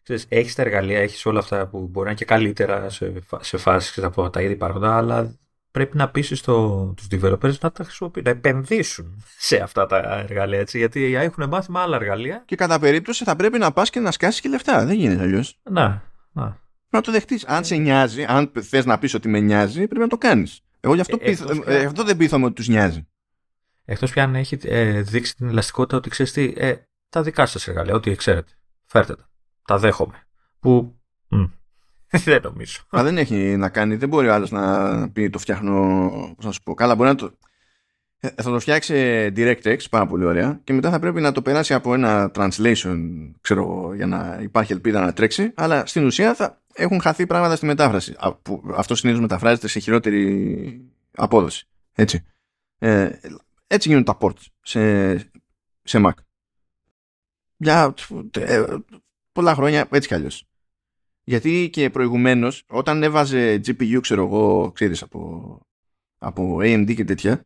ξέρεις, 0.02 0.26
έχεις 0.28 0.54
τα 0.54 0.62
εργαλεία, 0.62 0.98
έχεις 0.98 1.26
όλα 1.26 1.38
αυτά 1.38 1.66
που 1.68 1.86
μπορεί 1.86 2.04
να 2.04 2.10
είναι 2.10 2.18
και 2.18 2.24
καλύτερα 2.24 2.90
σε, 2.90 3.20
φα- 3.20 3.44
σε 3.44 3.56
φάσεις 3.56 4.04
από 4.04 4.30
τα 4.30 4.42
ήδη 4.42 4.52
υπάρχοντα, 4.52 4.96
αλλά 4.96 5.38
πρέπει 5.70 5.96
να 5.96 6.10
πείσεις 6.10 6.40
το, 6.40 6.86
τους 6.96 7.06
developers 7.10 7.58
να 7.58 7.72
τα 7.72 7.84
χρησιμοποιήσουν, 7.84 8.22
να 8.24 8.30
επενδύσουν 8.30 9.24
σε 9.38 9.56
αυτά 9.56 9.86
τα 9.86 10.18
εργαλεία, 10.18 10.58
έτσι, 10.58 10.78
γιατί 10.78 11.14
έχουν 11.14 11.48
μάθει 11.48 11.70
με 11.70 11.78
άλλα 11.78 11.96
εργαλεία. 11.96 12.42
Και 12.46 12.56
κατά 12.56 12.78
περίπτωση 12.78 13.24
θα 13.24 13.36
πρέπει 13.36 13.58
να 13.58 13.72
πας 13.72 13.90
και 13.90 14.00
να 14.00 14.10
σκάσεις 14.10 14.40
και 14.40 14.48
λεφτά. 14.48 14.84
Δεν 14.84 14.96
γίνεται 14.96 15.22
αλλιώς. 15.22 15.60
Να, 15.62 16.02
να. 16.32 16.66
Πρέπει 16.90 16.96
να 16.96 17.00
το 17.00 17.12
δεχτείς. 17.12 17.44
Αν 17.46 17.64
σε 17.64 17.76
νοιάζει, 17.76 18.24
αν 18.24 18.52
θες 18.60 18.84
να 18.84 18.98
πεις 18.98 19.14
ότι 19.14 19.28
με 19.28 19.40
νοιάζει, 19.40 19.74
πρέπει 19.86 19.98
να 20.00 20.06
το 20.08 20.18
κάνεις. 20.18 20.60
Εγώ 20.80 20.94
γι' 20.94 21.00
αυτό, 21.00 21.16
Ε, 21.20 21.24
πείθ- 21.24 21.40
εκτός 21.50 21.58
ε, 21.58 21.60
πια- 21.78 21.86
αυτό 21.86 22.04
δεν 22.04 22.16
πείθομαι 22.16 22.44
ότι 22.44 22.54
τους 22.54 22.68
νοιάζει. 22.68 23.06
Εκτός 23.84 24.10
πια 24.10 24.22
αν 24.24 24.34
έχει 24.34 24.58
ε, 24.62 25.00
δείξει 25.02 25.36
την 25.36 25.48
ελαστικότητα 25.48 25.96
ότι 25.96 26.10
ξέρεις 26.10 26.32
τι, 26.32 26.52
ε, 26.56 26.74
τα 27.08 27.22
δικά 27.22 27.46
σας 27.46 27.68
εργαλεία, 27.68 27.94
ό,τι 27.94 28.14
ξέρετε, 28.14 28.52
φέρτε 28.86 29.14
τα. 29.14 29.30
Τα 29.64 29.78
δέχομαι. 29.78 30.22
Που 30.60 30.98
μ, 31.28 31.44
δεν 32.24 32.40
νομίζω. 32.42 32.80
Μα 32.90 33.02
δεν 33.02 33.18
έχει 33.18 33.34
να 33.56 33.68
κάνει, 33.68 33.96
δεν 33.96 34.08
μπορεί 34.08 34.28
ο 34.28 34.34
άλλος 34.34 34.50
να 34.50 35.10
πει 35.10 35.30
το 35.30 35.38
φτιάχνω. 35.38 36.08
Πώς 36.36 36.44
να 36.44 36.52
σου 36.52 36.62
πω. 36.62 36.74
Καλά, 36.74 36.94
μπορεί 36.94 37.08
να 37.08 37.14
το. 37.14 37.36
ε, 38.20 38.28
Θα 38.28 38.50
το 38.50 38.60
φτιάξει 38.60 38.94
DirectX 39.36 39.78
πάρα 39.90 40.06
πολύ 40.06 40.24
ωραία 40.24 40.60
και 40.64 40.72
μετά 40.72 40.90
θα 40.90 40.98
πρέπει 40.98 41.20
να 41.20 41.32
το 41.32 41.42
περάσει 41.42 41.74
από 41.74 41.94
ένα 41.94 42.30
translation, 42.34 42.96
ξέρω 43.40 43.60
εγώ, 43.60 43.94
για 43.94 44.06
να 44.06 44.38
υπάρχει 44.42 44.72
ελπίδα 44.72 45.00
να 45.00 45.12
τρέξει. 45.12 45.52
Αλλά 45.54 45.86
στην 45.86 46.04
ουσία 46.06 46.34
θα 46.34 46.62
έχουν 46.78 47.00
χαθεί 47.00 47.26
πράγματα 47.26 47.56
στη 47.56 47.66
μετάφραση. 47.66 48.14
Α, 48.18 48.34
που 48.34 48.62
Αυτό 48.74 48.94
συνήθως 48.94 49.20
μεταφράζεται 49.20 49.68
σε 49.68 49.78
χειρότερη 49.78 50.90
απόδοση. 51.10 51.66
Έτσι. 51.92 52.24
Ε, 52.78 53.10
έτσι 53.66 53.88
γίνονται 53.88 54.12
τα 54.12 54.18
ports 54.20 54.46
σε, 54.60 55.14
σε 55.82 56.00
Mac. 56.04 56.12
Για 57.56 57.94
ε, 58.38 58.64
πολλά 59.32 59.54
χρόνια 59.54 59.88
έτσι 59.90 60.08
κι 60.08 60.14
αλλιώς. 60.14 60.44
Γιατί 61.24 61.70
και 61.72 61.90
προηγουμένως, 61.90 62.64
όταν 62.68 63.02
έβαζε 63.02 63.60
GPU, 63.66 63.98
ξέρω 64.00 64.24
εγώ, 64.24 64.72
ξέρεις, 64.72 65.02
από, 65.02 65.60
από 66.18 66.56
AMD 66.60 66.94
και 66.94 67.04
τέτοια, 67.04 67.44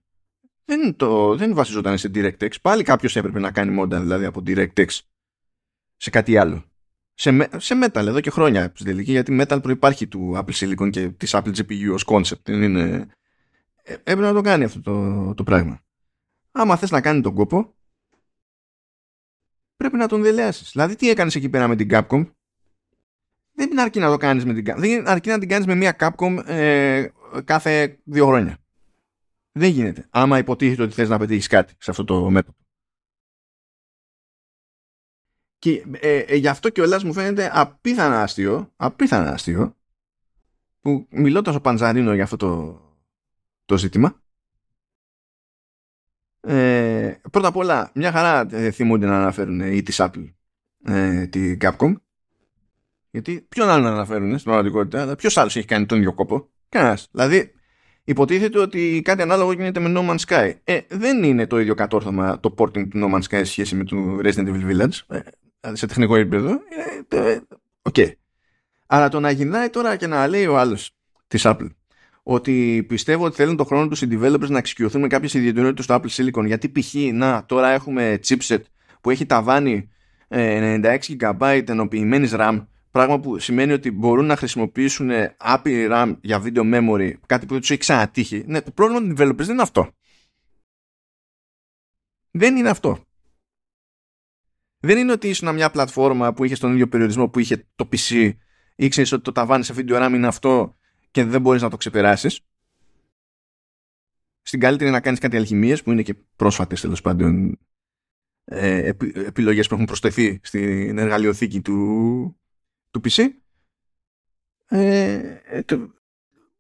δεν, 0.65 0.97
το, 0.97 1.37
δεν 1.37 1.55
βασιζόταν 1.55 1.99
σε 1.99 2.11
DirectX. 2.15 2.51
Πάλι 2.63 2.83
κάποιος 2.83 3.17
έπρεπε 3.17 3.39
να 3.39 3.51
κάνει 3.53 3.83
modal, 3.83 4.01
δηλαδή 4.01 4.25
από 4.25 4.43
DirectX 4.47 4.87
σε 5.97 6.11
κάτι 6.11 6.37
άλλο. 6.37 6.65
Σε, 7.23 7.31
με- 7.31 7.49
σε 7.57 7.75
Metal 7.83 8.07
εδώ 8.07 8.21
και 8.21 8.31
χρόνια 8.31 8.73
στην 8.75 8.87
τελική, 8.87 9.11
γιατί 9.11 9.39
Metal 9.41 9.59
προϋπάρχει 9.63 10.07
του 10.07 10.33
Apple 10.37 10.53
Silicon 10.53 10.91
και 10.91 11.09
της 11.09 11.35
Apple 11.35 11.55
GPU 11.57 11.93
ως 11.93 12.05
concept. 12.07 12.43
Δεν 12.43 12.63
είναι... 12.63 13.07
Ε, 13.83 13.93
έπρεπε 13.93 14.21
να 14.21 14.33
το 14.33 14.41
κάνει 14.41 14.65
αυτό 14.65 14.81
το, 14.81 15.35
το 15.35 15.43
πράγμα. 15.43 15.83
Άμα 16.53 16.77
θες 16.77 16.91
να 16.91 17.01
κάνει 17.01 17.21
τον 17.21 17.35
κόπο, 17.35 17.75
πρέπει 19.77 19.97
να 19.97 20.09
τον 20.09 20.23
δελεάσεις. 20.23 20.71
Δηλαδή 20.73 20.97
τι 20.97 21.11
έκανες 21.11 21.35
εκεί 21.35 21.49
πέρα 21.49 21.69
με 21.69 21.77
την 21.77 21.89
Capcom, 21.91 22.31
δεν 23.53 23.81
αρκεί 23.81 23.99
να 23.99 24.09
το 24.09 24.17
κάνεις 24.17 24.45
με 24.45 24.55
την 24.55 24.65
Capcom. 24.67 24.79
Δεν 24.79 25.09
αρκεί 25.09 25.29
να 25.29 25.39
την 25.39 25.49
κάνεις 25.49 25.67
με 25.67 25.75
μια 25.75 25.97
Capcom 25.99 26.43
ε, 26.47 27.07
κάθε 27.45 28.01
δύο 28.05 28.27
χρόνια. 28.27 28.59
Δεν 29.53 29.71
γίνεται. 29.71 30.07
Άμα 30.11 30.39
υποτίθεται 30.39 30.83
ότι 30.83 30.95
θες 30.95 31.09
να 31.09 31.19
πετύχεις 31.19 31.47
κάτι 31.47 31.75
σε 31.79 31.91
αυτό 31.91 32.05
το 32.05 32.31
μέτωπο. 32.31 32.62
Και 35.63 35.85
ε, 36.01 36.19
ε, 36.19 36.37
γι' 36.37 36.49
αυτό 36.49 36.69
και 36.69 36.81
ο 36.81 36.87
μου 37.05 37.13
φαίνεται 37.13 37.51
απίθανα 37.53 38.23
αστείο, 38.23 38.73
απίθανα 38.77 39.31
αστείο, 39.33 39.77
που 40.81 41.07
μιλώ 41.11 41.43
τόσο 41.43 41.61
παντζαρίνο 41.61 42.15
για 42.15 42.23
αυτό 42.23 42.37
το, 42.37 42.81
το 43.65 43.79
ζήτημα. 43.79 44.23
Ε, 46.41 47.21
πρώτα 47.31 47.49
απ' 47.49 47.57
όλα, 47.57 47.91
μια 47.95 48.13
χαρά 48.13 48.47
ε, 48.51 48.71
θυμούνται 48.71 49.07
να 49.07 49.17
αναφέρουν 49.17 49.61
ε, 49.61 49.75
ή 49.75 49.83
της 49.83 49.97
Apple 50.01 50.33
ε, 50.85 51.27
τη 51.27 51.57
Capcom 51.61 51.95
γιατί 53.11 53.47
ποιον 53.49 53.69
άλλο 53.69 53.83
να 53.83 53.91
αναφέρουν 53.91 54.31
στην 54.31 54.45
πραγματικότητα, 54.45 55.03
αλλά 55.03 55.17
ποιος 55.17 55.37
άλλος 55.37 55.57
έχει 55.57 55.67
κάνει 55.67 55.87
τον 55.87 55.99
ίδιο 55.99 56.13
κόπο; 56.13 56.49
Κανένας. 56.69 57.09
Δηλαδή, 57.11 57.53
υποτίθεται 58.05 58.59
ότι 58.59 59.01
κάτι 59.05 59.23
ανάλογο 59.23 59.53
γίνεται 59.53 59.81
με 59.81 59.93
No 59.97 60.11
Man's 60.11 60.25
Sky. 60.27 60.53
Ε, 60.65 60.81
δεν 60.89 61.23
είναι 61.23 61.47
το 61.47 61.59
ίδιο 61.59 61.75
κατόρθωμα 61.75 62.41
το 62.41 62.55
porting 62.59 62.89
του 62.89 63.01
No 63.01 63.15
Man's 63.15 63.23
Sky 63.23 63.29
σε 63.29 63.45
σχέση 63.45 63.75
με 63.75 63.85
το 63.85 63.97
Resident 64.23 64.49
Evil 64.49 64.71
Village. 64.71 65.17
Ε, 65.17 65.21
σε 65.73 65.87
τεχνικό 65.87 66.17
επίπεδο, 66.17 66.59
οκ. 67.83 67.95
Okay. 67.99 68.13
Αλλά 68.87 69.09
το 69.09 69.21
να 69.21 69.31
γυρνάει 69.31 69.71
τώρα 69.71 69.97
και 69.97 70.07
να 70.07 70.27
λέει 70.27 70.47
ο 70.47 70.59
άλλος 70.59 70.91
της 71.27 71.43
Apple 71.45 71.69
ότι 72.23 72.85
πιστεύω 72.89 73.25
ότι 73.25 73.37
θέλουν 73.37 73.57
τον 73.57 73.67
χρόνο 73.67 73.89
τους 73.89 74.03
οι 74.03 74.09
developers 74.11 74.49
να 74.49 74.59
εξοικειωθούν 74.59 75.01
με 75.01 75.07
κάποιες 75.07 75.35
ιδιαιτερότητες 75.35 75.85
στο 75.85 76.01
Apple 76.03 76.09
Silicon. 76.09 76.47
Γιατί 76.47 76.69
π.χ. 76.69 76.95
να 77.13 77.45
τώρα 77.47 77.69
έχουμε 77.69 78.19
chipset 78.27 78.61
που 79.01 79.11
έχει 79.11 79.27
ταβάνι 79.27 79.91
96 80.29 80.99
GB 81.21 81.63
ενοποιημένης 81.67 82.33
RAM, 82.35 82.67
πράγμα 82.91 83.21
που 83.21 83.39
σημαίνει 83.39 83.73
ότι 83.73 83.91
μπορούν 83.91 84.27
να 84.27 84.37
χρησιμοποιήσουν 84.37 85.11
API 85.55 85.91
RAM 85.91 86.17
για 86.21 86.43
video 86.45 86.75
memory, 86.75 87.13
κάτι 87.27 87.47
που 87.47 87.59
τους 87.59 87.71
έχει 87.71 87.81
ξανατύχει. 87.81 88.45
Ναι, 88.47 88.63
το 88.63 88.71
πρόβλημα 88.71 89.01
των 89.01 89.13
developers 89.13 89.37
δεν 89.37 89.51
είναι 89.51 89.63
αυτό. 89.63 89.91
Δεν 92.31 92.57
είναι 92.57 92.69
αυτό. 92.69 93.05
Δεν 94.85 94.99
είναι 94.99 95.13
ότι 95.13 95.29
ήσουν 95.29 95.55
μια 95.55 95.71
πλατφόρμα 95.71 96.33
που 96.33 96.45
είχες 96.45 96.59
τον 96.59 96.73
ίδιο 96.73 96.89
περιορισμό 96.89 97.29
που 97.29 97.39
είχε 97.39 97.67
το 97.75 97.89
PC, 97.93 98.33
ήξερε 98.77 99.09
ότι 99.13 99.23
το 99.23 99.33
ταβάνι 99.33 99.65
σε 99.65 99.75
video 99.77 100.07
RAM 100.07 100.13
είναι 100.15 100.27
αυτό 100.27 100.77
και 101.11 101.25
δεν 101.25 101.41
μπορείς 101.41 101.63
να 101.63 101.71
το 101.71 101.77
ξεπεράσεις. 101.77 102.41
Στην 104.43 104.61
καλύτερη 104.61 104.91
να 104.91 105.01
κάνεις 105.01 105.19
κάτι 105.19 105.37
αλχημίες 105.37 105.83
που 105.83 105.93
είναι 105.93 106.03
και 106.03 106.15
πρόσφατες 106.37 106.81
τέλος 106.81 107.01
πάντων 107.01 107.59
ε, 108.45 108.93
επιλογές 109.15 109.69
που 109.69 109.75
έχουν 109.75 109.87
προσθεθεί 109.87 110.41
στην 110.43 110.99
εργαλειοθήκη 110.99 111.61
του, 111.61 112.41
του 112.91 113.01
PC. 113.05 113.27
Ε, 114.67 115.15
ε 115.45 115.63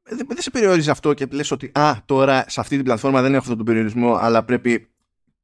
δεν 0.02 0.26
σε 0.36 0.50
περιορίζει 0.50 0.90
αυτό 0.90 1.14
και 1.14 1.26
λες 1.30 1.50
ότι 1.50 1.70
α, 1.74 1.96
τώρα 2.04 2.44
σε 2.48 2.60
αυτή 2.60 2.74
την 2.76 2.84
πλατφόρμα 2.84 3.22
δεν 3.22 3.30
έχω 3.30 3.40
αυτόν 3.40 3.56
τον 3.56 3.66
περιορισμό 3.66 4.14
αλλά 4.14 4.44
πρέπει 4.44 4.91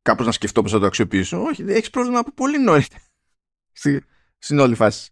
κάπως 0.08 0.26
να 0.26 0.32
σκεφτώ 0.32 0.62
πώς 0.62 0.72
θα 0.72 0.78
το 0.78 0.86
αξιοποιήσω. 0.86 1.42
Όχι, 1.42 1.62
έχεις 1.62 1.90
πρόβλημα 1.90 2.18
από 2.18 2.32
πολύ 2.32 2.58
νωρίτερα 2.58 3.02
στην 4.38 4.58
όλη 4.58 4.74
φάση. 4.74 5.10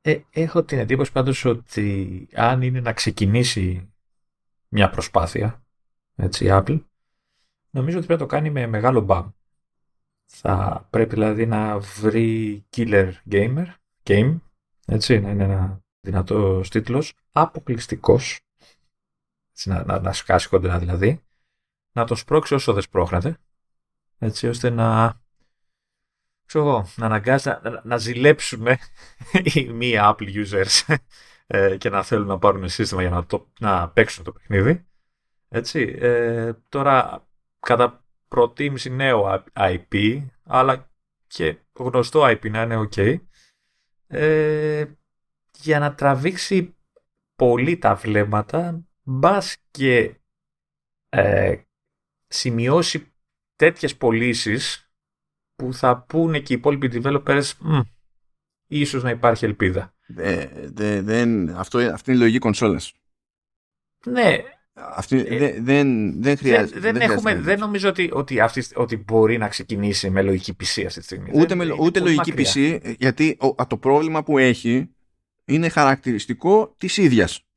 Ε, 0.00 0.20
έχω 0.30 0.64
την 0.64 0.78
εντύπωση 0.78 1.12
πάντως 1.12 1.44
ότι 1.44 2.28
αν 2.32 2.62
είναι 2.62 2.80
να 2.80 2.92
ξεκινήσει 2.92 3.92
μια 4.68 4.90
προσπάθεια, 4.90 5.62
έτσι, 6.14 6.44
η 6.44 6.48
Apple, 6.50 6.84
νομίζω 7.70 7.98
ότι 7.98 8.06
πρέπει 8.06 8.22
να 8.22 8.28
το 8.28 8.34
κάνει 8.34 8.50
με 8.50 8.66
μεγάλο 8.66 9.00
μπαμ. 9.00 9.30
Θα 10.26 10.86
πρέπει 10.90 11.14
δηλαδή 11.14 11.46
να 11.46 11.78
βρει 11.78 12.64
killer 12.76 13.12
gamer, 13.30 13.66
game, 14.02 14.38
έτσι, 14.86 15.18
να 15.18 15.30
είναι 15.30 15.44
ένα 15.44 15.80
δυνατός 16.00 16.70
τίτλος, 16.70 17.14
αποκλειστικός, 17.32 18.40
να, 19.64 19.84
να, 19.84 20.00
να 20.00 20.12
σκάσει 20.12 20.48
κοντά 20.48 20.78
δηλαδή, 20.78 21.22
να 21.98 22.06
το 22.06 22.14
σπρώξει 22.14 22.54
όσο 22.54 22.72
δεν 22.72 22.82
σπρώχνεται, 22.82 23.38
έτσι 24.18 24.48
ώστε 24.48 24.70
να 24.70 25.20
ξέρω 26.46 26.88
να 26.96 27.06
αναγκάζει 27.06 27.48
να, 27.48 27.80
να 27.84 27.96
ζηλέψουμε 27.96 28.78
οι 29.54 29.68
μη 29.68 29.92
Apple 29.96 30.44
users 30.44 30.96
ε, 31.46 31.76
και 31.76 31.90
να 31.90 32.02
θέλουν 32.02 32.26
να 32.26 32.38
πάρουν 32.38 32.68
σύστημα 32.68 33.00
για 33.00 33.10
να, 33.10 33.26
το, 33.26 33.48
να 33.60 33.88
παίξουν 33.88 34.24
το 34.24 34.32
παιχνίδι. 34.32 34.86
Έτσι. 35.48 35.96
Ε, 36.00 36.52
τώρα, 36.68 37.26
κατά 37.60 38.04
προτίμηση 38.28 38.90
νέο 38.90 39.44
IP, 39.52 40.26
αλλά 40.44 40.90
και 41.26 41.58
γνωστό 41.72 42.22
IP 42.24 42.50
να 42.50 42.62
είναι 42.62 42.88
ok, 42.90 43.16
ε, 44.06 44.84
για 45.60 45.78
να 45.78 45.94
τραβήξει 45.94 46.76
πολύ 47.36 47.78
τα 47.78 47.94
βλέμματα, 47.94 48.80
μπας 49.02 49.56
και 49.70 50.14
ε, 51.08 51.56
σημειώσει 52.28 53.12
τέτοιες 53.56 53.96
πωλήσεις 53.96 54.92
που 55.54 55.74
θα 55.74 56.04
πούνε 56.08 56.38
και 56.38 56.52
οι 56.52 56.56
υπόλοιποι 56.56 56.90
developers 56.92 57.50
ίσως 58.66 59.02
να 59.02 59.10
υπάρχει 59.10 59.44
ελπίδα. 59.44 59.94
Δε, 60.06 61.02
δεν, 61.02 61.50
αυτό, 61.50 61.78
αυτή 61.78 62.10
είναι 62.10 62.18
η 62.18 62.22
λογική 62.22 62.38
κονσόλας. 62.38 62.92
Ναι. 64.06 64.36
Αυτή, 64.72 65.24
ε, 65.28 65.60
δεν, 65.60 66.22
δεν 66.22 66.36
χρειάζεται. 66.36 66.80
Δεν, 66.80 66.92
δεν, 66.92 67.10
έχουμε, 67.10 67.34
δεν 67.34 67.58
νομίζω 67.58 67.88
ότι, 67.88 68.10
ότι, 68.12 68.40
αυτή, 68.40 68.64
ότι 68.74 68.96
μπορεί 68.96 69.38
να 69.38 69.48
ξεκινήσει 69.48 70.10
με 70.10 70.22
λογική 70.22 70.56
PC 70.60 70.84
αυτή 70.86 70.98
τη 70.98 71.04
στιγμή. 71.04 71.30
Ούτε, 71.34 71.54
με, 71.54 71.72
ούτε 71.78 72.00
λογική 72.00 72.32
PC, 72.36 72.80
γιατί 72.98 73.36
ο, 73.40 73.66
το 73.66 73.76
πρόβλημα 73.76 74.22
που 74.22 74.38
έχει 74.38 74.90
είναι 75.44 75.68
χαρακτηριστικό 75.68 76.74
της 76.78 76.96
ίδιας. 76.96 77.47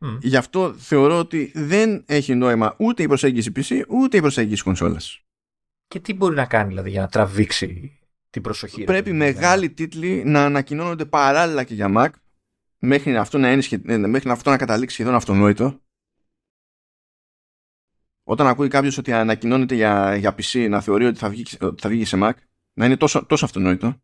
Mm. 0.00 0.18
Γι' 0.20 0.36
αυτό 0.36 0.74
θεωρώ 0.74 1.18
ότι 1.18 1.52
δεν 1.54 2.04
έχει 2.06 2.34
νόημα 2.34 2.76
ούτε 2.78 3.02
η 3.02 3.06
προσέγγιση 3.06 3.52
PC 3.56 3.82
ούτε 3.88 4.16
η 4.16 4.20
προσέγγιση 4.20 4.62
κονσόλας. 4.62 5.22
Και 5.86 6.00
τι 6.00 6.14
μπορεί 6.14 6.34
να 6.34 6.46
κάνει 6.46 6.68
δηλαδή 6.68 6.90
για 6.90 7.00
να 7.00 7.08
τραβήξει 7.08 7.98
την 8.30 8.42
προσοχή. 8.42 8.84
Πρέπει 8.84 9.12
μεγάλοι 9.12 9.70
τίτλοι 9.70 10.24
να 10.24 10.44
ανακοινώνονται 10.44 11.04
παράλληλα 11.04 11.64
και 11.64 11.74
για 11.74 11.92
Mac 11.96 12.08
μέχρι 12.78 13.16
αυτό 13.16 13.38
να, 13.38 13.52
είναι, 13.52 13.62
ε, 13.86 13.96
μέχρι 13.96 14.30
αυτό 14.30 14.50
να 14.50 14.56
καταλήξει 14.56 14.94
σχεδόν 14.94 15.14
αυτονόητο. 15.14 15.80
Όταν 18.22 18.46
ακούει 18.46 18.68
κάποιος 18.68 18.98
ότι 18.98 19.12
ανακοινώνεται 19.12 19.74
για, 19.74 20.16
για 20.16 20.34
PC 20.34 20.66
να 20.68 20.80
θεωρεί 20.80 21.06
ότι 21.06 21.18
θα 21.18 21.28
βγει, 21.28 21.44
θα 21.78 21.88
βγει 21.88 22.04
σε 22.04 22.18
Mac, 22.20 22.32
να 22.72 22.84
είναι 22.84 22.96
τόσο, 22.96 23.26
τόσο 23.26 23.44
αυτονόητο. 23.44 24.00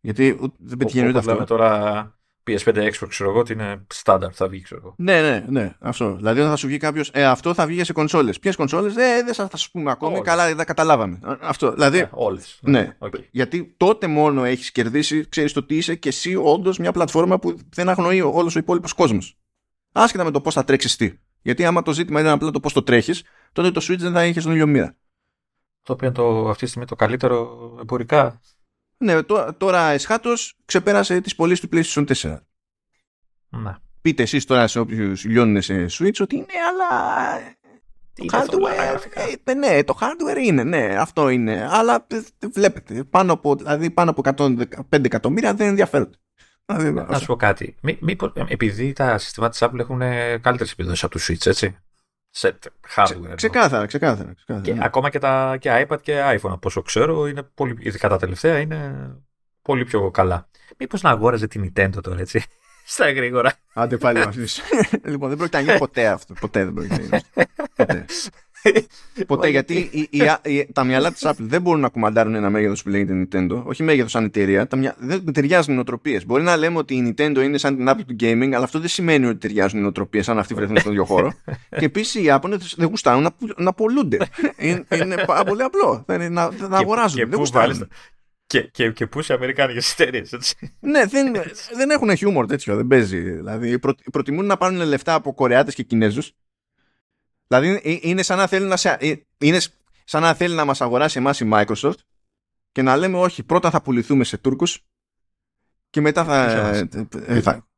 Γιατί 0.00 0.38
δεν 0.58 0.76
πετυχαίνει 0.76 1.08
ούτε 1.08 1.18
αυτό. 1.18 1.44
τώρα 1.44 2.17
PS5 2.48 2.74
Xbox, 2.74 3.08
ξέρω 3.08 3.30
εγώ, 3.30 3.38
ότι 3.38 3.52
είναι 3.52 3.84
στάνταρ, 3.88 4.30
θα 4.34 4.48
βγει, 4.48 4.60
ξέρω 4.60 4.80
εγώ. 4.84 4.94
Ναι, 4.98 5.20
ναι, 5.20 5.44
ναι, 5.48 5.74
αυτό. 5.78 6.14
Δηλαδή, 6.16 6.38
όταν 6.38 6.50
θα 6.50 6.56
σου 6.56 6.66
βγει 6.66 6.76
κάποιος, 6.76 7.10
ε, 7.12 7.24
αυτό 7.24 7.54
θα 7.54 7.66
βγει 7.66 7.84
σε 7.84 7.92
κονσόλες. 7.92 8.38
Ποιες 8.38 8.56
κονσόλες, 8.56 8.96
ε, 8.96 9.22
δεν 9.24 9.34
θα, 9.34 9.48
θα 9.48 9.56
σου 9.56 9.70
πούμε 9.70 9.90
ακόμη. 9.90 10.20
Καλά, 10.20 10.54
δεν 10.54 10.66
καταλάβαμε. 10.66 11.18
Αυτό. 11.40 11.72
Δηλαδή, 11.72 11.98
ε, 11.98 12.08
Όλες. 12.10 12.58
Ναι. 12.62 12.96
Okay. 12.98 13.20
Γιατί 13.30 13.74
τότε 13.76 14.06
μόνο 14.06 14.44
έχεις 14.44 14.70
κερδίσει, 14.72 15.28
ξέρεις 15.28 15.52
το 15.52 15.62
τι 15.62 15.76
είσαι 15.76 15.94
και 15.94 16.08
εσύ 16.08 16.34
όντως 16.34 16.78
μια 16.78 16.92
πλατφόρμα 16.92 17.38
που 17.38 17.56
δεν 17.74 17.88
αγνοεί 17.88 18.20
όλος 18.20 18.56
ο 18.56 18.58
υπόλοιπος 18.58 18.92
κόσμος. 18.92 19.38
Άσχετα 19.92 20.24
με 20.24 20.30
το 20.30 20.40
πώς 20.40 20.54
θα 20.54 20.64
τρέξεις 20.64 20.96
τι. 20.96 21.12
Γιατί 21.42 21.64
άμα 21.64 21.82
το 21.82 21.92
ζήτημα 21.92 22.20
είναι 22.20 22.30
απλά 22.30 22.50
το 22.50 22.60
πώς 22.60 22.72
το 22.72 22.82
τρέχεις, 22.82 23.22
τότε 23.52 23.70
το 23.70 23.80
Switch 23.88 23.98
δεν 23.98 24.12
θα 24.12 24.26
είχες 24.26 24.42
στον 24.42 24.54
ίδιο 24.54 24.66
μοίρα. 24.66 24.96
Το 25.82 25.92
οποίο 25.92 26.06
είναι 26.06 26.16
το, 26.16 26.48
αυτή 26.48 26.62
τη 26.62 26.68
στιγμή 26.68 26.86
το 26.86 26.96
καλύτερο 26.96 27.76
εμπορικά 27.80 28.40
ναι, 28.98 29.22
τώρα 29.56 29.90
εσχάτως 29.90 30.56
ξεπέρασε 30.64 31.20
τις 31.20 31.34
πωλήσεις 31.34 31.60
του 31.60 31.68
PlayStation 31.72 32.06
4. 32.14 32.38
Να. 33.48 33.78
Πείτε 34.00 34.22
εσείς 34.22 34.44
τώρα 34.44 34.66
σε 34.66 34.78
όποιους 34.78 35.24
λιώνουν 35.24 35.62
σε 35.62 35.86
Switch 35.90 36.20
ότι 36.20 36.36
είναι, 36.36 36.46
αλλά. 36.68 36.86
Το 38.14 38.24
hardware, 38.32 39.00
ε, 39.44 39.54
ναι, 39.54 39.84
το 39.84 39.98
hardware 40.00 40.42
είναι, 40.42 40.64
ναι, 40.64 40.96
αυτό 40.98 41.28
είναι. 41.28 41.68
Αλλά 41.70 42.06
ε, 42.10 42.46
βλέπετε, 42.52 43.04
πάνω 43.04 43.32
από, 43.32 43.54
δηλαδή 43.54 43.90
πάνω 43.90 44.10
από 44.10 44.22
105 44.36 45.04
εκατομμύρια 45.04 45.54
δεν 45.54 45.68
ενδιαφέρονται. 45.68 46.16
Δηλαδή, 46.66 46.92
να 46.92 47.18
σου 47.18 47.26
πω 47.26 47.36
κάτι. 47.36 47.74
Μήπως, 48.00 48.32
επειδή 48.34 48.92
τα 48.92 49.18
συστήματα 49.18 49.50
της 49.52 49.62
Apple 49.62 49.78
έχουν 49.78 49.98
καλύτερες 50.40 50.72
επιδόσεις 50.72 51.04
από 51.04 51.18
το 51.18 51.24
Switch, 51.28 51.46
έτσι 51.46 51.78
set 52.40 52.52
hardware. 52.96 53.34
ξεκάθαρα, 53.34 53.86
ξεκάθαρα. 53.86 54.32
ξεκάθαρα 54.34 54.62
και, 54.62 54.72
ναι. 54.72 54.84
Ακόμα 54.84 55.10
και, 55.10 55.18
τα, 55.18 55.56
και 55.60 55.86
iPad 55.88 56.00
και 56.02 56.20
iPhone, 56.24 56.50
από 56.50 56.68
όσο 56.68 56.82
ξέρω, 56.82 57.26
είναι 57.26 57.42
πολύ, 57.54 57.76
ειδικά 57.80 58.08
τα 58.08 58.16
τελευταία, 58.16 58.58
είναι 58.58 59.10
πολύ 59.62 59.84
πιο 59.84 60.10
καλά. 60.10 60.48
Μήπως 60.78 61.02
να 61.02 61.10
αγόραζε 61.10 61.46
την 61.46 61.72
Nintendo 61.74 62.02
τώρα, 62.02 62.20
έτσι. 62.20 62.44
Στα 62.90 63.10
γρήγορα. 63.10 63.52
Άντε 63.74 63.96
πάλι 63.96 64.18
μας 64.18 64.36
Λοιπόν, 65.04 65.28
δεν 65.28 65.36
πρόκειται 65.36 65.56
να 65.56 65.62
γίνει 65.62 65.78
ποτέ 65.78 66.06
αυτό. 66.06 66.34
Ποτέ 66.40 66.64
δεν 66.64 66.74
πρόκειται 66.74 66.96
να 66.96 67.02
γίνει. 67.02 67.22
Ποτέ. 67.76 68.04
Ποτέ 69.26 69.48
γιατί 69.48 69.74
η, 69.74 70.08
η, 70.10 70.20
η, 70.42 70.68
τα 70.72 70.84
μυαλά 70.84 71.12
της 71.12 71.22
Apple 71.24 71.34
δεν 71.38 71.62
μπορούν 71.62 71.80
να 71.80 71.88
κουμαντάρουν 71.88 72.34
ένα 72.34 72.50
μέγεθος 72.50 72.82
που 72.82 72.88
λέγεται 72.88 73.26
Nintendo, 73.30 73.62
όχι 73.64 73.82
μέγεθος 73.82 74.10
σαν 74.10 74.24
εταιρεία. 74.24 74.66
Τα 74.66 74.76
μυα... 74.76 74.94
Δεν 74.98 75.32
ταιριάζουν 75.32 75.72
οι 75.72 75.74
νοοτροπίες. 75.74 76.26
Μπορεί 76.26 76.42
να 76.42 76.56
λέμε 76.56 76.78
ότι 76.78 76.94
η 76.94 77.14
Nintendo 77.16 77.42
είναι 77.42 77.58
σαν 77.58 77.76
την 77.76 77.88
Apple 77.88 78.04
του 78.06 78.16
gaming, 78.20 78.52
αλλά 78.54 78.64
αυτό 78.64 78.78
δεν 78.78 78.88
σημαίνει 78.88 79.26
ότι 79.26 79.38
ταιριάζουν 79.38 79.78
οι 79.78 79.82
νοοτροπίες 79.82 80.28
αν 80.28 80.38
αυτοί 80.38 80.54
βρεθούν 80.54 80.76
στον 80.76 80.92
ίδιο 80.92 81.04
χώρο. 81.04 81.32
και 81.78 81.84
επίσης 81.84 82.14
οι 82.14 82.22
Ιάπωνε 82.22 82.56
δεν 82.76 82.88
γουστάρουν 82.88 83.22
να, 83.22 83.30
να 83.56 83.72
πολλούνται. 83.72 84.18
είναι, 84.56 84.84
είναι 84.94 85.24
πάρα 85.26 85.44
πολύ 85.44 85.62
απλό. 85.62 86.04
Να, 86.06 86.28
να, 86.28 86.50
να 86.68 86.78
αγοράζουν. 86.78 87.28
δεν 87.28 87.38
γουστάρουν. 87.38 87.88
Και, 88.46 88.62
και, 88.62 88.90
και 88.90 89.06
πού 89.06 89.22
σε 89.22 89.32
Αμερικάνικες 89.32 89.92
εταιρείες, 89.92 90.32
έτσι. 90.32 90.72
ναι, 90.80 91.04
δεν, 91.06 91.32
δεν 91.78 91.90
έχουν 91.90 92.16
χιούμορ 92.16 92.46
τέτοιο, 92.46 92.76
δεν 92.76 92.86
παίζει. 92.86 93.20
Δηλαδή, 93.20 93.78
προ, 93.78 93.94
προτιμούν 94.12 94.46
να 94.46 94.56
πάρουν 94.56 94.82
λεφτά 94.82 95.14
από 95.14 95.34
Κορεάτες 95.34 95.74
και 95.74 95.82
Κινέζους 95.82 96.32
Δηλαδή 97.48 97.80
ε, 97.82 97.98
είναι 98.00 98.22
σαν 98.22 98.38
να 98.38 98.46
θέλει 98.46 98.66
να, 98.66 98.76
σε, 98.76 98.96
ε, 99.00 99.14
είναι 99.38 99.60
σαν 100.04 100.22
να, 100.22 100.34
θέλει 100.34 100.54
να 100.54 100.64
μας 100.64 100.80
αγοράσει 100.80 101.18
εμάς 101.18 101.40
η 101.40 101.48
Microsoft 101.52 101.98
και 102.72 102.82
να 102.82 102.96
λέμε 102.96 103.18
όχι, 103.18 103.42
πρώτα 103.42 103.70
θα 103.70 103.82
πουληθούμε 103.82 104.24
σε 104.24 104.38
Τούρκους 104.38 104.84
και 105.90 106.00
μετά 106.00 106.24
θα... 106.24 106.44
Ε, 107.26 107.40
θα 107.40 107.68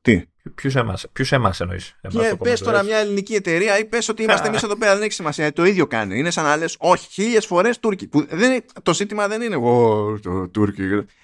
τι; 0.00 0.22
Ποιου 0.54 0.70
εμά 0.74 0.94
ποιους 1.12 1.32
εμάς 1.32 1.60
εννοείς; 1.60 1.96
Και 2.08 2.36
πες 2.38 2.60
τώρα 2.60 2.82
μια 2.82 2.96
ελληνική 2.96 3.34
εταιρεία 3.34 3.78
ή 3.78 3.84
πες 3.84 4.08
ότι 4.08 4.22
είμαστε 4.22 4.46
εμείς 4.48 4.62
εδώ 4.62 4.76
πέρα, 4.76 4.94
δεν 4.94 5.02
έχει 5.02 5.12
σημασία. 5.12 5.52
Το 5.52 5.64
ίδιο 5.64 5.86
κάνει. 5.86 6.18
Είναι 6.18 6.30
σαν 6.30 6.44
να 6.44 6.56
λες, 6.56 6.76
όχι, 6.78 7.08
χίλιες 7.10 7.46
φορές 7.46 7.78
Τούρκοι. 7.78 8.06
Που 8.06 8.26
δεν, 8.28 8.64
το 8.82 8.94
ζήτημα 8.94 9.28
δεν 9.28 9.42
είναι 9.42 9.54
εγώ 9.54 10.18
το 10.22 10.48
Τούρκοι. 10.48 10.82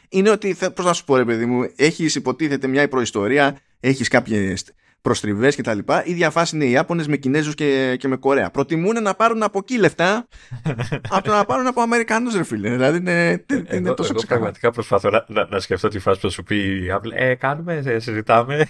Είναι 0.09 0.31
ότι, 0.31 0.57
πώς 0.75 0.85
να 0.85 0.93
σου 0.93 1.05
πω, 1.05 1.17
ρε 1.17 1.25
παιδί 1.25 1.47
μου, 1.47 1.73
έχεις 1.77 2.15
υποτίθεται 2.15 2.67
μια 2.67 2.89
προϊστορία, 2.89 3.59
έχεις 3.81 4.09
κάποιε 4.09 4.55
προστριβές 5.01 5.57
κτλ. 5.57 5.79
Η 5.79 6.11
ίδια 6.11 6.31
φάση 6.31 6.57
είναι 6.57 6.65
οι 6.65 6.71
Ιάπωνες 6.71 7.07
με 7.07 7.17
Κινέζους 7.17 7.55
και, 7.55 7.97
και 7.99 8.09
με 8.09 8.17
Κορέα. 8.17 8.51
Προτιμούν 8.51 9.03
να 9.03 9.15
πάρουν 9.15 9.43
από 9.43 9.59
εκεί 9.59 9.79
λεφτά 9.79 10.29
από 11.11 11.25
το 11.25 11.33
να 11.33 11.45
πάρουν 11.45 11.67
από 11.67 11.81
Αμερικανούς, 11.81 12.35
ρε 12.35 12.43
φίλε. 12.43 12.71
Δηλαδή 12.71 12.99
είναι, 12.99 13.45
είναι 13.51 13.67
εγώ, 13.69 13.95
τόσο 13.95 14.11
εγώ 14.11 14.19
ξεκάθαρο. 14.19 14.25
πραγματικά 14.27 14.71
προσπαθώ 14.71 15.11
να, 15.11 15.25
να, 15.29 15.47
να 15.51 15.61
σκεφτώ 15.61 15.89
τη 15.89 15.99
φάση 15.99 16.21
που 16.21 16.27
θα 16.27 16.33
σου 16.33 16.43
πει 16.43 16.57
η 16.57 16.87
Apple. 16.93 17.11
Ε, 17.15 17.35
κάνουμε, 17.35 17.83
ε, 17.85 17.99
συζητάμε. 17.99 18.67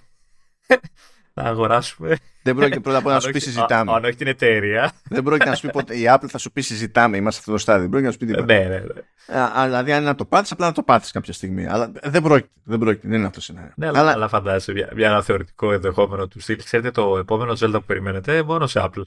Να 1.42 1.48
αγοράσουμε. 1.48 2.16
Δεν 2.42 2.54
πρόκειται 2.56 2.80
πρώτα 2.80 2.98
απ' 2.98 3.04
όλα 3.04 3.10
να 3.14 3.18
Αν 3.18 3.24
σου 3.24 3.30
πει 3.30 3.36
όχι- 3.36 3.46
συζητάμε. 3.46 3.92
α- 3.92 3.94
Αν 3.94 4.04
όχι 4.04 4.14
την 4.14 4.26
εταιρεία. 4.26 4.92
Δεν 5.08 5.22
πρόκειται 5.22 5.48
να 5.50 5.54
σου 5.56 5.66
πει 5.66 5.72
ποτέ. 5.72 5.96
Η 5.98 6.04
Apple 6.08 6.26
θα 6.28 6.38
σου 6.38 6.52
πει 6.52 6.60
συζητάμε. 6.60 7.16
Είμαστε 7.16 7.32
σε 7.32 7.38
αυτό 7.40 7.52
το 7.52 7.58
στάδιο. 7.58 7.80
Δεν 7.80 7.90
πρόκειται 7.90 8.10
να 8.10 8.12
σου 8.12 8.18
πει 8.18 8.26
τίποτα. 8.26 8.52
ναι, 8.54 8.58
ναι, 8.68 8.78
ναι. 8.78 9.40
Α, 9.40 9.60
α, 9.60 9.64
Δηλαδή, 9.64 9.92
αν 9.92 9.98
είναι 10.00 10.08
να 10.08 10.14
το 10.14 10.24
πάθεις, 10.24 10.52
απλά 10.52 10.66
να 10.66 10.72
το 10.72 10.82
πάθεις 10.82 11.10
κάποια 11.10 11.32
στιγμή. 11.32 11.66
Αλλά 11.66 11.92
δεν 12.02 12.22
πρόκειται. 12.22 12.52
Δεν, 12.64 12.78
πρόκειται, 12.78 13.08
δεν 13.08 13.16
είναι 13.16 13.26
αυτό 13.26 13.38
το 13.38 13.44
σενάριο. 13.44 13.72
Ναι, 13.76 13.86
αλλά, 13.86 14.10
αλλά 14.12 14.28
φαντάζεσαι 14.28 14.72
μια, 14.72 14.88
μια 14.94 15.08
ένα 15.08 15.22
θεωρητικό 15.22 15.72
ενδεχόμενο 15.72 16.28
του 16.28 16.40
στυλ. 16.40 16.62
Ξέρετε 16.64 16.90
το 16.90 17.18
επόμενο 17.18 17.52
Zelda 17.52 17.72
που 17.72 17.84
περιμένετε 17.86 18.42
μόνο 18.42 18.66
σε 18.66 18.80
Apple. 18.84 19.02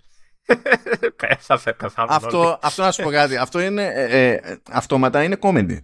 θα 1.40 1.58
θε- 1.58 1.76
πεθάνουν 1.76 2.12
όλοι. 2.12 2.20
αυτό, 2.26 2.60
αυτό 2.62 2.82
να 2.82 2.92
σου 2.92 3.04
πω 3.04 3.10
κάτι. 3.10 3.38
Αυτό 3.38 3.60
είναι 3.62 3.84
ε, 3.96 4.28
ε, 4.32 4.40
αυτόματα 4.72 5.24
είναι 5.24 5.38
comedy. 5.42 5.78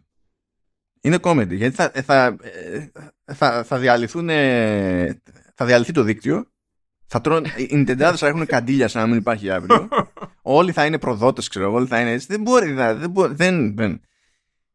Είναι 1.01 1.17
comedy. 1.21 1.49
Γιατί 1.51 1.75
θα, 1.75 1.91
ε, 1.93 2.01
θα, 2.01 2.25
ε, 3.25 3.33
θα, 3.33 3.63
θα 3.63 3.77
διαλυθούν. 3.77 4.29
ε, 4.29 5.21
θα 5.57 5.65
διαλυθεί 5.65 5.91
το 5.91 6.03
δίκτυο. 6.03 6.51
Θα 7.07 7.21
τρώνε, 7.21 7.53
οι 7.57 7.69
Nintendo 7.71 8.13
θα 8.15 8.27
έχουν 8.27 8.45
καντήλια 8.45 8.87
σαν 8.87 9.01
να 9.01 9.07
μην 9.07 9.17
υπάρχει 9.17 9.49
αύριο. 9.51 9.87
όλοι 10.41 10.71
θα 10.71 10.85
είναι 10.85 10.99
προδότες, 10.99 11.47
ξέρω 11.47 11.65
εγώ. 11.65 11.75
Όλοι 11.75 11.87
θα 11.87 11.99
είναι 11.99 12.11
έτσι. 12.11 12.27
Δεν 12.29 12.41
μπορεί. 12.41 12.71
να- 12.71 12.93
Δεν, 12.93 13.09
μπορεί, 13.09 13.33
δεν, 13.33 13.75
δεν. 13.75 14.01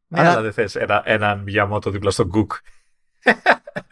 Ναι, 0.07 0.19
Αλλά- 0.19 0.31
αλλά 0.31 0.41
δεν 0.41 0.53
θες 0.53 0.75
ένα, 0.75 1.01
έναν 1.05 1.45
Miyamoto 1.47 1.91
δίπλα 1.91 2.11
στον 2.11 2.31
Cook. 2.35 2.57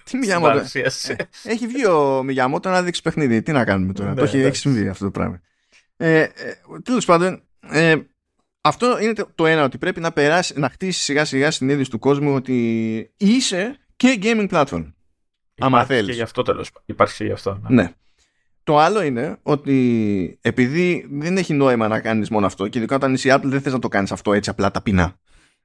Τι 0.04 0.20
Miyamoto; 0.24 0.42
Παρουσίαση. 0.42 1.16
Έχει 1.44 1.68
βγει 1.68 1.86
ο 1.86 2.20
Miyamoto 2.20 2.64
να 2.64 2.82
δείξει 2.84 3.02
παιχνίδι. 3.02 3.42
Τι 3.42 3.52
να 3.52 3.66
κάνουμε 3.66 3.94
τώρα; 3.94 4.10
Ναι, 4.10 4.16
το 4.16 4.24
έχει, 4.24 4.36
έχει 4.36 4.42
εντάξει. 4.46 4.62
συμβεί 4.62 4.88
αυτό 4.88 5.04
το 5.06 5.12
πράγμα. 5.12 5.42
Ε, 5.98 6.20
ε, 6.22 6.30
Τέλος 6.84 7.06
πάντων, 7.06 7.44
ε, 7.70 7.96
αυτό 8.62 9.00
είναι 9.02 9.14
το, 9.14 9.30
το 9.36 9.46
ένα, 9.46 9.64
ότι 9.64 9.78
πρέπει 9.78 10.00
να 10.00 10.12
περάσει, 10.12 10.60
να 10.60 10.70
χτίσει 10.70 11.02
σιγά 11.02 11.26
σιγά 11.26 11.52
συνείδηση 11.52 11.90
του 11.90 12.00
κόσμου 12.00 12.34
ότι 12.36 13.12
είσαι 13.18 13.78
και 13.96 14.20
gaming 14.22 14.50
platform. 14.50 14.92
Άμα 15.62 15.78
Υπάρχει 15.78 15.94
θέλεις. 15.94 16.06
Και 16.10 16.14
γι' 16.16 16.22
αυτό 16.22 16.42
τέλος. 16.42 16.72
πάντων. 16.72 16.84
Υπάρχει 16.88 17.16
και 17.18 17.24
γι' 17.26 17.32
αυτό. 17.32 17.60
ναι. 17.68 17.82
Ναι. 17.84 17.94
Το 18.64 18.78
άλλο 18.78 19.02
είναι 19.02 19.38
ότι 19.44 20.38
επειδή 20.42 21.08
δεν 21.12 21.38
έχει 21.38 21.54
νόημα 21.54 21.88
να 21.88 22.00
κάνεις 22.00 22.30
μόνο 22.30 22.46
αυτό 22.46 22.68
και 22.68 22.78
ειδικά 22.78 22.96
όταν 22.96 23.14
είσαι 23.14 23.28
η 23.30 23.32
Apple 23.36 23.42
δεν 23.46 23.62
θες 23.62 23.74
να 23.74 23.80
το 23.80 23.88
κάνεις 23.88 24.12
αυτό 24.12 24.34
έτσι 24.34 24.50
απλά 24.50 24.72
ταπεινά. 24.72 25.20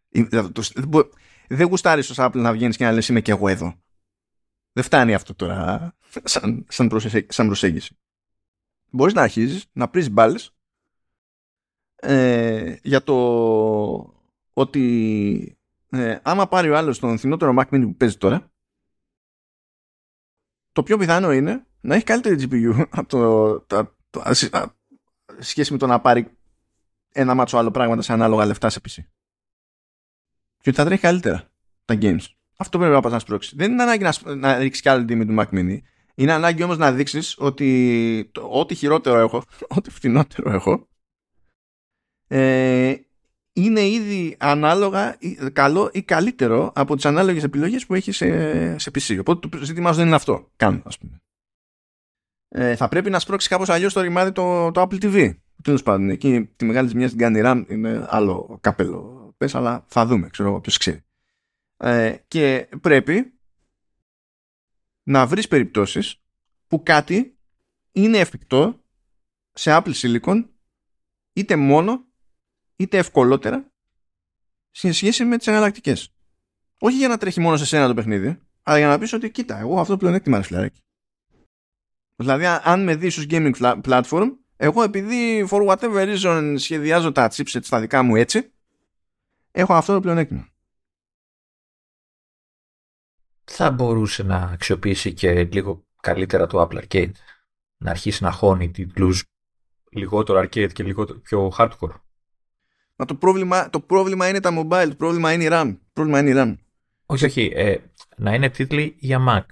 Ή- 0.08 0.22
δηλαδή, 0.22 0.52
το- 0.52 0.62
Δεν, 0.74 0.88
μπο- 0.88 1.08
δεν 1.48 1.66
γουστάρεις 1.66 2.10
ως 2.10 2.16
Apple 2.20 2.34
να 2.34 2.52
βγαίνεις 2.52 2.76
και 2.76 2.84
να 2.84 2.92
λες 2.92 3.08
είμαι 3.08 3.20
και 3.20 3.30
εγώ 3.30 3.48
εδώ. 3.48 3.74
Δεν 4.72 4.84
φτάνει 4.84 5.14
αυτό 5.14 5.34
τώρα 5.34 5.94
σαν, 6.24 6.64
σαν, 6.68 6.88
προσέ- 6.88 7.32
σαν 7.32 7.46
προσέγγιση. 7.46 7.96
Μπορείς 8.90 9.14
να 9.14 9.22
αρχίζεις 9.22 9.64
να 9.72 9.88
πρίζεις 9.88 10.10
μπάλες 10.10 10.50
ε, 11.96 12.74
για 12.82 13.02
το 13.02 13.14
ότι 14.52 15.58
ε, 15.90 16.16
άμα 16.22 16.48
πάρει 16.48 16.70
ο 16.70 16.76
άλλος 16.76 16.98
τον 16.98 17.18
φθηνότερο 17.18 17.54
Mac 17.58 17.62
Mini 17.74 17.80
που 17.82 17.96
παίζει 17.96 18.16
τώρα 18.16 18.50
το 20.76 20.82
πιο 20.82 20.96
πιθανό 20.98 21.32
είναι 21.32 21.66
να 21.80 21.94
έχει 21.94 22.04
καλύτερη 22.04 22.36
GPU 22.50 22.84
από 22.98 23.08
το, 23.08 23.60
το, 23.60 23.96
το, 24.10 24.22
ας, 24.24 24.38
σ- 24.38 24.54
α, 24.54 24.74
σχέση 25.38 25.72
με 25.72 25.78
το 25.78 25.86
να 25.86 26.00
πάρει 26.00 26.30
ένα 27.12 27.34
μάτσο 27.34 27.58
άλλο 27.58 27.70
πράγματα 27.70 28.02
σε 28.02 28.12
ανάλογα 28.12 28.46
λεφτά 28.46 28.68
σε 28.70 28.80
PC. 28.84 28.94
Και 30.60 30.68
ότι 30.68 30.72
θα 30.72 30.84
τρέχει 30.84 31.00
καλύτερα 31.00 31.50
τα 31.84 31.98
games. 32.00 32.24
Αυτό 32.56 32.78
πρέπει 32.78 32.94
να 32.94 33.00
πας 33.00 33.12
να 33.12 33.18
σπρώξεις. 33.18 33.54
Δεν 33.56 33.72
είναι 33.72 33.82
ανάγκη 33.82 34.02
να, 34.02 34.12
σ- 34.12 34.26
να 34.26 34.58
ρίξεις 34.58 34.82
κι 34.82 34.88
άλλη 34.88 35.04
τιμή 35.04 35.26
του 35.26 35.34
Mac 35.38 35.48
Mini. 35.48 35.78
Είναι 36.14 36.32
ανάγκη 36.32 36.62
όμως 36.62 36.78
να 36.78 36.92
δείξεις 36.92 37.34
ότι 37.38 38.30
το, 38.32 38.48
ό,τι 38.50 38.74
χειρότερο 38.74 39.18
έχω, 39.18 39.42
ό,τι 39.76 39.90
φθηνότερο 39.90 40.50
έχω, 40.50 40.88
ε, 42.26 42.94
είναι 43.56 43.80
ήδη 43.88 44.36
ανάλογα 44.38 45.16
ή- 45.18 45.34
καλό 45.52 45.90
ή 45.92 46.02
καλύτερο 46.02 46.72
από 46.74 46.94
τις 46.96 47.04
ανάλογες 47.04 47.42
επιλογές 47.42 47.86
που 47.86 47.94
έχεις 47.94 48.16
σε, 48.16 48.78
σε 48.78 48.90
PC. 48.94 49.16
Οπότε 49.20 49.48
το 49.48 49.64
ζήτημά 49.64 49.90
σου 49.90 49.96
δεν 49.96 50.06
είναι 50.06 50.14
αυτό. 50.14 50.50
Καν, 50.56 50.82
ας 50.84 50.98
πούμε. 50.98 51.20
Ε, 52.48 52.76
θα 52.76 52.88
πρέπει 52.88 53.10
να 53.10 53.18
σπρώξεις 53.18 53.48
κάπως 53.50 53.68
αλλιώς 53.68 53.92
το 53.92 54.00
ρημάδι 54.00 54.32
το, 54.32 54.70
το 54.70 54.80
Apple 54.82 55.02
TV. 55.02 55.34
Τέλος 55.62 55.82
πάντων, 55.82 56.10
εκεί 56.10 56.50
τη 56.56 56.64
μεγάλη 56.64 56.88
ζημιά 56.88 57.06
στην 57.06 57.18
κάνει 57.20 57.38
η 57.38 57.42
RAM 57.44 57.64
είναι 57.68 58.06
άλλο 58.08 58.58
καπέλο. 58.60 59.34
Πες, 59.36 59.54
αλλά 59.54 59.84
θα 59.88 60.06
δούμε, 60.06 60.28
ξέρω 60.28 60.48
εγώ, 60.48 60.60
ποιος 60.60 60.76
ξέρει. 60.78 61.04
Ε, 61.76 62.16
και 62.28 62.68
πρέπει 62.80 63.38
να 65.02 65.26
βρεις 65.26 65.48
περιπτώσεις 65.48 66.22
που 66.66 66.82
κάτι 66.82 67.38
είναι 67.92 68.18
εφικτό 68.18 68.84
σε 69.52 69.70
Apple 69.76 69.92
Silicon 69.94 70.44
είτε 71.32 71.56
μόνο 71.56 72.05
είτε 72.76 72.98
ευκολότερα 72.98 73.72
σε 74.70 74.92
σχέση 74.92 75.24
με 75.24 75.36
τις 75.36 75.46
εναλλακτικές. 75.46 76.14
Όχι 76.78 76.96
για 76.96 77.08
να 77.08 77.18
τρέχει 77.18 77.40
μόνο 77.40 77.56
σε 77.56 77.66
σένα 77.66 77.86
το 77.86 77.94
παιχνίδι, 77.94 78.38
αλλά 78.62 78.78
για 78.78 78.86
να 78.88 78.98
πεις 78.98 79.12
ότι 79.12 79.30
κοίτα, 79.30 79.58
εγώ 79.58 79.80
αυτό 79.80 79.92
το 79.92 79.98
πλεονέκτημα 79.98 80.36
είναι 80.36 80.46
φιλαράκι. 80.46 80.80
Δηλαδή, 82.16 82.46
αν- 82.46 82.60
αν 82.64 82.84
με 82.84 82.96
δεις 82.96 83.18
ως 83.18 83.26
gaming 83.28 83.52
fla- 83.60 83.80
platform, 83.84 84.36
εγώ 84.56 84.82
επειδή 84.82 85.48
for 85.50 85.66
whatever 85.68 86.16
reason 86.16 86.54
σχεδιάζω 86.58 87.12
τα 87.12 87.30
chipsets 87.32 87.62
στα 87.62 87.80
δικά 87.80 88.02
μου 88.02 88.16
έτσι, 88.16 88.52
έχω 89.50 89.74
αυτό 89.74 89.92
το 89.94 90.00
πλεονέκτημα. 90.00 90.48
Θα 93.44 93.70
μπορούσε 93.70 94.22
να 94.22 94.36
αξιοποιήσει 94.36 95.14
και 95.14 95.44
λίγο 95.44 95.86
καλύτερα 96.02 96.46
το 96.46 96.68
Apple 96.70 96.84
Arcade. 96.84 97.12
Να 97.76 97.90
αρχίσει 97.90 98.22
να 98.22 98.30
χώνει 98.30 98.70
τίτλους 98.70 99.24
λιγότερο 99.90 100.40
arcade 100.40 100.72
και 100.72 100.82
λίγο 100.82 101.04
πιο 101.04 101.52
hardcore. 101.58 102.00
Μα 102.96 103.04
το 103.04 103.14
πρόβλημα, 103.14 103.70
το 103.70 103.80
πρόβλημα 103.80 104.28
είναι 104.28 104.40
τα 104.40 104.50
mobile, 104.58 104.86
το 104.88 104.94
πρόβλημα 104.94 105.32
είναι 105.32 105.44
η 105.44 105.48
RAM. 105.50 105.74
Το 105.74 105.90
πρόβλημα 105.92 106.18
είναι 106.18 106.30
η 106.30 106.34
RAM. 106.36 106.54
Όχι, 107.06 107.24
όχι. 107.24 107.52
Ε, 107.54 107.76
να 108.16 108.34
είναι 108.34 108.48
τίτλοι 108.48 108.96
για 108.98 109.18
Mac. 109.28 109.44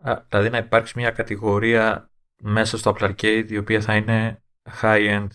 Α, 0.00 0.22
δηλαδή 0.28 0.50
να 0.50 0.58
υπάρξει 0.58 0.92
μια 0.96 1.10
κατηγορία 1.10 2.10
μέσα 2.42 2.78
στο 2.78 2.96
Apple 2.98 3.10
Arcade 3.10 3.46
η 3.48 3.56
οποία 3.56 3.80
θα 3.80 3.94
είναι 3.94 4.42
high-end 4.82 5.26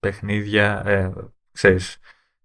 παιχνίδια, 0.00 0.82
ε, 0.86 1.12
ξέρεις, 1.52 1.96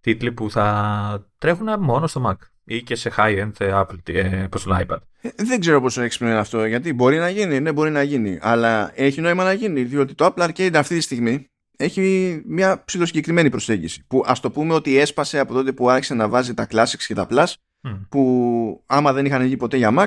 τίτλοι 0.02 0.32
που 0.32 0.52
θα 0.52 1.30
τρέχουν 1.38 1.68
μόνο 1.80 2.08
στο 2.08 2.30
Mac 2.30 2.48
ή 2.64 2.82
και 2.84 2.96
σε 2.96 3.12
high-end 3.18 3.52
ε, 3.58 3.72
Apple, 3.74 4.10
ε, 4.10 4.48
πώς 4.52 4.64
το 4.64 4.70
λένε, 4.70 4.86
iPad. 4.90 4.98
Ε, 5.22 5.30
Δεν 5.36 5.60
ξέρω 5.60 5.82
πόσο 5.82 6.02
έξυπνο 6.02 6.30
είναι 6.30 6.40
αυτό, 6.40 6.66
γιατί 6.66 6.94
μπορεί 6.94 7.18
να 7.18 7.30
γίνει, 7.30 7.60
ναι, 7.60 7.72
μπορεί 7.72 7.90
να 7.90 8.04
γίνει. 8.04 8.40
Αλλά 8.42 8.92
έχει 8.96 9.22
νόημα 9.22 9.44
να 9.44 9.54
γίνει, 9.54 9.84
διότι 9.84 10.14
το 10.14 10.34
Apple 10.36 10.50
Arcade 10.50 10.74
αυτή 10.76 10.96
τη 10.96 11.02
στιγμή 11.02 11.50
έχει 11.78 12.42
μια 12.46 12.84
ψηλοσυγκεκριμένη 12.86 13.50
προσέγγιση. 13.50 14.04
Που 14.08 14.24
ας 14.28 14.40
το 14.40 14.52
πούμε 14.52 14.74
ότι 14.74 14.98
έσπασε 14.98 15.40
από 15.40 15.54
τότε 15.54 15.72
που 15.72 15.90
άρχισε 15.90 16.14
να 16.14 16.28
βάζει 16.30 16.54
τα 16.54 16.68
Classics 16.72 17.04
και 17.08 17.14
τα 17.14 17.28
Plus, 17.30 17.54
Μμ. 17.82 17.90
που 18.10 18.84
άμα 18.86 19.14
δεν 19.14 19.26
είχαν 19.26 19.42
βγει 19.44 19.58
ποτέ 19.58 19.78
για 19.78 19.92
Mac, 19.98 20.06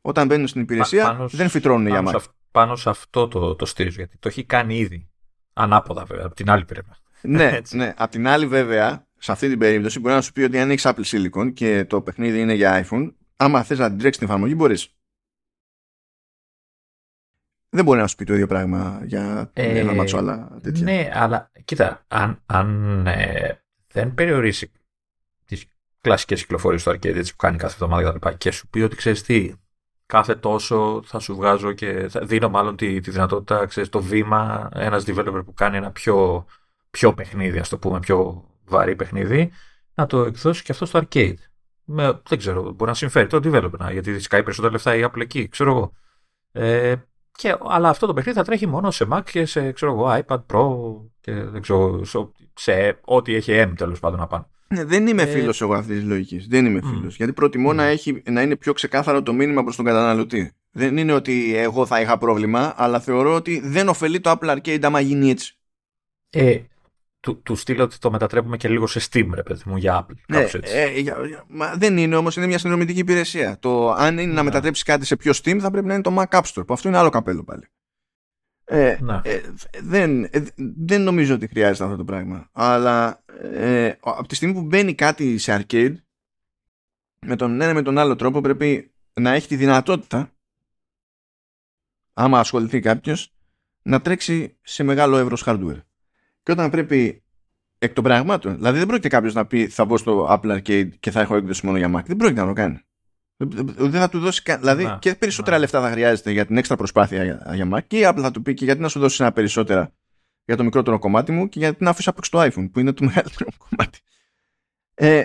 όταν 0.00 0.26
μπαίνουν 0.26 0.46
στην 0.46 0.60
υπηρεσία 0.60 1.04
πάνω 1.04 1.28
σ- 1.28 1.36
δεν 1.36 1.48
φυτρώνουν 1.48 1.86
για 1.86 1.94
πάνω, 1.94 2.08
Mac. 2.08 2.10
σε, 2.10 2.16
αυ- 2.16 2.30
πάνω 2.50 2.76
σε 2.76 2.90
αυτό 2.90 3.28
το, 3.28 3.54
το 3.54 3.66
στηρίζω, 3.66 3.96
γιατί 3.96 4.16
το 4.18 4.28
έχει 4.28 4.44
κάνει 4.44 4.76
ήδη. 4.78 5.08
Ανάποδα 5.52 6.04
βέβαια, 6.04 6.24
από 6.26 6.34
την 6.34 6.50
άλλη 6.50 6.64
πλευρά. 6.64 6.96
ναι, 7.22 7.44
Έτσι. 7.56 7.76
ναι. 7.76 7.92
Απ' 7.96 8.10
την 8.10 8.26
άλλη, 8.28 8.46
βέβαια, 8.46 9.06
σε 9.18 9.32
αυτή 9.32 9.48
την 9.48 9.58
περίπτωση 9.58 10.00
μπορεί 10.00 10.14
να 10.14 10.20
σου 10.20 10.32
πει 10.32 10.42
ότι 10.42 10.58
αν 10.58 10.70
έχεις 10.70 10.86
Apple 10.86 11.04
Silicon 11.04 11.52
και 11.54 11.84
το 11.84 12.00
παιχνίδι 12.00 12.40
είναι 12.40 12.54
για 12.54 12.86
iPhone, 12.90 13.12
άμα 13.36 13.62
θες 13.62 13.78
να 13.78 13.88
την 13.88 13.98
τρέξεις 13.98 14.18
την 14.18 14.28
εφαρμογή, 14.28 14.54
μπορείς. 14.56 14.88
Δεν 17.74 17.84
μπορεί 17.84 18.00
να 18.00 18.06
σου 18.06 18.16
πει 18.16 18.24
το 18.24 18.32
ίδιο 18.34 18.46
πράγμα 18.46 19.00
για 19.04 19.50
Ε, 19.52 19.78
ένα 19.78 19.92
μάτσο 19.92 20.16
άλλα 20.16 20.58
τέτοια. 20.62 20.84
Ναι, 20.84 21.10
αλλά 21.12 21.50
κοίτα, 21.64 22.04
αν, 22.08 22.42
αν 22.46 23.06
ε, 23.06 23.62
δεν 23.92 24.14
περιορίσει 24.14 24.70
τις 25.44 25.64
κλασικές 26.00 26.40
κυκλοφορίες 26.40 26.82
του 26.82 26.90
arcade 26.90 27.14
έτσι 27.14 27.30
που 27.30 27.36
κάνει 27.36 27.56
κάθε 27.56 27.72
εβδομάδα 27.74 28.00
και 28.02 28.06
τα 28.06 28.12
λοιπά, 28.12 28.32
και 28.32 28.50
σου 28.50 28.68
πει 28.68 28.80
ότι 28.80 28.96
ξέρεις 28.96 29.22
τι, 29.22 29.52
κάθε 30.06 30.34
τόσο 30.34 31.02
θα 31.04 31.18
σου 31.18 31.34
βγάζω 31.34 31.72
και 31.72 32.06
θα 32.08 32.20
δίνω 32.20 32.48
μάλλον 32.48 32.76
τη, 32.76 33.00
τη 33.00 33.10
δυνατότητα, 33.10 33.66
ξέρεις, 33.66 33.88
το 33.88 34.02
βήμα 34.02 34.68
ένας 34.74 35.04
developer 35.06 35.42
που 35.44 35.54
κάνει 35.54 35.76
ένα 35.76 35.90
πιο, 35.90 36.46
πιο 36.90 37.14
παιχνίδι, 37.14 37.58
ας 37.58 37.68
το 37.68 37.78
πούμε, 37.78 38.00
πιο 38.00 38.48
βαρύ 38.64 38.96
παιχνίδι, 38.96 39.50
να 39.94 40.06
το 40.06 40.22
εκδώσει 40.22 40.62
και 40.62 40.72
αυτό 40.72 40.86
στο 40.86 41.00
arcade. 41.02 41.34
Με, 41.84 42.20
δεν 42.28 42.38
ξέρω, 42.38 42.62
μπορεί 42.62 42.90
να 42.90 42.94
συμφέρει 42.94 43.26
το 43.26 43.40
developer, 43.44 43.78
να- 43.78 43.92
γιατί 43.92 44.20
σκάει 44.20 44.42
περισσότερα 44.42 44.72
λεφτά 44.72 44.96
η 44.96 45.04
Apple 45.04 45.20
εκεί, 45.20 45.48
ξέρω 45.48 45.70
εγώ. 45.70 45.92
Ε, 46.52 46.94
και, 47.36 47.56
αλλά 47.68 47.88
αυτό 47.88 48.06
το 48.06 48.14
παιχνίδι 48.14 48.38
θα 48.38 48.44
τρέχει 48.44 48.66
μόνο 48.66 48.90
σε 48.90 49.06
Mac 49.12 49.20
και 49.30 49.44
σε 49.46 49.72
ξέρω 49.72 49.92
εγώ, 49.92 50.22
iPad 50.26 50.42
Pro 50.52 50.68
και 51.20 51.32
δεν 51.32 51.62
ξέρω, 51.62 52.04
σε, 52.04 52.28
σε 52.54 52.98
ό,τι 53.04 53.34
έχει 53.34 53.52
M 53.66 53.72
τέλος 53.76 54.00
πάντων 54.00 54.18
να 54.18 54.26
πάνω. 54.26 54.48
Ναι, 54.68 54.84
δεν 54.84 55.06
είμαι 55.06 55.22
Ε, 55.22 55.26
φίλος 55.26 55.60
εγώ 55.60 55.74
αυτής 55.74 55.98
της 55.98 56.08
λογικής. 56.08 56.46
Δεν 56.46 56.66
είμαι 56.66 56.80
Μμ. 56.82 56.88
φίλος. 56.88 57.16
Γιατί 57.16 57.32
προτιμώ 57.32 57.70
Μμ. 57.70 57.76
να, 57.76 57.84
έχει, 57.84 58.22
να 58.26 58.42
είναι 58.42 58.56
πιο 58.56 58.72
ξεκάθαρο 58.72 59.22
το 59.22 59.32
μήνυμα 59.32 59.62
προς 59.62 59.76
τον 59.76 59.84
καταναλωτή. 59.84 60.52
Δεν 60.70 60.96
είναι 60.96 61.12
ότι 61.12 61.56
εγώ 61.56 61.86
θα 61.86 62.00
είχα 62.00 62.18
πρόβλημα, 62.18 62.74
αλλά 62.76 63.00
θεωρώ 63.00 63.34
ότι 63.34 63.60
δεν 63.64 63.88
ωφελεί 63.88 64.20
το 64.20 64.38
Apple 64.40 64.56
Arcade 64.56 64.82
άμα 64.82 65.00
γίνει 65.00 65.30
έτσι. 65.30 65.56
Ε, 66.30 66.58
του, 67.24 67.42
του 67.42 67.56
στείλω 67.56 67.82
ότι 67.82 67.98
το 67.98 68.10
μετατρέπουμε 68.10 68.56
και 68.56 68.68
λίγο 68.68 68.86
σε 68.86 69.00
Steam, 69.10 69.28
ρε 69.34 69.42
παιδί 69.42 69.62
μου, 69.66 69.76
για 69.76 70.00
Apple. 70.06 70.14
Ναι, 70.28 70.36
κάπως 70.36 70.54
έτσι. 70.54 70.76
ε, 70.76 71.00
για- 71.00 71.26
για- 71.26 71.44
μα 71.48 71.74
δεν 71.76 71.96
είναι 71.96 72.16
όμως, 72.16 72.36
είναι 72.36 72.46
μια 72.46 72.58
συνδρομητική 72.58 72.98
υπηρεσία. 72.98 73.58
Το 73.58 73.90
αν 73.92 74.18
είναι 74.18 74.32
να 74.32 74.38
Ναι. 74.38 74.42
μετατρέψεις 74.42 74.84
κάτι 74.84 75.04
σε 75.04 75.16
πιο 75.16 75.32
Steam 75.34 75.58
θα 75.60 75.70
πρέπει 75.70 75.86
να 75.86 75.94
είναι 75.94 76.02
το 76.02 76.16
Mac 76.18 76.38
App 76.40 76.42
Store, 76.42 76.66
που 76.66 76.72
αυτό 76.72 76.88
είναι 76.88 76.98
άλλο 76.98 77.08
καπέλο 77.10 77.44
πάλι. 77.44 77.66
Ε, 78.64 78.96
ναι. 79.00 79.20
ε, 79.24 79.40
δεν, 79.82 80.24
ε, 80.24 80.42
δεν 80.76 81.02
νομίζω 81.02 81.34
ότι 81.34 81.46
χρειάζεται 81.46 81.84
αυτό 81.84 81.96
το 81.96 82.04
πράγμα. 82.04 82.48
Αλλά 82.52 83.24
ε, 83.52 83.92
από 84.00 84.28
τη 84.28 84.34
στιγμή 84.34 84.54
που 84.54 84.62
μπαίνει 84.62 84.94
κάτι 84.94 85.38
σε 85.38 85.64
arcade, 85.68 85.94
με 87.26 87.36
τον 87.36 87.60
ένα 87.60 87.74
με 87.74 87.82
τον 87.82 87.98
άλλο 87.98 88.16
τρόπο 88.16 88.40
πρέπει 88.40 88.94
να 89.14 89.32
έχει 89.32 89.48
τη 89.48 89.56
δυνατότητα, 89.56 90.32
άμα 92.12 92.38
ασχοληθεί 92.38 92.80
κάποιος, 92.80 93.34
να 93.82 94.00
τρέξει 94.00 94.58
σε 94.62 94.82
μεγάλο 94.82 95.16
εύρος 95.16 95.42
hardware. 95.46 95.82
Και 96.44 96.52
όταν 96.52 96.70
πρέπει 96.70 97.22
εκ 97.78 97.92
των 97.92 98.04
πραγμάτων, 98.04 98.54
δηλαδή 98.56 98.78
δεν 98.78 98.86
πρόκειται 98.86 99.08
κάποιος 99.08 99.34
να 99.34 99.46
πει 99.46 99.68
θα 99.68 99.84
μπω 99.84 99.96
στο 99.96 100.26
Apple 100.30 100.58
Arcade 100.58 100.88
και 101.00 101.10
θα 101.10 101.20
έχω 101.20 101.36
έκδοση 101.36 101.66
μόνο 101.66 101.78
για 101.78 101.88
Mac. 101.96 102.02
Δεν 102.06 102.16
πρόκειται 102.16 102.40
να 102.40 102.46
το 102.46 102.52
κάνει. 102.52 102.80
Δεν 103.76 104.00
θα 104.00 104.08
του 104.08 104.18
δώσει 104.18 104.42
κα... 104.42 104.58
Δηλαδή 104.58 104.84
να, 104.84 104.98
και 104.98 105.14
περισσότερα 105.14 105.56
να. 105.56 105.62
λεφτά 105.62 105.80
θα 105.80 105.90
χρειάζεται 105.90 106.30
για 106.30 106.46
την 106.46 106.56
έξτρα 106.56 106.76
προσπάθεια 106.76 107.24
για, 107.24 107.52
για 107.54 107.68
Mac 107.72 107.80
και 107.86 107.98
η 107.98 108.02
Apple 108.04 108.20
θα 108.20 108.30
του 108.30 108.42
πει 108.42 108.54
και 108.54 108.64
γιατί 108.64 108.80
να 108.80 108.88
σου 108.88 109.00
δώσει 109.00 109.22
ένα 109.22 109.32
περισσότερα 109.32 109.92
για 110.44 110.56
το 110.56 110.64
μικρότερο 110.64 110.98
κομμάτι 110.98 111.32
μου 111.32 111.48
και 111.48 111.58
γιατί 111.58 111.84
να 111.84 111.90
αφήσει 111.90 112.08
από 112.08 112.30
το 112.30 112.42
iPhone 112.42 112.70
που 112.72 112.80
είναι 112.80 112.92
το 112.92 113.04
μεγαλύτερο 113.14 113.50
κομμάτι. 113.58 113.98
Ε, 114.94 115.24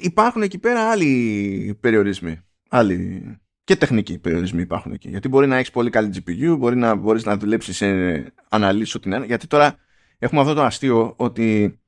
υπάρχουν 0.00 0.42
εκεί 0.42 0.58
πέρα 0.58 0.90
άλλοι 0.90 1.78
περιορισμοί. 1.80 2.40
Άλλοι 2.68 3.22
και 3.64 3.76
τεχνικοί 3.76 4.18
περιορισμοί 4.18 4.60
υπάρχουν 4.60 4.92
εκεί. 4.92 5.08
Γιατί 5.08 5.28
μπορεί 5.28 5.46
να 5.46 5.56
έχεις 5.56 5.70
πολύ 5.70 5.90
καλή 5.90 6.10
GPU, 6.14 6.56
μπορεί 6.58 6.76
να 6.76 6.94
μπορείς 6.94 7.24
να 7.24 7.36
δουλέψεις 7.36 7.76
σε 7.76 7.86
αναλύσει 8.48 8.96
ό,τι 8.96 9.08
είναι. 9.08 9.24
Γιατί 9.24 9.46
τώρα 9.46 9.76
έχουμε 10.18 10.40
αυτό 10.40 10.54
το 10.54 10.62
αστείο 10.62 11.14
ότι 11.16 11.78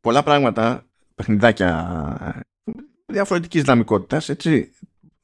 πολλά 0.00 0.22
πράγματα, 0.22 0.86
παιχνιδάκια 1.14 2.44
διαφορετικής 3.06 3.62
δυναμικότητας, 3.62 4.28
έτσι. 4.28 4.72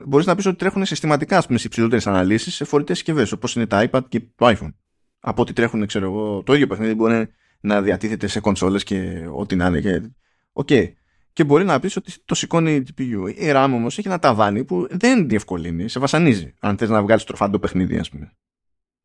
Μπορείς 0.05 0.27
να 0.27 0.35
πεις 0.35 0.47
ότι 0.47 0.57
τρέχουν 0.57 0.85
συστηματικά 0.85 1.43
πούμε, 1.47 1.59
σε 1.59 1.67
υψηλότερες 1.67 2.07
αναλύσεις 2.07 2.55
σε 2.55 2.65
φορητές 2.65 2.97
συσκευές, 2.97 3.33
όπως 3.33 3.57
είναι 3.57 3.67
τα 3.67 3.89
iPad 3.91 4.01
και 4.09 4.21
το 4.37 4.47
iPhone. 4.49 4.75
Από 5.21 5.43
ότι 5.43 5.53
τρέχουν, 5.53 5.87
ξέρω 5.87 6.05
εγώ, 6.05 6.43
το 6.43 6.55
ίδιο 6.55 6.67
παιχνίδι 6.67 6.95
μπορεί 6.95 7.29
να 7.61 7.83
διατίθεται 7.83 8.27
σε 8.27 8.41
κονσόλες 8.41 8.85
και 8.85 9.27
ό,τι 9.33 9.57
να 9.57 9.67
είναι. 9.67 9.81
Και... 9.81 10.11
Okay. 10.53 10.93
Και 11.33 11.45
μπορεί 11.45 11.65
να 11.65 11.81
πεις 11.81 11.97
ότι 11.97 12.13
το 12.25 12.35
σηκώνει 12.35 12.75
η 12.75 12.87
GPU. 12.87 13.33
Η 13.35 13.51
RAM 13.55 13.71
όμως 13.73 13.99
έχει 13.99 14.09
ένα 14.09 14.19
ταβάνι 14.19 14.65
που 14.65 14.87
δεν 14.91 15.29
διευκολύνει, 15.29 15.89
σε 15.89 15.99
βασανίζει. 15.99 16.55
Αν 16.61 16.77
θες 16.77 16.89
να 16.89 17.03
βγάλεις 17.03 17.25
τροφάντο 17.25 17.59
παιχνίδι, 17.59 17.99
ας 17.99 18.09
πούμε. 18.09 18.33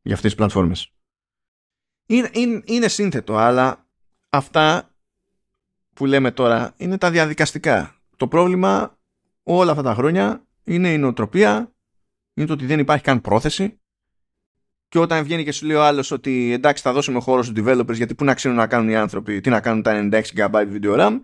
Για 0.01 0.13
αυτές 0.13 0.29
τις 0.29 0.35
πλατφόρμες. 0.35 0.91
Είναι, 2.05 2.29
είναι, 2.33 2.61
είναι 2.65 2.87
σύνθετο, 2.87 3.35
αλλά 3.35 3.85
αυτά 4.29 4.89
που 5.93 6.05
λέμε 6.05 6.31
τώρα 6.31 6.73
είναι 6.77 6.97
τα 6.97 7.11
διαδικαστικά. 7.11 7.95
Το 8.17 8.27
πρόβλημα 8.27 8.97
όλα 9.43 9.71
αυτά 9.71 9.83
τα 9.83 9.93
χρόνια 9.93 10.43
είναι 10.63 10.93
η 10.93 10.97
νοοτροπία, 10.97 11.73
είναι 12.33 12.47
το 12.47 12.53
ότι 12.53 12.65
δεν 12.65 12.79
υπάρχει 12.79 13.03
καν 13.03 13.21
πρόθεση 13.21 13.77
και 14.93 14.99
όταν 14.99 15.23
βγαίνει 15.23 15.43
και 15.43 15.51
σου 15.51 15.65
λέει 15.65 15.75
ο 15.75 15.83
άλλος 15.83 16.11
ότι 16.11 16.51
εντάξει 16.51 16.83
θα 16.83 16.93
δώσουμε 16.93 17.19
χώρο 17.19 17.43
στους 17.43 17.63
developers 17.63 17.93
γιατί 17.93 18.15
πού 18.15 18.23
να 18.23 18.33
ξέρουν 18.33 18.57
να 18.57 18.67
κάνουν 18.67 18.89
οι 18.89 18.95
άνθρωποι, 18.95 19.41
τι 19.41 19.49
να 19.49 19.61
κάνουν 19.61 19.81
τα 19.81 20.09
96 20.11 20.21
GB 20.35 20.51
video 20.51 20.97
RAM, 20.97 21.19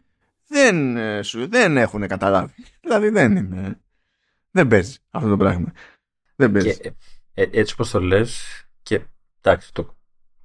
δεν, 0.47 0.97
ε, 0.97 1.21
σου, 1.21 1.47
δεν 1.47 1.77
έχουν 1.77 2.07
καταλάβει. 2.07 2.53
Δηλαδή 2.81 3.09
δεν 3.09 3.35
είναι. 3.35 3.79
Δεν 4.51 4.67
παίζει 4.67 4.97
αυτό 5.09 5.29
το 5.29 5.37
πράγμα. 5.37 5.73
Δεν 6.35 6.51
παίζει. 6.51 6.77
Και, 6.77 6.93
ε, 7.33 7.41
ε, 7.43 7.49
έτσι 7.51 7.73
όπως 7.73 7.89
το 7.89 7.99
λες 8.01 8.43
και 8.83 9.01
εντάξει 9.41 9.73
το, 9.73 9.95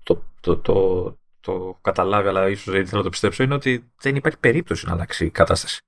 το, 0.04 0.24
το, 0.40 0.56
το, 0.56 1.18
το 1.40 1.78
καταλάβει 1.82 2.28
αλλά 2.28 2.48
ίσως 2.48 2.74
δεν 2.74 2.86
θέλω 2.86 2.96
να 2.96 3.02
το 3.02 3.10
πιστέψω 3.10 3.42
είναι 3.42 3.54
ότι 3.54 3.92
δεν 4.00 4.16
υπάρχει 4.16 4.38
περίπτωση 4.38 4.86
να 4.86 4.92
αλλάξει 4.92 5.24
η 5.24 5.30
κατάσταση. 5.30 5.82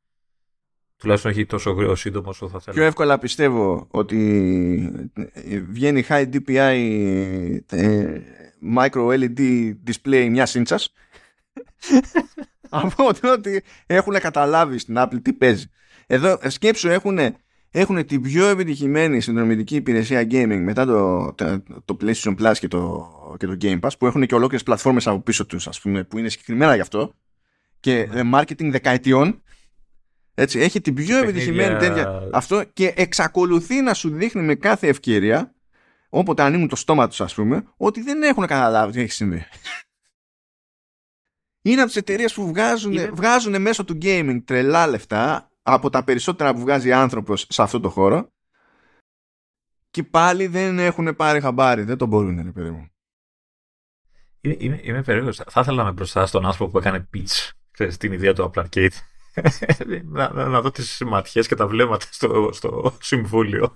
Τουλάχιστον 0.97 1.31
όχι 1.31 1.47
τόσο 1.47 1.95
σύντομο 1.95 2.29
όσο 2.29 2.49
θα 2.49 2.61
θέλω. 2.61 2.77
Πιο 2.77 2.85
εύκολα 2.85 3.19
πιστεύω 3.19 3.87
ότι 3.91 5.09
βγαίνει 5.69 6.05
high 6.09 6.29
DPI 6.33 6.79
ε, 7.71 8.21
micro 8.77 9.09
LED 9.09 9.73
display 9.87 10.29
μια 10.31 10.49
ίντσας 10.55 10.93
από 12.69 13.07
ότι 13.23 13.63
έχουν 13.87 14.21
καταλάβει 14.21 14.79
στην 14.79 14.95
Apple 14.99 15.23
τι 15.23 15.33
παίζει. 15.33 15.71
Εδώ 16.07 16.39
σκέψου 16.47 16.89
έχουν, 16.89 17.19
έχουν 17.79 18.07
την 18.07 18.23
πιο 18.23 18.47
επιτυχημένη 18.47 19.21
συνδρομητική 19.21 19.77
υπηρεσία 19.77 20.27
gaming 20.31 20.61
μετά 20.63 20.87
το, 20.87 21.33
το, 21.33 21.63
το 21.85 21.97
PlayStation 22.01 22.35
Plus 22.41 22.55
και 22.59 22.69
το, 22.69 23.11
και 23.39 23.47
το 23.47 23.57
Game 23.61 23.81
Pass 23.81 23.91
που 23.99 24.07
έχουν 24.07 24.27
και 24.27 24.35
ολόκληρες 24.35 24.63
πλατφόρμες 24.63 25.07
από 25.07 25.21
πίσω 25.21 25.47
τους 25.47 25.69
ας 25.69 25.81
πούμε, 25.81 26.05
που 26.05 26.19
είναι 26.19 26.29
συγκεκριμένα 26.29 26.75
γι' 26.75 26.81
αυτό 26.81 27.15
και 27.81 28.09
ναι. 28.13 28.21
marketing 28.35 28.71
δεκαετιών 28.71 29.43
έτσι, 30.35 30.59
έχει 30.59 30.81
την 30.81 30.95
πιο 30.95 31.17
επιτυχημένη 31.19 31.77
τέτοια 31.77 32.29
αυτό 32.33 32.65
και 32.73 32.93
εξακολουθεί 32.97 33.81
να 33.81 33.95
σου 33.95 34.11
δείχνει 34.11 34.43
με 34.43 34.55
κάθε 34.55 34.89
ευκαιρία 34.89 35.55
όποτε 36.09 36.43
ανοίγουν 36.43 36.69
το 36.69 36.77
στόμα 36.77 37.09
τους 37.09 37.21
ας 37.21 37.35
πούμε 37.35 37.65
ότι 37.77 38.03
δεν 38.03 38.23
έχουν 38.23 38.47
καταλάβει 38.47 38.93
τι 38.93 39.01
έχει 39.01 39.13
συμβεί. 39.13 39.47
Είναι 41.63 41.81
από 41.81 41.87
τις 41.87 41.97
εταιρείες 41.97 42.35
που 42.35 42.47
βγάζουν, 42.47 42.93
Είναι... 42.93 43.11
βγάζουν 43.15 43.61
μέσω 43.61 43.85
του 43.85 43.99
gaming 44.03 44.39
τρελά 44.45 44.87
λεφτά 44.87 45.51
από 45.69 45.91
τα 45.91 46.05
περισσότερα 46.05 46.55
που 46.55 46.61
βγάζει 46.61 46.93
άνθρωπος 46.93 47.47
σε 47.49 47.63
αυτό 47.63 47.81
το 47.81 47.89
χώρο 47.89 48.31
και 49.91 50.03
πάλι 50.03 50.47
δεν 50.47 50.79
έχουν 50.79 51.17
πάρει 51.17 51.41
χαμπάρι. 51.41 51.83
Δεν 51.83 51.97
το 51.97 52.07
μπορούν, 52.07 52.43
ρε 52.43 52.51
παιδί 52.51 52.71
μου. 52.71 52.91
Είμαι, 54.41 54.57
είμαι, 54.59 54.81
είμαι 54.83 55.03
περίεργος. 55.03 55.37
Θα 55.37 55.61
ήθελα 55.61 55.77
να 55.77 55.83
είμαι 55.83 55.93
μπροστά 55.93 56.27
στον 56.27 56.47
άνθρωπο 56.47 56.71
που 56.71 56.79
έκανε 56.79 57.09
pitch 57.15 57.51
στην 57.91 58.13
ιδέα 58.13 58.33
του 58.33 58.51
Apple 58.51 58.65
Arcade. 58.65 58.91
να, 60.05 60.33
να, 60.33 60.49
να, 60.49 60.61
δω 60.61 60.71
τις 60.71 61.03
ματιές 61.07 61.47
και 61.47 61.55
τα 61.55 61.67
βλέμματα 61.67 62.07
στο, 62.11 62.51
στο 62.53 62.97
συμβούλιο. 63.01 63.75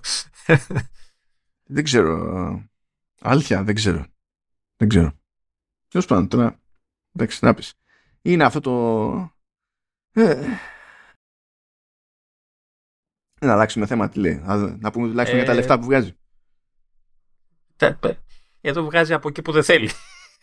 δεν 1.63 1.83
ξέρω. 1.83 2.69
Αλήθεια, 3.21 3.63
δεν 3.63 3.75
ξέρω. 3.75 4.05
Δεν 4.77 4.89
ξέρω. 4.89 5.11
Τέλος 5.87 6.05
πάντων, 6.05 6.27
τώρα. 6.27 6.59
Εντάξει, 7.13 7.45
να 7.45 7.53
πεις. 7.53 7.73
Είναι 8.21 8.43
αυτό 8.43 8.59
το. 8.59 9.33
Ε, 10.11 10.47
να 13.45 13.53
αλλάξουμε 13.53 13.85
θέμα, 13.85 14.09
τι 14.09 14.19
λέει. 14.19 14.41
Να 14.79 14.91
πούμε 14.91 15.07
τουλάχιστον 15.07 15.39
ε, 15.39 15.43
για 15.43 15.45
τα 15.45 15.53
λεφτά 15.53 15.79
που 15.79 15.85
βγάζει. 15.85 16.13
Εδώ 18.61 18.83
βγάζει 18.83 19.13
από 19.13 19.27
εκεί 19.27 19.41
που 19.41 19.51
δεν 19.51 19.63
θέλει. 19.63 19.89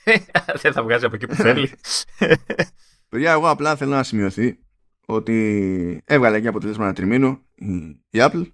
δεν 0.62 0.72
θα 0.72 0.82
βγάζει 0.82 1.04
από 1.04 1.14
εκεί 1.14 1.26
που 1.26 1.34
θέλει. 1.34 1.70
Παιδιά, 3.08 3.32
εγώ 3.32 3.48
απλά 3.48 3.76
θέλω 3.76 3.90
να 3.90 4.02
σημειωθεί 4.02 4.58
ότι 5.06 6.02
έβγαλε 6.04 6.40
και 6.40 6.48
αποτελέσμα 6.48 6.84
ένα 6.84 6.94
τριμήνου 6.94 7.38
η 8.10 8.18
Apple 8.18 8.52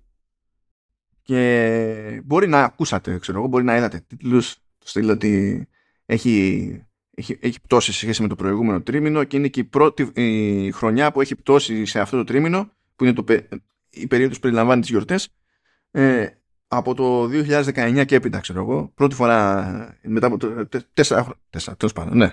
και 1.23 2.21
μπορεί 2.25 2.49
να 2.49 2.63
ακούσατε, 2.63 3.19
ξέρω 3.19 3.39
εγώ, 3.39 3.47
μπορεί 3.47 3.65
να 3.65 3.77
είδατε 3.77 4.05
τίτλους 4.07 4.55
το 4.85 4.91
στείλω 4.91 5.13
ότι 5.13 5.67
έχει, 6.07 6.87
έχει, 7.15 7.39
έχει 7.41 7.61
πτώσει 7.61 7.93
σε 7.93 7.99
σχέση 7.99 8.23
με 8.23 8.29
το 8.29 8.35
προηγούμενο 8.35 8.83
τρίμηνο 8.83 9.25
και 9.25 9.37
είναι 9.37 9.49
και 9.49 9.61
η 9.61 9.65
πρώτη 9.65 10.11
η 10.15 10.71
χρονιά 10.71 11.13
που 11.13 11.21
έχει 11.21 11.37
πτώσει 11.37 11.85
σε 11.85 12.01
αυτό 12.01 12.17
το 12.17 12.25
τρίμηνο 12.25 12.71
που 12.97 13.05
είναι 13.05 13.13
το, 13.13 13.25
η 13.95 14.07
περίοδος 14.07 14.35
που 14.35 14.43
περιλαμβάνει 14.43 14.81
τις 14.81 14.91
γιορτές 14.91 15.29
ε, 15.91 16.27
από 16.69 16.95
το 16.95 17.25
2019 17.25 18.05
και 18.07 18.15
έπειτα 18.15 18.41
ξέρω 18.41 18.61
εγώ 18.61 18.93
πρώτη 18.95 19.15
φορά 19.15 19.99
μετά 20.03 20.27
από 20.27 20.37
το, 20.37 20.69
τέσσερα 20.93 21.21
χρόνια 21.21 21.41
τέσσερα 21.51 21.77
τέλος 21.77 21.93
πάντων 21.93 22.17
ναι 22.17 22.33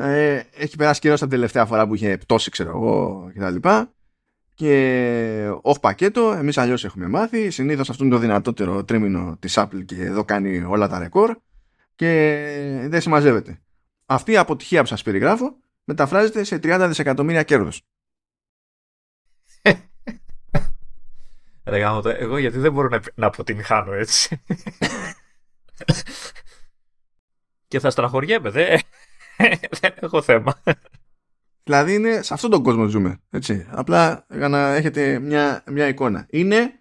ε, 0.00 0.42
έχει 0.54 0.76
περάσει 0.76 1.00
καιρός 1.00 1.20
από 1.20 1.30
την 1.30 1.38
τελευταία 1.38 1.66
φορά 1.66 1.86
που 1.86 1.94
είχε 1.94 2.16
πτώσει, 2.16 2.50
ξέρω 2.50 2.70
εγώ, 2.70 3.30
κτλ. 3.34 3.68
Και 4.54 5.50
όχι 5.62 5.80
πακέτο, 5.80 6.32
εμείς 6.38 6.58
αλλιώς 6.58 6.84
έχουμε 6.84 7.08
μάθει. 7.08 7.50
Συνήθως 7.50 7.90
αυτό 7.90 8.04
είναι 8.04 8.14
το 8.14 8.20
δυνατότερο 8.20 8.84
τρίμηνο 8.84 9.36
της 9.40 9.54
Apple 9.58 9.84
και 9.84 10.02
εδώ 10.04 10.24
κάνει 10.24 10.62
όλα 10.62 10.88
τα 10.88 10.98
ρεκόρ 10.98 11.36
και 11.94 12.86
δεν 12.88 13.00
συμμαζεύεται. 13.00 13.60
Αυτή 14.06 14.32
η 14.32 14.36
αποτυχία 14.36 14.80
που 14.80 14.86
σας 14.86 15.02
περιγράφω 15.02 15.56
μεταφράζεται 15.84 16.44
σε 16.44 16.56
30 16.56 16.84
δισεκατομμύρια 16.88 17.42
κέρδο. 21.76 22.08
εγώ 22.08 22.38
γιατί 22.38 22.58
δεν 22.58 22.72
μπορώ 22.72 22.88
να, 22.88 23.00
να 23.14 23.26
αποτυγχάνω 23.26 23.92
έτσι. 23.92 24.42
και 27.68 27.80
θα 27.80 27.90
στραχωριέμαι, 27.90 28.50
δε. 28.50 28.78
δεν 29.80 29.94
έχω 30.00 30.22
θέμα. 30.22 30.62
Δηλαδή 31.64 31.94
είναι 31.94 32.22
σε 32.22 32.34
αυτόν 32.34 32.50
τον 32.50 32.62
κόσμο 32.62 32.86
ζούμε. 32.86 33.20
Έτσι. 33.30 33.66
Απλά 33.70 34.26
για 34.30 34.48
να 34.48 34.74
έχετε 34.74 35.18
μια, 35.18 35.62
μια 35.66 35.88
εικόνα. 35.88 36.26
Είναι 36.30 36.72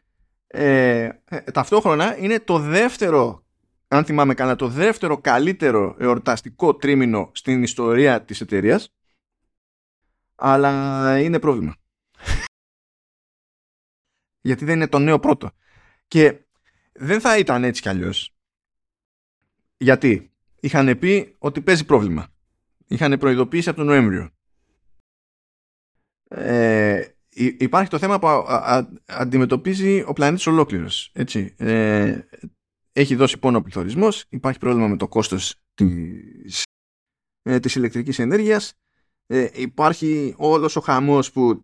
ε, 0.48 1.10
ε, 1.26 1.40
ταυτόχρονα 1.40 2.18
είναι 2.18 2.40
το 2.40 2.60
δεύτερο 2.60 3.46
αν 3.88 4.06
θυμάμαι 4.06 4.34
καλά 4.34 4.56
το 4.56 4.68
δεύτερο 4.68 5.18
καλύτερο 5.18 5.96
εορταστικό 6.00 6.76
τρίμηνο 6.76 7.32
στην 7.34 7.64
ιστορία 7.64 8.22
της 8.22 8.42
εταιρείας 8.42 8.94
αλλά 10.36 11.20
είναι 11.20 11.40
πρόβλημα. 11.40 11.76
Γιατί 14.48 14.66
δεν 14.66 14.76
είναι 14.76 14.88
το 14.88 15.00
νέο 15.00 15.20
πρώτο. 15.20 15.52
Και 16.08 16.46
δεν 16.94 17.20
θα 17.20 17.38
ήταν 17.38 17.64
έτσι 17.64 17.82
κι 17.82 17.90
αλλιώς. 17.90 18.36
Γιατί; 19.78 20.32
Είχαν 20.60 21.00
πει 21.00 21.36
ότι 21.40 21.62
παίζει 21.62 21.86
πρόβλημα 21.86 22.28
είχαν 22.88 23.18
προειδοποιήσει 23.20 23.70
από 23.70 23.78
τον 23.78 23.88
Νοέμβριο. 23.88 24.30
Ε, 26.28 27.06
υπάρχει 27.58 27.90
το 27.90 28.00
θέμα 28.00 28.20
που 28.20 28.28
αντιμετωπίζει 29.06 30.04
ο 30.08 30.14
πλανήτης 30.14 30.48
ολόκληρος. 30.48 31.12
Έτσι. 31.14 31.56
Ε, 31.58 32.20
έχει 32.92 33.16
δώσει 33.16 33.40
πόνο 33.40 33.58
ο 33.58 33.62
πληθωρισμός, 33.62 34.26
υπάρχει 34.30 34.60
πρόβλημα 34.60 34.88
με 34.88 34.98
το 34.98 35.08
κόστος 35.08 35.56
της, 35.74 36.64
ε, 37.42 37.60
της 37.60 37.76
ηλεκτρικής 37.76 38.20
ενέργειας, 38.20 38.74
ε, 39.26 39.48
υπάρχει 39.54 40.34
όλος 40.38 40.76
ο 40.76 40.82
χαμός 40.82 41.32
που 41.32 41.62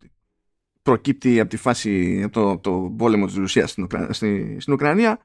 προκύπτει 0.83 1.39
από 1.39 1.49
τη 1.49 1.57
φάση, 1.57 2.21
από 2.23 2.33
το, 2.33 2.57
το 2.57 2.93
πόλεμο 2.97 3.25
της 3.25 3.35
Ρουσίας 3.35 3.71
στην, 3.71 3.87
στη, 4.09 4.57
στην 4.59 4.73
Ουκρανία, 4.73 5.19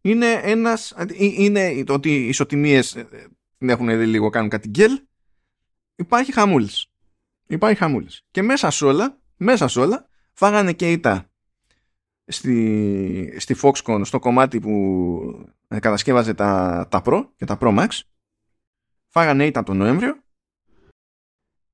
είναι 0.00 0.40
ένας, 0.42 0.94
είναι 1.16 1.84
ότι 1.88 2.10
οι 2.10 2.28
ισοτιμίες 2.28 2.94
ε, 2.94 3.08
έχουν 3.58 3.98
δει 3.98 4.06
λίγο, 4.06 4.30
κάνουν 4.30 4.48
κάτι 4.48 4.68
γκέλ, 4.68 5.00
υπάρχει 5.96 6.32
χαμούλης. 6.32 6.86
Υπάρχει 7.46 7.78
χαμούλης. 7.78 8.22
Και 8.30 8.42
μέσα 8.42 8.70
σε 8.70 8.84
όλα, 8.84 9.18
μέσα 9.36 9.68
σε 9.68 9.80
όλα, 9.80 10.08
φάγανε 10.32 10.72
και 10.72 10.92
ήττα 10.92 11.30
στη, 12.26 13.36
στη 13.38 13.56
Foxconn 13.62 14.00
στο 14.04 14.18
κομμάτι 14.18 14.60
που 14.60 15.50
ε, 15.68 15.78
κατασκεύαζε 15.78 16.34
τα, 16.34 16.86
τα 16.90 17.02
Pro 17.04 17.28
και 17.36 17.44
τα 17.44 17.58
Pro 17.60 17.78
Max 17.78 17.88
φάγανε 19.06 19.46
ήταν 19.46 19.64
τον 19.64 19.76
Νοέμβριο 19.76 20.24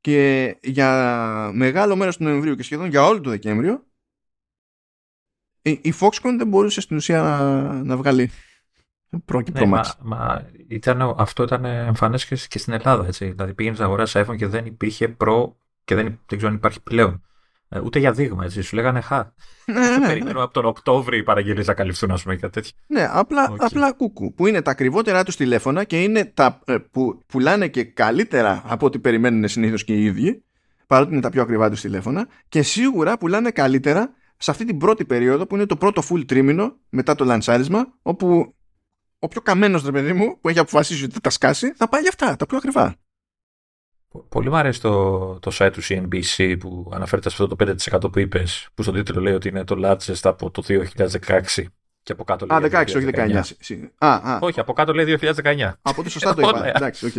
και 0.02 0.56
για 0.62 1.50
μεγάλο 1.54 1.96
μέρος 1.96 2.16
του 2.16 2.24
Νοεμβρίου 2.24 2.54
και 2.54 2.62
σχεδόν 2.62 2.88
για 2.88 3.06
όλο 3.06 3.20
το 3.20 3.30
Δεκέμβριο 3.30 3.84
η, 5.62 5.70
η 5.82 5.94
Foxconn 6.00 6.34
δεν 6.38 6.48
μπορούσε 6.48 6.80
στην 6.80 6.96
ουσία 6.96 7.22
να, 7.22 7.62
να 7.82 7.96
βγάλει 7.96 8.30
Pro 9.26 9.42
και 9.44 9.52
Pro 9.54 9.68
ναι, 9.68 9.80
Max. 9.80 9.90
Μα, 10.00 10.16
μα 10.16 10.46
ήταν, 10.68 11.14
αυτό 11.16 11.42
ήταν 11.42 11.64
εμφανές 11.64 12.26
και, 12.26 12.36
και 12.48 12.58
στην 12.58 12.72
Ελλάδα. 12.72 13.06
Έτσι. 13.06 13.30
Δηλαδή 13.30 13.54
πήγαινε 13.54 13.76
να 13.78 13.84
αγοράσει 13.84 14.24
iPhone 14.26 14.36
και 14.36 14.46
δεν 14.46 14.66
υπήρχε 14.66 15.16
Pro 15.20 15.52
και 15.84 15.94
δεν, 15.94 16.04
δεν 16.04 16.38
ξέρω 16.38 16.48
αν 16.48 16.54
υπάρχει 16.54 16.80
πλέον. 16.80 17.22
Ε, 17.74 17.80
ούτε 17.80 17.98
για 17.98 18.12
δείγμα, 18.12 18.44
έτσι. 18.44 18.62
Σου 18.62 18.76
λέγανε 18.76 19.00
χα. 19.00 19.16
ναι, 19.66 19.80
ναι, 19.88 19.96
ναι. 19.96 20.06
Περιμένω 20.06 20.42
από 20.44 20.52
τον 20.52 20.64
Οκτώβριο 20.64 21.18
οι 21.18 21.22
παραγγελίες 21.22 21.66
να 21.66 21.74
καλυφθούν, 21.74 22.10
ας 22.10 22.22
πούμε, 22.22 22.36
κάτι 22.36 22.52
τέτοιο. 22.52 22.70
Ναι, 22.86 23.08
απλά, 23.12 23.50
Okay. 23.52 23.56
απλά 23.58 23.92
κούκου. 23.92 24.34
Που 24.34 24.46
είναι 24.46 24.62
τα 24.62 24.70
ακριβότερά 24.70 25.24
τους 25.24 25.36
τηλέφωνα 25.36 25.84
και 25.84 26.02
είναι 26.02 26.24
τα 26.24 26.60
ε, 26.64 26.76
που 26.90 27.22
πουλάνε 27.26 27.68
και 27.68 27.84
καλύτερα 27.84 28.62
από 28.66 28.86
ό,τι 28.86 28.98
περιμένουν 28.98 29.48
συνήθως 29.48 29.84
και 29.84 29.94
οι 29.94 30.04
ίδιοι, 30.04 30.44
παρότι 30.86 31.12
είναι 31.12 31.20
τα 31.20 31.30
πιο 31.30 31.42
ακριβά 31.42 31.70
τους 31.70 31.80
τηλέφωνα, 31.80 32.28
και 32.48 32.62
σίγουρα 32.62 33.18
πουλάνε 33.18 33.50
καλύτερα 33.50 34.12
σε 34.36 34.50
αυτή 34.50 34.64
την 34.64 34.78
πρώτη 34.78 35.04
περίοδο 35.04 35.46
που 35.46 35.54
είναι 35.54 35.66
το 35.66 35.76
πρώτο 35.76 36.02
full 36.10 36.26
τρίμηνο 36.26 36.76
μετά 36.88 37.14
το 37.14 37.24
λανσάρισμα, 37.24 37.86
όπου 38.02 38.54
ο 39.18 39.28
πιο 39.28 39.40
καμένος 39.40 39.84
ρε 39.84 39.90
παιδί 39.90 40.12
μου 40.12 40.38
που 40.40 40.48
έχει 40.48 40.58
αποφασίσει 40.58 41.04
ότι 41.04 41.14
θα 41.14 41.20
τα 41.20 41.30
σκάσει 41.30 41.72
θα 41.76 41.88
πάει 41.88 42.00
για 42.00 42.10
αυτά, 42.10 42.36
τα 42.36 42.46
πιο 42.46 42.56
ακριβά. 42.56 42.94
Πο- 44.12 44.26
Πολύ 44.28 44.48
μου 44.48 44.56
αρέσει 44.56 44.80
το, 44.80 45.38
το 45.38 45.50
site 45.58 45.70
του 45.72 45.82
CNBC 45.82 46.56
που 46.60 46.90
αναφέρεται 46.94 47.30
σε 47.30 47.36
αυτό 47.42 47.56
το 47.56 47.74
5% 48.04 48.12
που 48.12 48.18
είπες, 48.18 48.68
που 48.74 48.82
στον 48.82 48.94
τίτλο 48.94 49.20
λέει 49.20 49.34
ότι 49.34 49.48
είναι 49.48 49.64
το 49.64 49.76
largest 49.84 50.20
από 50.22 50.50
το 50.50 50.62
2016 50.66 51.64
και 52.02 52.12
από 52.12 52.24
κάτω 52.24 52.46
λέει. 52.46 52.58
Α, 52.74 52.82
16, 52.82 52.86
όχι 52.96 53.08
19. 53.14 53.40
Συ- 53.60 53.84
Α, 53.98 54.08
α, 54.14 54.38
Όχι, 54.40 54.60
από 54.60 54.72
κάτω 54.72 54.92
λέει 54.92 55.18
2019. 55.20 55.72
από 55.82 56.02
το 56.02 56.10
σωστά 56.10 56.34
το 56.34 56.40
είπα. 56.40 56.50
Όλα. 56.58 56.68
Εντάξει, 56.76 57.06
οκ. 57.06 57.12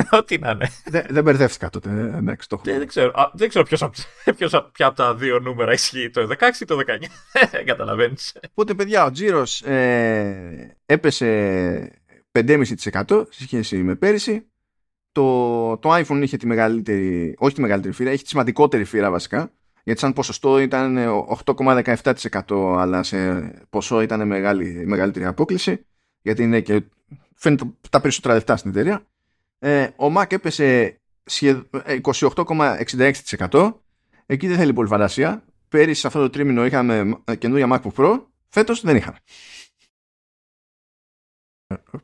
Ό,τι 0.20 0.38
να 0.38 0.50
είναι. 0.50 0.68
Δεν, 0.84 1.06
δεν 1.10 1.22
μπερδεύτηκα 1.22 1.70
τότε. 1.70 1.90
ε, 1.90 2.16
Εντάξει, 2.18 2.48
το 2.48 2.54
έχω. 2.54 2.64
Δεν, 2.64 2.78
δεν 2.78 2.86
ξέρω, 2.86 3.10
α, 3.14 3.30
δεν 3.34 3.48
ξέρω 3.48 3.64
ποιος, 3.64 3.82
απ- 3.82 3.94
ποιος, 4.36 4.54
απ- 4.54 4.72
ποια 4.72 4.86
από 4.86 4.96
τα 4.96 5.14
δύο 5.14 5.38
νούμερα 5.40 5.72
ισχύει, 5.72 6.10
το 6.10 6.28
16 6.38 6.60
ή 6.60 6.64
το 6.64 6.76
19. 6.76 6.82
Δεν 7.50 7.64
καταλαβαίνεις. 7.70 8.36
Οπότε, 8.50 8.74
παιδιά, 8.74 9.04
ο 9.04 9.10
τζίρος 9.10 9.62
ε, 9.62 10.76
έπεσε 10.86 11.92
5,5% 12.38 13.24
σε 13.30 13.42
σχέση 13.42 13.76
με 13.76 13.94
πέρυσι. 13.94 14.49
Το, 15.12 15.76
το 15.76 15.94
iPhone 15.94 16.20
είχε 16.22 16.36
τη 16.36 16.46
μεγαλύτερη, 16.46 17.34
όχι 17.38 17.54
τη 17.54 17.60
μεγαλύτερη 17.60 17.94
φύρα, 17.94 18.10
έχει 18.10 18.22
τη 18.22 18.28
σημαντικότερη 18.28 18.84
φύρα 18.84 19.10
βασικά. 19.10 19.50
Γιατί 19.84 20.00
σαν 20.00 20.12
ποσοστό 20.12 20.58
ήταν 20.58 20.98
8,17% 21.44 22.76
αλλά 22.78 23.02
σε 23.02 23.40
ποσό 23.70 24.00
ήταν 24.00 24.26
μεγάλη, 24.26 24.82
μεγαλύτερη 24.86 25.24
απόκληση. 25.24 25.84
Γιατί 26.22 26.42
είναι 26.42 26.60
και 26.60 26.82
φαίνεται 27.34 27.64
τα 27.90 28.00
περισσότερα 28.00 28.34
λεφτά 28.34 28.56
στην 28.56 28.70
εταιρεία. 28.70 29.06
Ε, 29.58 29.82
ο 29.82 30.12
Mac 30.16 30.32
έπεσε 30.32 31.00
σχεδ- 31.24 31.74
ε, 31.84 31.98
28,66%. 32.02 33.72
Εκεί 34.26 34.46
δεν 34.46 34.56
θέλει 34.56 34.72
πολύ 34.72 34.88
φαντασία. 34.88 35.44
Πέρυσι 35.68 36.00
σε 36.00 36.06
αυτό 36.06 36.20
το 36.20 36.30
τρίμηνο 36.30 36.66
είχαμε 36.66 37.18
ε, 37.24 37.36
καινούργια 37.36 37.66
MacBook 37.70 37.92
Pro. 38.04 38.20
Φέτος 38.48 38.80
δεν 38.80 38.96
είχαμε. 38.96 39.16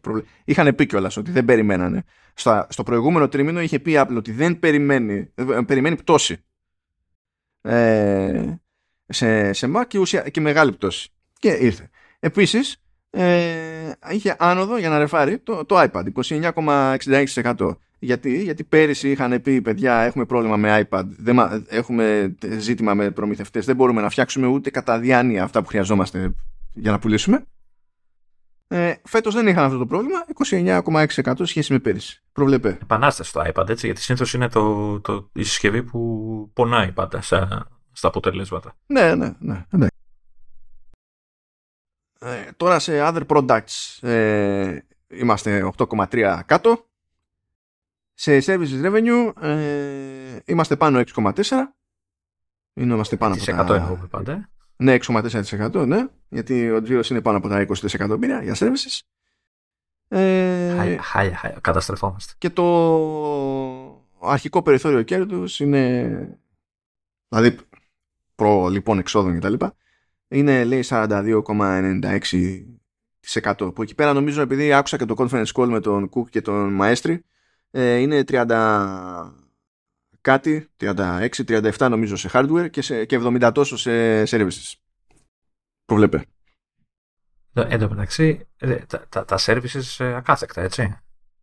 Προβλε- 0.01 0.25
Είχαν 0.45 0.75
πει 0.75 0.87
κιόλας 0.87 1.17
ότι 1.17 1.31
δεν 1.31 1.45
περιμένανε. 1.45 2.05
Στα, 2.35 2.67
στο 2.71 2.83
προηγούμενο 2.83 3.29
τρίμηνο 3.29 3.61
είχε 3.61 3.79
πει 3.81 3.91
η 3.93 3.95
Apple 3.99 4.17
ότι 4.17 4.33
δεν 4.33 4.59
περιμένει, 4.59 5.31
ε, 5.35 5.45
περιμένει 5.67 5.97
πτώση 5.97 6.45
ε, 7.63 8.55
σε, 9.07 9.53
σε 9.53 9.71
Mac 9.77 9.83
και, 9.89 9.99
ουσια, 9.99 10.21
και 10.23 10.41
μεγάλη 10.41 10.73
πτώση. 10.73 11.09
Και 11.39 11.49
ήρθε. 11.49 11.91
Επίσης, 12.21 12.77
ε, 13.11 13.93
είχε 14.11 14.37
άνοδο 14.39 14.79
για 14.79 14.89
να 14.89 14.99
ρεφάρει 14.99 15.39
το, 15.39 15.65
το 15.65 15.77
iPad, 15.93 16.05
29,66%. 16.25 17.77
Γιατί, 17.99 18.43
γιατί 18.43 18.65
πέρυσι 18.65 19.11
είχαν 19.11 19.41
πει 19.43 19.61
παιδιά 19.63 20.01
έχουμε 20.01 20.25
πρόβλημα 20.25 20.57
με 20.57 20.87
iPad, 20.91 21.05
δεν, 21.07 21.35
μα- 21.35 21.65
έχουμε 21.69 22.35
ζήτημα 22.59 22.95
με 22.95 23.11
προμηθευτές, 23.11 23.65
δεν 23.67 23.77
μπορούμε 23.77 24.01
να 24.01 24.09
φτιάξουμε 24.11 24.47
ούτε 24.47 24.71
κατά 24.71 24.99
διάνοια 24.99 25.43
αυτά 25.43 25.63
που 25.63 25.69
χρειαζόμαστε 25.69 26.35
για 26.73 26.91
να 26.91 26.99
πουλήσουμε. 26.99 27.45
Ε, 28.69 28.95
φέτος 29.05 29.35
δεν 29.35 29.47
είχαν 29.47 29.65
αυτό 29.65 29.79
το 29.79 29.87
πρόβλημα, 29.87 30.25
29,6% 30.49 31.33
σε 31.37 31.45
σχέση 31.45 31.73
με 31.73 31.79
πέρυσι. 31.79 32.23
Προβλεπέ. 32.33 32.79
Επανάσταση 32.83 33.31
στο 33.31 33.43
iPad, 33.47 33.69
έτσι, 33.69 33.87
γιατί 33.87 34.01
συνήθως 34.01 34.35
είναι 34.35 34.49
το, 34.49 35.01
το, 35.01 35.31
η 35.33 35.43
συσκευή 35.43 35.83
που 35.83 36.51
πονάει 36.53 36.93
πάντα 36.93 37.21
στα, 37.21 37.69
στα 37.93 38.09
αποτελέσματα. 38.09 38.77
Ναι, 38.87 39.15
ναι, 39.15 39.35
ναι. 39.39 39.65
εντάξει. 39.71 39.97
Ε, 42.21 42.51
τώρα 42.57 42.79
σε 42.79 42.93
other 43.03 43.27
products 43.27 44.09
ε, 44.09 44.79
είμαστε 45.09 45.71
8,3 45.77 46.41
κάτω. 46.47 46.87
Σε 48.15 48.39
services 48.39 48.85
revenue 48.85 49.33
ε, 49.43 50.39
είμαστε 50.45 50.77
πάνω 50.77 51.03
6,4. 51.15 51.43
Είμαστε 52.75 53.17
πάνω 53.17 53.35
από 53.35 53.63
100 53.63 53.67
τα... 53.67 53.75
εννοούμε 53.75 54.07
πάντα. 54.11 54.51
Ε. 54.77 54.85
Ναι, 54.85 54.97
6,4% 55.01 55.87
ναι. 55.87 56.07
Γιατί 56.29 56.71
ο 56.71 56.83
τζίρος 56.83 57.11
είναι 57.11 57.21
πάνω 57.21 57.37
από 57.37 57.49
τα 57.49 57.67
20 57.67 57.73
δισεκατομμύρια 57.73 58.43
για 58.43 58.55
services. 58.59 59.01
Ε, 60.09 60.75
Χάλια, 60.77 61.03
χάλια, 61.03 61.37
χάλια. 61.37 61.59
Καταστρεφόμαστε. 61.61 62.33
και 62.39 62.51
το 62.51 62.65
αρχικό 64.21 64.63
περιθώριο 64.63 65.03
κέρδους 65.03 65.61
είναι 65.61 66.39
δηλαδή 67.29 67.57
προ 68.35 68.69
λοιπόν 68.69 68.99
εξόδων 68.99 69.35
και 69.35 69.41
τα 69.41 69.49
λοιπά 69.49 69.75
είναι 70.29 70.65
λέει 70.65 70.85
42,96% 70.89 73.75
που 73.75 73.83
εκεί 73.83 73.95
πέρα 73.95 74.13
νομίζω 74.13 74.41
επειδή 74.41 74.73
άκουσα 74.73 74.97
και 74.97 75.05
το 75.05 75.15
conference 75.19 75.53
call 75.55 75.69
με 75.69 75.81
τον 75.81 76.11
Cook 76.15 76.29
και 76.31 76.41
τον 76.41 76.79
Maestri 76.83 77.19
ε, 77.71 77.97
είναι 77.97 78.25
30 78.29 79.31
κάτι 80.27 80.69
36, 80.81 81.29
37 81.47 81.89
νομίζω 81.91 82.17
σε 82.17 82.31
hardware 82.33 82.71
και, 82.71 82.83
σε, 82.83 83.05
και 83.05 83.21
70 83.23 83.51
τόσο 83.55 83.77
σε 83.77 84.23
services 84.23 84.75
προβλέπε 85.85 86.25
Ε, 87.53 87.61
Εν 87.69 87.79
τω 87.79 87.89
μεταξύ, 87.89 88.47
ε, 88.57 88.75
τα, 88.75 89.07
τα, 89.09 89.25
τα 89.25 89.39
services 89.41 90.05
ε, 90.05 90.15
ακάθεκτα, 90.15 90.63
έτσι. 90.63 90.99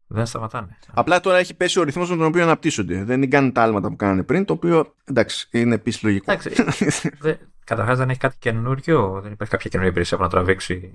Δεν 0.07 0.25
σταματάνε. 0.25 0.77
Απλά 0.93 1.19
τώρα 1.19 1.37
έχει 1.37 1.53
πέσει 1.53 1.79
ο 1.79 1.83
ρυθμός 1.83 2.09
με 2.09 2.15
τον 2.15 2.25
οποίο 2.25 2.43
αναπτύσσονται. 2.43 3.03
Δεν 3.03 3.29
κάνουν 3.29 3.51
τα 3.51 3.61
άλματα 3.61 3.89
που 3.89 3.95
κάνανε 3.95 4.23
πριν, 4.23 4.45
το 4.45 4.53
οποίο 4.53 4.95
εντάξει 5.03 5.47
είναι 5.51 5.75
επίσης 5.75 6.03
λογικό. 6.03 6.31
Εντάξει, 6.31 6.63
δε, 7.19 7.35
καταρχάς 7.63 7.97
δεν 7.97 8.09
έχει 8.09 8.19
κάτι 8.19 8.35
καινούριο, 8.39 9.19
δεν 9.21 9.31
υπάρχει 9.31 9.53
κάποια 9.53 9.69
καινούργια 9.69 9.91
υπηρεσία 9.91 10.17
που 10.17 10.23
να 10.23 10.29
τραβήξει 10.29 10.93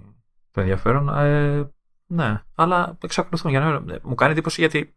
το 0.50 0.60
ενδιαφέρον. 0.60 1.08
Ε, 1.08 1.70
ναι, 2.06 2.42
αλλά 2.54 2.98
εξακολουθούν. 3.02 3.50
Για 3.50 3.60
να, 3.60 3.98
μου 4.02 4.14
κάνει 4.14 4.32
εντύπωση 4.32 4.60
γιατί 4.60 4.94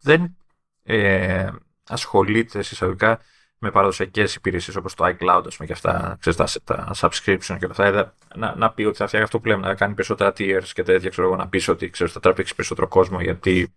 δεν 0.00 0.36
ε, 0.82 1.48
ασχολείται 1.90 2.62
συσσαγωγικά 2.62 3.20
με 3.58 3.70
παραδοσιακές 3.70 4.34
υπηρεσίες 4.34 4.76
όπως 4.76 4.94
το 4.94 5.04
iCloud 5.04 5.42
ας 5.46 5.56
πούμε, 5.56 5.66
και 5.66 5.72
αυτά, 5.72 6.16
ξέρεις, 6.20 6.60
τα, 6.64 6.74
τα 6.76 6.94
subscription 6.96 7.56
και 7.58 7.64
όλα 7.64 7.70
αυτά. 7.70 7.84
Ε, 7.86 8.12
Να, 8.34 8.54
να 8.56 8.72
πει 8.72 8.82
ότι 8.84 8.96
θα 8.96 9.06
φτιάξει 9.06 9.26
αυτό 9.26 9.40
που 9.40 9.46
λέμε, 9.46 9.66
να 9.66 9.74
κάνει 9.74 9.94
περισσότερα 9.94 10.30
tiers 10.30 10.68
και 10.72 10.82
τέτοια, 10.82 11.10
ξέρω 11.10 11.26
εγώ, 11.26 11.36
να 11.36 11.48
πεις 11.48 11.68
ότι 11.68 11.90
ξέρεις, 11.90 12.12
θα 12.12 12.20
τραβήξει 12.20 12.54
περισσότερο 12.54 12.88
κόσμο 12.88 13.20
γιατί 13.20 13.74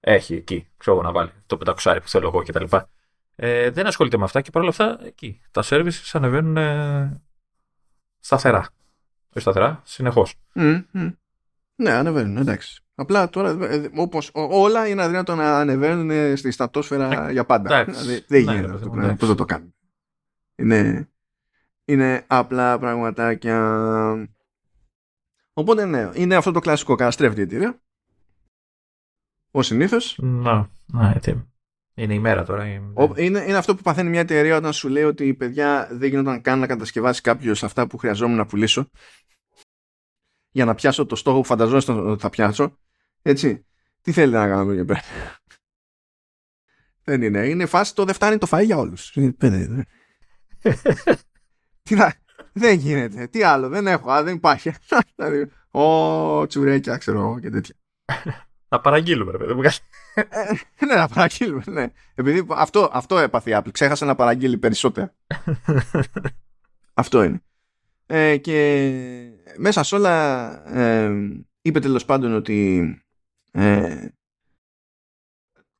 έχει 0.00 0.34
εκεί, 0.34 0.68
ξέρω 0.76 0.96
εγώ, 0.96 1.06
να 1.06 1.12
βάλει 1.12 1.30
το 1.46 1.58
500 1.66 1.98
που 2.02 2.08
θέλω 2.08 2.26
εγώ 2.26 2.42
κτλ. 2.42 2.76
Ε, 3.34 3.70
δεν 3.70 3.86
ασχολείται 3.86 4.16
με 4.16 4.24
αυτά 4.24 4.40
και 4.40 4.50
παρόλα 4.50 4.70
αυτά 4.70 4.98
εκεί. 5.04 5.40
Τα 5.50 5.62
services 5.64 6.10
ανεβαίνουν 6.12 6.56
ε, 6.56 7.22
σταθερά. 8.20 8.68
Όχι 9.28 9.40
σταθερά, 9.40 9.80
συνεχώς. 9.84 10.34
Μμ, 10.52 10.78
μμ. 10.90 11.08
Ναι, 11.76 11.90
ανεβαίνουν, 11.90 12.36
εντάξει. 12.36 12.80
Απλά 12.94 13.28
τώρα, 13.30 13.50
ε, 13.70 13.90
όπως 13.96 14.28
ό- 14.34 14.48
όλα 14.62 14.88
είναι 14.88 15.02
αδύνατο 15.02 15.34
να 15.34 15.58
ανεβαίνουν 15.58 16.10
ε, 16.10 16.36
στη 16.36 16.50
στατόσφαιρα 16.50 17.30
για 17.30 17.44
πάντα. 17.44 17.76
εντάξει. 17.78 18.00
Δηλαδή, 18.00 18.24
δεν 18.28 18.44
Ναι, 18.44 18.50
γίνεται 18.52 18.66
ρε, 18.66 18.72
αυτό 18.74 18.78
το 18.78 18.78
παιδί 18.78 18.84
μου, 18.86 18.90
πράγμα. 18.90 19.04
εντάξει. 19.04 19.18
Πώς 19.20 19.28
θα 19.28 19.34
το 19.34 19.44
κάνουμε. 19.44 19.70
Είναι, 20.56 21.08
είναι 21.84 22.24
απλά 22.26 22.78
πραγματάκια. 22.78 23.58
Οπότε 25.52 25.84
ναι, 25.84 26.10
είναι 26.14 26.34
αυτό 26.36 26.52
το 26.52 26.60
κλασικό 26.60 26.94
καταστρέφεται 26.94 27.40
η 27.40 27.44
εταιρεία. 27.44 27.80
Ω 29.50 29.62
συνήθως. 29.62 30.18
Να, 30.22 30.70
να, 30.86 31.12
έτσι. 31.16 31.46
Είναι 31.94 32.14
η 32.14 32.18
μέρα 32.18 32.44
τώρα. 32.44 32.66
η- 32.68 32.80
Είναι, 33.16 33.38
είναι 33.48 33.56
αυτό 33.56 33.74
που 33.76 33.82
παθαίνει 33.82 34.10
μια 34.10 34.20
εταιρεία 34.20 34.56
όταν 34.56 34.72
σου 34.72 34.88
λέει 34.88 35.02
ότι 35.04 35.34
παιδιά 35.34 35.88
δεν 35.92 36.08
γινόταν 36.08 36.40
καν 36.40 36.58
να 36.58 36.66
κατασκευάσει 36.66 37.20
κάποιος 37.20 37.64
αυτά 37.64 37.86
που 37.86 37.96
χρειαζόμουν 37.98 38.36
να 38.36 38.46
πουλήσω. 38.46 38.90
Για 40.56 40.64
να 40.64 40.74
πιάσω 40.74 41.06
το 41.06 41.16
στόχο 41.16 41.40
που 41.40 41.46
φανταζόμαστε 41.46 41.92
ότι 41.92 42.22
θα 42.22 42.30
πιάσω. 42.30 42.78
Έτσι. 43.22 43.66
Τι 44.02 44.12
θέλετε 44.12 44.38
να 44.38 44.48
κάνουμε 44.48 44.72
εκεί 44.74 44.84
πέρα; 44.84 45.00
Δεν 47.04 47.22
είναι. 47.22 47.48
Είναι 47.48 47.66
φάση 47.66 47.94
το 47.94 48.04
δεν 48.04 48.14
φτάνει 48.14 48.38
το 48.38 48.46
φαΐ 48.50 48.64
για 48.64 48.76
όλους. 48.76 49.10
Τι 51.82 51.94
να... 51.94 52.14
Δεν 52.52 52.78
γίνεται. 52.78 53.26
Τι 53.26 53.42
άλλο. 53.42 53.68
Δεν 53.68 53.86
έχω. 53.86 54.10
Α, 54.10 54.22
δεν 54.22 54.34
υπάρχει. 54.34 54.74
Δηλαδή, 55.16 55.50
Ω, 55.70 56.46
τσουρέκια, 56.46 56.96
ξέρω 56.96 57.18
εγώ 57.18 57.40
και 57.40 57.50
τέτοια. 57.50 57.74
Να 58.68 58.80
παραγγείλουμε, 58.80 59.32
ρε 59.32 59.38
παιδί 59.38 59.66
ε, 60.14 60.84
ναι, 60.86 60.94
να 60.94 61.08
παραγγείλουμε, 61.08 61.62
ναι. 61.66 61.92
Επειδή 62.14 62.46
αυτό, 62.50 62.90
αυτό 62.92 63.18
έπαθε 63.18 63.50
η 63.50 63.54
Apple. 63.56 63.72
Ξέχασε 63.72 64.04
να 64.04 64.14
παραγγείλει 64.14 64.58
περισσότερα. 64.58 65.14
αυτό 66.94 67.22
είναι. 67.22 67.45
Ε, 68.06 68.36
και 68.36 69.30
μέσα 69.56 69.82
σε 69.82 69.94
όλα 69.94 70.48
ε, 70.76 71.12
είπε 71.62 71.80
τέλος 71.80 72.04
πάντων 72.04 72.34
ότι 72.34 72.88
ε, 73.50 74.08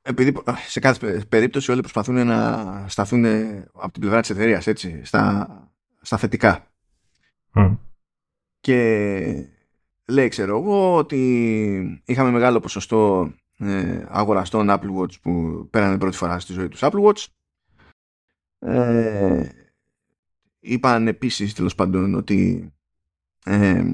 επειδή 0.02 0.32
σε 0.68 0.80
κάθε 0.80 1.24
περίπτωση 1.28 1.70
όλοι 1.70 1.80
προσπαθούν 1.80 2.26
να 2.26 2.84
σταθούν 2.88 3.24
από 3.72 3.92
την 3.92 4.00
πλευρά 4.00 4.20
της 4.20 4.30
εταιρείας 4.30 4.66
έτσι, 4.66 5.04
στα, 5.04 5.48
στα 6.00 6.16
θετικά. 6.16 6.70
Και 8.60 9.48
λέει 10.08 10.28
ξέρω 10.28 10.58
εγώ 10.58 10.96
ότι 10.96 12.02
είχαμε 12.04 12.30
μεγάλο 12.30 12.60
ποσοστό 12.60 13.32
ε, 13.58 14.06
αγοραστών 14.08 14.66
Apple 14.70 14.96
Watch 15.00 15.20
που 15.22 15.66
πέρανε 15.70 15.98
πρώτη 15.98 16.16
φορά 16.16 16.38
στη 16.38 16.52
ζωή 16.52 16.68
τους 16.68 16.80
Apple 16.82 17.04
Watch. 17.04 17.24
Ε, 18.58 19.48
είπαν 20.66 21.06
επίσης 21.06 21.54
τέλος 21.54 21.74
πάντων 21.74 22.14
ότι 22.14 22.70
ε, 23.44 23.84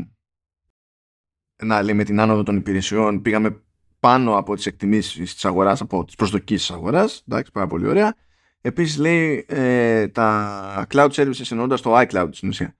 να 1.62 1.82
λέει 1.82 1.94
με 1.94 2.04
την 2.04 2.20
άνοδο 2.20 2.42
των 2.42 2.56
υπηρεσιών 2.56 3.22
πήγαμε 3.22 3.62
πάνω 4.00 4.36
από 4.36 4.54
τις 4.54 4.66
εκτιμήσεις 4.66 5.34
της 5.34 5.44
αγοράς, 5.44 5.80
από 5.80 6.04
τις 6.04 6.14
προσδοκίες 6.14 6.60
της 6.60 6.70
αγοράς. 6.70 7.24
Εντάξει, 7.28 7.52
πάρα 7.52 7.66
πολύ 7.66 7.86
ωραία. 7.86 8.14
Επίσης 8.60 8.96
λέει 8.96 9.44
ε, 9.48 10.08
τα 10.08 10.86
cloud 10.90 11.10
services 11.10 11.50
εννοώντας 11.50 11.80
το 11.80 11.98
iCloud 11.98 12.28
στην 12.30 12.48
ουσία. 12.48 12.76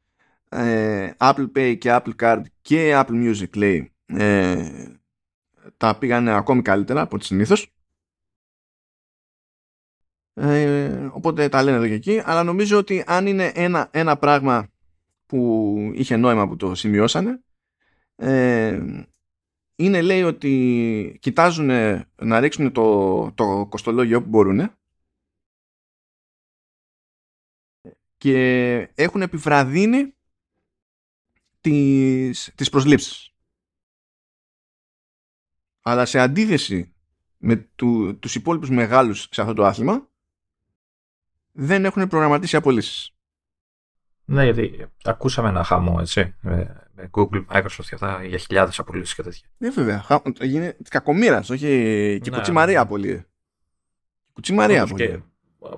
Ε, 0.48 1.10
Apple 1.16 1.46
Pay 1.56 1.76
και 1.78 1.90
Apple 1.92 2.14
Card 2.20 2.42
και 2.60 2.92
Apple 2.94 3.30
Music 3.30 3.56
λέει 3.56 3.92
ε, 4.06 4.64
τα 5.76 5.98
πήγανε 5.98 6.32
ακόμη 6.32 6.62
καλύτερα 6.62 7.00
από 7.00 7.16
ό,τι 7.16 7.24
συνήθως. 7.24 7.72
Ε, 10.34 11.10
οπότε 11.12 11.48
τα 11.48 11.62
λένε 11.62 11.76
εδώ 11.76 11.86
και 11.86 11.92
εκεί 11.92 12.22
αλλά 12.24 12.42
νομίζω 12.42 12.78
ότι 12.78 13.04
αν 13.06 13.26
είναι 13.26 13.52
ένα, 13.54 13.88
ένα 13.92 14.16
πράγμα 14.16 14.68
που 15.26 15.76
είχε 15.94 16.16
νόημα 16.16 16.48
που 16.48 16.56
το 16.56 16.74
σημειώσανε 16.74 17.42
ε, 18.16 19.04
είναι 19.76 20.02
λέει 20.02 20.22
ότι 20.22 21.18
κοιτάζουν 21.20 21.70
να 22.16 22.40
ρίξουν 22.40 22.72
το, 22.72 23.32
το 23.32 23.66
κοστολόγιο 23.70 24.22
που 24.22 24.28
μπορούν 24.28 24.70
και 28.16 28.78
έχουν 28.94 29.22
επιβραδύνει 29.22 30.14
τις, 31.60 32.52
τις 32.54 32.70
προσλήψεις. 32.70 33.34
Αλλά 35.82 36.04
σε 36.04 36.18
αντίθεση 36.18 36.94
με 37.36 37.56
του, 37.56 38.18
τους 38.18 38.34
υπόλοιπους 38.34 38.70
μεγάλους 38.70 39.28
σε 39.30 39.40
αυτό 39.40 39.54
το 39.54 39.64
άθλημα 39.64 40.10
δεν 41.52 41.84
έχουν 41.84 42.08
προγραμματίσει 42.08 42.56
απολύσεις. 42.56 43.10
Ναι, 44.24 44.44
γιατί 44.44 44.86
ακούσαμε 45.04 45.48
ένα 45.48 45.64
χαμό, 45.64 45.96
έτσι, 46.00 46.34
με, 46.40 46.86
με 46.94 47.10
Google, 47.12 47.44
Microsoft 47.52 47.84
και 47.88 47.94
αυτά, 47.94 48.24
για 48.24 48.38
χιλιάδες 48.38 48.78
απολύσεις 48.78 49.14
και 49.14 49.22
τέτοια. 49.22 49.48
Ναι, 49.58 49.70
βέβαια. 49.70 50.04
Έγινε 50.38 50.76
κακομήρας, 50.88 51.50
όχι 51.50 51.66
και 52.22 52.30
ναι, 52.30 52.36
κουτσιμαρία 52.36 52.74
ναι. 52.74 52.80
απολύε. 52.80 53.26
Κουτσιμαρία 54.32 54.82
απολύε. 54.82 55.22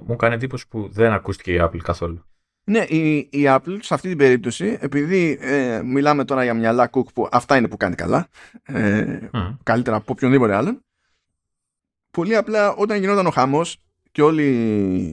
Μου 0.06 0.16
κάνει 0.16 0.34
εντύπωση 0.34 0.68
που 0.68 0.88
δεν 0.92 1.12
ακούστηκε 1.12 1.52
η 1.52 1.58
Apple 1.60 1.78
καθόλου. 1.82 2.24
Ναι, 2.64 2.78
η, 2.78 3.16
η 3.16 3.44
Apple 3.46 3.78
σε 3.80 3.94
αυτή 3.94 4.08
την 4.08 4.18
περίπτωση, 4.18 4.78
επειδή 4.80 5.38
ε, 5.40 5.82
μιλάμε 5.82 6.24
τώρα 6.24 6.44
για 6.44 6.54
μυαλά 6.54 6.90
cook 6.92 7.12
που 7.14 7.28
αυτά 7.30 7.56
είναι 7.56 7.68
που 7.68 7.76
κάνει 7.76 7.94
καλά, 7.94 8.28
ε, 8.62 9.18
καλύτερα 9.62 9.96
από 9.96 10.12
οποιονδήποτε 10.12 10.54
άλλον, 10.54 10.84
πολύ 12.10 12.36
απλά 12.36 12.74
όταν 12.74 12.98
γινόταν 12.98 13.26
ο 13.26 13.30
χαμός 13.30 13.78
και 14.12 14.22
όλοι 14.22 14.44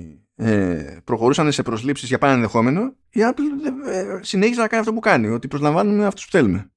ε, 0.07 0.20
προχωρούσαν 1.03 1.51
σε 1.51 1.63
προσλήψεις 1.63 2.07
για 2.07 2.17
πάνω 2.17 2.33
ενδεχόμενο, 2.33 2.95
η 3.09 3.19
Apple 3.23 3.87
ε, 3.87 4.19
συνέχιζε 4.21 4.61
να 4.61 4.67
κάνει 4.67 4.81
αυτό 4.81 4.93
που 4.93 4.99
κάνει, 4.99 5.27
ότι 5.27 5.47
προσλαμβάνουμε 5.47 6.05
αυτούς 6.05 6.25
που 6.25 6.31
θέλουμε. 6.31 6.71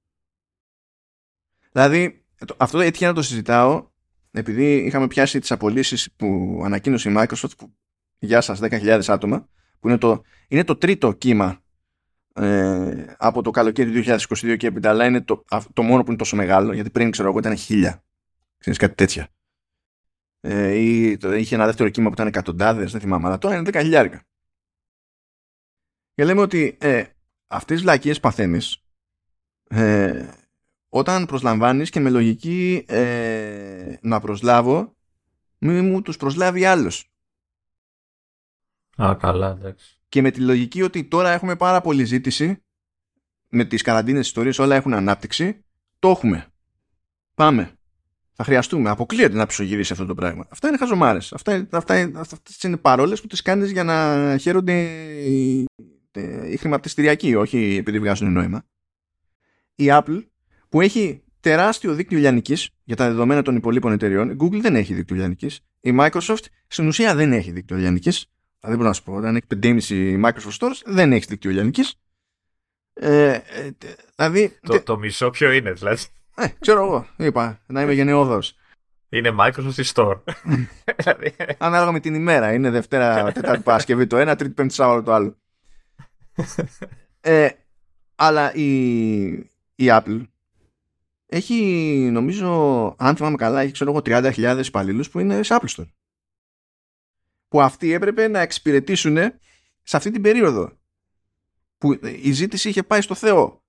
Δηλαδή, 1.72 2.24
αυτό 2.56 2.80
έτυχε 2.80 3.06
να 3.06 3.12
το 3.12 3.22
συζητάω, 3.22 3.88
επειδή 4.30 4.76
είχαμε 4.76 5.06
πιάσει 5.06 5.38
τις 5.38 5.52
απολύσεις 5.52 6.12
που 6.16 6.60
ανακοίνωσε 6.64 7.10
η 7.10 7.14
Microsoft, 7.16 7.56
που 7.58 7.74
γεια 8.18 8.40
σας 8.40 8.58
10.000 8.62 9.00
άτομα, 9.06 9.48
που 9.80 9.88
είναι 9.88 9.98
το, 9.98 10.22
είναι 10.48 10.64
το 10.64 10.76
τρίτο 10.76 11.12
κύμα 11.12 11.62
ε, 12.34 13.04
από 13.16 13.42
το 13.42 13.50
καλοκαίρι 13.50 14.02
του 14.02 14.10
2022 14.10 14.56
και 14.56 14.66
έπειτα, 14.66 14.88
αλλά 14.88 15.04
είναι 15.04 15.20
το, 15.20 15.44
το 15.72 15.82
μόνο 15.82 16.02
που 16.02 16.08
είναι 16.08 16.18
τόσο 16.18 16.36
μεγάλο, 16.36 16.72
γιατί 16.72 16.90
πριν 16.90 17.10
ξέρω 17.10 17.28
εγώ 17.28 17.38
ήταν 17.38 17.56
χίλια. 17.56 18.04
Ξέρεις 18.58 18.78
κάτι 18.78 18.94
τέτοια. 18.94 19.28
Ε, 20.46 20.72
ή, 20.72 21.16
το, 21.16 21.34
είχε 21.34 21.54
ένα 21.54 21.66
δεύτερο 21.66 21.88
κύμα 21.88 22.06
που 22.06 22.14
ήταν 22.14 22.26
εκατοντάδες, 22.26 22.92
δεν 22.92 23.00
θυμάμαι, 23.00 23.26
αλλά 23.26 23.38
τώρα 23.38 23.54
είναι 23.54 23.64
δέκα 23.64 23.80
χιλιάρικα. 23.80 24.22
Και 26.14 26.24
λέμε 26.24 26.40
ότι 26.40 26.76
ε, 26.80 27.04
αυτές 27.46 27.76
τις 27.76 27.84
βλακίες 27.84 28.20
παθαίνεις 28.20 28.78
ε, 29.68 30.28
όταν 30.88 31.26
προσλαμβάνεις 31.26 31.90
και 31.90 32.00
με 32.00 32.10
λογική 32.10 32.84
ε, 32.88 33.94
να 34.00 34.20
προσλάβω 34.20 34.96
μη 35.58 35.80
μου 35.80 36.02
τους 36.02 36.16
προσλάβει 36.16 36.64
άλλος. 36.64 37.10
Α, 39.02 39.16
καλά, 39.18 39.50
εντάξει. 39.50 40.00
Και 40.08 40.22
με 40.22 40.30
τη 40.30 40.40
λογική 40.40 40.82
ότι 40.82 41.04
τώρα 41.04 41.30
έχουμε 41.30 41.56
πάρα 41.56 41.80
πολλή 41.80 42.04
ζήτηση, 42.04 42.64
με 43.48 43.64
τις 43.64 43.82
καραντίνες 43.82 44.26
ιστορίες 44.26 44.58
όλα 44.58 44.76
έχουν 44.76 44.94
ανάπτυξη, 44.94 45.64
το 45.98 46.08
έχουμε. 46.08 46.46
Πάμε. 47.34 47.78
Θα 48.36 48.44
χρειαστούμε. 48.44 48.90
Αποκλείεται 48.90 49.36
να 49.36 49.46
ψωγυρίσει 49.46 49.92
αυτό 49.92 50.06
το 50.06 50.14
πράγμα. 50.14 50.46
Αυτά 50.48 50.68
είναι 50.68 50.76
χαζομάρες. 50.76 51.32
Αυτά, 51.32 51.66
αυτά, 51.70 52.10
αυτές 52.16 52.62
είναι 52.62 52.76
παρόλες 52.76 53.20
που 53.20 53.26
τις 53.26 53.42
κάνεις 53.42 53.70
για 53.70 53.84
να 53.84 54.36
χαίρονται 54.38 54.82
οι, 55.24 55.64
οι 56.50 56.56
χρηματιστηριακοί, 56.56 57.34
όχι 57.34 57.76
επειδή 57.78 57.98
βγάζουν 57.98 58.32
νόημα. 58.32 58.64
Η 59.74 59.84
Apple 59.88 60.26
που 60.68 60.80
έχει 60.80 61.22
τεράστιο 61.40 61.94
δίκτυο 61.94 62.18
λιανικής 62.18 62.70
για 62.84 62.96
τα 62.96 63.06
δεδομένα 63.06 63.42
των 63.42 63.56
υπολείπων 63.56 63.92
εταιριών, 63.92 64.30
η 64.30 64.36
Google 64.40 64.60
δεν 64.60 64.76
έχει 64.76 64.94
δίκτυο 64.94 65.16
λιανικής. 65.16 65.60
Η 65.80 65.96
Microsoft 66.00 66.44
στην 66.66 66.86
ουσία 66.86 67.14
δεν 67.14 67.32
έχει 67.32 67.50
δίκτυο 67.50 67.76
λιανικής 67.76 68.28
δεν 68.66 68.76
μπορώ 68.76 68.88
να 68.88 68.94
σου 68.94 69.02
πω, 69.02 69.14
όταν 69.14 69.36
έχει 69.36 69.46
5,5 69.62 70.24
Microsoft 70.24 70.58
Stores 70.58 70.80
δεν 70.84 71.12
έχει 71.12 71.24
δίκτυο 71.28 71.50
λιανικής. 71.50 71.94
Ε, 72.92 73.32
ε, 73.32 73.70
δηλαδή, 74.16 74.58
το, 74.60 74.82
το 74.82 74.98
μισό 74.98 75.30
ποιο 75.30 75.52
είναι, 75.52 75.72
δηλαδή. 75.72 76.02
Ε, 76.34 76.46
ξέρω 76.60 76.84
εγώ, 76.84 77.06
είπα, 77.16 77.60
να 77.66 77.82
είμαι 77.82 77.92
γενναιόδωρος. 77.92 78.56
Είναι 79.08 79.34
Microsoft 79.38 79.84
Store. 79.94 80.20
Δηλαδή. 80.96 81.34
Ανάλογα 81.58 81.92
με 81.92 82.00
την 82.00 82.14
ημέρα. 82.14 82.52
Είναι 82.52 82.70
Δευτέρα, 82.70 83.32
Τετάρτη, 83.32 83.62
Παρασκευή 83.62 84.06
το 84.06 84.16
ένα, 84.16 84.36
Τρίτη, 84.36 84.54
Πέμπτη, 84.54 84.74
Σάββατο 84.74 85.02
το 85.02 85.12
άλλο. 85.12 85.36
ε, 87.20 87.48
αλλά 88.14 88.54
η, 88.54 89.24
η 89.74 89.86
Apple 89.86 90.22
έχει, 91.26 91.54
νομίζω, 92.12 92.48
αν 92.98 93.16
θυμάμαι 93.16 93.36
καλά, 93.36 93.60
έχει 93.60 93.72
ξέρω 93.72 93.90
εγώ 93.90 94.00
30.000 94.04 94.62
υπαλλήλους 94.66 95.10
που 95.10 95.18
είναι 95.18 95.42
σε 95.42 95.56
Apple 95.60 95.68
Store 95.76 95.86
που 97.54 97.62
αυτοί 97.62 97.92
έπρεπε 97.92 98.28
να 98.28 98.40
εξυπηρετήσουν 98.40 99.16
σε 99.82 99.96
αυτή 99.96 100.10
την 100.10 100.22
περίοδο 100.22 100.72
που 101.78 101.98
η 102.22 102.32
ζήτηση 102.32 102.68
είχε 102.68 102.82
πάει 102.82 103.00
στο 103.00 103.14
Θεό 103.14 103.63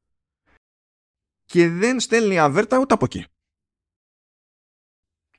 και 1.45 1.69
δεν 1.69 1.99
στέλνει 1.99 2.39
αβέρτα 2.39 2.79
ούτε 2.79 2.93
από 2.93 3.05
εκεί. 3.05 3.25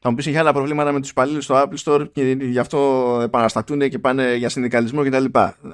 Θα 0.01 0.09
μου 0.11 0.15
πεις 0.15 0.27
είχε 0.27 0.39
άλλα 0.39 0.53
προβλήματα 0.53 0.93
με 0.93 1.01
τους 1.01 1.11
υπαλλήλους 1.11 1.45
στο 1.45 1.63
Apple 1.63 1.77
Store 1.85 2.13
και 2.13 2.37
γι' 2.41 2.59
αυτό 2.59 3.21
επαναστατούν 3.23 3.89
και 3.89 3.99
πάνε 3.99 4.35
για 4.35 4.49
συνδικαλισμό 4.49 5.05
κτλ. 5.05 5.25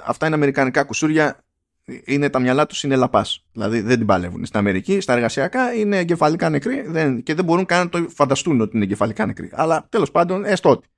Αυτά 0.04 0.26
είναι 0.26 0.34
αμερικανικά 0.34 0.84
κουσούρια. 0.84 1.44
Είναι 2.04 2.30
τα 2.30 2.38
μυαλά 2.38 2.66
τους 2.66 2.82
είναι 2.82 2.96
λαπάς. 2.96 3.44
Δηλαδή 3.52 3.80
δεν 3.80 3.98
την 3.98 4.06
παλεύουν. 4.06 4.44
Στην 4.44 4.59
Αμερική, 4.59 5.00
στα 5.00 5.12
εργασιακά 5.12 5.74
είναι 5.74 5.98
εγκεφαλικά 5.98 6.50
νεκροί 6.50 6.80
δεν, 6.80 7.22
και 7.22 7.34
δεν 7.34 7.44
μπορούν 7.44 7.64
καν 7.64 7.78
να 7.78 7.88
το 7.88 8.09
φανταστούν 8.09 8.60
ότι 8.60 8.76
είναι 8.76 8.84
εγκεφαλικά 8.84 9.26
νεκροί. 9.26 9.50
Αλλά 9.52 9.86
τέλος 9.88 10.10
πάντων, 10.10 10.44
έστω 10.44 10.70
ότι. 10.70 10.88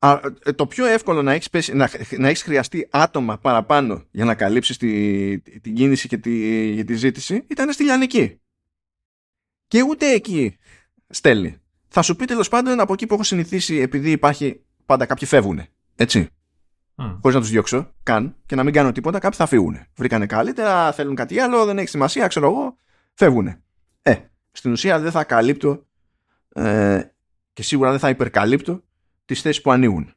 Ε, 0.00 0.52
το 0.52 0.66
πιο 0.66 0.86
εύκολο 0.86 1.22
να 1.22 1.32
έχεις, 1.32 1.50
πέσει, 1.50 1.74
να, 1.74 1.90
να 2.18 2.28
έχεις 2.28 2.42
χρειαστεί 2.42 2.88
άτομα 2.90 3.38
παραπάνω 3.38 4.04
για 4.10 4.24
να 4.24 4.34
καλύψεις 4.34 4.76
τη, 4.76 5.38
την 5.40 5.74
κίνηση 5.74 6.08
και 6.08 6.18
τη, 6.18 6.84
τη 6.84 6.94
ζήτηση 6.94 7.44
ήταν 7.48 7.72
στη 7.72 7.84
Λιανική. 7.84 8.40
Και 9.66 9.82
ούτε 9.82 10.12
εκεί 10.12 10.56
στέλνει. 11.08 11.56
Θα 11.88 12.02
σου 12.02 12.16
πει 12.16 12.24
τέλος 12.24 12.48
πάντων 12.48 12.80
από 12.80 12.92
εκεί 12.92 13.06
που 13.06 13.14
έχω 13.14 13.22
συνηθίσει 13.22 13.76
επειδή 13.76 14.10
υπάρχει 14.10 14.64
πάντα 14.86 15.06
κάποιοι 15.06 15.28
φεύγουν. 15.28 15.62
Έτσι. 15.96 16.28
Mm. 16.96 17.18
Χωρίς 17.20 17.36
να 17.36 17.40
τους 17.40 17.50
διώξω 17.50 17.94
καν 18.02 18.36
και 18.46 18.54
να 18.54 18.64
μην 18.64 18.72
κάνω 18.72 18.92
τίποτα, 18.92 19.18
κάποιοι 19.18 19.38
θα 19.38 19.46
φύγουν. 19.46 19.78
Βρήκανε 19.96 20.26
καλύτερα, 20.26 20.92
θέλουν 20.92 21.14
κάτι 21.14 21.40
άλλο, 21.40 21.64
δεν 21.64 21.78
έχει 21.78 21.88
σημασία, 21.88 22.26
ξέρω 22.26 22.46
εγώ. 22.46 22.78
φεύγουν. 23.14 23.62
Ε, 24.02 24.14
στην 24.52 24.72
ουσία 24.72 25.00
δεν 25.00 25.10
θα 25.10 25.24
καλύπτω 25.24 25.86
ε, 26.54 27.02
και 27.52 27.62
σίγουρα 27.62 27.90
δεν 27.90 27.98
θα 27.98 28.08
υπερκαλύπτω 28.08 28.82
τις 29.28 29.40
θέσεις 29.40 29.62
που 29.62 29.70
ανοίγουν. 29.70 30.14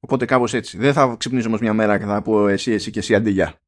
Οπότε 0.00 0.24
κάπως 0.24 0.54
έτσι. 0.54 0.78
Δεν 0.78 0.92
θα 0.92 1.16
ξυπνήσω 1.18 1.48
όμως 1.48 1.60
μια 1.60 1.72
μέρα 1.74 1.98
και 1.98 2.04
θα 2.04 2.22
πω 2.22 2.48
εσύ, 2.48 2.72
εσύ 2.72 2.90
και 2.90 2.98
εσύ 2.98 3.14
αντίγεια. 3.14 3.60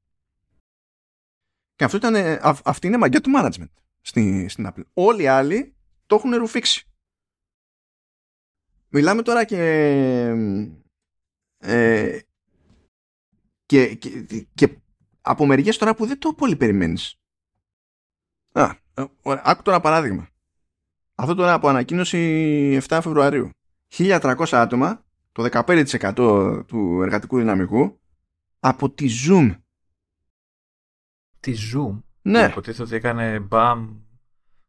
Και 1.75 1.85
αυτό 1.85 1.97
ήταν, 1.97 2.15
α, 2.17 2.57
αυτή 2.65 2.87
είναι 2.87 2.97
μαγκιά 2.97 3.21
του 3.21 3.31
management 3.37 3.69
στην, 4.01 4.49
στην 4.49 4.69
Apple. 4.69 4.83
Όλοι 4.95 5.23
οι 5.23 5.27
άλλοι 5.27 5.75
το 6.07 6.15
έχουν 6.15 6.35
ρουφήξει. 6.35 6.87
Μιλάμε 8.89 9.23
τώρα 9.23 9.45
και, 9.45 9.63
ε, 11.59 12.19
και, 13.67 13.95
και, 13.95 14.27
και 14.55 14.77
από 15.21 15.47
μεριές 15.47 15.79
τώρα 15.79 15.95
που 15.95 16.07
δεν 16.07 16.19
το 16.19 16.35
πολύ 16.35 16.57
περιμένεις. 16.57 17.17
Α, 18.53 18.71
ε, 18.95 19.05
άκου 19.23 19.63
τώρα 19.63 19.81
παράδειγμα. 19.81 20.29
Αυτό 21.15 21.35
τώρα 21.35 21.53
από 21.53 21.69
ανακοίνωση 21.69 22.79
7 22.89 22.99
Φεβρουαρίου. 23.03 23.51
1300 23.93 24.47
άτομα, 24.51 25.05
το 25.33 25.49
15% 25.53 26.65
του 26.67 27.03
εργατικού 27.03 27.39
δυναμικού, 27.39 28.01
από 28.61 28.91
τη 28.91 29.09
Zoom. 29.29 29.57
Τη 31.41 31.55
Zoom; 31.75 32.03
Ναι. 32.23 32.47
Υποτίθεται 32.51 32.83
ότι 32.83 32.95
έκανε 32.95 33.41
μπαμ 33.41 34.01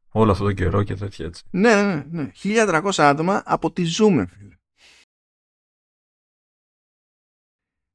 όλο 0.10 0.32
αυτό 0.32 0.44
το 0.44 0.54
καιρό 0.54 0.84
και 0.84 0.95
τέτοια 0.95 1.26
έτσι. 1.26 1.44
Ναι, 1.50 1.84
ναι, 1.84 2.06
ναι. 2.10 2.32
1300 2.44 2.91
άτομα 2.98 3.44
από 3.45 3.72
τη 3.72 3.84
Zoom, 3.98 4.26
φίλε. 4.30 4.58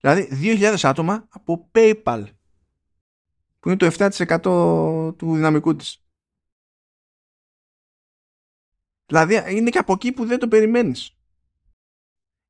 Δηλαδή 0.01 0.29
2.000 0.31 0.77
άτομα 0.83 1.27
από 1.29 1.71
PayPal 1.75 2.25
που 3.61 3.69
είναι 3.69 3.77
το 3.77 3.87
7% 3.99 5.17
του 5.17 5.35
δυναμικού 5.35 5.77
της. 5.77 6.03
Δηλαδή 9.07 9.57
είναι 9.57 9.71
και 9.71 9.79
από 9.79 9.93
εκεί 9.93 10.13
που 10.13 10.25
δεν 10.25 10.39
το 10.39 10.49
περιμένεις. 10.49 11.18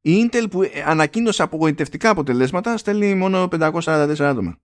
Η 0.09 0.29
Intel 0.31 0.47
που 0.51 0.71
ανακοίνωσε 0.85 1.43
απογοητευτικά 1.43 2.11
αποτελέσματα 2.11 2.77
στέλνει 2.77 3.15
μόνο 3.15 3.49
544 3.51 4.19
άτομα. 4.21 4.59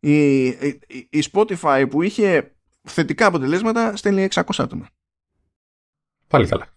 Η, 0.00 0.46
η, 0.46 0.80
η 1.10 1.24
Spotify 1.32 1.86
που 1.90 2.02
είχε 2.02 2.56
θετικά 2.82 3.26
αποτελέσματα 3.26 3.96
στέλνει 3.96 4.28
600 4.30 4.42
άτομα. 4.56 4.88
Πάλι 6.26 6.46
καλά. 6.46 6.68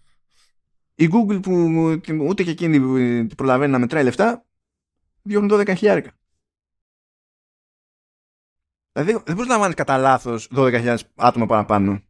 Η 0.94 1.08
Google 1.12 1.42
που 1.42 1.52
ούτε 2.20 2.42
και 2.42 2.50
εκείνη 2.50 3.26
προλαβαίνει 3.26 3.72
να 3.72 3.78
μετράει 3.78 4.04
λεφτά 4.04 4.44
διώχνει 5.22 5.48
12 5.52 5.76
χιλιάρικα. 5.76 6.12
Δηλαδή 8.92 9.12
δεν 9.24 9.34
μπορείς 9.34 9.50
να 9.50 9.58
βάλεις 9.58 9.74
κατά 9.74 9.98
λάθος 9.98 10.48
12.000 10.54 10.98
άτομα 11.14 11.46
παραπάνω. 11.46 12.02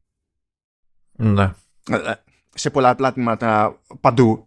Ναι. 1.12 1.54
Ε, 1.88 2.14
σε 2.54 2.70
πολλά 2.70 2.94
πλάτηματα 2.94 3.80
παντού. 4.00 4.46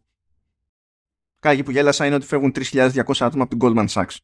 Κάτι 1.46 1.64
που 1.64 1.72
γέλασα 1.72 2.06
είναι 2.06 2.16
ότι 2.16 2.26
φεύγουν 2.26 2.52
3.200 2.56 3.02
άτομα 3.20 3.44
από 3.44 3.58
την 3.58 3.60
Goldman 3.62 3.88
Sachs. 3.88 4.16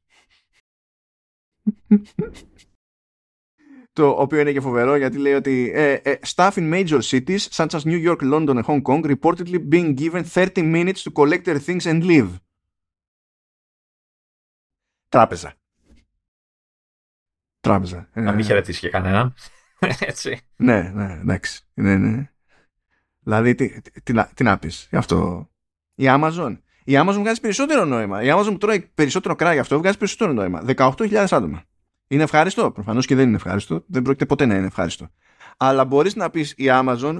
το 3.94 4.10
οποίο 4.10 4.40
είναι 4.40 4.52
και 4.52 4.62
φοβερό 4.62 4.96
γιατί 4.96 5.18
λέει 5.18 5.34
ότι 5.34 5.72
ε, 5.74 5.92
ε, 5.94 6.20
staff 6.36 6.52
in 6.52 6.74
major 6.74 7.02
cities 7.02 7.38
such 7.38 7.68
as 7.68 7.80
New 7.80 8.08
York, 8.08 8.22
London 8.22 8.56
and 8.58 8.64
Hong 8.64 8.82
Kong 8.82 9.16
reportedly 9.16 9.70
being 9.70 9.94
given 9.98 10.24
30 10.24 10.62
minutes 10.62 11.04
to 11.04 11.12
collect 11.12 11.44
their 11.44 11.60
things 11.60 11.86
and 11.86 12.04
leave. 12.04 12.30
Τράπεζα. 15.10 15.54
Τράπεζα. 17.60 18.10
Να 18.14 18.32
μην 18.32 18.46
χαιρετήσεις 18.46 18.82
και 18.82 18.90
κανέναν. 18.90 19.34
Έτσι. 20.00 20.40
Ναι, 20.56 20.82
ναι, 20.82 21.14
εντάξει. 21.14 21.64
Ναι, 21.74 21.98
ναι. 21.98 22.32
Δηλαδή, 23.20 23.56
τι, 23.56 23.82
τι, 23.82 24.02
τι, 24.02 24.14
τι 24.34 24.44
να 24.44 24.60
πεις 24.60 24.88
γι' 24.90 24.98
αυτό. 24.98 25.50
Η 25.96 26.04
Amazon. 26.08 26.58
Η 26.84 26.94
Amazon 26.96 27.18
βγάζει 27.18 27.40
περισσότερο 27.40 27.86
νόημα. 27.86 28.24
Η 28.24 28.28
Amazon 28.32 28.48
που 28.50 28.58
τρώει 28.58 28.92
περισσότερο 28.96 29.36
κράτο 29.36 29.54
γι' 29.54 29.60
αυτό 29.60 29.78
βγάζει 29.78 29.98
περισσότερο 29.98 30.34
νόημα. 30.34 30.64
18.000 30.76 31.26
άτομα. 31.30 31.64
Είναι 32.08 32.24
ευχάριστο. 32.24 32.72
Προφανώς 32.72 33.06
και 33.06 33.16
δεν 33.16 33.28
είναι 33.28 33.36
ευχάριστο. 33.36 33.84
Δεν 33.88 34.02
πρόκειται 34.02 34.26
ποτέ 34.26 34.46
να 34.46 34.56
είναι 34.56 34.66
ευχάριστο. 34.66 35.10
Αλλά 35.58 35.86
μπορείς 35.86 36.16
να 36.16 36.30
πεις 36.30 36.52
η 36.52 36.66
Amazon 36.68 37.18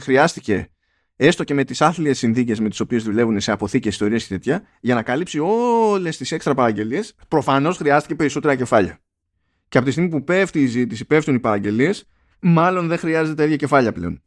χρειάστηκε 0.00 0.70
έστω 1.16 1.44
και 1.44 1.54
με 1.54 1.64
τις 1.64 1.80
άθλιες 1.80 2.18
συνθήκες 2.18 2.60
με 2.60 2.68
τις 2.68 2.80
οποίες 2.80 3.02
δουλεύουν 3.02 3.40
σε 3.40 3.52
αποθήκες, 3.52 3.92
ιστορίες 3.92 4.26
και 4.26 4.34
τέτοια, 4.34 4.62
για 4.80 4.94
να 4.94 5.02
καλύψει 5.02 5.38
όλες 5.38 6.16
τις 6.16 6.32
έξτρα 6.32 6.54
παραγγελίες, 6.54 7.14
προφανώς 7.28 7.76
χρειάστηκε 7.76 8.14
περισσότερα 8.14 8.56
κεφάλια. 8.56 8.98
Και 9.68 9.78
από 9.78 9.86
τη 9.86 9.92
στιγμή 9.92 10.10
που 10.10 10.24
πέφτει 10.24 10.62
η 10.62 10.66
ζήτηση, 10.66 11.04
πέφτουν 11.04 11.34
οι 11.34 11.38
παραγγελίες, 11.38 12.08
μάλλον 12.40 12.88
δεν 12.88 12.98
χρειάζεται 12.98 13.34
τα 13.34 13.44
ίδια 13.44 13.56
κεφάλια 13.56 13.92
πλέον. 13.92 14.22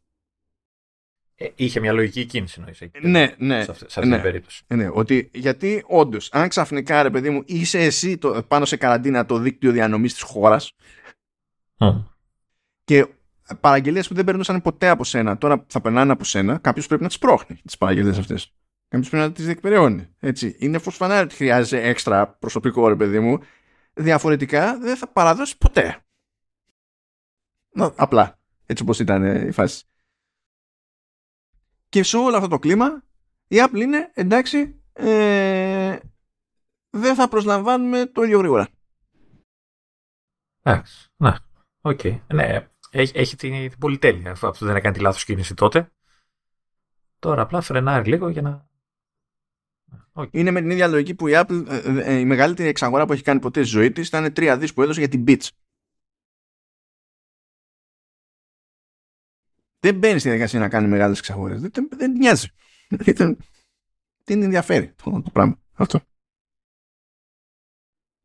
Ε, 1.38 1.48
είχε 1.54 1.80
μια 1.80 1.92
λογική 1.92 2.24
κίνηση 2.24 2.60
νοείς, 2.60 2.80
εκεί, 2.80 3.08
Ναι, 3.08 3.34
ναι. 3.38 3.62
Σε 3.62 3.70
αυτή, 3.70 3.84
σε 3.90 3.98
αυτή 3.98 4.06
ναι. 4.10 4.14
την 4.14 4.24
περίπτωση. 4.24 4.64
Ναι, 4.66 4.88
ότι 4.92 5.30
γιατί 5.34 5.84
όντως, 5.86 6.32
αν 6.32 6.48
ξαφνικά 6.48 7.02
ρε 7.02 7.10
παιδί 7.10 7.30
μου 7.30 7.42
είσαι 7.46 7.78
εσύ 7.78 8.18
το, 8.18 8.42
πάνω 8.48 8.64
σε 8.64 8.76
καραντίνα 8.76 9.26
το 9.26 9.38
δίκτυο 9.38 9.72
διανομής 9.72 10.12
της 10.12 10.22
χώρας 10.22 10.72
Mm. 11.78 12.02
και 12.84 13.06
παραγγελίες 13.60 14.08
που 14.08 14.14
δεν 14.14 14.24
περνούσαν 14.24 14.62
ποτέ 14.62 14.88
από 14.88 15.04
σένα, 15.04 15.38
τώρα 15.38 15.64
θα 15.68 15.80
περνάνε 15.80 16.12
από 16.12 16.24
σένα, 16.24 16.58
κάποιος 16.58 16.86
πρέπει 16.86 17.02
να 17.02 17.08
τις 17.08 17.18
πρόχνει 17.18 17.60
τις 17.64 17.78
παραγγελίες 17.78 18.18
αυτές. 18.18 18.54
Κάποιος 18.88 19.10
πρέπει 19.10 19.24
να 19.26 19.32
τις 19.32 19.44
διεκπαιρεώνει. 19.44 20.08
Έτσι. 20.20 20.56
Είναι 20.58 20.78
φωσφανάρι 20.78 21.24
ότι 21.24 21.34
χρειάζεται 21.34 21.88
έξτρα 21.88 22.28
προσωπικό, 22.28 22.88
ρε 22.88 22.96
παιδί 22.96 23.20
μου. 23.20 23.38
Διαφορετικά 23.94 24.78
δεν 24.78 24.96
θα 24.96 25.08
παραδώσει 25.08 25.58
ποτέ. 25.58 26.04
Ναι, 27.70 27.92
απλά. 27.96 28.38
Έτσι 28.66 28.82
όπως 28.82 28.98
ήταν 28.98 29.22
ε, 29.22 29.46
η 29.46 29.50
φάση. 29.50 29.84
Και 31.88 32.02
σε 32.02 32.16
όλο 32.16 32.36
αυτό 32.36 32.48
το 32.48 32.58
κλίμα 32.58 33.02
η 33.48 33.56
Apple 33.58 33.80
είναι 33.80 34.10
εντάξει 34.14 34.80
ε, 34.92 35.98
δεν 36.90 37.14
θα 37.14 37.28
προσλαμβάνουμε 37.28 38.06
το 38.06 38.22
ίδιο 38.22 38.38
γρήγορα. 38.38 38.68
Εντάξει. 40.62 41.08
Ναι. 41.16 41.34
Οκ. 41.80 42.00
Ναι. 42.32 42.68
Έχει, 42.90 43.12
έχει 43.18 43.36
την, 43.36 43.68
την 43.70 43.78
πολυτέλεια. 43.78 44.30
Αυτό 44.30 44.48
αυτό 44.48 44.66
δεν 44.66 44.76
έκανε 44.76 44.94
τη 44.94 45.00
λάθος 45.00 45.24
κίνηση 45.24 45.54
τότε. 45.54 45.90
Τώρα 47.18 47.42
απλά 47.42 47.60
φρενάρει 47.60 48.08
λίγο 48.08 48.28
για 48.28 48.42
να. 48.42 48.68
Οκ. 50.12 50.28
Είναι 50.32 50.50
με 50.50 50.60
την 50.60 50.70
ίδια 50.70 50.86
λογική 50.86 51.14
που 51.14 51.28
η 51.28 51.32
Apple 51.34 51.64
ε, 51.68 52.00
ε, 52.00 52.18
η 52.18 52.24
μεγαλύτερη 52.24 52.68
εξαγορά 52.68 53.06
που 53.06 53.12
έχει 53.12 53.22
κάνει 53.22 53.40
ποτέ 53.40 53.62
στη 53.62 53.70
ζωή 53.70 53.92
της 53.92 54.08
ήταν 54.08 54.32
3 54.36 54.56
δις 54.58 54.74
που 54.74 54.82
έδωσε 54.82 55.00
για 55.00 55.08
την 55.08 55.24
Beats. 55.26 55.48
Δεν 59.86 59.98
μπαίνει 59.98 60.18
στη 60.18 60.28
διαδικασία 60.28 60.60
να 60.60 60.68
κάνει 60.68 60.88
μεγάλες 60.88 61.18
εξαγορές. 61.18 61.60
Δεν, 61.60 61.70
δεν, 61.72 61.88
δεν 61.96 62.10
νοιάζει. 62.10 62.48
Δεν 62.88 63.36
την 64.24 64.42
ενδιαφέρει 64.42 64.92
το, 65.02 65.22
το 65.24 65.30
πράγμα. 65.32 65.58
Αυτό. 65.72 66.00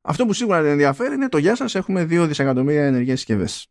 Αυτό 0.01 0.25
που 0.25 0.33
σίγουρα 0.33 0.61
δεν 0.61 0.71
ενδιαφέρει 0.71 1.13
είναι 1.13 1.29
το 1.29 1.37
γεια 1.37 1.55
σας 1.55 1.75
έχουμε 1.75 2.03
2 2.03 2.25
δισεκατομμύρια 2.27 2.85
ενεργές 2.85 3.17
συσκευές. 3.17 3.67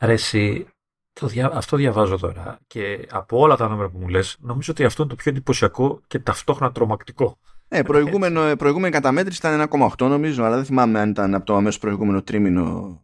Ρε 0.00 0.12
εσύ, 0.12 0.66
το 1.12 1.26
δια... 1.26 1.50
αυτό 1.52 1.76
διαβάζω 1.76 2.18
τώρα 2.18 2.58
και 2.66 3.06
από 3.10 3.38
όλα 3.38 3.56
τα 3.56 3.68
νούμερα 3.68 3.90
που 3.90 3.98
μου 3.98 4.08
λες, 4.08 4.36
νομίζω 4.40 4.72
ότι 4.72 4.84
αυτό 4.84 5.02
είναι 5.02 5.10
το 5.10 5.16
πιο 5.16 5.30
εντυπωσιακό 5.30 6.00
και 6.06 6.18
ταυτόχρονα 6.18 6.72
τρομακτικό. 6.72 7.38
Ε, 7.68 7.82
προηγούμενο, 7.82 8.42
ε, 8.42 8.56
προηγούμενη 8.56 8.92
καταμέτρηση 8.92 9.38
ήταν 9.38 9.68
1,8 9.70 10.08
νομίζω, 10.08 10.44
αλλά 10.44 10.56
δεν 10.56 10.64
θυμάμαι 10.64 11.00
αν 11.00 11.10
ήταν 11.10 11.34
από 11.34 11.44
το 11.44 11.54
αμέσως 11.54 11.80
προηγούμενο 11.80 12.22
τρίμηνο. 12.22 13.02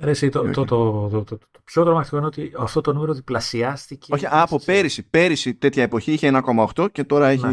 Ρε 0.00 0.10
εσύ, 0.10 0.28
το, 0.28 0.40
Όχι. 0.40 0.50
το, 0.50 0.64
το, 0.64 1.08
το, 1.08 1.24
το, 1.24 1.38
το 1.50 1.60
πιο 1.64 1.84
τρομακτικό 1.84 2.16
είναι 2.16 2.26
ότι 2.26 2.52
αυτό 2.58 2.80
το 2.80 2.92
νούμερο 2.92 3.14
διπλασιάστηκε. 3.14 4.14
Όχι, 4.14 4.26
α, 4.26 4.42
από 4.42 4.60
πέρυσι. 4.64 5.02
Πέρυσι 5.10 5.54
τέτοια 5.54 5.82
εποχή 5.82 6.12
είχε 6.12 6.40
1,8 6.76 6.86
και 6.92 7.04
τώρα 7.04 7.28
έχει 7.28 7.44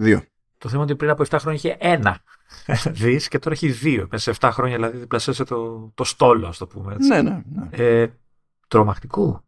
2. 0.00 0.20
Το 0.58 0.68
θέμα 0.68 0.82
είναι 0.82 0.92
ότι 0.92 0.94
πριν 0.94 1.10
από 1.10 1.24
7 1.28 1.36
χρόνια 1.40 1.52
είχε 1.64 1.76
ένα 1.80 2.18
δις 3.00 3.28
και 3.28 3.38
τώρα 3.38 3.54
έχει 3.54 3.68
δύο. 3.68 4.08
Μέσα 4.10 4.32
σε 4.32 4.38
7 4.40 4.48
χρόνια 4.52 4.76
δηλαδή 4.76 4.96
διπλασίασε 4.96 5.44
το, 5.44 5.90
το 5.94 6.04
στόλο, 6.04 6.46
ας 6.46 6.58
το 6.58 6.66
πούμε 6.66 6.94
έτσι. 6.94 7.08
Ναι, 7.08 7.22
ναι. 7.22 7.42
ναι. 7.52 7.68
Ε, 7.70 8.08
τρομακτικό. 8.68 9.44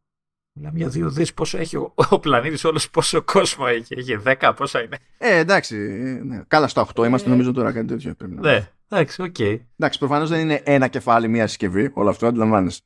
Μιλάμε 0.59 0.79
για 0.79 0.89
δύο 0.89 1.11
δις. 1.11 1.35
Πόσο 1.35 1.59
έχει 1.59 1.77
ο, 1.77 1.95
ο 2.11 2.19
πλανήτης 2.19 2.65
όλος, 2.65 2.91
πόσο 2.91 3.23
κόσμο 3.23 3.65
έχει. 3.69 3.95
Έχει 3.99 4.19
10, 4.41 4.53
πόσα 4.57 4.83
είναι. 4.83 4.99
Ε, 5.19 5.37
εντάξει. 5.37 5.77
ε, 5.77 6.25
Ναι. 6.25 6.43
Καλά 6.49 6.69
στα 6.69 6.87
8 6.95 7.07
είμαστε 7.07 7.29
νομίζω 7.29 7.53
τώρα 7.53 7.73
κάτι 7.73 7.87
τέτοιο. 7.87 8.15
Πρέπει 8.15 8.35
να... 8.35 8.41
Ναι, 8.41 8.71
εντάξει, 8.89 9.23
οκ. 9.23 9.39
Εντάξει, 9.79 9.99
προφανώς 9.99 10.29
δεν 10.29 10.41
είναι 10.41 10.61
ένα 10.65 10.89
κεφάλι, 10.89 11.29
μία 11.29 11.47
συσκευή. 11.47 11.91
Όλο 11.95 12.11
αυτό 12.11 12.27
αντιλαμβάνεσαι. 12.27 12.81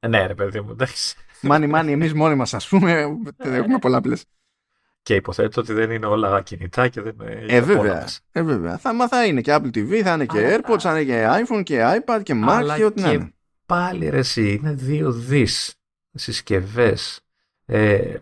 Ε, 0.00 0.08
Ναι, 0.08 0.26
ρε 0.26 0.34
παιδί 0.34 0.60
μου, 0.60 0.70
εντάξει. 0.70 1.16
Μάνι, 1.42 1.66
μάνι, 1.66 1.92
εμείς 1.92 2.14
μόνοι 2.14 2.34
μας, 2.34 2.54
ας 2.54 2.68
πούμε, 2.68 3.06
δεν 3.36 3.54
έχουμε 3.54 3.78
πολλαπλάσια. 3.78 4.28
Και 5.02 5.14
υποθέτω 5.14 5.60
ότι 5.60 5.72
δεν 5.72 5.90
είναι 5.90 6.06
όλα 6.06 6.42
κινητά 6.42 6.88
και 6.88 7.00
δεν 7.00 7.14
είναι. 7.22 7.44
Ε, 7.48 7.60
βέβαια. 7.60 8.08
Ε, 8.32 8.42
βέβαια. 8.42 8.78
Θα, 8.78 8.92
μα 8.94 9.08
θα 9.08 9.26
είναι 9.26 9.40
και 9.40 9.54
Apple 9.54 9.66
TV, 9.76 10.00
θα 10.02 10.12
είναι 10.12 10.26
και 10.26 10.38
Αλλά- 10.38 10.60
AirPods, 10.60 10.78
θα 10.78 11.00
είναι 11.00 11.04
και 11.04 11.44
iPhone 11.46 11.62
και 11.62 11.82
iPad 12.04 12.20
και 12.22 12.34
Mac 12.44 12.48
Αλλά 12.48 12.76
και 12.76 12.84
ό,τι 12.84 13.00
να 13.00 13.08
και 13.08 13.14
είναι. 13.14 13.32
πάλι 13.66 14.08
ρε 14.08 14.18
εσύ, 14.18 14.52
είναι 14.52 14.72
δύο 14.72 15.12
δις 15.12 15.74
συσκευές. 16.12 17.20
Ε, 17.64 18.14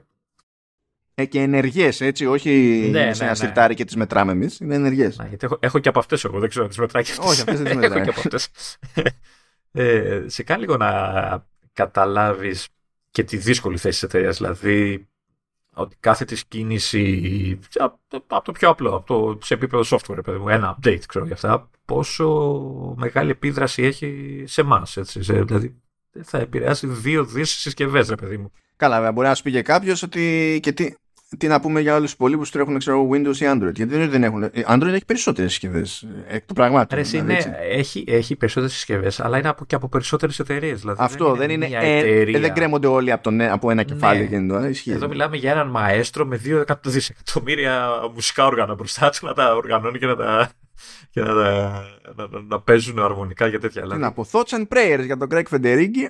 Ε, 1.19 1.25
και 1.25 1.41
ενεργές, 1.41 2.01
έτσι, 2.01 2.27
όχι 2.27 2.51
Ναι, 2.93 2.99
σε 2.99 3.05
ναι, 3.05 3.09
ένα 3.09 3.27
ναι. 3.29 3.35
σιρτάρι 3.35 3.75
και 3.75 3.85
τις 3.85 3.97
μετράμε 3.97 4.33
εμείς. 4.33 4.61
Είναι 4.61 4.75
ενεργές. 4.75 5.17
να, 5.17 5.27
γιατί 5.27 5.45
έχω, 5.45 5.57
έχω 5.61 5.79
και 5.79 5.89
από 5.89 5.99
αυτές 5.99 6.25
εγώ, 6.25 6.39
δεν 6.39 6.49
ξέρω 6.49 6.65
αν 6.65 6.71
τις 6.71 6.79
μετράει 6.79 7.05
και 7.05 7.11
αυτές. 7.13 7.27
Όχι, 7.31 7.41
αυτές 7.41 7.61
δεν 7.61 7.65
τις 7.65 7.73
έχω 7.77 7.81
μετράει. 7.81 8.05
και 8.05 8.11
από 8.11 8.21
αυτές. 8.21 8.49
ε, 9.73 10.25
σε 10.27 10.43
κάνει 10.43 10.61
λίγο 10.61 10.77
να 10.77 11.47
καταλάβεις 11.73 12.69
και 13.11 13.25
τη 13.25 13.37
δύσκολη 13.37 13.77
θέση 13.77 14.01
της 14.01 14.03
εταιρείας. 14.03 14.37
Δηλαδή, 14.37 15.07
ότι 15.75 15.97
κάθε 16.01 16.25
της 16.25 16.45
κίνηση, 16.45 17.59
από 18.27 18.45
το 18.45 18.53
πιο 18.53 18.69
απλό, 18.69 18.95
από 18.95 19.07
το, 19.07 19.39
σε 19.47 19.55
επίπεδο 19.55 19.99
software, 19.99 20.19
παιδί 20.25 20.39
μου, 20.39 20.49
ένα 20.49 20.79
update, 20.79 21.01
ξέρω 21.07 21.25
για 21.25 21.35
αυτά, 21.35 21.71
πόσο 21.85 22.95
μεγάλη 22.97 23.31
επίδραση 23.31 23.83
έχει 23.83 24.43
σε 24.47 24.61
εμάς. 24.61 24.99
Δηλαδή, 25.03 25.75
θα 26.23 26.39
επηρεάσει 26.39 26.87
δύο 26.87 27.25
δις 27.25 27.51
συσκευές, 27.51 28.09
ρε 28.09 28.15
παιδί 28.15 28.37
μου. 28.37 28.53
Καλά, 28.77 28.97
βέβαια, 28.97 29.13
μπορεί 29.13 29.27
να 29.27 29.35
σου 29.35 29.43
πει 29.43 29.51
και 29.51 29.63
κάποιος 29.63 30.03
ότι 30.03 30.59
και 30.63 30.73
τι, 30.73 30.95
τι 31.39 31.47
να 31.47 31.61
πούμε 31.61 31.81
για 31.81 31.94
όλου 31.94 32.05
του 32.05 32.11
υπολείπους 32.15 32.51
που 32.51 32.57
τρέχουν 32.57 32.78
ξέρω, 32.78 33.09
Windows 33.12 33.36
ή 33.36 33.47
Android. 33.53 33.74
Γιατί 33.74 34.07
δεν 34.07 34.24
έχουν. 34.24 34.51
Android 34.69 34.86
έχει 34.86 35.05
περισσότερες 35.05 35.51
συσκευές 35.51 36.07
εκ 36.28 36.47
του 36.47 36.55
πραγμάτων. 36.55 37.03
Δηλαδή, 37.03 37.27
ναι, 37.27 37.39
έχει, 37.70 38.05
έχει 38.07 38.36
περισσότερες 38.36 38.74
συσκευές, 38.74 39.20
αλλά 39.20 39.39
είναι 39.39 39.48
από, 39.48 39.65
και 39.65 39.74
από 39.74 39.89
περισσότερες 39.89 40.39
εταιρείες. 40.39 40.81
Δηλαδή, 40.81 40.98
Αυτό 41.03 41.35
δεν 41.35 41.51
είναι. 41.51 41.69
Δεν, 41.69 41.82
είναι 42.28 42.39
ε, 42.39 42.39
δεν 42.39 42.55
κρέμονται 42.55 42.86
όλοι 42.86 43.12
από, 43.12 43.23
τον, 43.23 43.40
από 43.40 43.70
ένα 43.70 43.82
κεφάλι. 43.82 44.28
Ναι. 44.28 44.70
Εδώ 44.85 45.09
μιλάμε 45.09 45.36
για 45.36 45.51
έναν 45.51 45.69
μαέστρο 45.69 46.27
με 46.27 46.36
δύο 46.36 46.65
δισεκατομμύρια 46.85 47.89
μουσικά 48.15 48.47
όργανα 48.47 48.74
μπροστά 48.74 49.11
του 49.11 49.27
να 49.27 49.32
τα 49.32 49.55
οργανώνει 49.55 49.98
και 49.98 50.07
να 50.07 50.16
τα. 50.16 50.51
Και 51.11 51.20
να, 51.20 51.35
τα, 51.35 51.85
να, 52.16 52.28
να, 52.28 52.40
να 52.40 52.61
παίζουν 52.61 52.98
αρμονικά 52.98 53.51
και 53.51 53.59
τέτοια. 53.59 53.82
Τι 53.82 53.97
να 53.97 54.12
πω, 54.12 54.27
thoughts 54.32 54.48
and 54.48 54.66
prayers 54.69 55.05
για 55.05 55.16
τον 55.16 55.28
Greg 55.31 55.44
Federighi. 55.51 56.07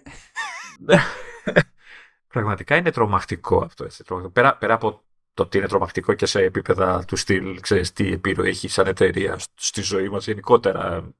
Πραγματικά 2.28 2.76
είναι 2.76 2.90
τρομακτικό 2.90 3.62
αυτό. 3.64 3.84
Έτσι. 3.84 4.04
Πέρα, 4.32 4.56
πέρα 4.56 4.74
από 4.74 5.05
το 5.36 5.42
ότι 5.42 5.58
είναι 5.58 5.66
τρομακτικό 5.66 6.14
και 6.14 6.26
σε 6.26 6.42
επίπεδα 6.42 7.04
του 7.04 7.16
στυλ, 7.16 7.60
ξέρεις 7.60 7.92
τι 7.92 8.12
επιρροή 8.12 8.48
έχει 8.48 8.68
σαν 8.68 8.86
εταιρεία 8.86 9.38
στη 9.54 9.82
ζωή 9.82 10.08
μας 10.08 10.26
γενικότερα 10.26 11.12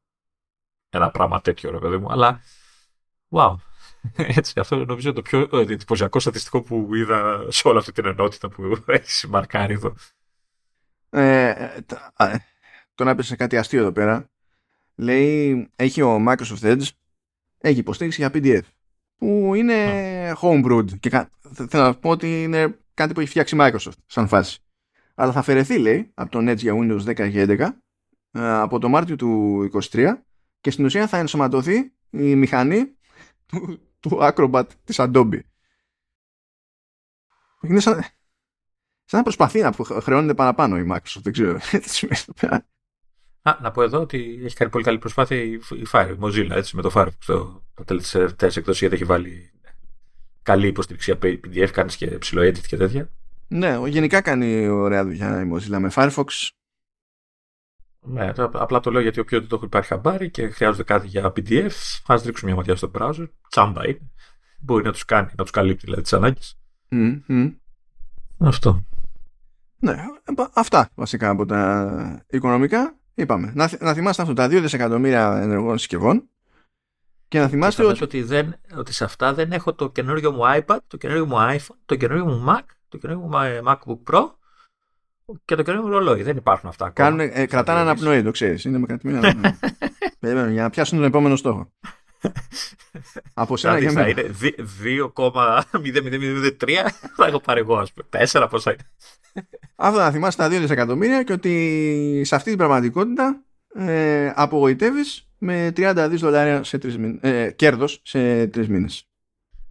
ένα 0.88 1.10
πράγμα 1.10 1.40
τέτοιο 1.40 1.70
ρε 1.70 1.78
παιδί 1.78 1.97
μου, 1.97 2.12
αλλά 2.12 2.40
wow. 3.30 3.55
Έτσι, 4.36 4.60
αυτό 4.60 4.76
νομίζω 4.76 5.09
είναι 5.09 5.16
το 5.16 5.22
πιο 5.22 5.48
εντυπωσιακό 5.52 6.20
στατιστικό 6.20 6.62
που 6.62 6.94
είδα 6.94 7.47
σε 7.48 7.68
όλη 7.68 7.78
αυτή 7.78 7.93
την 7.93 8.06
ενότητα 8.06 8.48
που 8.48 8.82
έχει 8.86 9.10
συμμαρκάρει 9.10 9.72
εδώ. 9.72 9.94
Ε, 11.10 11.68
τον 12.94 13.09
έπεσε 13.09 13.36
κάτι 13.36 13.56
αστείο 13.56 13.80
εδώ 13.80 13.93
πέρα. 13.93 14.30
Λέει, 14.94 15.70
έχει 15.76 16.02
ο 16.02 16.24
Microsoft 16.28 16.62
Edge, 16.62 16.88
έχει 17.59 17.78
υποστήριξη 17.78 18.20
για 18.20 18.30
PDF 18.34 18.62
που 19.16 19.55
είναι 19.55 20.32
homebrewed 20.40 20.98
και 21.01 21.10
θέλω 21.68 21.82
να 21.82 21.94
πω 21.94 22.10
ότι 22.10 22.43
είναι 22.43 22.78
κάτι 22.97 23.12
που 23.12 23.20
έχει 23.20 23.28
φτιάξει 23.28 23.56
Microsoft 23.60 23.98
σαν 24.06 24.28
φάση. 24.28 24.59
Αλλά 25.14 25.32
θα 25.32 25.39
αφαιρεθεί 25.39 25.78
λέει 25.78 26.10
από 26.14 26.31
τον 26.31 26.48
Edge 26.48 26.56
για 26.56 26.74
Windows 26.77 27.05
10 27.05 27.14
και 27.14 27.47
11 27.48 27.59
ε, 28.31 28.52
από 28.52 28.78
το 28.78 28.89
Μάρτιο 28.89 29.16
του 29.16 29.70
23 29.90 30.12
και 30.60 30.70
στην 30.70 30.85
ουσία 30.85 31.06
θα 31.06 31.16
ενσωματωθεί 31.16 31.93
η 32.10 32.35
μηχανή 32.35 32.97
του, 33.47 33.81
του 34.01 34.18
Acrobat 34.20 34.64
της 34.85 34.97
Adobe. 34.98 35.40
Είναι 37.60 37.81
σαν, 37.81 38.01
σαν 39.05 39.18
να 39.18 39.23
προσπαθεί 39.23 39.60
να 39.60 39.73
χρεώνεται 40.01 40.35
παραπάνω 40.35 40.78
η 40.78 40.86
Microsoft. 40.90 41.20
Δεν 41.23 41.32
ξέρω 41.32 41.59
τι 41.82 41.90
σημαίνει 41.90 42.20
πέρα. 42.40 42.66
Α, 43.43 43.59
να 43.60 43.70
πω 43.70 43.82
εδώ 43.82 44.01
ότι 44.01 44.40
έχει 44.44 44.56
κάνει 44.56 44.70
πολύ 44.70 44.85
καλή 44.85 44.98
προσπάθεια 44.98 45.36
η, 45.36 45.59
Fire, 45.93 46.14
η 46.16 46.18
Mozilla 46.20 46.51
έτσι, 46.51 46.77
με 46.77 46.82
το 46.82 46.90
Firefox. 46.94 47.10
Το, 47.27 47.64
το 47.74 47.85
τελευταίο 47.85 48.23
εκδόση 48.40 48.78
γιατί 48.78 48.94
έχει 48.94 49.05
βάλει 49.05 49.56
καλή 50.47 50.66
υποστήριξη 50.66 51.10
για 51.10 51.31
PDF, 51.44 51.70
κάνει 51.73 51.90
και 51.90 52.06
ψηλό 52.06 52.43
edit 52.43 52.59
και 52.59 52.77
τέτοια. 52.77 53.09
Ναι, 53.48 53.78
γενικά 53.86 54.20
κάνει 54.20 54.66
ωραία 54.66 55.05
δουλειά 55.05 55.40
η 55.40 55.51
Mozilla 55.52 55.78
με 55.78 55.90
Firefox. 55.94 56.24
Ναι, 58.01 58.32
απλά 58.36 58.81
το 58.81 58.90
λέω 58.90 59.01
γιατί 59.01 59.20
όποιο 59.20 59.39
δεν 59.40 59.48
το 59.48 59.56
έχει 59.56 59.68
πάρει 59.68 59.86
χαμπάρι 59.86 60.31
και 60.31 60.48
χρειάζεται 60.48 60.82
κάτι 60.82 61.06
για 61.06 61.32
PDF, 61.36 61.70
ας 62.06 62.23
ρίξουν 62.23 62.48
μια 62.48 62.56
ματιά 62.56 62.77
στο 62.77 62.90
browser. 62.94 63.28
Τσάμπα 63.48 63.89
είναι. 63.89 64.10
Μπορεί 64.60 64.85
να 64.85 64.93
τους 64.93 65.05
κάνει, 65.05 65.28
να 65.36 65.43
τους 65.43 65.52
καλύπτει 65.52 65.85
δηλαδή 65.85 66.02
τις 66.02 66.12
ανάγκες. 66.12 66.59
Mm, 66.90 67.55
Αυτό. 68.39 68.85
Ναι, 69.78 69.97
αυτά 70.55 70.90
βασικά 70.94 71.31
από 71.31 71.47
τα 71.47 72.24
οικονομικά. 72.31 72.97
Είπαμε. 73.14 73.52
Να, 73.55 73.70
να 73.81 73.94
θυμάστε 73.94 74.23
αυτό, 74.23 74.35
τα 74.35 74.47
2 74.47 74.60
δισεκατομμύρια 74.60 75.40
ενεργών 75.43 75.78
συσκευών 75.78 76.28
και 77.28 77.39
να 77.39 77.48
θυμάστε 77.48 77.85
ότι... 77.85 78.03
ότι... 78.03 78.23
δεν, 78.23 78.57
ότι 78.77 78.93
σε 78.93 79.05
αυτά 79.05 79.35
δεν 79.35 79.53
έχω 79.53 79.74
το 79.74 79.90
καινούριο 79.90 80.32
μου 80.32 80.40
iPad, 80.44 80.78
το 80.86 80.97
καινούριο 80.97 81.27
μου 81.27 81.36
iPhone, 81.39 81.77
το 81.86 81.94
καινούριο 81.94 82.27
μου 82.27 82.44
Mac, 82.48 82.65
το 82.89 82.98
καινούριο 82.98 83.28
μου 83.28 83.39
ε, 83.39 83.61
MacBook 83.65 84.12
Pro 84.12 84.31
και 85.44 85.55
το 85.55 85.62
καινούριο 85.62 85.86
μου 85.86 85.93
ρολόι. 85.93 86.23
Δεν 86.23 86.36
υπάρχουν 86.36 86.69
αυτά 86.69 86.86
ακόμα. 86.86 87.09
Κάνουν, 87.09 87.31
ε, 87.35 87.47
κρατάνε 87.47 87.81
αναπνοή, 87.81 88.23
το 88.23 88.31
ξέρεις. 88.31 88.65
Είναι 88.65 88.78
με 88.78 88.86
κρατημένη 88.86 89.19
αναπνοή. 89.27 90.53
για 90.53 90.62
να 90.62 90.70
πιάσουν 90.70 90.98
τον 90.98 91.07
επόμενο 91.07 91.36
στόχο. 91.36 91.73
Από 93.35 93.57
σένα 93.57 93.78
για 93.78 93.93
μένα. 93.93 94.09
είναι 94.09 94.35
2,0003 94.40 95.11
θα 97.16 97.27
έχω 97.27 97.40
πάρει 97.40 97.61
εγώ, 97.61 97.77
ας 97.77 97.93
πούμε. 97.93 98.27
4 98.32 98.47
πόσα 98.51 98.73
είναι. 98.73 98.90
Αυτό 99.77 99.98
να 99.98 100.11
θυμάστε 100.11 100.43
τα 100.43 100.57
2 100.57 100.61
δισεκατομμύρια 100.61 101.23
και 101.23 101.32
ότι 101.32 102.23
σε 102.24 102.35
αυτή 102.35 102.48
την 102.48 102.59
πραγματικότητα 102.59 103.45
ε, 103.77 104.32
απογοητεύεις 104.35 105.28
με 105.39 105.73
30 105.77 106.07
δις 106.11 106.20
δολάρια 106.20 106.65
σε 106.65 106.78
τρεις 106.78 106.98
μήνες, 106.98 107.19
ε, 107.20 107.51
κέρδος 107.51 108.01
σε 108.05 108.47
τρεις 108.47 108.69
μήνες. 108.69 109.09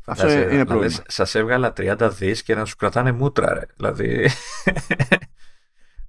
Αυτό 0.05 0.31
είναι 0.31 0.65
πρόβλημα. 0.65 1.03
Σας 1.07 1.35
έβγαλα 1.35 1.73
30 1.77 2.09
δις 2.17 2.43
και 2.43 2.55
να 2.55 2.65
σου 2.65 2.75
κρατάνε 2.75 3.11
μούτρα, 3.11 3.53
ρε. 3.53 3.61
Δηλαδή... 3.75 4.29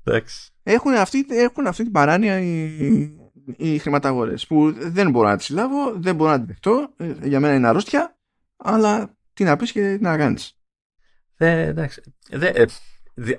έχουν, 0.63 0.95
αυτή, 0.95 1.27
έχουν 1.29 1.67
αυτή 1.67 1.83
την 1.83 1.93
παράνοια 1.93 2.41
οι, 2.41 2.77
οι 3.57 3.79
χρηματαγορές 3.79 4.47
που 4.47 4.73
δεν 4.73 5.11
μπορώ 5.11 5.29
να 5.29 5.37
τις 5.37 5.47
συλλάβω, 5.47 5.95
δεν 5.97 6.15
μπορώ 6.15 6.31
να 6.31 6.37
την 6.37 6.47
δεχτώ. 6.47 6.93
Ε, 6.97 7.13
για 7.23 7.41
μένα 7.41 7.55
είναι 7.55 7.69
αρρώστια, 7.69 8.17
αλλά 8.57 9.17
τι 9.33 9.45
να 9.45 9.57
πεις 9.57 9.73
και 9.73 9.97
τι 9.97 10.03
να 10.03 10.17
κάνεις. 10.17 10.59
Ε, 11.37 11.61
εντάξει. 11.61 12.03
Δε, 12.31 12.49
ε, 12.49 12.67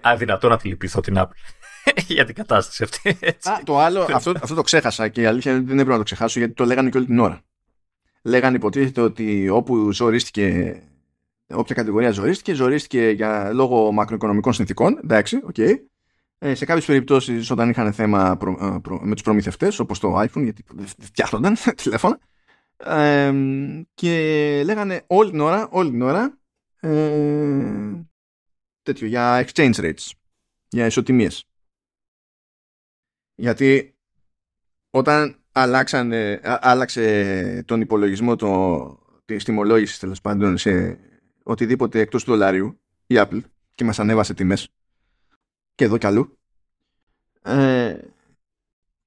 αδυνατώ 0.01 0.49
να 0.49 0.57
τη 0.57 0.67
λυπηθώ 0.67 1.01
την 1.01 1.15
Apple. 1.17 1.31
για 2.07 2.26
την 2.26 2.35
κατάσταση 2.35 2.84
αυτή. 2.84 3.18
Έτσι. 3.19 3.49
Α, 3.49 3.61
το 3.64 3.80
άλλο, 3.80 4.07
αυτό, 4.14 4.31
αυτό 4.41 4.55
το 4.55 4.61
ξέχασα 4.61 5.07
και 5.07 5.22
η 5.22 5.26
αλήθεια 5.26 5.51
είναι 5.51 5.59
ότι 5.59 5.69
δεν 5.69 5.80
έπρεπε 5.80 5.97
να 5.97 6.03
το 6.03 6.03
ξεχάσω 6.03 6.39
γιατί 6.39 6.53
το 6.53 6.65
λέγανε 6.65 6.89
και 6.89 6.97
όλη 6.97 7.05
την 7.05 7.19
ώρα. 7.19 7.41
Λέγανε 8.23 8.55
υποτίθεται 8.55 9.01
ότι 9.01 9.49
όπου 9.49 9.91
ζορίστηκε, 9.91 10.76
όποια 11.47 11.76
κατηγορία 11.76 12.11
ζορίστηκε, 12.11 12.53
ζορίστηκε 12.53 13.09
για 13.09 13.51
λόγω 13.53 13.91
μακροοικονομικών 13.91 14.53
συνθήκων. 14.53 14.99
Εντάξει, 15.03 15.35
OK. 15.43 15.55
Okay. 15.57 15.73
Ε, 16.39 16.55
σε 16.55 16.65
κάποιες 16.65 16.85
περιπτώσεις 16.85 17.49
όταν 17.49 17.69
είχαν 17.69 17.93
θέμα 17.93 18.38
προ, 18.38 18.57
ε, 18.61 18.80
προ, 18.81 18.99
με 19.03 19.14
τους 19.14 19.23
προμηθευτές, 19.23 19.80
όπως 19.80 19.99
το 19.99 20.19
iPhone, 20.19 20.43
γιατί 20.43 20.64
φτιάχνονταν 20.99 21.55
τηλέφωνα. 21.84 22.19
Ε, 22.77 23.34
και 23.93 24.11
λέγανε 24.65 25.03
όλη 25.07 25.30
την 25.30 25.39
ώρα, 25.39 25.68
όλη 25.72 25.89
την 25.89 26.01
ώρα 26.01 26.38
ε, 26.80 27.72
τέτοιο, 28.84 29.07
για 29.07 29.45
exchange 29.45 29.73
rates, 29.73 30.11
για 30.68 30.85
ισοτιμίες. 30.85 31.46
Γιατί 33.39 33.95
όταν 34.89 35.35
αλλάξανε, 35.51 36.39
άλλαξε 36.43 37.64
τον 37.65 37.81
υπολογισμό 37.81 38.35
το, 38.35 38.99
της 39.26 39.43
τιμολόγησης 39.43 39.99
τέλος 39.99 40.22
πάντων 40.22 40.57
σε 40.57 40.99
οτιδήποτε 41.43 41.99
εκτός 41.99 42.23
του 42.23 42.31
δολάριου 42.31 42.80
η 43.07 43.15
Apple 43.18 43.41
και 43.76 43.84
μας 43.84 43.99
ανέβασε 43.99 44.34
τιμές 44.34 44.69
και 45.76 45.84
εδώ 45.84 45.97
κι 45.97 46.05
αλλού 46.05 46.38
ε, 47.41 47.97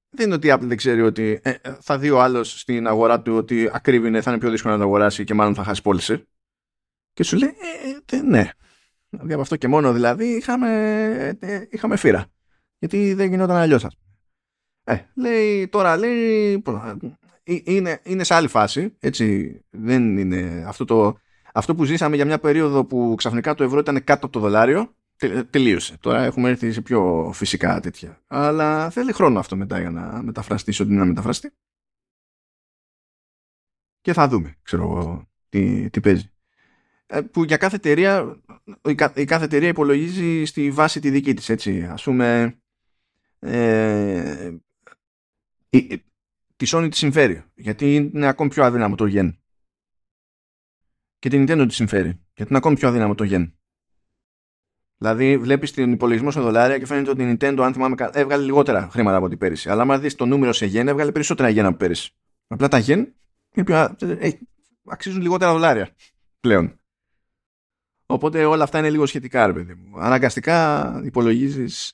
δεν 0.09 0.25
είναι 0.25 0.35
ότι 0.35 0.47
η 0.47 0.51
Apple 0.53 0.61
δεν 0.61 0.77
ξέρει 0.77 1.01
ότι 1.01 1.39
ε, 1.43 1.53
θα 1.79 1.97
δει 1.97 2.09
ο 2.09 2.21
άλλος 2.21 2.59
στην 2.59 2.87
αγορά 2.87 3.21
του 3.21 3.35
ότι 3.35 3.69
ακρίβεινε 3.73 4.21
θα 4.21 4.31
είναι 4.31 4.39
πιο 4.39 4.49
δύσκολο 4.49 4.73
να 4.73 4.79
το 4.79 4.85
αγοράσει 4.85 5.23
και 5.23 5.33
μάλλον 5.33 5.55
θα 5.55 5.63
χάσει 5.63 5.81
πώληση. 5.81 6.27
Και 7.13 7.23
σου 7.23 7.37
λέει 7.37 7.49
ε, 8.09 8.15
ε 8.15 8.21
ναι. 8.21 8.49
Δηλαδή 9.09 9.33
από 9.33 9.41
αυτό 9.41 9.55
και 9.55 9.67
μόνο 9.67 9.93
δηλαδή 9.93 10.25
είχαμε, 10.25 11.37
ε, 11.39 11.67
είχαμε 11.69 11.95
φύρα. 11.95 12.25
Γιατί 12.77 13.13
δεν 13.13 13.29
γινόταν 13.29 13.55
αλλιώς 13.55 13.85
ε, 14.83 14.97
λέει, 15.13 15.67
τώρα 15.67 15.97
λέει, 15.97 16.63
ε, 17.43 17.57
είναι, 17.63 17.99
είναι 18.03 18.23
σε 18.23 18.33
άλλη 18.33 18.47
φάση, 18.47 18.95
έτσι, 18.99 19.59
δεν 19.69 20.17
είναι 20.17 20.63
αυτό 20.67 20.85
το, 20.85 21.17
αυτό 21.53 21.75
που 21.75 21.83
ζήσαμε 21.83 22.15
για 22.15 22.25
μια 22.25 22.39
περίοδο 22.39 22.85
που 22.85 23.13
ξαφνικά 23.17 23.53
το 23.53 23.63
ευρώ 23.63 23.79
ήταν 23.79 24.03
κάτω 24.03 24.25
από 24.25 24.33
το 24.33 24.39
δολάριο, 24.39 24.95
τελείωσε. 25.49 25.97
Τώρα 25.97 26.23
έχουμε 26.23 26.49
έρθει 26.49 26.71
σε 26.71 26.81
πιο 26.81 27.31
φυσικά 27.33 27.79
τέτοια. 27.79 28.21
Αλλά 28.27 28.89
θέλει 28.89 29.13
χρόνο 29.13 29.39
αυτό 29.39 29.55
μετά 29.55 29.79
για 29.79 29.89
να 29.89 30.21
μεταφραστεί 30.23 30.71
ό,τι 30.71 30.91
είναι 30.91 30.99
να 30.99 31.05
μεταφραστεί. 31.05 31.51
Και 34.01 34.13
θα 34.13 34.27
δούμε, 34.27 34.57
ξέρω 34.61 34.83
εγώ, 34.83 35.29
τι, 35.49 35.89
τι 35.89 35.99
παίζει. 35.99 36.31
Ε, 37.05 37.21
που 37.21 37.43
για 37.43 37.57
κάθε 37.57 37.75
εταιρεία, 37.75 38.41
η 39.15 39.25
κάθε 39.25 39.45
εταιρεία 39.45 39.67
υπολογίζει 39.67 40.45
στη 40.45 40.71
βάση 40.71 40.99
τη 40.99 41.09
δική 41.09 41.33
της, 41.33 41.49
έτσι. 41.49 41.83
Ας 41.83 42.03
πούμε, 42.03 42.57
ε, 43.39 44.57
τη 46.55 46.65
Sony 46.67 46.87
τη 46.89 46.97
συμφέρει. 46.97 47.43
Γιατί 47.55 47.95
είναι 47.95 48.27
ακόμη 48.27 48.49
πιο 48.49 48.63
αδύναμο 48.63 48.95
το 48.95 49.05
yen. 49.09 49.31
Και 51.19 51.29
την 51.29 51.43
Nintendo 51.43 51.65
τη 51.67 51.73
συμφέρει. 51.73 52.09
Γιατί 52.09 52.49
είναι 52.49 52.57
ακόμη 52.57 52.75
πιο 52.75 52.87
αδύναμο 52.87 53.15
το 53.15 53.25
yen. 53.29 53.51
Δηλαδή, 54.97 55.37
βλέπεις 55.37 55.73
τον 55.73 55.91
υπολογισμό 55.91 56.31
σε 56.31 56.39
δολάρια 56.39 56.77
και 56.77 56.85
φαίνεται 56.85 57.09
ότι 57.09 57.23
η 57.23 57.37
Nintendo, 57.39 57.59
αν 57.61 57.73
θυμάμαι 57.73 57.95
καλά, 57.95 58.11
έβγαλε 58.13 58.43
λιγότερα 58.43 58.89
χρήματα 58.91 59.17
από 59.17 59.27
την 59.27 59.37
πέρυσι. 59.37 59.69
Αλλά, 59.69 59.81
άμα 59.81 59.99
δεις 59.99 60.15
το 60.15 60.25
νούμερο 60.25 60.53
σε 60.53 60.65
yen, 60.65 60.87
έβγαλε 60.87 61.11
περισσότερα 61.11 61.49
yen 61.49 61.65
από 61.65 61.77
πέρυσι. 61.77 62.11
Απλά 62.47 62.67
τα 62.67 62.81
yen 62.85 63.05
είναι 63.53 63.65
πιο. 63.65 63.95
Ε, 63.99 64.29
αξίζουν 64.85 65.21
λιγότερα 65.21 65.51
δολάρια 65.51 65.89
πλέον. 66.39 66.79
Οπότε 68.05 68.45
όλα 68.45 68.63
αυτά 68.63 68.79
είναι 68.79 68.89
λίγο 68.89 69.05
σχετικά, 69.05 69.47
ρε 69.47 69.53
παιδί 69.53 69.73
μου. 69.73 69.99
Αναγκαστικά 69.99 71.01
υπολογίζεις 71.05 71.93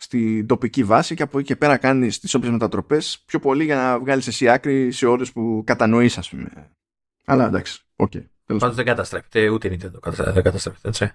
στην 0.00 0.46
τοπική 0.46 0.84
βάση 0.84 1.14
και 1.14 1.22
από 1.22 1.38
εκεί 1.38 1.46
και 1.46 1.56
πέρα 1.56 1.76
κάνεις 1.76 2.18
τις 2.18 2.34
όποιες 2.34 2.52
μετατροπές 2.52 3.22
πιο 3.26 3.38
πολύ 3.38 3.64
για 3.64 3.76
να 3.76 3.98
βγάλεις 3.98 4.26
εσύ 4.26 4.48
άκρη 4.48 4.92
σε 4.92 5.06
ευρώ 5.06 5.24
που 5.24 5.62
κατανοείς, 5.66 6.18
ας 6.18 6.28
πούμε. 6.28 6.70
Αλλά 7.24 7.46
εντάξει, 7.46 7.82
OK. 7.96 8.12
Okay. 8.14 8.24
Πάντως 8.46 8.74
δεν 8.74 8.84
καταστρέφεται, 8.84 9.48
ούτε 9.48 9.68
η 9.68 9.70
Nintendo 9.70 10.12
δεν 10.32 10.42
καταστρέφεται, 10.42 10.88
έτσι. 10.88 11.12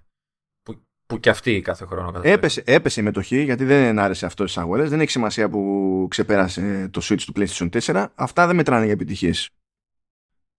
Που, 0.64 0.82
που 1.06 1.20
και 1.20 1.30
αυτή 1.30 1.62
κάθε 1.62 1.86
χρόνο 1.86 2.06
καταστρέφεται. 2.06 2.40
Έπεσε, 2.40 2.64
έπεσε 2.66 3.02
η 3.02 3.04
μετοχή 3.04 3.44
γιατί 3.44 3.66
δεν 3.66 4.00
άρεσε 4.00 4.26
αυτό 4.26 4.48
στις 4.48 4.62
αγορές. 4.62 4.90
Δεν 4.90 5.00
έχει 5.00 5.12
σημασία 5.12 5.50
που 5.50 6.06
ξεπέρασε 6.10 6.90
το 6.92 7.02
Switch 7.04 7.22
το 7.22 7.34
PlayStation 7.36 7.70
4. 7.82 8.08
Αυτά 8.16 8.48
δεν 8.48 8.56
μετράνε 8.56 8.84
για 8.84 8.94
επιτυχίες. 8.94 9.50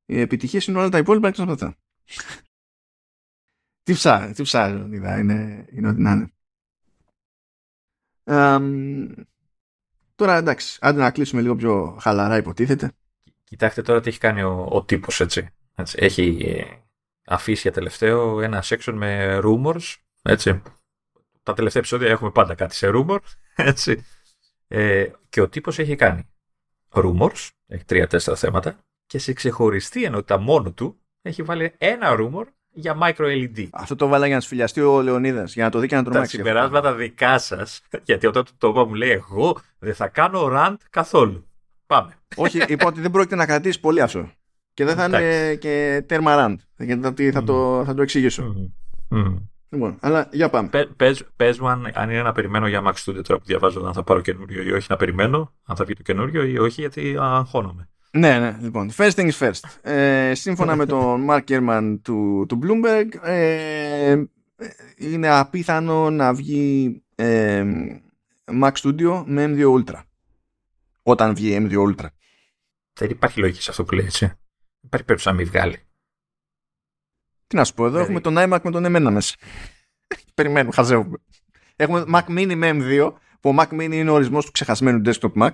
Οι 0.07 0.21
επιτυχίες 0.21 0.67
είναι 0.67 0.79
όλα 0.79 0.89
τα 0.89 0.99
υπόλοιπα 0.99 1.29
εκτός 1.29 1.43
από 1.43 1.53
αυτά. 1.53 1.77
τι 3.85 3.93
ψάχνει, 3.93 4.33
τι 4.33 4.43
ψάχνει, 4.43 4.97
είναι, 4.97 5.67
είναι 5.71 5.89
ό,τι 5.89 6.01
να 6.01 6.11
είναι. 6.11 6.34
Τώρα 10.15 10.37
εντάξει, 10.37 10.79
άντε 10.81 11.01
να 11.01 11.11
κλείσουμε 11.11 11.43
λίγο 11.43 11.57
πιο 11.57 11.99
χαλαρά 12.01 12.37
υποτίθεται. 12.37 12.93
Κοιτάξτε 13.45 13.83
τώρα 13.83 14.01
τι 14.01 14.09
έχει 14.09 14.19
κάνει 14.19 14.43
ο, 14.43 14.67
ο 14.71 14.85
τύπος 14.85 15.21
έτσι. 15.21 15.49
έτσι. 15.75 15.97
Έχει 16.01 16.39
ε, 16.45 16.65
αφήσει 17.27 17.61
για 17.61 17.73
τελευταίο 17.73 18.41
ένα 18.41 18.63
section 18.67 18.93
με 18.93 19.41
rumors. 19.43 19.95
Έτσι. 20.23 20.63
Τα 21.43 21.53
τελευταία 21.55 21.83
επεισόδια 21.83 22.09
έχουμε 22.09 22.31
πάντα 22.31 22.55
κάτι 22.55 22.75
σε 22.75 22.91
rumor. 22.95 23.19
Έτσι. 23.55 24.05
Ε, 24.69 25.11
και 25.29 25.41
ο 25.41 25.49
τύπος 25.49 25.79
έχει 25.79 25.97
κάνει 25.97 26.29
rumors, 26.95 27.49
έχει 27.67 27.85
τρία-τέσσερα 27.85 28.37
θέματα 28.37 28.85
και 29.07 29.19
σε 29.19 29.33
ξεχωριστή 29.33 30.05
ενότητα 30.05 30.39
μόνο 30.39 30.73
του 30.73 31.01
έχει 31.23 31.43
βάλει 31.43 31.75
ένα 31.79 32.17
rumor 32.19 32.45
για 32.75 32.99
micro 33.03 33.25
LED. 33.25 33.69
Αυτό 33.73 33.97
το 33.97 34.07
βάλα 34.07 34.27
για 34.27 34.35
να 34.35 34.41
σφυλιαστεί 34.41 34.81
ο 34.81 35.03
Λεωνίδας, 35.03 35.55
για 35.55 35.65
να 35.65 35.71
το 35.71 35.79
δει 35.79 35.87
και 35.87 35.95
να 35.95 36.05
τρομάξει. 36.05 36.37
Τα 36.37 36.43
συμπεράσματα 36.43 36.95
δικά 36.95 37.39
σας, 37.39 37.83
γιατί 38.09 38.27
όταν 38.27 38.45
το 38.59 38.69
είπα 38.69 38.87
μου 38.87 38.95
λέει 38.95 39.11
εγώ 39.11 39.57
δεν 39.79 39.95
θα 39.95 40.09
κάνω 40.09 40.49
rant 40.53 40.77
καθόλου. 40.91 41.47
Πάμε. 41.87 42.15
Όχι, 42.37 42.63
είπα 42.73 42.87
ότι 42.87 43.01
δεν 43.01 43.11
πρόκειται 43.11 43.37
να 43.37 43.47
κρατήσει 43.47 43.81
πολύ 43.81 44.01
αυτό. 44.01 44.31
Και 44.75 44.85
δεν 44.85 44.97
θα 44.97 45.05
είναι 45.05 45.55
και 45.55 46.05
τέρμα 46.07 46.35
rant. 46.39 46.57
Γιατί 46.77 47.31
θα, 47.31 47.45
το, 47.45 47.83
θα 47.87 47.95
το 47.95 48.03
εξηγήσω. 48.03 48.55
Λοιπόν, 49.69 49.97
αλλά 50.01 50.29
για 50.33 50.51
πάμε. 50.51 50.69
Πε 51.37 51.55
μου 51.61 51.69
αν, 51.69 51.91
αν, 51.95 52.11
είναι 52.11 52.23
να 52.23 52.33
περιμένω 52.33 52.69
για 52.69 52.83
Max 52.87 52.93
Studio 52.93 53.25
τώρα 53.25 53.39
που 53.39 53.45
διαβάζω 53.45 53.81
αν 53.87 53.93
θα 53.93 54.03
πάρω 54.03 54.21
καινούριο 54.21 54.63
ή 54.63 54.73
όχι 54.73 54.87
να 54.91 54.97
περιμένω, 54.97 55.53
αν 55.65 55.77
θα 55.77 55.85
βγει 55.85 55.95
το 55.95 56.03
καινούριο 56.03 56.45
ή 56.45 56.59
όχι, 56.59 56.81
γιατί 56.81 57.17
αγχώνομαι. 57.19 57.89
Ναι, 58.17 58.39
ναι, 58.39 58.57
λοιπόν. 58.61 58.91
First 58.97 59.11
things 59.11 59.33
first. 59.39 59.91
Ε, 59.91 60.35
σύμφωνα 60.35 60.77
με 60.77 60.87
τον 60.87 61.25
Mark 61.31 61.45
Gurman 61.49 61.99
του, 62.03 62.47
του 62.49 62.59
Bloomberg, 62.63 63.09
ε, 63.23 64.23
είναι 64.97 65.29
απίθανο 65.29 66.11
να 66.11 66.35
βγει 66.35 67.03
ε, 67.15 67.65
Mac 68.45 68.73
Studio 68.73 69.23
με 69.27 69.45
M2 69.47 69.75
Ultra. 69.75 70.03
Όταν 71.03 71.35
βγει 71.35 71.57
M2 71.61 71.77
Ultra. 71.77 72.07
Δεν 72.93 73.11
υπάρχει 73.11 73.41
λογική 73.41 73.63
σε 73.63 73.71
αυτό 73.71 73.85
που 73.85 73.95
λέει, 73.95 74.05
έτσι. 74.05 74.25
Υπάρχει 74.81 75.07
περίπτωση 75.07 75.29
να 75.29 75.35
μην 75.35 75.47
βγάλει. 75.47 75.79
Τι 77.47 77.57
να 77.57 77.65
σου 77.65 77.75
πω, 77.75 77.87
εδώ 77.87 77.99
έχουμε 77.99 78.21
τον 78.21 78.35
iMac 78.39 78.59
με 78.63 78.71
τον 78.71 78.85
εμένα 78.85 79.11
μέσα. 79.11 79.35
Περιμένουμε, 80.35 80.73
χαζεύουμε. 80.75 81.17
Έχουμε 81.77 82.05
Mac 82.13 82.25
Mini 82.25 82.55
με 82.55 82.71
M2, 82.75 83.13
που 83.41 83.51
ο 83.51 83.55
Mac 83.59 83.69
Mini 83.69 83.93
είναι 83.93 84.11
ο 84.11 84.15
ορισμός 84.15 84.45
του 84.45 84.51
ξεχασμένου 84.51 85.03
desktop 85.05 85.33
Mac. 85.43 85.51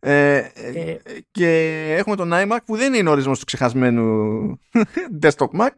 Ε, 0.00 0.36
ε, 0.54 0.96
και 1.30 1.48
έχουμε 1.98 2.16
τον 2.16 2.30
iMac 2.32 2.58
που 2.64 2.76
δεν 2.76 2.94
είναι 2.94 3.10
ορισμός 3.10 3.38
του 3.38 3.44
ξεχασμένου 3.44 4.60
desktop 5.22 5.50
Mac 5.60 5.70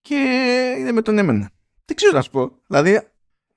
και 0.00 0.14
είναι 0.78 0.92
με 0.92 1.02
τον 1.02 1.18
εμένα. 1.18 1.50
Δεν 1.84 1.96
ξέρω 1.96 2.12
να 2.12 2.22
σου 2.22 2.30
πω. 2.30 2.50
Δηλαδή... 2.66 3.00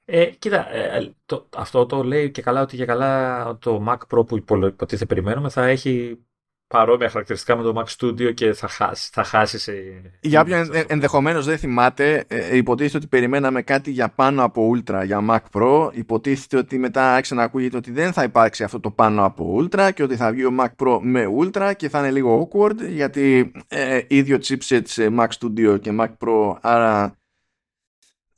Ε, 0.06 0.26
κοίτα, 0.26 0.74
ε, 0.74 1.16
το, 1.26 1.49
αυτό 1.56 1.86
το 1.86 2.03
λέει 2.03 2.32
και 2.32 2.41
καλά 2.41 2.62
ότι 2.62 2.76
για 2.76 2.86
καλά 2.86 3.58
το 3.58 3.86
Mac 3.88 3.98
Pro 4.16 4.28
που 4.28 4.38
υποτίθεται 4.38 5.06
περιμένουμε 5.06 5.49
θα 5.49 5.66
έχει 5.66 6.26
παρόμοια 6.72 7.10
χαρακτηριστικά 7.10 7.56
με 7.56 7.64
το 7.64 7.73
Mac 7.77 7.95
Studio 7.98 8.34
και 8.34 8.53
θα 8.53 8.68
χάσει. 8.68 9.10
Θα 9.14 9.23
χάσει 9.23 9.60
σε... 9.60 9.73
Για 10.19 10.41
όποιον 10.41 10.69
ενδεχομένως 10.88 11.45
δεν 11.45 11.57
θυμάται, 11.57 12.23
ε, 12.27 12.57
υποτίθεται 12.57 12.98
ότι 12.98 13.07
περιμέναμε 13.07 13.61
κάτι 13.61 13.91
για 13.91 14.10
πάνω 14.10 14.43
από 14.43 14.72
Ultra 14.76 15.02
για 15.06 15.26
Mac 15.30 15.60
Pro. 15.60 15.89
Υποτίθεται 15.93 16.57
ότι 16.57 16.77
μετά 16.77 17.14
άρχισε 17.14 17.35
να 17.35 17.43
ακούγεται 17.43 17.77
ότι 17.77 17.91
δεν 17.91 18.14
θα 18.14 18.23
υπάρξει 18.23 18.64
αυτό 18.64 18.80
το 18.80 18.91
πάνω 18.91 19.26
από 19.26 19.57
Ultra 19.60 19.89
και 19.93 20.03
ότι 20.03 20.15
θα 20.15 20.31
βγει 20.31 20.45
ο 20.45 20.52
Mac 20.60 20.85
Pro 20.85 20.99
με 21.02 21.26
Ultra 21.39 21.72
και 21.76 21.89
θα 21.89 21.99
είναι 21.99 22.11
λίγο 22.11 22.49
awkward 22.49 22.76
γιατί 22.89 23.52
ε, 23.68 23.99
ίδιο 24.07 24.38
chipset 24.38 24.81
σε 24.84 25.14
Mac 25.19 25.27
Studio 25.39 25.80
και 25.81 25.95
Mac 25.99 26.10
Pro, 26.26 26.56
άρα 26.61 27.15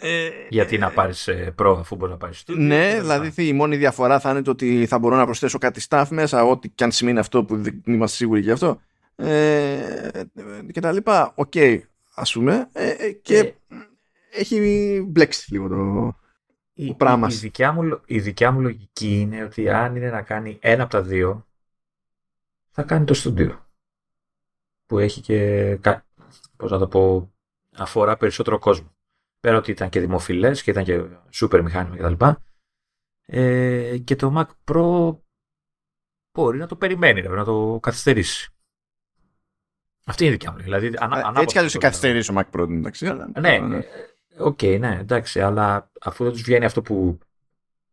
ε, 0.05 0.29
Γιατί 0.49 0.77
να 0.77 0.89
πάρεις 0.91 1.27
ε, 1.27 1.53
Pro 1.59 1.75
αφού 1.79 1.95
μπορείς 1.95 2.13
να 2.13 2.19
πάρεις 2.19 2.43
Studio. 2.45 2.55
Ναι, 2.57 2.99
δηλαδή 2.99 3.47
η 3.47 3.53
μόνη 3.53 3.75
διαφορά 3.75 4.19
θα 4.19 4.29
είναι 4.29 4.41
το 4.41 4.51
ότι 4.51 4.85
θα 4.85 4.99
μπορώ 4.99 5.15
να 5.15 5.25
προσθέσω 5.25 5.57
κάτι 5.57 5.85
stuff 5.89 6.05
μέσα, 6.09 6.43
ό,τι 6.43 6.69
και 6.69 6.83
αν 6.83 6.91
σημαίνει 6.91 7.19
αυτό 7.19 7.43
που 7.43 7.61
δεν 7.61 7.81
είμαστε 7.85 8.15
σίγουροι 8.15 8.41
γι' 8.41 8.51
αυτό. 8.51 8.81
Ε, 9.15 10.21
και 10.71 10.79
τα 10.79 10.91
λοιπά. 10.91 11.31
OK, 11.35 11.51
okay, 11.53 11.79
ας 12.13 12.33
πούμε. 12.33 12.69
Ε, 12.71 13.11
και 13.11 13.53
έχει 14.31 14.59
μπλέξει 15.07 15.53
λίγο 15.53 15.67
το, 15.67 16.13
η, 16.73 16.93
πράγμα. 16.93 17.27
Η, 17.29 17.33
η, 17.33 17.37
δικιά 17.37 17.71
μου, 17.71 18.01
η 18.05 18.19
δικιά 18.19 18.51
μου 18.51 18.61
λογική 18.61 19.19
είναι 19.19 19.43
ότι 19.43 19.69
αν 19.69 19.95
είναι 19.95 20.09
να 20.09 20.21
κάνει 20.21 20.57
ένα 20.61 20.83
από 20.83 20.91
τα 20.91 21.01
δύο, 21.01 21.47
θα 22.71 22.83
κάνει 22.83 23.05
το 23.05 23.21
Studio. 23.23 23.57
Που 24.85 24.99
έχει 24.99 25.21
και, 25.21 25.79
πώς 26.57 26.71
να 26.71 26.77
το 26.77 26.87
πω, 26.87 27.31
αφορά 27.75 28.17
περισσότερο 28.17 28.59
κόσμο 28.59 28.91
πέρα 29.43 29.57
ότι 29.57 29.71
ήταν 29.71 29.89
και 29.89 29.99
δημοφιλές 29.99 30.63
και 30.63 30.71
ήταν 30.71 30.83
και 30.83 31.05
σούπερ 31.29 31.61
μηχάνημα 31.61 31.97
κτλ. 31.97 32.25
Ε, 33.25 33.97
και 33.97 34.15
το 34.15 34.33
Mac 34.37 34.71
Pro 34.71 35.17
μπορεί 36.33 36.57
να 36.57 36.67
το 36.67 36.75
περιμένει, 36.75 37.21
να 37.21 37.43
το 37.43 37.79
καθυστερήσει. 37.81 38.53
Αυτή 40.05 40.23
είναι 40.23 40.33
η 40.33 40.35
δικιά 40.37 40.51
μου. 40.51 40.57
Δηλαδή, 40.57 40.93
ανα, 40.97 41.33
Έτσι 41.35 41.45
κι 41.45 41.57
αλλιώς 41.57 41.77
καθυστερήσει 41.77 42.31
ο 42.31 42.35
Mac 42.37 42.59
Pro, 42.59 42.69
εντάξει. 42.69 43.05
ναι, 43.39 43.57
ναι. 43.57 43.77
Ε, 43.77 43.83
OK, 44.37 44.57
okay, 44.61 44.79
ναι, 44.79 44.97
εντάξει, 44.99 45.41
αλλά 45.41 45.91
αφού 46.01 46.23
δεν 46.23 46.33
τους 46.33 46.41
βγαίνει 46.41 46.65
αυτό 46.65 46.81
που, 46.81 47.19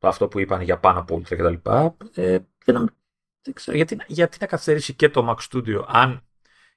αυτό 0.01 0.29
που 0.29 0.39
είπαν 0.39 0.61
για 0.61 0.79
πάνω 0.79 1.01
από 1.01 1.17
Ultra 1.17 1.37
κτλ. 1.37 1.71
Ε, 2.15 2.39
δεν, 2.65 2.95
δεν 3.43 3.55
ξέρω 3.55 3.77
γιατί, 3.77 3.97
γιατί 4.07 4.37
να 4.41 4.47
καθυστερήσει 4.47 4.95
και 4.95 5.09
το 5.09 5.29
Mac 5.29 5.49
Studio 5.51 5.85
αν 5.87 6.25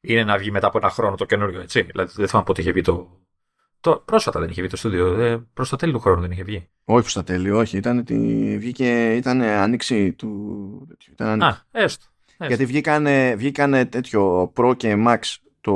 είναι 0.02 0.24
να 0.24 0.38
βγει 0.38 0.52
μετά 0.52 0.68
από 0.68 0.78
ένα 0.78 0.90
χρόνο 0.90 1.16
το 1.16 1.26
καινούριο, 1.26 1.62
έτσι. 1.62 1.82
Δηλαδή, 1.82 2.14
δεν 2.16 2.28
θυμάμαι 2.28 2.46
πότε 2.46 2.62
είχε 2.62 2.72
βγει 2.72 2.82
το, 2.82 3.23
το, 3.84 4.04
πρόσφατα 4.06 4.40
δεν 4.40 4.50
είχε 4.50 4.62
βγει 4.62 4.70
το 4.70 4.78
στούντιο. 4.78 5.20
Ε, 5.20 5.48
προς 5.54 5.70
τα 5.70 5.78
τέλη 5.78 5.92
του 5.92 6.00
χρόνου 6.00 6.22
δεν 6.22 6.32
είχε 6.32 6.44
βγει. 6.44 6.70
Όχι 6.86 7.02
προς 7.02 7.14
τα 7.14 7.24
τέλη, 7.24 7.52
όχι. 7.52 7.78
Ήταν, 7.78 8.04
τη, 8.04 8.16
βγήκε, 8.58 9.16
ήταν 9.16 9.42
άνοιξη 9.42 10.14
του. 10.14 10.88
Ήταν 11.12 11.42
Α, 11.42 11.66
έστω. 11.72 12.06
Γιατί 12.38 12.66
βγήκανε, 12.66 13.36
βγήκανε 13.36 13.86
τέτοιο 13.86 14.54
Pro 14.56 14.74
και 14.78 15.04
Max 15.08 15.20
το. 15.62 15.74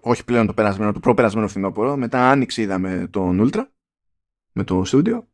όχι 0.00 0.24
πλέον 0.24 0.46
το 0.46 0.54
περασμένο, 0.54 0.92
το 0.92 1.00
προπερασμένο 1.00 1.48
φθινόπωρο. 1.48 1.96
Μετά 1.96 2.30
άνοιξη 2.30 2.62
είδαμε 2.62 3.08
τον 3.10 3.50
Ultra 3.50 3.66
με 4.52 4.64
το 4.64 4.84
στούντιο. 4.84 5.28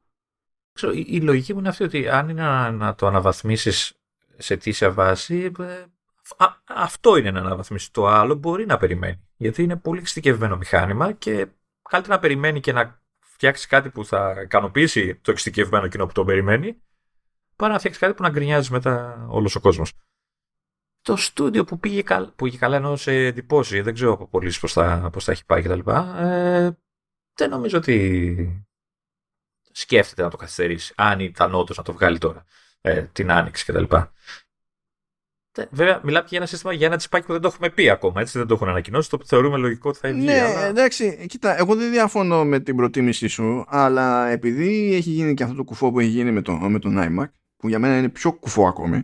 Ξέρω, 0.72 0.92
η, 0.92 1.04
η, 1.08 1.20
λογική 1.20 1.52
μου 1.52 1.58
είναι 1.58 1.68
αυτή 1.68 1.84
ότι 1.84 2.08
αν 2.08 2.28
είναι 2.28 2.42
να, 2.42 2.70
να 2.70 2.94
το 2.94 3.06
αναβαθμίσεις 3.06 3.92
σε 4.36 4.56
τήσια 4.56 4.92
βάση, 4.92 5.52
ε, 5.58 5.84
α, 6.36 6.46
αυτό 6.64 7.16
είναι 7.16 7.30
να 7.30 7.40
αναβαθμίσεις. 7.40 7.90
Το 7.90 8.06
άλλο 8.06 8.34
μπορεί 8.34 8.66
να 8.66 8.76
περιμένει. 8.76 9.20
Γιατί 9.43 9.62
είναι 9.62 9.77
πολύ 9.77 10.01
εξειδικευμένο 10.01 10.56
μηχάνημα 10.56 11.12
και 11.12 11.47
καλύτερα 11.90 12.14
να 12.14 12.20
περιμένει 12.20 12.60
και 12.60 12.73
να 12.73 13.02
φτιάξει 13.19 13.69
κάτι 13.69 13.90
που 13.90 14.05
θα 14.05 14.40
ικανοποιήσει 14.43 15.14
το 15.14 15.31
εξειδικευμένο 15.31 15.89
κοινό 15.89 16.06
που 16.06 16.12
το 16.12 16.24
περιμένει, 16.24 16.82
παρά 17.56 17.73
να 17.73 17.78
φτιάξει 17.78 17.98
κάτι 17.98 18.14
που 18.14 18.23
να 18.23 18.28
γκρινιάζει 18.28 18.73
μετά 18.73 19.27
όλος 19.28 19.55
ο 19.55 19.60
κόσμος. 19.60 19.93
Το 21.02 21.16
στούντιο 21.16 21.64
που 21.64 21.78
πήγε, 21.78 22.02
καλ... 22.02 22.27
που 22.27 22.44
πήγε 22.44 22.59
καλά 22.59 22.77
ενώ 22.77 22.97
σε 22.97 23.12
εντυπώσει, 23.12 23.81
δεν 23.81 23.94
ξέρω 23.94 24.12
από 24.12 24.27
πολλοί 24.27 24.52
πώς 24.60 24.73
θα, 24.73 25.09
πώς 25.12 25.24
θα 25.24 25.32
έχει 25.32 25.44
πάει 25.44 25.62
κτλ. 25.62 25.90
Ε, 25.90 26.70
δεν 27.35 27.51
νομίζω 27.51 27.78
ότι 27.78 28.66
σκέφτεται 29.73 30.23
να 30.23 30.31
το 30.31 30.36
καθυστερήσει. 30.36 30.93
Αν 30.97 31.20
ήταν 31.20 31.55
όντως 31.55 31.77
να 31.77 31.82
το 31.82 31.93
βγάλει 31.93 32.19
τώρα 32.19 32.44
ε, 32.81 33.02
την 33.02 33.31
άνοιξη 33.31 33.64
κτλ. 33.64 33.97
Βέβαια, 35.70 36.00
μιλάμε 36.02 36.26
για 36.28 36.38
ένα 36.38 36.46
σύστημα 36.46 36.72
για 36.72 36.86
ένα 36.86 36.96
τσιπάκι 36.96 37.26
που 37.26 37.32
δεν 37.32 37.40
το 37.40 37.48
έχουμε 37.48 37.70
πει 37.70 37.90
ακόμα. 37.90 38.20
Έτσι 38.20 38.38
δεν 38.38 38.46
το 38.46 38.54
έχουν 38.54 38.68
ανακοινώσει. 38.68 39.10
Το 39.10 39.18
θεωρούμε 39.24 39.56
λογικό 39.56 39.88
ότι 39.88 39.98
θα 39.98 40.08
βγει. 40.12 40.24
Ναι, 40.24 40.40
αλλά... 40.40 40.64
εντάξει. 40.64 41.26
Κοίτα, 41.28 41.58
εγώ 41.58 41.74
δεν 41.74 41.90
διαφωνώ 41.90 42.44
με 42.44 42.60
την 42.60 42.76
προτίμησή 42.76 43.26
σου, 43.26 43.64
αλλά 43.68 44.28
επειδή 44.28 44.94
έχει 44.94 45.10
γίνει 45.10 45.34
και 45.34 45.42
αυτό 45.42 45.54
το 45.54 45.64
κουφό 45.64 45.90
που 45.90 46.00
έχει 46.00 46.08
γίνει 46.08 46.32
με, 46.32 46.42
το, 46.42 46.52
με 46.52 46.78
τον 46.78 46.98
iMac, 46.98 47.30
που 47.56 47.68
για 47.68 47.78
μένα 47.78 47.98
είναι 47.98 48.08
πιο 48.08 48.32
κουφό 48.32 48.66
ακόμη, 48.66 49.02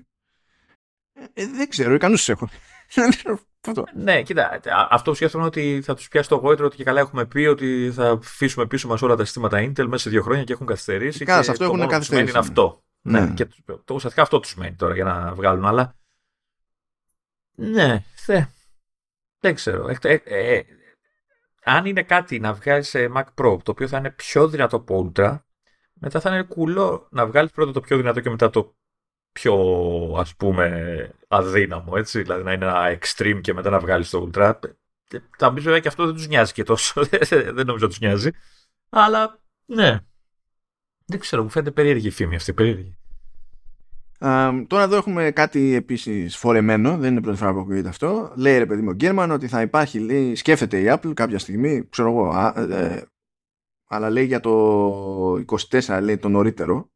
ε, 1.35 1.47
δεν 1.47 1.69
ξέρω, 1.69 1.95
ικανούς 1.95 2.29
έχω. 2.29 2.49
ναι, 3.95 4.23
κοίτα, 4.23 4.61
αυτό 4.91 5.11
που 5.11 5.17
σκέφτομαι 5.17 5.45
ότι 5.45 5.81
θα 5.85 5.95
τους 5.95 6.09
πιάσει 6.09 6.29
το 6.29 6.37
γόητρο 6.37 6.67
ότι 6.67 6.77
και 6.77 6.85
καλά 6.85 7.01
έχουμε 7.01 7.27
πει 7.27 7.39
ότι 7.39 7.91
θα 7.95 8.11
αφήσουμε 8.11 8.67
πίσω 8.67 8.89
μας 8.89 9.03
όλα 9.03 9.17
τα 9.17 9.25
συστήματα 9.25 9.59
Intel 9.59 9.85
μέσα 9.87 10.03
σε 10.03 10.11
δύο 10.11 10.23
χρόνια 10.23 10.45
και 10.45 10.53
έχουν 10.53 10.67
καθυστερήσει. 10.67 11.25
Κάνα, 11.25 11.39
αυτό 11.39 11.65
έχουν 11.65 11.87
καθυστερήσει. 11.87 12.31
Είναι 12.31 12.39
αυτό. 12.39 12.83
Ναι. 13.01 13.21
ναι. 13.21 13.35
Και 13.35 13.47
το 13.85 13.95
ουσιαστικά 13.95 14.23
αυτό 14.23 14.41
τους 14.41 14.55
μένει 14.55 14.75
τώρα 14.77 14.95
για 14.95 15.05
να 15.05 15.35
βγάλουν, 15.35 15.65
αλλά 15.65 15.98
ναι, 17.59 18.05
θε. 18.15 18.45
δεν 19.41 19.55
ξέρω. 19.55 19.89
Ε, 20.03 20.21
ε, 20.25 20.63
αν 21.65 21.87
είναι 21.87 22.03
κάτι 22.03 22.41
να 22.41 22.53
βγάλεις 22.53 22.95
Mac 22.97 23.25
Pro 23.35 23.59
το 23.63 23.71
οποίο 23.71 23.89
θα 23.89 23.99
είναι 23.99 24.11
πιο 24.11 24.49
δυνατό 24.49 24.77
από 24.77 25.13
Ultra, 25.15 25.39
μετά 25.93 26.21
θα 26.21 26.31
είναι 26.31 26.43
κουλό 26.43 27.09
να 27.11 27.27
βγάλεις 27.27 27.51
πρώτα 27.51 27.73
το 27.73 27.81
πιο 27.81 27.97
δυνατό 27.97 28.21
και 28.21 28.31
μετά 28.31 28.51
το 28.51 28.77
πιο 29.33 29.55
ας 30.19 30.37
πούμε 30.37 31.11
αδύναμο, 31.29 31.93
έτσι, 31.97 32.23
δηλαδή 32.23 32.43
να 32.43 32.53
είναι 32.53 32.65
ένα 32.65 32.99
extreme 33.01 33.41
και 33.43 33.53
μετά 33.53 33.71
να 33.71 33.79
βγάλεις 33.79 34.11
το 34.11 34.31
ultra. 34.33 34.59
Θα 35.37 35.51
μπει 35.51 35.61
βέβαια 35.61 35.81
και 35.81 35.89
αυτό 35.89 36.07
δεν 36.07 36.15
τους 36.15 36.27
νοιάζει 36.27 36.53
και 36.53 36.63
τόσο, 36.63 37.05
δεν 37.55 37.67
νομίζω 37.67 37.85
ότι 37.85 37.87
τους 37.87 37.99
νοιάζει, 37.99 38.31
αλλά 38.89 39.41
ναι, 39.67 40.01
δεν 41.05 41.19
ξέρω, 41.19 41.43
μου 41.43 41.49
φαίνεται 41.49 41.71
περίεργη 41.71 42.07
η 42.07 42.11
φήμη 42.11 42.37
αυτή, 42.37 42.53
περίεργη. 42.53 42.98
Uh, 44.21 44.65
τώρα 44.67 44.83
εδώ 44.83 44.97
έχουμε 44.97 45.31
κάτι 45.31 45.75
επίσης 45.75 46.37
φορεμένο, 46.37 46.97
δεν 46.97 47.13
είναι 47.13 47.21
πρώτη 47.21 47.39
φορά 47.39 47.53
που 47.53 47.59
ακούγεται 47.59 47.89
αυτό. 47.89 48.33
Λέει 48.37 48.59
ρε 48.59 48.67
παιδί 48.67 48.83
μου 48.83 48.89
ο 48.91 48.95
Γκέρμαν 48.95 49.31
ότι 49.31 49.49
θα 49.49 49.61
υπάρχει, 49.61 49.99
λέει, 49.99 50.35
σκέφτεται 50.35 50.81
η 50.81 50.85
Apple 50.89 51.13
κάποια 51.15 51.39
στιγμή, 51.39 51.89
ξέρω 51.89 52.09
εγώ, 52.09 52.29
α, 52.29 52.61
ε, 52.61 53.05
αλλά 53.89 54.11
λέει 54.11 54.25
για 54.25 54.41
το 54.41 55.45
24, 55.71 55.99
λέει 56.03 56.19
το 56.19 56.29
νωρίτερο, 56.29 56.91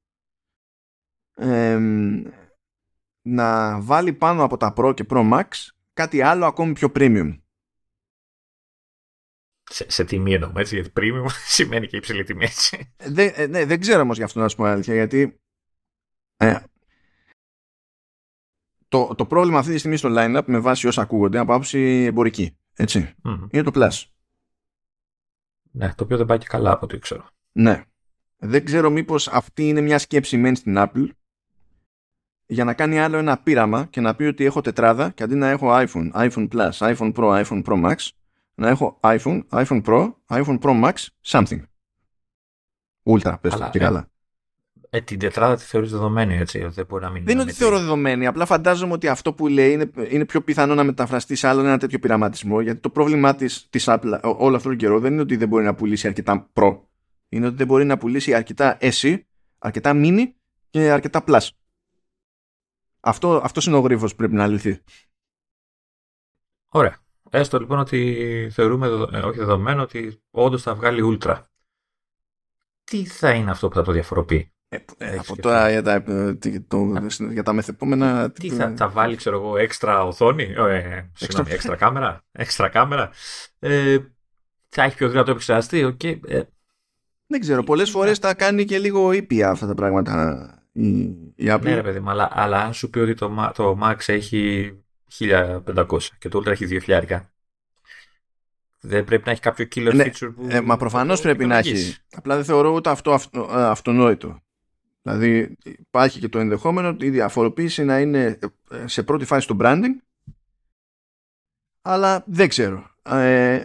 να 3.23 3.81
βάλει 3.81 4.13
πάνω 4.13 4.45
από 4.45 4.57
τα 4.57 4.73
Pro 4.77 4.95
και 4.95 5.07
Pro 5.09 5.33
Max 5.33 5.49
κάτι 5.93 6.23
άλλο 6.23 6.47
ακόμη 6.47 6.73
πιο 6.73 6.93
premium. 6.95 7.39
Σε, 9.65 9.91
σε 9.91 10.05
τιμή 10.05 10.33
εννοούμε 10.35 10.61
έτσι, 10.61 10.75
γιατί 10.75 10.91
premium 10.97 11.27
σημαίνει 11.57 11.87
και 11.87 11.97
υψηλή 11.97 12.25
τιμή 12.25 12.45
έτσι. 12.45 12.95
Δεν, 12.97 13.33
ε, 13.35 13.47
ναι, 13.47 13.65
δεν 13.65 13.81
ξέρω 13.81 14.01
όμως 14.01 14.17
γι' 14.17 14.23
αυτό 14.23 14.41
να 14.41 14.49
σου 14.49 14.57
πω 14.57 14.65
αλήθεια, 14.65 14.95
γιατί 14.95 15.41
ε, 16.37 16.57
το, 18.93 19.15
το 19.17 19.27
πρόβλημα 19.27 19.59
αυτή 19.59 19.73
τη 19.73 19.79
στιγμή 19.79 19.97
στο 19.97 20.09
line-up 20.13 20.43
με 20.47 20.59
βάση 20.59 20.87
όσα 20.87 21.03
ακούγονται 21.03 21.39
από 21.39 21.53
άποψη 21.53 22.05
εμπορική, 22.05 22.57
έτσι, 22.75 23.15
είναι 23.51 23.63
το 23.63 23.71
Plus. 23.75 24.05
Ναι, 25.71 25.95
το 25.95 26.05
οποίο 26.05 26.17
δεν 26.17 26.27
πάει 26.27 26.39
και 26.39 26.47
καλά 26.49 26.71
από 26.71 26.85
ό,τι 26.85 26.99
ξέρω. 26.99 27.27
Ναι. 27.53 27.85
Δεν 28.39 28.65
ξέρω 28.65 28.91
μήπως 28.91 29.29
αυτή 29.29 29.69
είναι 29.69 29.81
μια 29.81 29.99
σκέψη 29.99 30.37
μεν 30.37 30.57
στην 30.57 30.75
Apple 30.79 31.09
για 32.47 32.65
να 32.65 32.75
κάνει 32.75 33.01
άλλο 33.01 33.17
ένα 33.17 33.39
πείραμα 33.39 33.85
και 33.85 34.01
να 34.01 34.15
πει 34.15 34.25
ότι 34.25 34.45
έχω 34.45 34.61
τετράδα 34.61 35.11
και 35.11 35.23
αντί 35.23 35.35
να 35.35 35.49
έχω 35.49 35.69
iPhone, 35.71 36.11
iPhone 36.13 36.49
Plus, 36.49 36.71
iPhone 36.71 37.13
Pro, 37.13 37.45
iPhone 37.45 37.63
Pro 37.63 37.85
Max, 37.85 37.97
να 38.55 38.69
έχω 38.69 39.01
iPhone, 39.03 39.43
iPhone 39.51 39.83
Pro, 39.83 40.13
iPhone 40.29 40.59
Pro 40.59 40.85
Max, 40.85 40.95
something. 41.25 41.63
Ultra, 43.03 43.35
πες 43.41 43.55
το 43.55 43.69
και 43.71 43.79
ε, 43.79 43.81
καλά. 43.81 44.12
Ε, 44.95 45.01
την 45.01 45.19
τετράδα 45.19 45.57
τη 45.57 45.63
θεωρείς 45.63 45.91
δεδομένη, 45.91 46.37
έτσι, 46.37 46.65
δεν 46.67 46.87
μπορεί 46.87 47.05
να 47.05 47.11
μην 47.11 47.25
Δεν 47.25 47.35
είναι 47.35 47.43
ότι 47.43 47.53
θεωρώ 47.53 47.79
δεδομένη, 47.79 48.27
απλά 48.27 48.47
φαντάζομαι 48.47 48.93
ότι 48.93 49.09
αυτό 49.09 49.33
που 49.33 49.49
λέει 49.49 49.73
είναι, 49.73 49.91
είναι 50.09 50.25
πιο 50.25 50.43
πιθανό 50.43 50.75
να 50.75 50.85
μεταφραστεί 50.85 51.35
σε 51.35 51.49
άλλο 51.49 51.61
ένα 51.61 51.79
τέτοιο 51.79 51.99
πειραματισμό, 51.99 52.61
γιατί 52.61 52.81
το 52.81 52.91
πρόβλημά 52.91 53.35
της, 53.35 53.67
της 53.71 53.85
Apple 53.89 54.21
όλο 54.23 54.57
αυτόν 54.57 54.71
τον 54.71 54.77
καιρό 54.81 55.01
δεν 55.01 55.13
είναι 55.13 55.23
ότι 55.23 55.37
δεν 55.37 55.49
μπορεί 55.49 55.65
να 55.65 55.75
πουλήσει 55.75 56.07
αρκετά 56.07 56.51
Pro, 56.53 56.81
είναι 57.29 57.47
ότι 57.47 57.57
δεν 57.57 57.67
μπορεί 57.67 57.85
να 57.85 57.99
πουλήσει 57.99 58.35
αρκετά 58.35 58.79
SE, 58.81 59.21
αρκετά 59.59 59.93
Mini 59.95 60.23
και 60.71 60.91
αρκετά 60.91 61.25
Plus. 61.27 61.49
Αυτό, 63.01 63.41
αυτός 63.45 63.67
είναι 63.67 63.77
ο 63.77 63.81
γρίφος 63.81 64.11
που 64.11 64.17
πρέπει 64.17 64.35
να 64.35 64.47
λυθεί. 64.47 64.81
Ωραία. 66.69 66.97
Έστω 67.31 67.59
λοιπόν 67.59 67.79
ότι 67.79 68.49
θεωρούμε, 68.53 68.87
ε, 68.87 69.19
όχι 69.19 69.39
δεδομένο, 69.39 69.83
ότι 69.83 70.23
όντως 70.31 70.63
θα 70.63 70.75
βγάλει 70.75 71.19
Ultra. 71.21 71.43
Τι 72.85 73.05
θα 73.05 73.33
είναι 73.33 73.51
αυτό 73.51 73.69
που 73.69 73.75
θα 73.75 73.83
το 73.83 73.93
διαφοροποιεί; 73.93 74.53
Ε, 74.73 74.85
ε, 74.99 75.17
από 75.19 75.37
τώρα 75.37 75.71
για 75.71 75.83
τα, 75.83 75.93
ε, 75.93 76.37
το, 76.69 76.93
για 77.31 77.43
τα 77.43 77.53
μεθεπόμενα... 77.53 78.31
Τι 78.31 78.51
θα, 78.51 78.75
θα 78.77 78.89
βάλει, 78.89 79.17
ξέρω 79.17 79.37
εγώ, 79.37 79.57
έξτρα 79.57 80.05
οθόνη, 80.05 80.43
ε, 80.43 81.11
συγγνώμη, 81.13 81.51
έξτρα 81.53 81.77
κάμερα, 81.77 82.25
έξτρα 82.33 82.69
κάμερα. 82.69 83.11
Ε, 83.59 83.99
θα 84.69 84.83
έχει 84.83 84.97
πιο 84.97 85.09
δυνατό 85.09 85.31
επεξεργαστή, 85.31 85.97
okay, 85.97 86.19
ε, 86.27 86.43
Δεν 87.27 87.41
ξέρω, 87.41 87.63
πολλές 87.63 87.91
φορές 87.91 88.19
τα 88.19 88.35
κάνει 88.35 88.65
και 88.65 88.79
λίγο 88.79 89.13
ήπια 89.13 89.51
αυτά 89.51 89.67
τα 89.67 89.75
πράγματα 89.75 90.47
η, 90.73 90.91
η 91.35 91.47
Apple. 91.47 91.63
Ναι, 91.63 91.75
ρε 91.75 91.83
παιδί 91.83 92.01
μου, 92.01 92.11
αλλά, 92.11 92.29
αλλά 92.33 92.61
αν 92.61 92.73
σου 92.73 92.91
πει 92.91 92.99
ότι 92.99 93.15
το, 93.15 93.51
το 93.55 93.79
Max 93.83 93.97
έχει 94.07 94.73
1500 95.19 95.99
και 96.19 96.29
το 96.29 96.39
Ultra 96.39 96.47
έχει 96.47 96.67
2000. 96.87 97.21
Δεν 98.81 99.05
πρέπει 99.05 99.23
να 99.25 99.31
έχει 99.31 99.41
κάποιο 99.41 99.67
killer 99.75 99.95
ναι, 99.95 100.05
feature 100.05 100.33
που. 100.35 100.47
Ε, 100.49 100.61
μα 100.61 100.77
προφανώς 100.77 101.21
πρέπει 101.21 101.47
να 101.47 101.59
έχει. 101.59 101.97
Απλά 102.13 102.35
δεν 102.35 102.45
θεωρώ 102.45 102.73
ούτε 102.73 102.91
αυτό 102.91 103.13
ε, 103.13 103.39
αυτονόητο. 103.53 104.42
Δηλαδή 105.03 105.57
υπάρχει 105.63 106.19
και 106.21 106.29
το 106.29 106.39
ενδεχόμενο 106.39 106.97
η 107.01 107.11
διαφοροποίηση 107.11 107.85
να 107.85 108.01
είναι 108.01 108.39
ε, 108.71 108.87
σε 108.87 109.03
πρώτη 109.03 109.25
φάση 109.25 109.47
το 109.47 109.57
branding 109.61 109.97
αλλά 111.83 112.25
δεν 112.27 112.49
ξέρω. 112.49 112.91
Ε, 113.03 113.65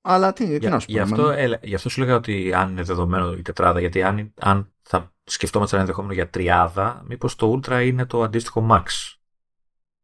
αλλά 0.00 0.32
τι, 0.32 0.58
τι 0.58 0.68
να 0.68 0.78
σου 0.78 0.86
πω. 0.86 0.92
Γι 0.92 0.98
αυτό, 0.98 1.32
γι' 1.62 1.74
αυτό 1.74 1.88
σου 1.88 2.00
λέγα 2.00 2.14
ότι 2.14 2.54
αν 2.54 2.70
είναι 2.70 2.82
δεδομένο 2.82 3.32
η 3.32 3.42
τετράδα, 3.42 3.80
γιατί 3.80 4.02
αν, 4.02 4.32
αν 4.40 4.72
θα 4.82 5.12
σκεφτόμαστε 5.24 5.74
ένα 5.74 5.84
ενδεχόμενο 5.84 6.14
για 6.14 6.30
τριάδα, 6.30 7.04
μήπως 7.06 7.36
το 7.36 7.52
Ultra 7.52 7.82
είναι 7.84 8.06
το 8.06 8.22
αντίστοιχο 8.22 8.68
Max 8.70 8.84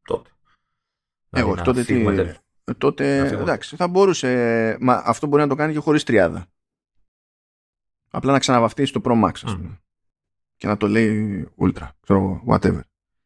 τότε. 0.04 0.30
Εγώ, 1.30 1.54
δηλαδή 1.54 1.64
τότε 1.64 1.84
τι, 1.84 2.74
τότε 2.78 3.28
εντάξει, 3.28 3.76
θα 3.76 3.88
μπορούσε, 3.88 4.76
μα 4.80 5.02
αυτό 5.04 5.26
μπορεί 5.26 5.42
να 5.42 5.48
το 5.48 5.54
κάνει 5.54 5.72
και 5.72 5.78
χωρίς 5.78 6.04
τριάδα. 6.04 6.46
Απλά 8.10 8.32
να 8.32 8.38
ξαναβαφτίσει 8.38 8.92
το 8.92 9.00
Pro 9.04 9.24
Max, 9.24 9.32
ας 9.44 9.56
πούμε. 9.56 9.80
Και 10.62 10.68
να 10.68 10.76
το 10.76 10.88
λέει 10.88 11.48
Ultra, 11.58 11.88
ξέρω 12.00 12.42
whatever. 12.46 12.80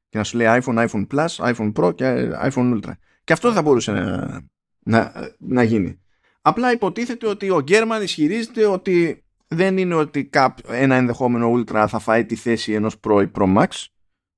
Και 0.09 0.19
να 0.19 0.25
σου 0.25 0.37
λέει 0.37 0.47
iPhone, 0.51 0.89
iPhone 0.89 1.07
Plus, 1.07 1.55
iPhone 1.55 1.73
Pro 1.73 1.95
και 1.95 2.31
iPhone 2.43 2.75
Ultra. 2.75 2.91
Και 3.25 3.33
αυτό 3.33 3.53
θα 3.53 3.63
μπορούσε 3.63 3.93
να, 3.93 4.41
να, 4.79 5.13
να 5.39 5.63
γίνει. 5.63 6.01
Απλά 6.43 6.73
υποτίθεται 6.73 7.29
ότι 7.29 7.51
ο 7.51 7.61
Γκέρμαν 7.61 8.03
ισχυρίζεται 8.03 8.67
ότι 8.67 9.25
δεν 9.49 9.79
είναι 9.79 9.95
ότι 9.95 10.31
ένα 10.67 10.95
ενδεχόμενο 10.95 11.53
Ultra 11.53 11.87
θα 11.89 11.99
φάει 11.99 12.25
τη 12.25 12.35
θέση 12.35 12.73
ενός 12.73 12.97
Pro 13.07 13.23
ή 13.23 13.31
Pro 13.35 13.57
Max, 13.57 13.67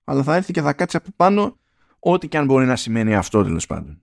αλλά 0.04 0.22
θα 0.22 0.34
έρθει 0.34 0.52
και 0.52 0.62
θα 0.62 0.72
κάτσει 0.72 0.96
από 0.96 1.08
πάνω 1.16 1.58
ό,τι 1.98 2.28
και 2.28 2.38
αν 2.38 2.46
μπορεί 2.46 2.66
να 2.66 2.76
σημαίνει 2.76 3.14
αυτό 3.14 3.42
τέλος 3.42 3.66
πάντων. 3.66 4.02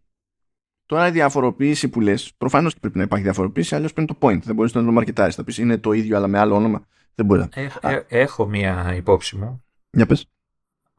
Τώρα 0.86 1.08
η 1.08 1.12
διαφοροποίηση 1.12 1.90
που 1.90 2.02
λες, 2.02 2.34
προφανώς 2.38 2.74
και 2.74 2.80
πρέπει 2.80 2.98
να 2.98 3.04
υπάρχει 3.04 3.24
διαφοροποίηση, 3.24 3.76
αλλιώς 3.76 3.94
παίρνει 3.94 4.10
το 4.10 4.18
point. 4.20 4.42
Δεν 4.42 4.56
μπορείς 4.56 4.74
να 4.74 4.86
το 4.86 4.92
μαρκετάρεις. 4.92 5.36
Θα 5.36 5.44
πεις 5.44 5.58
είναι 5.58 5.78
το 5.78 5.92
ίδιο 5.92 6.18
αλλά 6.18 6.28
με 6.28 6.40
άλλο 6.40 6.56
όνομα. 6.56 6.86
Δεν 7.16 7.26
μπορεί 7.26 7.40
να. 7.40 7.50
Ε, 7.54 7.70
ε, 7.82 8.04
έχω 8.08 8.46
μία 8.46 8.96
υπόψη 8.96 9.36
μου. 9.36 9.64
Για 9.92 10.06
πες. 10.06 10.30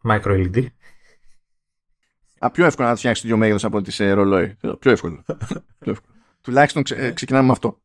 Micro 0.09 0.23
LED. 0.23 0.67
Α, 2.39 2.51
πιο 2.51 2.65
εύκολο 2.65 2.87
να 2.87 2.93
το 2.93 2.99
φτιάξεις 2.99 3.23
το 3.23 3.29
ίδιο 3.29 3.39
μέγεθος 3.41 3.65
από 3.65 3.77
ότι 3.77 3.91
σε 3.91 4.11
ρολόι. 4.11 4.57
Πιο 4.79 4.91
εύκολο. 4.91 5.25
πιο 5.79 5.91
εύκολο. 5.91 6.15
Τουλάχιστον 6.41 6.83
ξε, 6.83 7.13
ξεκινάμε 7.13 7.47
με 7.47 7.53
αυτό. 7.53 7.81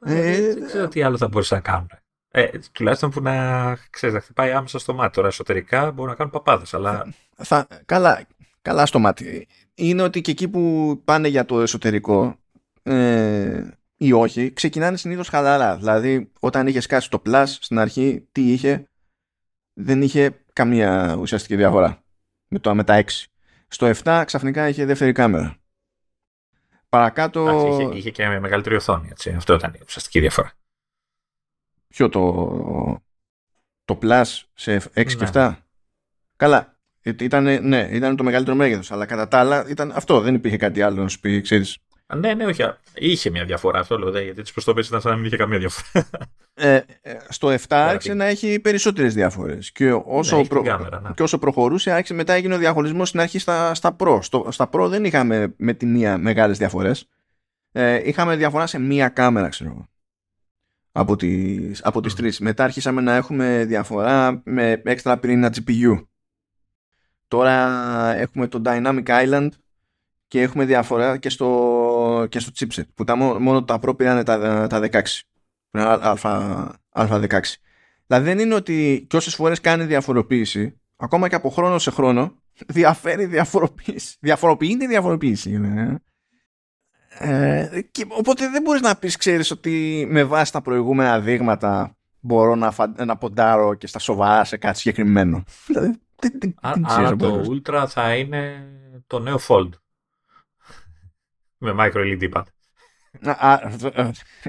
Ε, 0.00 0.36
ε, 0.36 0.54
δεν 0.54 0.66
ξέρω 0.66 0.88
τι 0.88 1.02
άλλο 1.02 1.16
θα 1.16 1.28
μπορούσαν 1.28 1.58
να 1.58 1.64
κάνουν. 1.64 1.88
Ε, 2.30 2.50
τουλάχιστον 2.72 3.10
που 3.10 3.20
να, 3.20 3.76
ξέρεις, 3.90 4.14
να 4.14 4.20
χτυπάει 4.20 4.50
άμεσα 4.52 4.78
στο 4.78 4.94
μάτι. 4.94 5.14
Τώρα 5.14 5.28
εσωτερικά 5.28 5.90
μπορούν 5.90 6.10
να 6.10 6.16
κάνουν 6.16 6.32
παπάδες. 6.32 6.74
Αλλά... 6.74 7.12
Θα, 7.36 7.66
καλά, 7.84 8.26
καλά 8.62 8.86
στο 8.86 8.98
μάτι. 8.98 9.48
Είναι 9.74 10.02
ότι 10.02 10.20
και 10.20 10.30
εκεί 10.30 10.48
που 10.48 10.94
πάνε 11.04 11.28
για 11.28 11.44
το 11.44 11.60
εσωτερικό 11.60 12.38
ε, 12.82 13.68
ή 14.00 14.12
όχι, 14.12 14.52
ξεκινάνε 14.52 14.96
συνήθως 14.96 15.28
χαλαρά. 15.28 15.76
Δηλαδή, 15.76 16.30
όταν 16.40 16.66
είχες 16.66 16.86
κάσει 16.86 17.10
το 17.10 17.22
Plus 17.26 17.44
στην 17.46 17.78
αρχή, 17.78 18.28
τι 18.32 18.52
είχε, 18.52 18.88
δεν 19.72 20.02
είχε 20.02 20.44
καμία 20.52 21.16
ουσιαστική 21.20 21.56
διαφορά 21.56 22.02
με, 22.48 22.58
το, 22.58 22.74
με 22.74 22.84
τα 22.84 23.04
6. 23.04 23.24
Στο 23.68 23.90
7 24.04 24.22
ξαφνικά 24.26 24.68
είχε 24.68 24.84
δεύτερη 24.84 25.12
κάμερα. 25.12 25.56
Παρακάτω. 26.88 27.66
είχε, 27.72 27.96
είχε 27.96 28.10
και 28.10 28.26
μια 28.26 28.40
μεγαλύτερη 28.40 28.74
οθόνη. 28.74 29.08
Έτσι. 29.10 29.30
Αυτό 29.30 29.54
ήταν 29.54 29.74
η 29.74 29.80
ουσιαστική 29.86 30.20
διαφορά. 30.20 30.52
Ποιο 31.88 32.08
το. 32.08 33.02
Το 33.84 33.98
Plus 34.02 34.24
σε 34.54 34.76
6 34.76 34.90
και 34.92 35.28
7. 35.32 35.32
Ναι. 35.32 35.56
Καλά. 36.36 36.76
Ήταν, 37.02 37.68
ναι, 37.68 37.88
ήταν 37.90 38.16
το 38.16 38.24
μεγαλύτερο 38.24 38.56
μέγεθος. 38.56 38.92
Αλλά 38.92 39.06
κατά 39.06 39.28
τα 39.28 39.38
άλλα 39.38 39.68
ήταν 39.68 39.92
αυτό. 39.94 40.20
Δεν 40.20 40.34
υπήρχε 40.34 40.56
κάτι 40.56 40.82
άλλο 40.82 41.02
να 41.02 41.08
σου 41.08 41.20
πει, 41.20 41.40
ξέρεις. 41.40 41.78
Ναι, 42.16 42.34
ναι, 42.34 42.46
όχι. 42.46 42.62
Είχε 42.94 43.30
μια 43.30 43.44
διαφορά 43.44 43.78
αυτό 43.78 43.98
λέω. 43.98 44.20
Γιατί 44.20 44.42
τις 44.42 44.52
προ 44.52 44.74
ήταν 44.78 45.00
σαν 45.00 45.10
να 45.10 45.16
μην 45.16 45.24
είχε 45.24 45.36
καμία 45.36 45.58
διαφορά. 45.58 46.06
Ε, 46.60 46.80
ε, 47.02 47.16
στο 47.28 47.48
7 47.48 47.56
άρχισε 47.68 48.14
να 48.14 48.24
έχει 48.24 48.60
περισσότερες 48.60 49.14
διαφορές. 49.14 49.72
Και, 49.72 49.92
όσο 50.04 50.36
ναι, 50.36 50.46
προ... 50.46 50.62
ναι. 50.62 51.10
και 51.14 51.22
όσο 51.22 51.38
προχωρούσε, 51.38 51.90
άρχισε 51.90 52.14
μετά 52.14 52.32
έγινε 52.32 52.54
ο 52.54 52.58
διαχωρισμός 52.58 53.08
στην 53.08 53.20
αρχή 53.20 53.38
στα, 53.38 53.74
στα 53.74 53.96
Pro. 53.98 54.18
Στο, 54.22 54.46
στα 54.50 54.68
Pro 54.72 54.86
δεν 54.88 55.04
είχαμε 55.04 55.54
με 55.56 55.72
τη 55.72 55.86
μία 55.86 56.18
μεγάλες 56.18 56.58
διαφορές. 56.58 57.08
Ε, 57.72 58.08
είχαμε 58.08 58.36
διαφορά 58.36 58.66
σε 58.66 58.78
μία 58.78 59.08
κάμερα, 59.08 59.48
ξέρω 59.48 59.70
εγώ. 59.70 59.88
Από 60.92 61.16
τις, 61.16 61.84
από 61.84 62.00
τις 62.00 62.14
τρεις. 62.14 62.40
Μετά 62.40 62.64
άρχισαμε 62.64 63.00
να 63.00 63.14
έχουμε 63.14 63.64
διαφορά 63.64 64.42
με 64.44 64.82
έξτρα 64.84 65.18
πυρήνα 65.18 65.52
GPU. 65.54 66.06
Τώρα 67.28 67.54
έχουμε 68.14 68.46
το 68.46 68.62
Dynamic 68.64 69.04
Island 69.04 69.48
και 70.28 70.40
έχουμε 70.40 70.64
διαφορά 70.64 71.16
και 71.16 71.28
στο, 71.28 71.46
και 72.28 72.38
στο 72.38 72.52
chipset 72.58 72.86
που 72.94 73.04
τα, 73.04 73.16
μόνο 73.16 73.64
τα 73.64 73.78
Pro 73.82 73.96
πήραν 73.96 74.24
τα, 74.24 74.66
τα 74.66 74.88
16 74.92 75.00
α, 75.70 76.14
16 76.92 77.40
δηλαδή 78.06 78.24
δεν 78.24 78.38
είναι 78.38 78.54
ότι 78.54 79.06
και 79.08 79.16
όσες 79.16 79.34
φορές 79.34 79.60
κάνει 79.60 79.84
διαφοροποίηση 79.84 80.80
ακόμα 80.96 81.28
και 81.28 81.34
από 81.34 81.48
χρόνο 81.50 81.78
σε 81.78 81.90
χρόνο 81.90 82.32
διαφέρει 82.76 83.24
διαφοροποίηση. 83.24 84.16
Διαφοροποιεί 84.20 84.76
τη 84.76 84.86
διαφοροποίηση. 84.86 85.58
Ναι. 85.58 85.94
Ε, 87.18 87.80
και, 87.90 88.06
οπότε 88.08 88.48
δεν 88.48 88.62
μπορείς 88.62 88.80
να 88.80 88.96
πεις, 88.96 89.16
ξέρεις, 89.16 89.50
ότι 89.50 90.06
με 90.10 90.24
βάση 90.24 90.52
τα 90.52 90.62
προηγούμενα 90.62 91.20
δείγματα 91.20 91.96
μπορώ 92.20 92.54
να, 92.54 92.74
να 93.04 93.16
ποντάρω 93.16 93.74
και 93.74 93.86
στα 93.86 93.98
σοβαρά 93.98 94.44
σε 94.44 94.56
κάτι 94.56 94.78
συγκεκριμένο. 94.78 95.44
Δηλαδή, 95.66 95.92
Άρα 96.82 97.16
το 97.16 97.44
Ultra 97.48 97.84
θα 97.88 98.16
είναι 98.16 98.66
το 99.06 99.18
νέο 99.18 99.38
Fold. 99.48 99.68
Με 101.58 101.74
micro 101.78 102.18
LED 102.20 102.30
pad. 102.32 102.42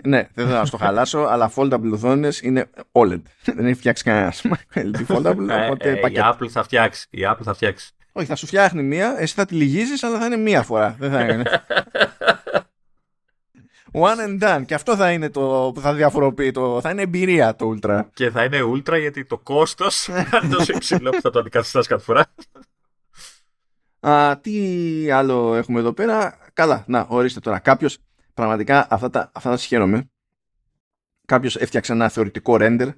ναι, 0.04 0.28
δεν 0.34 0.48
θα 0.48 0.68
το 0.70 0.78
χαλάσω, 0.78 1.20
αλλά 1.20 1.52
foldable 1.56 1.92
οθόνες 1.94 2.42
είναι 2.42 2.70
OLED. 2.92 3.22
Δεν 3.44 3.66
έχει 3.66 3.74
φτιάξει 3.74 4.04
κανένας 4.04 4.42
LED 4.76 5.06
foldable. 5.08 5.50
Ε, 5.50 5.66
οπότε 5.66 5.90
ε, 5.90 5.94
η 5.94 6.16
Apple 6.16 6.48
θα 6.50 6.64
φτιάξει. 6.64 7.08
Η 7.10 7.22
Apple 7.24 7.44
θα 7.44 7.54
φτιάξει. 7.54 7.94
Όχι, 8.12 8.28
θα 8.28 8.36
σου 8.36 8.46
φτιάχνει 8.46 8.84
μία, 8.84 9.16
εσύ 9.20 9.34
θα 9.34 9.46
τη 9.46 9.56
λυγίζεις, 9.56 10.04
αλλά 10.04 10.20
θα 10.20 10.26
είναι 10.26 10.38
μία 10.38 10.64
φορά. 10.64 10.96
Δεν 11.00 11.12
θα 11.12 11.22
είναι. 11.22 11.44
One 13.92 14.18
and 14.28 14.44
done. 14.44 14.66
Και 14.66 14.74
αυτό 14.74 14.96
θα 14.96 15.12
είναι 15.12 15.30
το 15.30 15.72
που 15.74 15.82
θα 15.82 15.94
διαφοροποιεί. 15.94 16.52
Το, 16.52 16.82
θα 16.82 16.90
είναι 16.90 17.02
εμπειρία 17.02 17.56
το 17.56 17.76
Ultra. 17.76 18.02
Και 18.14 18.30
θα 18.30 18.44
είναι 18.44 18.60
Ultra 18.74 19.00
γιατί 19.00 19.26
το 19.26 19.38
κόστος 19.38 20.02
θα 20.02 20.40
είναι 20.44 20.56
τόσο 20.56 20.74
υψηλό 20.76 21.10
που 21.10 21.22
θα 21.22 21.30
το 21.30 21.40
αντικαθιστά 21.40 21.82
κάθε 21.88 22.04
φορά. 22.04 22.26
Α, 24.00 24.38
τι 24.38 25.12
άλλο 25.12 25.56
έχουμε 25.56 25.80
εδώ 25.80 25.94
πέρα; 25.94 26.38
Καλά, 26.54 26.84
να, 26.88 27.06
ορίστε 27.10 27.40
τώρα. 27.40 27.60
Κάποιος, 27.60 27.98
πραγματικά 28.34 28.88
αυτά 28.90 29.10
τα, 29.10 29.32
αυτά 29.34 29.50
τα 29.50 29.58
συγχαίρομαι. 29.58 30.10
Κάποιος 31.26 31.56
έφτιαξε 31.56 31.92
ένα 31.92 32.10
θεωρητικό 32.10 32.58
render 32.60 32.90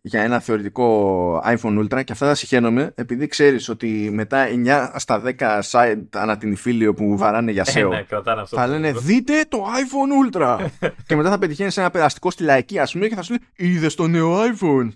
για 0.00 0.22
ένα 0.22 0.40
θεωρητικό 0.40 1.42
iPhone 1.44 1.78
Ultra 1.78 2.04
και 2.04 2.12
αυτά 2.12 2.26
τα 2.26 2.34
συχαίνομαι 2.34 2.92
επειδή 2.94 3.26
ξέρεις 3.26 3.68
ότι 3.68 4.10
μετά 4.12 4.46
9 4.64 4.92
στα 4.96 5.22
10 5.38 5.60
site 5.70 6.02
ανά 6.14 6.38
την 6.38 6.52
υφήλιο 6.52 6.94
που 6.94 7.16
βαράνε 7.16 7.50
για 7.50 7.64
SEO 7.66 7.76
ε, 7.76 7.86
ναι, 8.34 8.44
θα 8.44 8.66
λένε 8.66 8.92
δείτε 8.92 9.44
το 9.48 9.64
iPhone 9.64 10.36
Ultra 10.36 10.66
και 11.06 11.16
μετά 11.16 11.30
θα 11.30 11.38
πετυχαίνεις 11.38 11.76
ένα 11.76 11.90
περαστικό 11.90 12.30
στη 12.30 12.42
λαϊκή 12.42 12.78
ας 12.78 12.92
πούμε 12.92 13.08
και 13.08 13.14
θα 13.14 13.22
σου 13.22 13.32
λέει 13.32 13.70
είδες 13.70 13.94
το 13.94 14.06
νέο 14.06 14.38
iPhone 14.40 14.88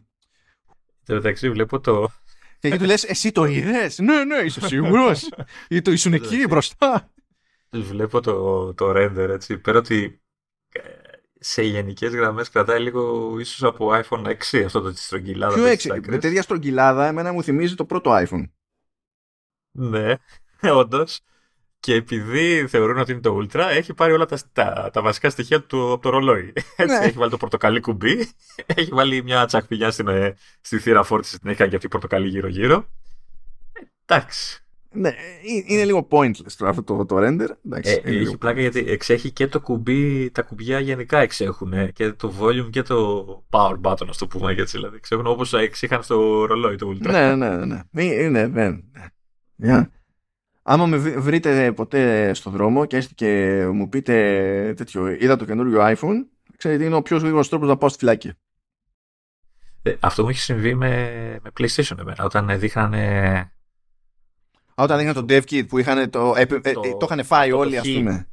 το 1.05 1.14
μεταξύ 1.14 1.51
βλέπω 1.51 1.81
το 1.81 2.10
και 2.62 2.68
εκεί 2.68 2.78
του 2.78 2.84
λες 2.84 3.05
εσύ 3.05 3.32
το 3.32 3.44
είδες; 3.44 3.98
Ναι 3.98 4.24
ναι 4.24 4.36
είσαι 4.36 4.66
σίγουρος 4.66 5.28
ή 5.68 5.82
το 5.82 5.90
ήσουν 5.90 6.12
εκεί 6.12 6.47
μπροστά 6.48 7.10
βλέπω 7.70 8.20
το, 8.20 8.74
το 8.74 8.90
render 8.90 9.28
έτσι 9.28 9.59
πέρα 9.59 9.78
ότι 9.78 10.22
ε, 10.72 10.80
σε 11.39 11.62
γενικές 11.62 12.14
γραμμές 12.14 12.51
κρατάει 12.51 12.80
λίγο 12.80 13.34
ίσως 13.39 13.62
από 13.62 13.90
iPhone 13.93 14.36
6 14.52 14.62
αυτό 14.64 14.80
το 14.80 14.93
της 14.93 15.05
στρογγυλάδας. 15.05 15.76
Ποιο 15.76 15.94
6, 15.94 16.01
με 16.06 16.18
τέτοια 16.18 16.43
στρογγυλάδα, 16.43 17.06
εμένα 17.06 17.32
μου 17.32 17.43
θυμίζει 17.43 17.74
το 17.74 17.84
πρώτο 17.84 18.10
iPhone. 18.14 18.51
Ναι, 19.70 20.14
όντως. 20.80 21.20
Και 21.82 21.94
επειδή 21.94 22.66
θεωρούν 22.68 22.98
ότι 22.98 23.12
είναι 23.12 23.20
το 23.20 23.38
Ultra, 23.42 23.66
έχει 23.70 23.94
πάρει 23.94 24.12
όλα 24.12 24.26
τα, 24.26 24.38
τα, 24.52 24.90
τα 24.92 25.02
βασικά 25.02 25.30
στοιχεία 25.30 25.62
του 25.62 25.92
από 25.92 26.02
το 26.02 26.10
ρολόι. 26.10 26.52
Έτσι, 26.76 26.98
ναι. 26.98 27.04
Έχει 27.04 27.18
βάλει 27.18 27.30
το 27.30 27.36
πορτοκαλί 27.36 27.80
κουμπί, 27.80 28.28
έχει 28.76 28.90
βάλει 28.92 29.22
μια 29.22 29.46
τσακπηγιά 29.46 29.90
στην, 29.90 30.09
ε, 30.09 30.36
στη 30.60 30.78
θύρα 30.78 31.02
φόρτιση, 31.02 31.38
την 31.40 31.48
έχει 31.48 31.59
κάνει 31.59 31.70
και 31.70 31.76
αυτή 31.76 31.88
πορτοκαλί 31.88 32.28
γύρω-γύρω. 32.28 32.88
Εντάξει. 34.06 34.64
Ναι, 34.90 35.09
ε, 35.09 35.12
είναι 35.66 35.84
λίγο 35.84 36.09
pointless 36.10 36.52
το, 36.56 36.66
αυτό 36.66 36.82
το, 36.82 37.06
το 37.06 37.16
render. 37.18 37.48
Εντάξει, 37.66 38.00
ε, 38.04 38.10
έχει 38.10 38.36
πλάκα 38.36 38.60
γιατί 38.60 38.84
εξέχει 38.88 39.30
και 39.30 39.46
το 39.46 39.60
κουμπί, 39.60 40.30
τα 40.30 40.42
κουμπιά 40.42 40.80
γενικά 40.80 41.18
εξέχουν 41.18 41.92
και 41.92 42.12
το 42.12 42.32
volume 42.40 42.70
και 42.70 42.82
το 42.82 43.26
power 43.50 43.80
button, 43.82 44.06
ας 44.09 44.16
το 44.18 44.26
πούμε 44.26 44.52
έτσι. 44.52 44.76
Δηλαδή, 44.76 44.96
εξέχουν 44.96 45.26
όπως 45.26 45.52
εξήχαν 45.52 46.02
στο 46.02 46.44
ρολόι 46.44 46.76
το 46.76 46.94
Ultra. 46.94 47.10
ναι, 47.10 47.34
ναι, 47.34 47.64
ναι. 47.64 48.02
Είναι, 48.02 48.46
ναι. 48.46 48.78
Yeah. 49.64 49.86
Άμα 50.62 50.86
με 50.86 50.97
βρείτε 50.97 51.72
ποτέ 51.72 52.34
στο 52.34 52.51
δρόμο 52.51 52.84
και 52.84 52.97
έστει 52.97 53.14
και 53.14 53.62
μου 53.72 53.89
πείτε 53.89 54.74
τέτοιο, 54.76 55.09
είδα 55.09 55.36
το 55.36 55.44
καινούριο 55.44 55.80
iPhone, 55.82 56.26
ξέρετε 56.56 56.84
είναι 56.84 56.94
ο 56.94 57.02
πιο 57.02 57.16
γρήγορος 57.16 57.48
τρόπος 57.48 57.68
να 57.68 57.76
πάω 57.76 57.89
στη 57.89 57.98
φυλάκη. 57.98 58.32
Ε, 59.82 59.94
αυτό 60.01 60.22
μου 60.22 60.28
έχει 60.28 60.39
συμβεί 60.39 60.74
με, 60.74 60.89
με 61.43 61.51
PlayStation 61.59 61.98
εμένα. 61.98 62.24
Όταν 62.24 62.59
δείχνανε 62.59 63.52
όταν 64.74 65.01
είχαν 65.01 65.14
το 65.14 65.24
DevKit 65.28 65.66
που 65.68 65.78
είχαν 65.78 66.10
το, 66.10 66.34
ε, 66.36 66.47
το, 66.47 66.60
ε, 66.62 66.72
το 66.72 67.06
είχαν 67.10 67.24
φάει 67.24 67.51
το 67.51 67.56
όλοι, 67.56 67.78
ας 67.78 67.93
πούμε. 67.93 68.26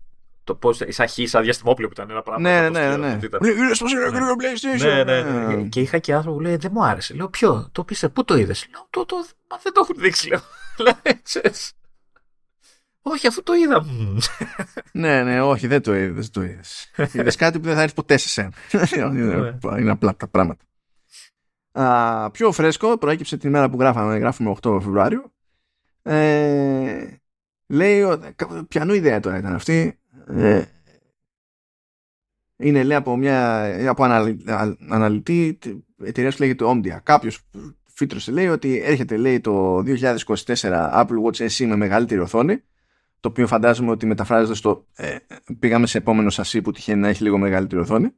Το 0.43 0.55
πώς. 0.55 0.81
σαν 0.87 1.07
χ, 1.07 1.13
σαν 1.23 1.43
διαστημόπλαιο 1.43 1.87
που 1.87 1.93
ήταν 1.97 2.09
ένα 2.09 2.21
πράγμα. 2.21 2.49
Ναι, 2.49 2.69
ναι, 2.69 2.87
ναι. 2.87 2.97
ναι. 2.97 3.19
Είναι 3.47 3.73
στο 3.73 3.85
καινούργιο 3.85 4.35
PlayStation. 4.39 5.03
Ναι, 5.05 5.21
ναι. 5.21 5.63
Και 5.63 5.81
είχα 5.81 5.97
και 5.97 6.13
άνθρωπο 6.13 6.37
που 6.37 6.43
λέει 6.43 6.55
Δεν 6.55 6.71
μου 6.73 6.83
άρεσε. 6.83 7.13
Λέω 7.13 7.29
Ποιο, 7.29 7.69
το 7.71 7.83
πείστε, 7.83 8.09
πού 8.09 8.23
το 8.25 8.37
είδες. 8.37 8.67
Λέω 8.71 8.87
το, 8.89 9.05
το, 9.05 9.15
Μα 9.49 9.57
δεν 9.63 9.73
το 9.73 9.79
έχουν 9.83 9.95
δείξει. 9.99 10.29
Λέω. 10.29 10.41
Όχι, 13.01 13.27
αφού 13.27 13.43
το 13.43 13.53
είδα. 13.53 13.85
ναι, 14.91 15.23
ναι, 15.23 15.41
όχι, 15.41 15.67
δεν 15.67 15.81
το 15.81 15.95
είδες. 15.95 16.29
Δεν 16.29 16.31
το 16.31 16.41
είδες. 16.43 16.91
είδες 17.13 17.35
κάτι 17.35 17.59
που 17.59 17.65
δεν 17.65 17.75
θα 17.75 17.81
έρθει 17.81 17.95
ποτέ 17.95 18.17
σε 18.17 18.29
σένα. 18.29 18.53
Είναι 19.79 19.91
απλά 19.91 20.15
τα 20.15 20.27
πράγματα. 20.27 20.63
πιο 22.31 22.51
φρέσκο 22.51 22.97
προέκυψε 22.97 23.37
την 23.37 23.49
ημέρα 23.49 23.69
που 23.69 23.79
γράφαμε, 23.79 24.17
γράφουμε 24.17 24.55
8 24.61 24.79
Φεβρουάριο 24.81 25.31
ε, 26.01 27.07
λέει, 27.67 28.05
πιανού 28.67 28.93
ιδέα 28.93 29.19
τώρα 29.19 29.37
ήταν 29.37 29.55
αυτή. 29.55 29.99
Ε, 30.27 30.63
είναι 32.55 32.83
λέει 32.83 32.97
από 32.97 33.17
μια 33.17 33.89
από 33.89 34.03
αναλυτή 34.89 35.57
εταιρεία 36.03 36.31
που 36.31 36.37
λέγεται 36.39 36.65
Omdia. 36.67 36.97
Κάποιος 37.03 37.41
φύτρωσε 37.93 38.31
λέει 38.31 38.47
ότι 38.47 38.79
έρχεται 38.79 39.17
λέει 39.17 39.39
το 39.39 39.83
2024 39.85 40.25
Apple 40.93 41.23
Watch 41.25 41.47
SE 41.47 41.65
με 41.65 41.75
μεγαλύτερη 41.75 42.19
οθόνη 42.19 42.63
το 43.19 43.29
οποίο 43.29 43.47
φαντάζομαι 43.47 43.91
ότι 43.91 44.05
μεταφράζεται 44.05 44.55
στο 44.55 44.85
ε, 44.95 45.17
πήγαμε 45.59 45.87
σε 45.87 45.97
επόμενο 45.97 46.29
σασί 46.29 46.61
που 46.61 46.71
τυχαίνει 46.71 47.01
να 47.01 47.07
έχει 47.07 47.23
λίγο 47.23 47.37
μεγαλύτερη 47.37 47.81
οθόνη 47.81 48.11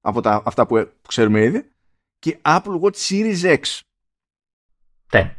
από 0.00 0.20
τα, 0.20 0.42
αυτά 0.44 0.66
που, 0.66 0.74
που 0.74 1.08
ξέρουμε 1.08 1.42
ήδη 1.44 1.70
και 2.18 2.38
Apple 2.42 2.80
Watch 2.80 2.96
Series 3.08 3.56
X. 3.58 3.80
Ναι 5.12 5.38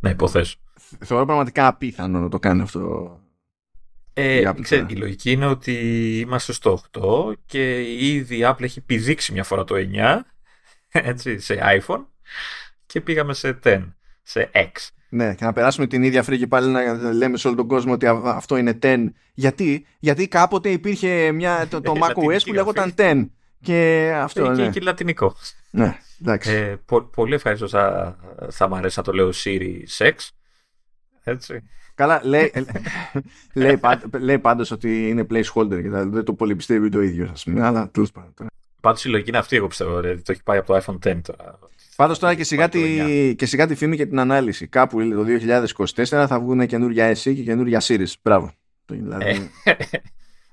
να 0.00 0.10
υποθέσω. 0.10 0.56
Θεωρώ 1.04 1.24
πραγματικά 1.24 1.66
απίθανο 1.66 2.20
να 2.20 2.28
το 2.28 2.38
κάνει 2.38 2.62
αυτό. 2.62 3.20
Ε, 4.12 4.40
η, 4.40 4.60
ξέρει, 4.60 4.86
η 4.88 4.96
λογική 4.96 5.30
είναι 5.30 5.46
ότι 5.46 5.72
είμαστε 6.20 6.52
στο 6.52 6.80
8 6.92 7.32
και 7.46 7.80
ήδη 8.06 8.36
η 8.36 8.42
Apple 8.44 8.62
έχει 8.62 8.80
πηδήξει 8.80 9.32
μια 9.32 9.44
φορά 9.44 9.64
το 9.64 9.74
9 9.76 10.18
έτσι, 10.88 11.38
σε 11.38 11.58
iPhone 11.62 12.04
και 12.86 13.00
πήγαμε 13.00 13.34
σε 13.34 13.58
10, 13.64 13.88
σε 14.28 14.50
X. 14.54 14.88
Ναι, 15.08 15.34
και 15.34 15.44
να 15.44 15.52
περάσουμε 15.52 15.86
την 15.86 16.02
ίδια 16.02 16.22
φρίκη 16.22 16.46
πάλι 16.46 16.70
να 16.70 17.12
λέμε 17.12 17.36
σε 17.36 17.46
όλο 17.46 17.56
τον 17.56 17.66
κόσμο 17.66 17.92
ότι 17.92 18.06
αυτό 18.24 18.56
είναι 18.56 18.78
10. 18.82 19.06
Γιατί, 19.34 19.86
Γιατί 19.98 20.28
κάποτε 20.28 20.68
υπήρχε 20.68 21.32
μια, 21.32 21.66
το, 21.70 21.80
το 21.80 21.92
macOS 22.00 22.38
που 22.44 22.52
λέγονταν 22.52 22.94
10. 22.96 23.26
Και 23.60 24.10
αυτό 24.16 24.44
είναι. 24.44 24.62
Και, 24.62 24.70
και 24.70 24.80
λατινικό. 24.80 25.34
Ναι, 25.70 25.98
εντάξει. 26.20 26.50
Ε, 26.50 26.78
πο, 26.86 27.02
πολύ 27.02 27.34
ευχαριστώ. 27.34 27.68
Θα, 27.68 28.16
θα 28.50 28.68
μ' 28.68 28.74
αρέσει 28.74 28.98
να 28.98 29.04
το 29.04 29.12
λέω 29.12 29.30
Siri 29.34 29.82
Sex. 29.98 30.12
Έτσι. 31.24 31.62
Καλά, 31.94 32.20
λέει, 32.24 32.52
λέει, 33.54 33.76
πάντ, 33.76 34.14
λέει 34.14 34.38
πάντως 34.38 34.70
ότι 34.70 35.08
είναι 35.08 35.26
placeholder 35.30 35.82
και 35.82 35.88
δεν 35.88 36.24
το 36.24 36.32
πολύ 36.32 36.56
πιστεύει 36.56 36.88
το 36.88 37.00
ίδιο, 37.00 37.28
ας 37.32 37.44
πούμε, 37.44 37.66
αλλά 37.66 37.90
τέλος 37.90 38.12
πάντων. 38.12 38.46
Πάντως 38.80 39.04
η 39.04 39.08
λογική 39.08 39.28
είναι 39.28 39.38
αυτή, 39.38 39.56
εγώ 39.56 39.66
πιστεύω, 39.66 40.00
δηλαδή, 40.00 40.22
το 40.22 40.32
έχει 40.32 40.42
πάει 40.42 40.58
από 40.58 40.72
το 40.72 40.82
iPhone 40.84 41.08
10 41.08 41.20
τώρα. 41.22 41.58
Πάντως 41.98 42.18
τώρα 42.18 42.34
και 42.34 42.44
σιγά, 42.44 42.68
τη, 42.68 43.34
και 43.34 43.46
σιγά 43.46 43.66
τη 43.66 43.74
φήμη 43.74 43.96
και 43.96 44.06
την 44.06 44.18
ανάλυση. 44.18 44.66
Κάπου 44.66 45.08
το 45.08 45.24
2024 45.94 46.04
θα 46.04 46.40
βγουν 46.40 46.66
καινούργια 46.66 47.10
SE 47.10 47.34
και 47.34 47.42
καινούργια 47.42 47.80
Series. 47.82 48.12
Μπράβο. 48.22 48.52
Δηλαδή, 48.86 49.50
ε. 49.64 49.72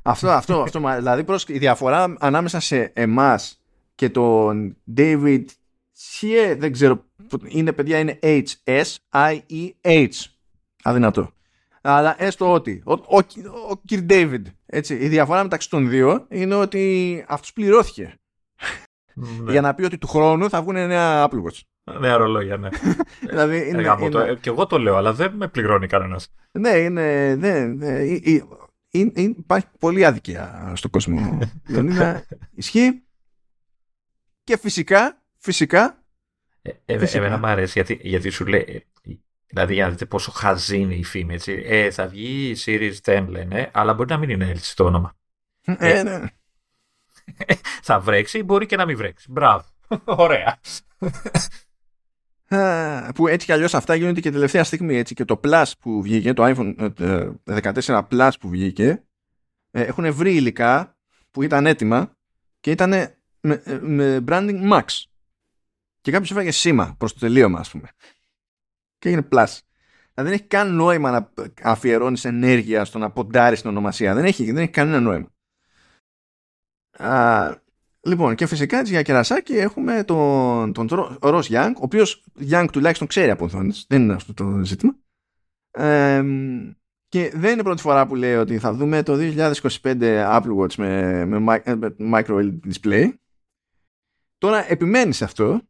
αυτό, 0.02 0.30
αυτό, 0.30 0.62
αυτό, 0.62 0.96
δηλαδή 0.96 1.24
προς, 1.24 1.46
η 1.48 1.58
διαφορά 1.58 2.16
ανάμεσα 2.20 2.60
σε 2.60 2.92
εμάς 2.94 3.62
και 3.96 4.10
τον 4.10 4.78
David 4.98 5.44
Shea, 5.98 6.56
δεν 6.58 6.72
ξέρω, 6.72 7.06
είναι 7.48 7.72
παιδιά, 7.72 8.00
είναι 8.00 8.20
H-S-I-E-H. 8.22 10.10
Αδυνατό. 10.84 11.32
Αλλά 11.82 12.16
έστω 12.18 12.52
ότι, 12.52 12.82
ο, 12.86 12.92
ο, 12.94 13.18
ο, 13.70 13.76
κ. 13.76 14.00
David, 14.10 14.42
έτσι, 14.66 14.96
η 14.96 15.08
διαφορά 15.08 15.44
μεταξύ 15.44 15.70
των 15.70 15.90
δύο 15.90 16.26
είναι 16.30 16.56
ότι 16.56 17.26
αυτός 17.28 17.54
πληρώθηκε. 17.54 18.20
Ναι. 19.16 19.52
Για 19.52 19.62
να 19.62 19.74
πει 19.74 19.84
ότι 19.84 19.98
του 19.98 20.08
χρόνου 20.08 20.50
θα 20.50 20.62
βγουν 20.62 20.74
νέα 20.74 21.30
Apple 21.30 21.36
Watch. 21.44 21.60
Νέα 22.00 22.18
ρολόγια, 22.18 22.58
ναι. 22.58 22.70
δηλαδή 23.30 23.70
είναι, 23.70 23.82
είναι, 23.82 24.10
το, 24.10 24.36
και 24.36 24.50
εγώ 24.50 24.66
το 24.66 24.80
λέω, 24.80 24.96
αλλά 24.96 25.14
δεν 25.14 25.32
με 25.36 25.48
πληρώνει 25.48 25.88
κανένας. 25.88 26.34
Ναι, 26.52 26.70
είναι. 26.70 27.36
Ναι, 27.36 27.60
ναι, 27.60 28.04
είναι, 28.90 29.12
υπάρχει 29.16 29.68
πολλή 29.80 30.06
αδικία 30.06 30.74
στον 30.76 30.92
κόσμο. 30.92 31.40
Δεν 31.68 31.88
είναι. 31.88 32.26
Ισχύει. 32.56 33.04
Και 34.44 34.58
φυσικά, 34.58 35.22
φυσικά. 35.38 36.04
Ε, 36.62 36.72
ε, 36.86 36.98
φυσικά. 36.98 37.18
Εμένα 37.18 37.38
μου 37.38 37.48
αρέσει 37.48 37.72
γιατί, 37.76 38.00
γιατί 38.02 38.30
σου 38.30 38.46
λέει. 38.46 38.86
Δηλαδή 39.48 39.74
για 39.74 39.86
να 39.86 39.92
δείτε 39.92 40.06
πόσο 40.06 40.32
χαζή 40.32 40.78
είναι 40.78 40.94
η 40.94 41.04
φήμη. 41.04 41.34
Έτσι. 41.34 41.64
Ε, 41.66 41.92
θα 41.92 42.08
βγει 42.08 42.50
η 42.50 42.56
Series 42.66 42.94
10 43.04 43.26
λένε, 43.28 43.72
αλλά 43.74 43.94
μπορεί 43.94 44.10
να 44.10 44.18
μην 44.18 44.30
είναι 44.30 44.50
έτσι 44.50 44.76
το 44.76 44.86
όνομα. 44.86 45.16
Ε, 45.66 46.04
ναι. 46.04 46.22
θα 47.88 48.00
βρέξει, 48.00 48.44
μπορεί 48.44 48.66
και 48.66 48.76
να 48.76 48.86
μην 48.86 48.98
βρέξει. 48.98 49.32
Μπράβο. 49.32 49.66
Ωραία. 50.06 50.60
που 53.16 53.28
έτσι 53.28 53.46
κι 53.46 53.52
αλλιώς 53.52 53.74
αυτά 53.74 53.96
γίνονται 53.96 54.20
και 54.20 54.32
τελευταία 54.32 54.64
στιγμή 54.64 54.96
έτσι 54.96 55.14
και 55.14 55.26
το 55.26 55.40
Plus 55.44 55.72
που 55.80 56.02
βγήκε 56.02 56.34
το 56.34 56.44
iPhone 56.46 56.94
14 57.62 57.88
ε, 57.88 58.00
Plus 58.12 58.32
που 58.40 58.50
βγήκε 58.50 59.04
έχουν 59.72 60.14
βρει 60.14 60.36
υλικά 60.36 60.98
που 61.32 61.42
ήταν 61.42 61.66
έτοιμα 61.66 62.18
και 62.60 62.72
ήταν 62.72 62.90
με, 63.40 63.64
με 63.82 64.24
branding 64.28 64.72
Max 64.72 64.86
και 66.02 66.12
κάποιος 66.12 66.32
έφαγε 66.32 66.52
σήμα 66.52 66.96
προς 66.98 67.14
το 67.14 67.20
τελείωμα 67.20 67.60
ας 67.60 67.70
πούμε 67.70 67.90
και 68.98 69.10
έγινε 69.10 69.28
Plus 69.32 69.58
δεν 70.24 70.34
έχει 70.34 70.44
καν 70.44 70.76
νόημα 70.76 71.12
να 71.12 71.32
αφιερώνεις 71.62 72.26
ενέργεια 72.26 72.86
στο 72.86 72.98
να 72.98 73.12
ποντάρεις 73.12 73.62
την 73.62 73.70
ονομασία. 73.70 74.14
Δεν 74.14 74.26
έχει, 74.26 74.46
δεν 74.46 74.58
έχει 74.58 74.72
κανένα 74.72 75.00
νόημα. 75.00 75.34
Α, 76.98 77.56
λοιπόν, 78.02 78.36
και 78.36 78.46
φυσικά 78.46 78.80
έτσι 78.80 78.92
για 78.92 79.02
κερασάκι 79.02 79.54
έχουμε 79.54 80.04
τον, 80.04 80.74
τον 80.74 80.88
Ρο 81.22 81.44
Young, 81.50 81.72
ο 81.76 81.82
οποίος 81.82 82.26
Young 82.50 82.68
τουλάχιστον 82.72 83.08
ξέρει 83.08 83.32
από 83.32 83.46
οθόνες. 83.46 83.86
Δεν 83.90 84.02
είναι 84.02 84.14
αυτό 84.14 84.34
το 84.34 84.62
ζήτημα. 84.64 84.96
Ε, 85.72 86.24
και 87.08 87.32
δεν 87.36 87.52
είναι 87.52 87.64
πρώτη 87.64 87.82
φορά 87.82 88.08
που 88.08 88.16
λέει 88.16 88.36
ότι 88.36 88.58
θα 88.58 88.74
δούμε 88.74 89.04
το 89.04 89.14
2025 89.18 89.62
Apple 90.40 90.58
Watch 90.60 90.76
με, 90.76 91.26
με, 91.26 91.40
με 91.40 91.96
micro 92.00 92.26
LED 92.28 92.60
display. 92.74 93.14
Τώρα 94.38 94.72
επιμένει 94.72 95.14
σε 95.14 95.24
αυτό 95.24 95.62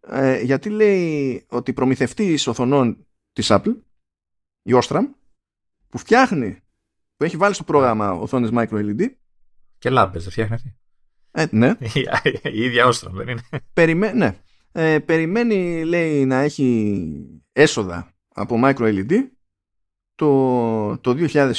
ε, 0.00 0.40
γιατί 0.42 0.70
λέει 0.70 1.44
ότι 1.48 1.72
προμηθευτής 1.72 2.46
οθονών 2.46 3.06
Της 3.32 3.46
Apple, 3.50 3.76
η 4.62 4.72
Ostram, 4.82 5.08
που 5.88 5.98
φτιάχνει, 5.98 6.60
που 7.16 7.24
έχει 7.24 7.36
βάλει 7.36 7.54
στο 7.54 7.64
πρόγραμμα 7.64 8.12
οθόνες 8.12 8.50
micro 8.52 8.68
LED. 8.70 9.08
Και 9.78 9.90
λάμπες, 9.90 10.22
δεν 10.22 10.32
φτιάχνει 10.32 10.54
αυτή. 10.54 10.76
Ε, 11.30 11.46
ναι. 11.56 11.76
η 12.42 12.62
ίδια 12.62 12.86
Ostram, 12.86 13.10
δεν 13.12 13.28
είναι. 13.28 13.40
Περιμέ... 13.72 14.12
Ναι. 14.12 14.36
Ε, 14.72 14.98
περιμένει, 14.98 15.84
λέει, 15.84 16.26
να 16.26 16.36
έχει 16.36 17.10
έσοδα 17.52 18.14
από 18.34 18.60
micro 18.64 19.04
LED 19.04 19.12
το, 20.14 20.98
το 20.98 21.16
2025 21.18 21.52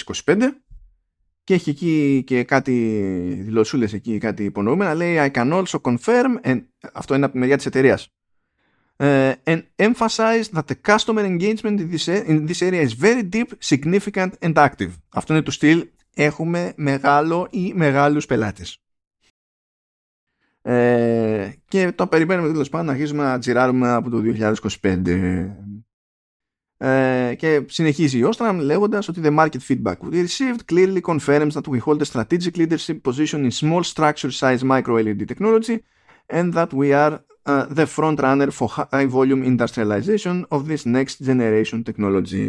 και 1.44 1.54
έχει 1.54 1.70
εκεί 1.70 2.24
και 2.26 2.44
κάτι 2.44 2.74
δηλωσούλες 3.42 3.94
εκεί, 3.94 4.18
κάτι 4.18 4.44
υπονοούμενα. 4.44 4.94
Λέει, 4.94 5.16
I 5.20 5.32
can 5.32 5.54
also 5.54 5.82
confirm, 5.82 6.42
and, 6.44 6.62
αυτό 6.94 7.16
είναι 7.16 7.24
από 7.24 7.34
τη 7.34 7.40
μεριά 7.40 7.56
της 7.56 7.66
εταιρείας 7.66 8.10
uh, 9.00 9.36
and 9.46 9.64
emphasize 9.78 10.50
that 10.50 10.68
the 10.68 10.76
customer 10.76 11.24
engagement 11.26 11.80
in 11.80 11.90
this, 11.90 12.08
in 12.08 12.46
this 12.46 12.62
area 12.62 12.82
is 12.82 12.94
very 12.94 13.24
deep, 13.24 13.54
significant 13.60 14.32
and 14.42 14.58
active. 14.58 14.92
Αυτό 15.10 15.34
είναι 15.34 15.42
το 15.42 15.52
στυλ 15.52 15.88
έχουμε 16.16 16.74
μεγάλο 16.76 17.48
ή 17.52 17.74
μεγάλους 17.74 18.26
πελάτες. 18.26 18.82
Ε, 20.62 21.52
και 21.68 21.92
το 21.92 22.08
περιμένουμε 22.08 22.52
τέλο 22.52 22.68
πάντων 22.72 22.86
να 22.86 22.92
αρχίσουμε 22.92 23.24
να 23.24 23.40
τζιράρουμε 23.40 23.90
από 23.90 24.10
το 24.10 24.22
2025. 24.82 25.56
Ε, 26.82 27.36
και 27.38 27.64
συνεχίζει 27.68 28.18
η 28.18 28.30
Ostram 28.32 28.58
λέγοντας 28.62 29.08
ότι 29.08 29.22
the 29.24 29.38
market 29.38 29.60
feedback 29.68 29.96
we 30.12 30.28
received 30.28 30.60
clearly 30.72 31.02
confirms 31.02 31.52
that 31.52 31.68
we 31.68 31.80
hold 31.86 32.02
a 32.02 32.06
strategic 32.06 32.56
leadership 32.56 33.02
position 33.04 33.44
in 33.44 33.52
small 33.52 33.84
structure 33.84 34.32
size 34.32 34.64
micro 34.64 35.04
LED 35.04 35.26
technology 35.28 35.78
and 36.28 36.54
that 36.54 36.72
we 36.74 36.94
are 36.94 37.14
uh, 37.46 37.66
the 37.80 37.86
front 37.86 38.20
runner 38.20 38.52
for 38.52 38.68
high 38.70 39.10
volume 39.18 39.44
industrialization 39.44 40.46
of 40.52 40.68
this 40.70 40.86
next 40.86 41.16
generation 41.30 41.84
technology. 41.84 42.46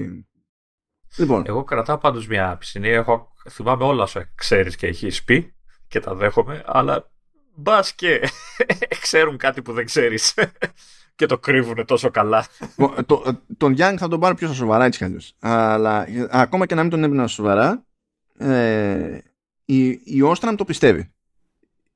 Λοιπόν. 1.16 1.44
Εγώ 1.46 1.64
κρατάω 1.64 1.98
πάντως 1.98 2.26
μια 2.26 2.48
άποψη. 2.48 2.80
Έχω, 2.82 3.32
θυμάμαι 3.50 3.84
όλα 3.84 4.02
όσα 4.02 4.30
ξέρεις 4.34 4.76
και 4.76 4.86
έχεις 4.86 5.24
πει 5.24 5.54
και 5.88 6.00
τα 6.00 6.14
δέχομαι, 6.14 6.62
αλλά 6.66 7.10
μπας 7.54 7.94
και 7.94 8.20
ξέρουν 9.02 9.36
κάτι 9.36 9.62
που 9.62 9.72
δεν 9.72 9.84
ξέρεις 9.84 10.34
και 11.16 11.26
το 11.26 11.38
κρύβουν 11.38 11.84
τόσο 11.86 12.10
καλά. 12.10 12.46
το, 13.06 13.42
τον 13.56 13.74
Young 13.78 13.94
θα 13.98 14.08
τον 14.08 14.20
πάρω 14.20 14.34
πιο 14.34 14.52
σοβαρά 14.52 14.84
έτσι 14.84 14.98
κι 14.98 15.04
αλλιώς. 15.04 15.34
Αλλά 15.38 16.06
ακόμα 16.30 16.66
και 16.66 16.74
να 16.74 16.80
μην 16.80 16.90
τον 16.90 17.04
έμπαινα 17.04 17.26
σοβαρά, 17.26 17.84
ε, 18.38 19.18
η, 19.64 19.88
η 19.88 20.22
Ostram 20.24 20.54
το 20.56 20.64
πιστεύει 20.64 21.12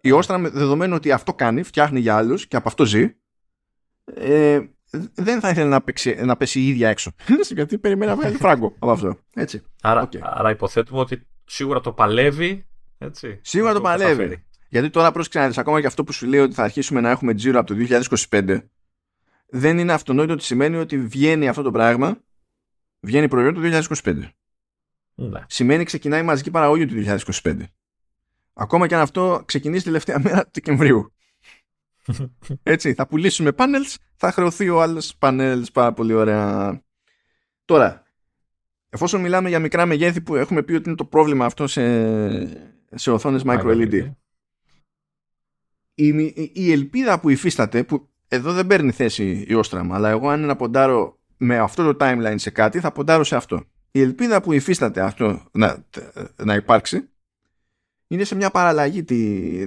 η 0.05 0.11
Όστρα 0.11 0.39
με 0.39 0.49
δεδομένο 0.49 0.95
ότι 0.95 1.12
αυτό 1.12 1.35
κάνει, 1.35 1.62
φτιάχνει 1.62 2.01
για 2.01 2.16
άλλους 2.16 2.47
και 2.47 2.57
από 2.57 2.69
αυτό 2.69 2.85
ζει, 2.85 3.15
ε, 4.05 4.61
δεν 5.15 5.41
θα 5.41 5.49
ήθελε 5.49 5.69
να, 5.69 5.83
παίξει, 5.83 6.15
να 6.25 6.37
πέσει 6.37 6.61
η 6.61 6.69
ίδια 6.69 6.89
έξω. 6.89 7.12
Γιατί 7.55 7.79
περιμένει 7.79 8.11
να 8.11 8.16
βγάλει 8.16 8.37
φράγκο 8.37 8.75
από 8.79 8.91
αυτό. 8.91 9.19
Έτσι. 9.35 9.62
Άρα, 9.83 10.09
okay. 10.09 10.19
άρα 10.23 10.51
υποθέτουμε 10.51 11.01
ότι 11.01 11.27
σίγουρα 11.45 11.81
το 11.81 11.93
παλεύει. 11.93 12.66
Έτσι, 12.99 13.39
σίγουρα 13.43 13.73
το, 13.73 13.81
παλεύει. 13.81 14.45
Γιατί 14.69 14.91
τώρα 14.91 15.12
πρόσεξε 15.12 15.61
ακόμα 15.61 15.81
και 15.81 15.87
αυτό 15.87 16.05
που 16.05 16.12
σου 16.12 16.27
λέει 16.27 16.41
ότι 16.41 16.55
θα 16.55 16.62
αρχίσουμε 16.62 17.01
να 17.01 17.11
έχουμε 17.11 17.35
τζίρο 17.35 17.59
από 17.59 17.75
το 17.75 18.03
2025 18.31 18.59
δεν 19.57 19.79
είναι 19.79 19.93
αυτονόητο 19.93 20.33
ότι 20.33 20.43
σημαίνει 20.43 20.77
ότι 20.77 20.99
βγαίνει 20.99 21.49
αυτό 21.49 21.62
το 21.62 21.71
πράγμα 21.71 22.19
βγαίνει 23.01 23.29
προϊόν 23.29 23.55
του 23.55 23.61
2025. 23.62 24.29
Ναι. 25.15 25.41
Σημαίνει 25.47 25.85
ξεκινάει 25.85 26.21
η 26.21 26.25
μαζική 26.25 26.51
παραγωγή 26.51 26.87
του 26.87 27.19
2025. 27.43 27.59
Ακόμα 28.53 28.87
και 28.87 28.95
αν 28.95 29.01
αυτό 29.01 29.43
ξεκινήσει 29.45 29.85
τελευταία 29.85 30.19
μέρα 30.19 30.43
του 30.45 30.51
Δεκεμβρίου. 30.53 31.12
Έτσι, 32.63 32.95
θα 32.95 33.07
πουλήσουμε 33.07 33.51
panels, 33.57 33.95
θα 34.17 34.33
χρεωθεί 34.33 34.69
ο 34.69 34.83
άλλος 34.83 35.17
panels 35.19 35.65
πάρα 35.73 35.93
πολύ 35.93 36.13
ωραία. 36.13 36.83
Τώρα, 37.65 38.03
εφόσον 38.89 39.21
μιλάμε 39.21 39.49
για 39.49 39.59
μικρά 39.59 39.87
μεγέθη 39.87 40.21
που 40.21 40.37
έχουμε 40.37 40.63
πει 40.63 40.73
ότι 40.73 40.89
είναι 40.89 40.97
το 40.97 41.05
πρόβλημα 41.05 41.45
αυτό 41.45 41.67
σε, 41.67 41.85
σε 42.95 43.11
οθόνες 43.11 43.43
micro 43.47 43.67
LED, 43.67 44.13
η, 45.95 46.35
η, 46.53 46.73
ελπίδα 46.73 47.21
που 47.21 47.29
υφίσταται, 47.29 47.85
που 47.85 48.09
εδώ 48.29 48.53
δεν 48.53 48.67
παίρνει 48.67 48.91
θέση 48.91 49.31
η 49.31 49.61
Ostram, 49.65 49.89
αλλά 49.91 50.11
εγώ 50.11 50.29
αν 50.29 50.39
είναι 50.39 50.47
να 50.47 50.57
ποντάρω 50.57 51.19
με 51.37 51.59
αυτό 51.59 51.93
το 51.93 52.07
timeline 52.07 52.35
σε 52.37 52.51
κάτι, 52.51 52.81
θα 52.81 52.93
ποντάρω 52.93 53.25
σε 53.25 53.37
αυτό. 53.37 53.65
Η 53.91 54.01
ελπίδα 54.01 54.43
που 54.43 54.53
υφίσταται 54.53 55.01
αυτό 55.01 55.43
να, 55.53 55.85
να 56.45 56.55
υπάρξει 56.55 57.09
είναι 58.07 58.25
σε 58.25 58.35
μια 58.35 58.51
παραλλαγή, 58.51 59.05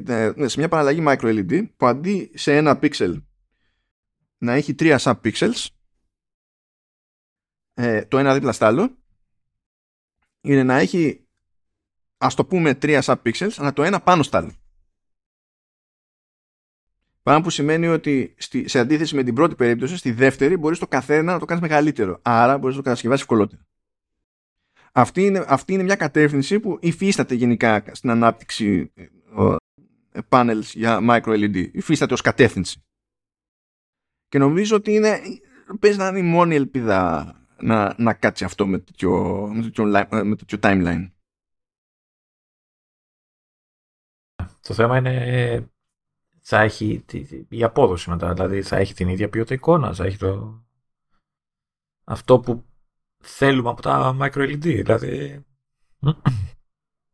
ναι, 0.04 0.48
σε 0.48 0.60
μια 0.60 0.68
παραλλαγή 0.68 1.04
micro 1.08 1.18
LED 1.50 1.68
που 1.78 1.88
αντί 1.88 2.32
σε 2.34 2.56
ένα 2.56 2.80
pixel 2.82 3.22
να 4.38 4.54
έχει 4.54 4.74
τρία 4.74 5.00
sub-pixels 5.02 5.66
ε, 7.74 8.06
το 8.06 8.18
ένα 8.18 8.34
δίπλα 8.34 8.52
στο 8.52 8.66
άλλο 8.66 8.98
είναι 10.42 10.64
να 10.64 10.76
έχει 10.78 11.28
ας 12.18 12.36
το 12.36 12.46
πούμε 12.46 12.74
τρία 12.74 13.04
sub-pixels 13.06 13.54
αλλά 13.58 13.74
το 13.74 13.84
ένα 13.84 14.02
πάνω 14.02 14.24
στο 14.24 14.38
άλλο. 14.38 14.52
Πράγμα 17.24 17.44
που 17.44 17.50
σημαίνει 17.50 17.88
ότι 17.88 18.36
στη, 18.38 18.68
σε 18.68 18.80
αντίθεση 18.80 19.16
με 19.16 19.24
την 19.24 19.34
πρώτη 19.34 19.56
περίπτωση, 19.56 19.98
στη 19.98 20.12
δεύτερη 20.12 20.58
μπορείς 20.58 20.80
το 20.80 20.88
καθένα 20.88 21.32
να 21.34 21.40
το 21.40 21.46
κάνεις 21.46 21.62
μεγαλύτερο. 21.62 22.20
Άρα 22.22 22.58
μπορείς 22.58 22.76
να 22.76 22.82
το 22.82 22.88
κατασκευάσεις 22.88 23.22
ευκολότερο. 23.22 23.62
Αυτή 24.98 25.26
είναι, 25.26 25.46
αυτή 25.48 25.74
είναι 25.74 25.84
μια 25.84 25.96
κατεύθυνση 25.96 26.60
που 26.60 26.78
υφίσταται 26.82 27.36
γενικά 27.36 27.84
στην 27.92 28.10
ανάπτυξη 28.10 28.92
ε, 29.38 30.20
panels 30.30 30.64
για 30.74 31.00
micro 31.02 31.28
LED. 31.28 31.70
Υφίσταται 31.72 32.14
ως 32.14 32.22
κατεύθυνση. 32.22 32.84
Και 34.28 34.38
νομίζω 34.38 34.76
ότι 34.76 34.94
είναι, 34.94 35.20
παίζει 35.80 35.98
να 35.98 36.08
είναι 36.08 36.20
η 36.20 36.22
μόνη 36.22 36.56
ελπίδα 36.56 37.34
να, 37.58 37.96
να 37.98 38.14
κάτσει 38.14 38.44
αυτό 38.44 38.68
με 38.68 38.80
τέτοιο, 38.80 39.48
με 39.54 39.62
τέτοιο, 39.62 39.86
με 40.26 40.36
τέτοιο 40.36 40.58
timeline. 40.62 41.12
Το 44.62 44.74
θέμα 44.74 44.98
είναι 44.98 45.70
θα 46.40 46.62
έχει 46.62 47.06
η 47.50 47.64
απόδοση 47.64 48.10
μετά, 48.10 48.34
δηλαδή 48.34 48.62
θα 48.62 48.78
έχει 48.78 48.94
την 48.94 49.08
ίδια 49.08 49.30
ποιότητα 49.30 49.54
εικόνα, 49.54 49.94
θα 49.94 50.06
έχει 50.06 50.18
το... 50.18 50.64
αυτό 52.04 52.40
που 52.40 52.67
θέλουμε 53.28 53.70
από 53.70 53.82
τα 53.82 54.18
micro 54.22 54.38
LED. 54.38 54.58
Δηλαδή... 54.60 55.46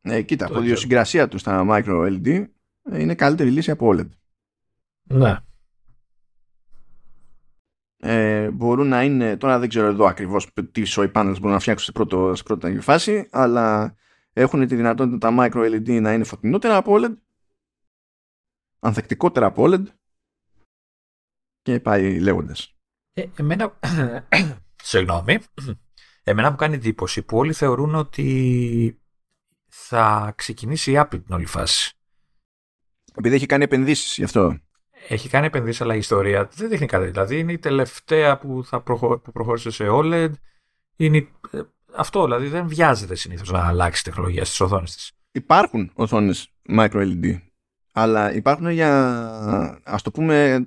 Ναι, 0.01 0.21
κοίτα, 0.21 0.45
από 0.45 0.59
ιδιοσυγκρασία 0.59 1.27
τους 1.27 1.41
στα 1.41 1.65
micro 1.69 2.07
LED 2.07 2.45
είναι 2.91 3.15
καλύτερη 3.15 3.49
λύση 3.49 3.71
από 3.71 3.89
OLED. 3.93 4.09
Ναι. 5.03 5.37
Ε, 7.97 8.51
μπορούν 8.51 8.87
να 8.87 9.03
είναι, 9.03 9.37
τώρα 9.37 9.59
δεν 9.59 9.69
ξέρω 9.69 9.87
εδώ 9.87 10.05
ακριβώς 10.05 10.53
τι 10.71 10.81
soy 10.85 11.11
panels 11.11 11.35
μπορούν 11.39 11.51
να 11.51 11.59
φτιάξουν 11.59 11.85
σε, 11.85 11.91
πρώτο, 11.91 12.35
σε 12.35 12.43
πρώτη 12.43 12.79
φάση, 12.79 13.27
αλλά 13.31 13.95
έχουν 14.33 14.67
τη 14.67 14.75
δυνατότητα 14.75 15.17
τα 15.17 15.35
micro 15.39 15.71
LED 15.71 16.01
να 16.01 16.13
είναι 16.13 16.23
φωτεινότερα 16.23 16.77
από 16.77 16.95
OLED, 16.95 17.13
ανθεκτικότερα 18.79 19.45
από 19.45 19.63
OLED 19.65 19.83
και 21.61 21.79
πάει 21.79 22.19
λέγοντας. 22.19 22.75
Ε, 23.13 23.25
εμένα, 23.35 23.79
συγγνώμη, 24.83 25.39
Εμένα 26.23 26.49
μου 26.49 26.55
κάνει 26.55 26.75
εντύπωση 26.75 27.21
που 27.21 27.37
όλοι 27.37 27.53
θεωρούν 27.53 27.95
ότι 27.95 28.99
θα 29.67 30.33
ξεκινήσει 30.35 30.91
η 30.91 30.95
Apple 30.97 31.09
την 31.25 31.33
όλη 31.35 31.45
φάση. 31.45 31.97
Επειδή 33.15 33.35
έχει 33.35 33.45
κάνει 33.45 33.63
επενδύσεις 33.63 34.17
γι' 34.17 34.23
αυτό. 34.23 34.57
Έχει 35.07 35.29
κάνει 35.29 35.45
επενδύσεις, 35.45 35.81
αλλά 35.81 35.95
η 35.95 35.97
ιστορία 35.97 36.49
δεν 36.55 36.69
δείχνει 36.69 36.85
κάτι. 36.85 37.05
Δηλαδή 37.05 37.39
είναι 37.39 37.51
η 37.51 37.57
τελευταία 37.57 38.37
που, 38.37 38.63
θα 38.65 38.81
προχω... 38.81 39.19
που 39.19 39.31
προχώρησε 39.31 39.71
σε 39.71 39.85
OLED. 39.89 40.31
Είναι... 40.95 41.17
Ε, 41.51 41.61
αυτό 41.95 42.23
δηλαδή 42.23 42.47
δεν 42.47 42.67
βιάζεται 42.67 43.15
συνήθως 43.15 43.51
να 43.51 43.67
αλλάξει 43.67 44.03
τεχνολογία 44.03 44.45
στις 44.45 44.59
οθόνες 44.59 44.95
της. 44.95 45.11
Υπάρχουν 45.31 45.91
οθόνες 45.93 46.53
micro 46.69 46.89
LED. 46.91 47.39
Αλλά 47.95 48.33
υπάρχουν 48.33 48.69
για, 48.69 48.91
ας 49.83 50.01
το 50.01 50.11
πούμε, 50.11 50.65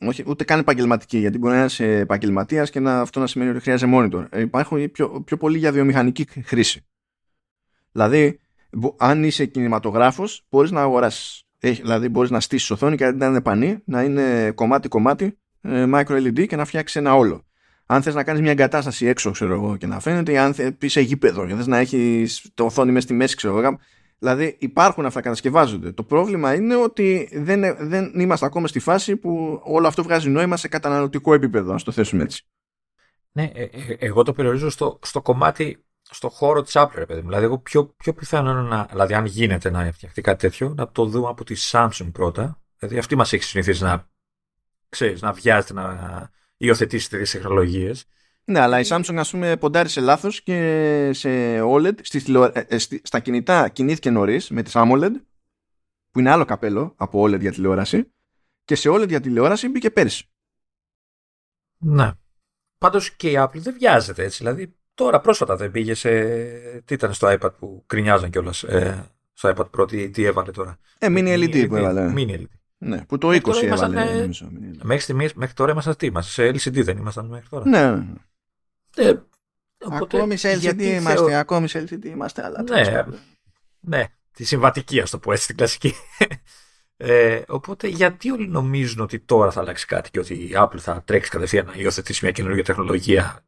όχι, 0.00 0.24
ούτε 0.26 0.44
καν 0.44 0.58
επαγγελματική, 0.58 1.18
γιατί 1.18 1.38
μπορεί 1.38 1.56
να 1.56 1.64
είσαι 1.64 1.98
επαγγελματίας 1.98 2.70
και 2.70 2.80
να, 2.80 3.00
αυτό 3.00 3.20
να 3.20 3.26
σημαίνει 3.26 3.50
ότι 3.50 3.60
χρειάζεται 3.60 3.92
monitor. 3.94 4.26
Ε, 4.30 4.40
υπάρχουν 4.40 4.90
πιο, 4.90 5.22
πιο 5.24 5.36
πολύ 5.36 5.58
για 5.58 5.72
βιομηχανική 5.72 6.26
χρήση. 6.44 6.86
Δηλαδή, 7.92 8.40
αν 8.96 9.24
είσαι 9.24 9.46
κινηματογράφος, 9.46 10.46
μπορείς 10.50 10.70
να 10.70 10.80
αγοράσεις. 10.80 11.42
Δηλαδή, 11.58 12.08
μπορείς 12.08 12.30
να 12.30 12.40
στήσεις 12.40 12.70
οθόνη 12.70 12.96
και 12.96 13.04
αντί 13.04 13.18
να 13.18 13.26
είναι 13.26 13.40
πανί, 13.40 13.78
να 13.84 14.02
είναι 14.02 14.50
κομμάτι-κομμάτι 14.50 15.38
ε, 15.60 15.84
micro 15.94 16.26
LED 16.26 16.46
και 16.46 16.56
να 16.56 16.64
φτιάξεις 16.64 16.96
ένα 16.96 17.14
όλο. 17.14 17.46
Αν 17.86 18.02
θες 18.02 18.14
να 18.14 18.24
κάνεις 18.24 18.40
μια 18.40 18.50
εγκατάσταση 18.50 19.06
έξω, 19.06 19.30
ξέρω 19.30 19.54
εγώ, 19.54 19.76
και 19.76 19.86
να 19.86 20.00
φαίνεται, 20.00 20.32
ή 20.32 20.38
αν 20.38 20.54
πει 20.78 20.88
σε 20.88 21.00
γήπεδο 21.00 21.46
και 21.46 21.54
θες 21.54 21.66
να 21.66 21.78
έχεις 21.78 22.50
το 22.54 22.64
οθόνη 22.64 22.92
μέσα 22.92 23.06
στη 23.06 23.14
μέση, 23.14 23.36
ξέρω 23.36 23.58
εγώ, 23.58 23.78
Δηλαδή 24.18 24.56
υπάρχουν 24.58 25.06
αυτά, 25.06 25.20
κατασκευάζονται. 25.20 25.92
Το 25.92 26.02
πρόβλημα 26.02 26.54
είναι 26.54 26.76
ότι 26.76 27.28
δεν, 27.32 27.88
δεν 27.88 28.12
είμαστε 28.14 28.46
ακόμα 28.46 28.66
στη 28.66 28.78
φάση 28.78 29.16
που 29.16 29.60
όλο 29.64 29.86
αυτό 29.86 30.02
βγάζει 30.02 30.28
νόημα 30.28 30.56
σε 30.56 30.68
καταναλωτικό 30.68 31.34
επίπεδο, 31.34 31.72
να 31.72 31.80
το 31.80 31.92
θέσουμε 31.92 32.22
έτσι. 32.22 32.46
Ναι, 33.32 33.50
ε, 33.54 33.62
ε, 33.62 33.96
εγώ 33.98 34.22
το 34.22 34.32
περιορίζω 34.32 34.70
στο, 34.70 34.98
στο 35.02 35.22
κομμάτι, 35.22 35.84
στο 36.02 36.28
χώρο 36.28 36.62
της 36.62 36.72
Apple, 36.76 37.04
παιδί 37.06 37.20
Δηλαδή, 37.20 37.44
εγώ 37.44 37.58
πιο, 37.58 37.86
πιο 37.86 38.14
πιθανό 38.14 38.50
είναι 38.50 38.60
να, 38.60 38.84
δηλαδή, 38.90 39.14
αν 39.14 39.26
γίνεται 39.26 39.70
να 39.70 39.92
φτιαχτεί 39.92 40.20
κάτι 40.20 40.38
τέτοιο, 40.38 40.74
να 40.76 40.90
το 40.90 41.04
δούμε 41.04 41.28
από 41.28 41.44
τη 41.44 41.54
Samsung 41.70 42.08
πρώτα. 42.12 42.60
Δηλαδή, 42.78 42.98
αυτή 42.98 43.16
μας 43.16 43.32
έχει 43.32 43.42
συνηθίσει 43.42 43.82
να, 43.82 44.08
ξέρεις, 44.88 45.22
να 45.22 45.32
βιάζεται 45.32 45.72
να 45.72 46.30
υιοθετήσει 46.56 47.10
τέτοιες 47.10 47.30
τεχνολογίες. 47.30 48.06
Ναι, 48.48 48.60
αλλά 48.60 48.80
η 48.80 48.84
Samsung 48.88 49.14
ας 49.16 49.30
πούμε 49.30 49.56
ποντάρει 49.56 49.88
σε 49.88 50.00
λάθος 50.00 50.42
και 50.42 51.10
σε 51.12 51.28
OLED 51.62 51.94
στις 52.02 52.28
ε, 52.28 52.66
ε, 52.68 52.78
στα 53.02 53.20
κινητά 53.20 53.68
κινήθηκε 53.68 54.10
νωρίς 54.10 54.50
με 54.50 54.62
τις 54.62 54.72
AMOLED 54.76 55.12
που 56.10 56.18
είναι 56.18 56.30
άλλο 56.30 56.44
καπέλο 56.44 56.94
από 56.96 57.22
OLED 57.22 57.40
για 57.40 57.52
τηλεόραση 57.52 58.12
και 58.64 58.74
σε 58.74 58.90
OLED 58.90 59.08
για 59.08 59.20
τηλεόραση 59.20 59.68
μπήκε 59.68 59.90
πέρυσι. 59.90 60.30
Ναι. 61.78 62.10
Πάντως 62.78 63.10
και 63.16 63.30
η 63.30 63.34
Apple 63.38 63.58
δεν 63.58 63.74
βιάζεται 63.78 64.24
έτσι. 64.24 64.38
Δηλαδή 64.38 64.76
τώρα 64.94 65.20
πρόσφατα 65.20 65.56
δεν 65.56 65.70
πήγε 65.70 65.94
σε... 65.94 66.10
Τι 66.84 66.94
ήταν 66.94 67.12
στο 67.12 67.36
iPad 67.40 67.54
που 67.58 67.84
κρινιάζαν 67.86 68.30
κιόλας. 68.30 68.62
Ε, 68.62 69.10
στο 69.32 69.52
iPad 69.56 69.70
Pro 69.78 69.88
τι, 69.88 70.10
τι 70.10 70.24
έβαλε 70.24 70.50
τώρα; 70.50 70.78
Ε, 70.98 71.06
mini 71.10 71.44
LED 71.44 71.68
που 71.68 71.76
έβαλε. 71.76 72.12
Mini 72.16 72.30
LED. 72.30 72.46
Ναι, 72.78 73.04
που 73.04 73.18
το 73.18 73.28
20 73.28 73.62
έβαλε. 73.62 74.28
Μέχρι, 74.82 75.02
στιγμής, 75.02 75.34
μέχρι 75.34 75.54
τώρα 75.54 75.72
ήμασταν 75.72 75.96
τι 75.96 76.06
είμαστε, 76.06 76.30
σε 76.30 76.48
LCD 76.48 76.84
δεν 76.84 76.98
ήμασταν 76.98 77.26
μέχρι 77.26 77.48
τώρα; 77.48 77.68
Ναι, 77.68 77.90
ναι. 77.90 77.96
ναι. 77.96 78.14
Ε, 79.02 79.22
οπότε, 79.84 80.16
ακόμη 80.16 80.36
σε 80.36 80.52
LCD 80.52 80.82
είμαστε, 80.82 81.14
θεω... 81.14 81.38
ακόμη 81.38 81.68
σε 81.68 81.82
LCD 81.82 82.04
είμαστε, 82.04 82.44
αλλά 82.44 82.62
ναι, 82.62 83.04
ναι, 83.80 84.06
τη 84.32 84.44
συμβατική, 84.44 85.00
ας 85.00 85.10
το 85.10 85.18
πω 85.18 85.32
έτσι, 85.32 85.46
την 85.46 85.56
κλασική. 85.56 85.94
Ε, 87.00 87.42
οπότε 87.48 87.88
γιατί 87.88 88.30
όλοι 88.30 88.48
νομίζουν 88.48 89.00
ότι 89.00 89.20
τώρα 89.20 89.50
θα 89.50 89.60
αλλάξει 89.60 89.86
κάτι 89.86 90.10
και 90.10 90.18
ότι 90.18 90.34
η 90.34 90.50
Apple 90.54 90.78
θα 90.78 91.02
τρέξει 91.02 91.30
κατευθείαν 91.30 91.66
να 91.66 91.74
υιοθετήσει 91.74 92.24
μια 92.24 92.32
καινούργια 92.32 92.64
τεχνολογία 92.64 93.44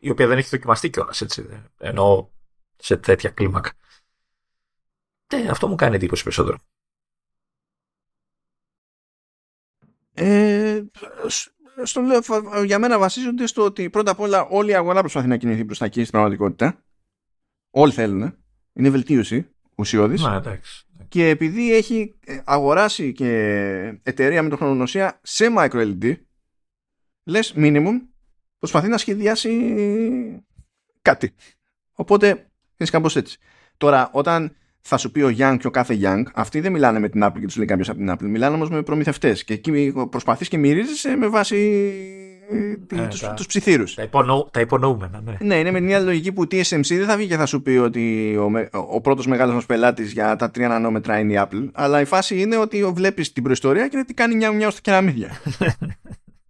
η 0.00 0.10
οποία 0.10 0.26
δεν 0.26 0.38
έχει 0.38 0.48
δοκιμαστεί 0.48 0.90
κιόλας, 0.90 1.20
έτσι. 1.20 1.62
Ενώ 1.78 2.30
σε 2.76 2.96
τέτοια 2.96 3.30
κλίμακα. 3.30 3.72
Ε, 5.26 5.48
αυτό 5.48 5.68
μου 5.68 5.74
κάνει 5.74 5.96
εντύπωση 5.96 6.22
περισσότερο. 6.22 6.58
Ε, 10.14 10.82
στο 11.82 12.00
λέω, 12.00 12.20
για 12.64 12.78
μένα 12.78 12.98
βασίζονται 12.98 13.46
στο 13.46 13.64
ότι 13.64 13.90
πρώτα 13.90 14.10
απ' 14.10 14.20
όλα 14.20 14.46
όλη 14.46 14.70
η 14.70 14.74
αγορά 14.74 15.00
προσπαθεί 15.00 15.26
να 15.26 15.36
κινηθεί 15.36 15.64
προς 15.64 15.78
τα 15.78 15.84
εκεί 15.84 16.00
στην 16.00 16.12
πραγματικότητα. 16.12 16.84
Όλοι 17.70 17.92
θέλουν. 17.92 18.36
Είναι 18.72 18.90
βελτίωση 18.90 19.48
ουσιώδης. 19.74 20.22
Και 21.08 21.28
επειδή 21.28 21.74
έχει 21.74 22.18
ε, 22.24 22.40
αγοράσει 22.44 23.12
και 23.12 23.28
εταιρεία 24.02 24.42
με 24.42 24.48
το 24.48 24.56
χρονονοσία 24.56 25.20
σε 25.22 25.46
micro 25.58 25.96
LED, 26.00 26.16
λες 27.24 27.54
minimum 27.56 28.00
προσπαθεί 28.58 28.88
να 28.88 28.98
σχεδιάσει 28.98 29.50
κάτι. 31.02 31.34
Οπότε 31.92 32.28
είναι 32.76 32.90
κάπως 32.90 33.16
έτσι. 33.16 33.38
Τώρα, 33.76 34.10
όταν 34.12 34.56
θα 34.88 34.96
σου 34.96 35.10
πει 35.10 35.20
ο 35.20 35.28
Young 35.38 35.56
και 35.60 35.66
ο 35.66 35.70
κάθε 35.70 35.98
Young, 36.02 36.22
αυτοί 36.34 36.60
δεν 36.60 36.72
μιλάνε 36.72 36.98
με 36.98 37.08
την 37.08 37.24
Apple 37.24 37.38
και 37.40 37.46
τους 37.46 37.56
λέει 37.56 37.66
κάποιος 37.66 37.88
από 37.88 37.98
την 37.98 38.10
Apple. 38.10 38.28
Μιλάνε 38.28 38.54
όμως 38.54 38.70
με 38.70 38.82
προμηθευτές. 38.82 39.44
Και 39.44 39.52
εκεί 39.52 39.92
προσπαθείς 40.10 40.48
και 40.48 40.58
μυρίζεσαι 40.58 41.16
με 41.16 41.28
βάση 41.28 41.56
ε, 42.50 43.06
τους, 43.06 43.20
τα, 43.20 43.34
τους 43.34 43.46
ψιθύρους. 43.46 43.94
Τα, 43.94 44.02
υπονοού, 44.02 44.48
τα 44.52 44.60
υπονοούμενα, 44.60 45.20
ναι. 45.20 45.36
Ναι, 45.40 45.58
είναι 45.58 45.70
με 45.70 45.80
την 45.80 45.94
άλλη 45.94 46.04
λογική 46.04 46.32
που 46.32 46.42
η 46.42 46.46
TSMC 46.50 46.96
δεν 46.96 47.06
θα 47.06 47.16
βγει 47.16 47.26
και 47.26 47.36
θα 47.36 47.46
σου 47.46 47.62
πει 47.62 47.70
ότι 47.70 48.36
ο, 48.36 48.50
ο 48.72 49.00
πρώτος 49.00 49.26
μεγάλος 49.26 49.54
μας 49.54 49.66
πελάτης 49.66 50.12
για 50.12 50.36
τα 50.36 50.46
3 50.46 50.58
νανόμετρα 50.58 51.18
είναι 51.18 51.32
η 51.32 51.36
Apple, 51.38 51.70
αλλά 51.72 52.00
η 52.00 52.04
φάση 52.04 52.40
είναι 52.40 52.56
ότι 52.56 52.84
βλέπεις 52.84 53.32
την 53.32 53.42
προϊστορία 53.42 53.88
και 53.88 54.04
τι 54.06 54.14
κάνει 54.14 54.34
νιάου 54.34 54.54
νιάου 54.54 54.70
στα 54.70 54.80
κεραμίδια. 54.80 55.40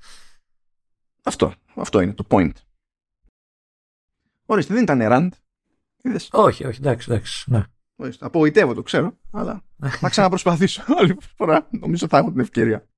αυτό, 1.31 1.53
αυτό 1.75 2.01
είναι 2.01 2.13
το 2.13 2.25
point. 2.29 2.53
Ορίστε, 4.47 4.75
δεν 4.75 4.83
ήταν 4.83 5.01
rand. 5.03 5.29
Όχι, 6.31 6.67
όχι, 6.67 6.79
εντάξει, 6.81 7.11
εντάξει, 7.11 7.51
ναι. 7.51 7.63
Απογοητεύω, 8.19 8.75
το 8.75 8.83
ξέρω, 8.83 9.19
αλλά 9.31 9.65
θα 9.79 10.09
ξαναπροσπαθήσω 10.09 10.85
άλλη 10.99 11.17
φορά. 11.37 11.69
Νομίζω 11.71 12.07
θα 12.09 12.19
έχω 12.19 12.31
την 12.31 12.41
ευκαιρία. 12.41 12.89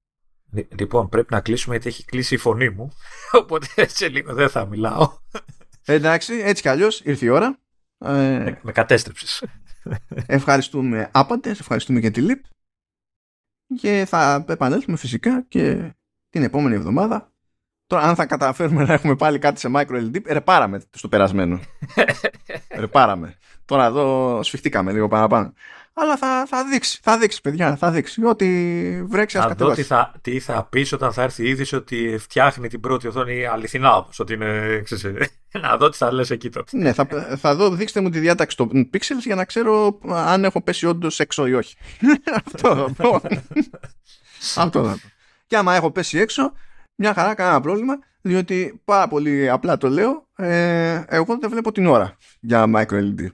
Λοιπόν, 0.78 1.08
πρέπει 1.08 1.32
να 1.32 1.40
κλείσουμε 1.40 1.74
γιατί 1.74 1.88
έχει 1.88 2.04
κλείσει 2.04 2.34
η 2.34 2.38
φωνή 2.38 2.70
μου. 2.70 2.92
Οπότε 3.40 3.88
σε 3.88 4.08
λίγο 4.08 4.34
δεν 4.34 4.48
θα 4.48 4.66
μιλάω. 4.66 5.18
Εντάξει, 5.84 6.34
έτσι 6.34 6.62
κι 6.62 6.68
αλλιώς 6.68 7.00
ήρθε 7.00 7.26
η 7.26 7.28
ώρα. 7.28 7.58
Ε, 7.98 8.52
με 8.62 8.72
κατέστρεψες. 8.72 9.44
Ευχαριστούμε 10.26 11.10
άπαντες, 11.12 11.60
ευχαριστούμε 11.60 12.00
και 12.00 12.10
τη 12.10 12.20
ΛΥΠ. 12.20 12.44
Και 13.80 14.04
θα 14.08 14.44
επανέλθουμε 14.48 14.96
φυσικά 14.96 15.44
και 15.48 15.94
την 16.30 16.42
επόμενη 16.42 16.74
εβδομάδα. 16.74 17.32
Τώρα, 17.86 18.02
αν 18.02 18.14
θα 18.14 18.26
καταφέρουμε 18.26 18.84
να 18.84 18.92
έχουμε 18.92 19.16
πάλι 19.16 19.38
κάτι 19.38 19.60
σε 19.60 19.70
micro 19.74 19.90
LED, 19.90 20.20
ρεπάραμε 20.26 20.82
στο 20.90 21.08
περασμένο. 21.08 21.60
ρεπάραμε. 22.70 23.36
Τώρα 23.68 23.84
εδώ 23.84 24.40
σφιχτήκαμε 24.42 24.92
λίγο 24.92 25.08
παραπάνω. 25.08 25.52
Αλλά 25.92 26.16
θα, 26.16 26.46
θα 26.46 26.64
δείξει, 26.64 26.98
θα 27.02 27.18
δείξει, 27.18 27.40
παιδιά, 27.40 27.76
θα 27.76 27.90
δείξει. 27.90 28.24
Ό,τι 28.24 28.46
βρέξει, 29.02 29.38
ας 29.38 29.52
δω 29.54 29.72
τι 29.72 29.82
θα, 29.82 30.14
τι 30.20 30.38
θα 30.38 30.64
πεις 30.64 30.92
όταν 30.92 31.12
θα 31.12 31.22
έρθει 31.22 31.44
η 31.44 31.48
είδηση 31.48 31.76
ότι 31.76 32.16
φτιάχνει 32.18 32.68
την 32.68 32.80
πρώτη 32.80 33.08
οθόνη 33.08 33.46
αληθινά 33.46 33.96
όμω. 33.96 34.08
Ότι 34.18 34.32
είναι. 34.32 34.80
Ξέρεις, 34.84 35.28
να 35.62 35.76
δω 35.76 35.88
τι 35.88 35.96
θα 35.96 36.12
λες 36.12 36.30
εκεί 36.30 36.50
τότε. 36.50 36.76
Ναι, 36.76 36.92
θα, 36.92 37.06
θα 37.36 37.54
δω, 37.54 37.70
δείξτε 37.70 38.00
μου 38.00 38.10
τη 38.10 38.18
διάταξη 38.18 38.56
των 38.56 38.90
pixels 38.92 39.24
για 39.24 39.34
να 39.34 39.44
ξέρω 39.44 39.98
αν 40.08 40.44
έχω 40.44 40.62
πέσει 40.62 40.86
όντως 40.86 41.20
έξω 41.20 41.46
ή 41.46 41.54
όχι. 41.54 41.76
Αυτό 42.44 42.74
θα 42.76 42.92
πω. 42.96 43.20
Αυτό 44.62 44.84
θα 44.84 44.90
πω. 44.90 45.10
Και 45.46 45.56
άμα 45.56 45.74
έχω 45.74 45.90
πέσει 45.90 46.18
έξω, 46.18 46.52
μια 46.94 47.14
χαρά, 47.14 47.34
κανένα 47.34 47.60
πρόβλημα, 47.60 47.98
διότι 48.20 48.80
πάρα 48.84 49.08
πολύ 49.08 49.50
απλά 49.50 49.76
το 49.76 49.88
λέω, 49.88 50.26
ε, 50.36 51.02
εγώ 51.08 51.38
δεν 51.40 51.50
βλέπω 51.50 51.72
την 51.72 51.86
ώρα 51.86 52.16
για 52.40 52.64
micro 52.74 52.94
LED 52.94 53.26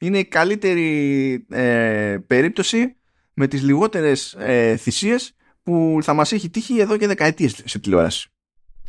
είναι 0.00 0.18
η 0.18 0.24
καλύτερη 0.24 1.46
ε, 1.50 2.18
περίπτωση 2.26 2.96
με 3.34 3.46
τις 3.46 3.62
λιγότερες 3.62 4.36
ε, 4.38 4.76
θυσίες 4.76 5.34
που 5.62 5.98
θα 6.02 6.14
μας 6.14 6.32
έχει 6.32 6.50
τύχει 6.50 6.78
εδώ 6.78 6.96
και 6.96 7.06
δεκαετίες 7.06 7.62
σε 7.64 7.78
τηλεόραση. 7.78 8.28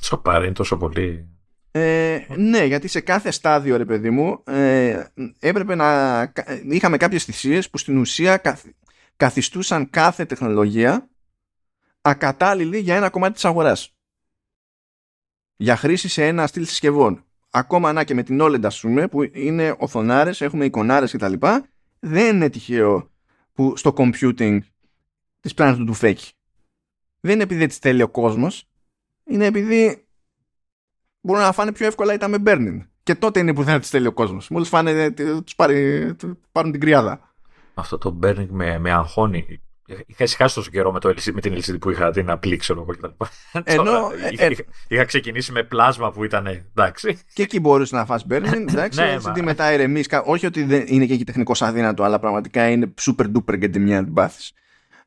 Σοπάρει, 0.02 0.46
είναι 0.46 0.54
τόσο 0.54 0.78
πολύ. 0.78 1.28
Ε, 1.72 2.20
ναι, 2.38 2.64
γιατί 2.64 2.88
σε 2.88 3.00
κάθε 3.00 3.32
στάδιο, 3.32 3.78
ρε 3.78 3.86
παιδί 3.86 4.10
μου, 4.10 4.44
ε, 4.44 5.04
έπρεπε 5.40 5.76
να 5.76 6.32
είχαμε 6.70 6.98
κάποιες 6.98 7.24
θυσίες 7.24 7.70
που 7.70 7.78
στην 7.78 7.98
ουσία 7.98 8.42
καθιστούσαν 9.16 9.90
κάθε 9.90 10.26
τεχνολογία 10.26 11.10
ακατάλληλη 12.02 12.78
για 12.78 12.96
ένα 12.96 13.10
κομμάτι 13.10 13.34
της 13.34 13.46
αγοράς. 13.46 13.96
Για 15.56 15.76
χρήση 15.76 16.08
σε 16.08 16.28
ένα 16.28 16.48
στυλ 16.48 16.66
συσκευών 16.66 17.26
ακόμα 17.52 17.94
να 17.94 18.03
και 18.03 18.14
με 18.14 18.23
την 18.23 18.40
OLED 18.41 18.64
ας 18.64 18.80
πούμε 18.80 19.07
που 19.07 19.23
είναι 19.34 19.76
οθονάρες, 19.80 20.41
έχουμε 20.41 20.65
εικονάρες 20.65 21.11
κτλ 21.11 21.34
δεν 21.99 22.36
είναι 22.36 22.49
τυχαίο 22.49 23.10
που 23.53 23.78
στο 23.78 23.94
computing 23.98 24.60
τις 25.40 25.53
πλάνες 25.53 25.78
του 25.78 25.86
του 25.86 25.94
φέκει. 25.94 26.32
Δεν 27.19 27.34
είναι 27.34 27.44
επειδή 27.44 27.60
δεν 27.60 27.68
τις 27.68 27.78
θέλει 27.78 28.02
ο 28.02 28.07
κόσμος, 28.07 28.68
είναι 29.23 29.45
επειδή 29.45 30.06
μπορούν 31.22 31.41
να 31.41 31.52
φάνε 31.52 31.72
πιο 31.72 31.86
εύκολα 31.86 32.14
ήταν 32.14 32.32
με 32.32 32.38
burning. 32.45 32.86
Και 33.03 33.15
τότε 33.15 33.40
είναι 33.40 33.53
που 33.53 33.64
δεν 33.64 33.80
τις 33.80 33.90
θέλει 33.90 34.07
ο 34.07 34.14
κόσμος. 34.14 34.49
Μόλις 34.49 34.69
φάνε, 34.69 35.11
τους 35.44 35.56
πάρουν 36.52 36.72
την 36.72 36.80
κρυάδα. 36.80 37.34
Αυτό 37.73 37.98
το 37.98 38.19
burning 38.23 38.48
με, 38.49 38.80
με 38.80 38.91
αγχώνει 38.91 39.61
Είχα 40.05 40.23
ησυχάσει 40.23 40.55
τόσο 40.55 40.69
καιρό 40.69 40.91
με, 40.91 40.99
το 40.99 41.09
LCD, 41.09 41.31
με 41.34 41.41
την 41.41 41.53
LCD 41.55 41.80
που 41.80 41.89
είχα 41.89 42.11
την 42.11 42.30
απλή, 42.30 42.57
ξέρω 42.57 42.81
εγώ 42.81 42.91
κτλ. 42.91 43.26
Ενώ, 43.63 44.11
είχα, 44.31 44.45
ε, 44.45 44.55
είχα, 44.88 45.05
ξεκινήσει 45.05 45.51
με 45.51 45.63
πλάσμα 45.63 46.11
που 46.11 46.23
ήταν 46.23 46.47
εντάξει. 46.47 47.19
Και 47.34 47.43
εκεί 47.43 47.59
μπορούσε 47.59 47.95
να 47.95 48.05
φας 48.05 48.26
burning, 48.30 48.65
εντάξει. 48.69 48.99
ναι, 48.99 49.18
LCD 49.23 49.41
μετά 49.41 49.73
ηρεμείς. 49.73 50.07
Όχι 50.26 50.45
ότι 50.45 50.63
δεν 50.63 50.84
είναι 50.88 51.05
και 51.05 51.13
εκεί 51.13 51.23
τεχνικός 51.23 51.61
αδύνατο, 51.61 52.03
αλλά 52.03 52.19
πραγματικά 52.19 52.69
είναι 52.69 52.93
super 53.01 53.26
duper 53.35 53.57
για 53.57 53.69
τη 53.69 53.80
μια 53.80 53.97
αντιπάθηση. 53.97 54.53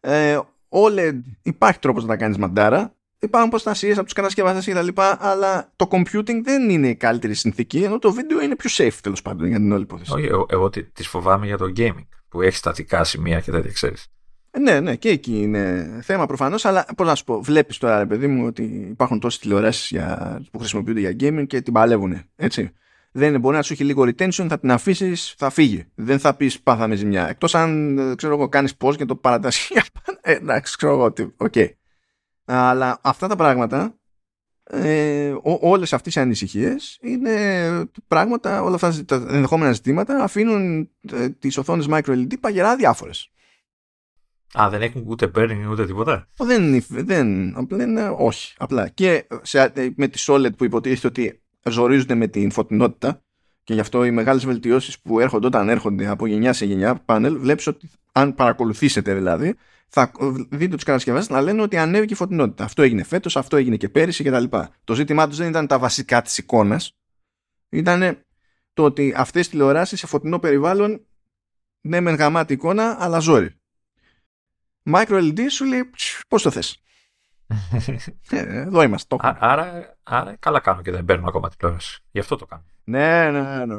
Ε, 0.01 0.39
OLED 0.69 1.21
υπάρχει 1.43 1.79
τρόπος 1.79 2.03
να 2.03 2.09
τα 2.09 2.17
κάνεις 2.17 2.37
μαντάρα. 2.37 2.95
Υπάρχουν 3.19 3.51
προστασίες 3.51 3.97
από 3.97 4.05
τους 4.05 4.13
κατασκευαστές 4.13 4.75
κτλ. 4.75 5.01
Αλλά 5.19 5.73
το 5.77 5.89
computing 5.91 6.41
δεν 6.43 6.71
είναι 6.71 6.89
η 6.89 6.95
καλύτερη 6.95 7.35
συνθήκη, 7.35 7.83
ενώ 7.83 7.99
το 7.99 8.13
βίντεο 8.13 8.41
είναι 8.41 8.57
πιο 8.57 8.71
safe 8.73 8.99
τέλος 9.03 9.23
πάντων 9.23 9.47
για 9.47 9.57
την 9.57 9.73
όλη 9.73 9.83
υπόθεση. 9.83 10.13
Όχι, 10.13 10.27
εγώ, 10.27 10.47
εγώ 10.51 10.71
τι 10.71 11.03
φοβάμαι 11.03 11.47
για 11.47 11.57
το 11.57 11.73
gaming 11.77 12.07
που 12.29 12.43
έχει 12.43 12.57
στατικά 12.57 13.05
σημεία 13.05 13.41
και 13.41 13.51
τέτοια, 13.51 13.73
ξέρεις. 13.73 14.14
Ναι, 14.61 14.81
ναι, 14.81 14.97
και 14.97 15.09
εκεί 15.09 15.41
είναι 15.41 15.89
θέμα 16.03 16.27
προφανώς, 16.27 16.65
αλλά 16.65 16.87
πώς 16.97 17.07
να 17.07 17.15
σου 17.15 17.25
πω, 17.25 17.41
βλέπεις 17.43 17.79
τώρα, 17.79 17.99
ρε 17.99 18.07
παιδί 18.07 18.27
μου, 18.27 18.47
ότι 18.47 18.63
υπάρχουν 18.91 19.21
τόσες 19.21 19.41
τηλεοράσεις 19.41 19.99
που 20.51 20.59
χρησιμοποιούνται 20.59 21.01
για 21.01 21.17
gaming 21.21 21.47
και 21.47 21.61
την 21.61 21.73
παλεύουν. 21.73 22.23
Έτσι. 22.37 22.73
Δεν 23.17 23.29
είναι, 23.29 23.39
μπορεί 23.39 23.57
να 23.57 23.63
σου 23.63 23.73
έχει 23.73 23.85
λίγο 23.85 24.03
retention, 24.03 24.47
θα 24.49 24.59
την 24.59 24.71
αφήσεις, 24.71 25.35
θα 25.39 25.51
φύγει. 25.51 25.85
Δεν 25.95 26.19
θα 26.19 26.35
πεις 26.35 26.61
πάθαμε 26.61 26.95
ζημιά. 26.95 27.29
Εκτός 27.29 27.55
αν, 27.55 27.99
ξέρω 28.17 28.35
εγώ, 28.35 28.49
κάνεις 28.49 28.77
pause 28.77 28.95
και 28.95 29.05
το 29.05 29.17
παρατάς. 29.17 29.75
ε, 30.21 30.33
εντάξει, 30.33 30.77
ξέρω 30.77 30.93
εγώ 30.93 31.05
ότι. 31.05 31.33
OK. 31.37 31.53
Okay. 31.55 31.69
Αλλά 32.45 32.99
αυτά 33.03 33.27
τα 33.27 33.37
πράγματα, 33.37 33.95
ε, 34.65 35.35
όλες 35.61 35.93
αυτές 35.93 36.15
οι 36.15 36.21
ανησυχίες 36.21 36.99
είναι 37.01 37.35
πράγματα, 38.07 38.63
όλα 38.63 38.75
αυτά 38.75 39.05
τα 39.05 39.15
ενδεχόμενα 39.15 39.73
ζητήματα 39.73 40.23
αφήνουν 40.23 40.91
ε, 41.13 41.29
τις 41.29 41.59
οθόνες 41.59 41.87
micro 41.91 42.11
LED 42.11 42.33
παγερά 42.41 42.77
αδιάφορες. 42.77 43.33
Α, 44.61 44.69
δεν 44.71 44.83
έχουν 44.83 45.05
ούτε 45.07 45.31
burning 45.35 45.67
ούτε 45.71 45.87
τίποτα; 45.87 46.29
Δεν, 46.37 46.85
δεν 46.89 47.57
απλά 47.57 47.83
είναι, 47.83 48.15
όχι. 48.19 48.55
Απλά. 48.59 48.89
Και 48.89 49.27
σε, 49.43 49.73
με 49.97 50.09
τη 50.09 50.25
OLED 50.27 50.57
που 50.57 50.65
υποτίθεται 50.65 51.07
ότι 51.07 51.43
ζορίζονται 51.71 52.15
με 52.15 52.27
την 52.27 52.51
φωτεινότητα 52.51 53.23
και 53.65 53.75
γι' 53.75 53.81
αυτό 53.81 54.05
οι 54.05 54.11
μεγάλες 54.11 54.45
βελτιώσεις 54.45 55.01
που 55.01 55.21
έρχονται 55.21 55.47
όταν 55.47 55.69
έρχονται 55.69 56.07
από 56.07 56.27
γενιά 56.27 56.53
σε 56.53 56.65
γενιά 56.65 56.95
πάνελ, 56.95 57.39
βλέπεις 57.39 57.67
ότι 57.67 57.91
αν 58.13 58.35
παρακολουθήσετε 58.35 59.15
δηλαδή, 59.15 59.55
θα 59.89 60.11
δείτε 60.51 60.75
τους 60.75 60.85
κατασκευαστές 60.85 61.37
να 61.37 61.43
λένε 61.43 61.63
ότι 61.63 61.77
ανέβηκε 61.77 62.13
η 62.13 62.17
φωτεινότητα. 62.17 62.65
Αυτό 62.65 62.83
έγινε 62.83 63.05
φέτος, 63.05 63.37
αυτό 63.37 63.57
έγινε 63.57 63.77
και 63.77 63.89
πέρυσι 63.89 64.25
κτλ. 64.25 64.45
Το 64.85 64.95
ζήτημά 64.95 65.29
τους 65.29 65.37
δεν 65.37 65.49
ήταν 65.49 65.67
τα 65.67 65.79
βασικά 65.79 66.23
της 66.23 66.39
εικόνας. 66.39 66.97
Ήταν 67.69 68.19
το 68.73 68.85
ότι 68.85 69.15
αυτές 69.17 69.47
οι 69.47 69.51
τηλεοράσεις 69.51 69.99
σε 69.99 70.07
φωτεινό 70.07 70.39
περιβάλλον 70.39 71.07
ναι, 71.81 72.01
μεν 72.01 72.15
γαμάτη 72.15 72.53
εικόνα, 72.53 72.97
αλλά 72.99 73.19
ζόρι. 73.19 73.55
Micro 74.93 75.19
LED 75.19 75.41
σου 75.49 75.65
λέει 75.65 75.91
πώς 76.29 76.43
το 76.43 76.51
θες. 76.51 76.79
ε, 78.31 78.61
εδώ 78.61 78.83
είμαστε. 78.83 79.17
Το. 79.17 79.35
άρα, 79.39 79.97
άρα 80.03 80.37
καλά 80.39 80.61
κάνω 80.61 80.83
και 80.83 80.91
δεν 80.91 81.05
παίρνω 81.05 81.29
ακόμα 81.29 81.49
τηλεόραση. 81.49 82.03
Γι' 82.11 82.19
αυτό 82.19 82.37
το 82.37 82.47
κάνω. 82.47 82.63
Ναι, 82.85 83.31
ναι, 83.31 83.65
ναι. 83.65 83.75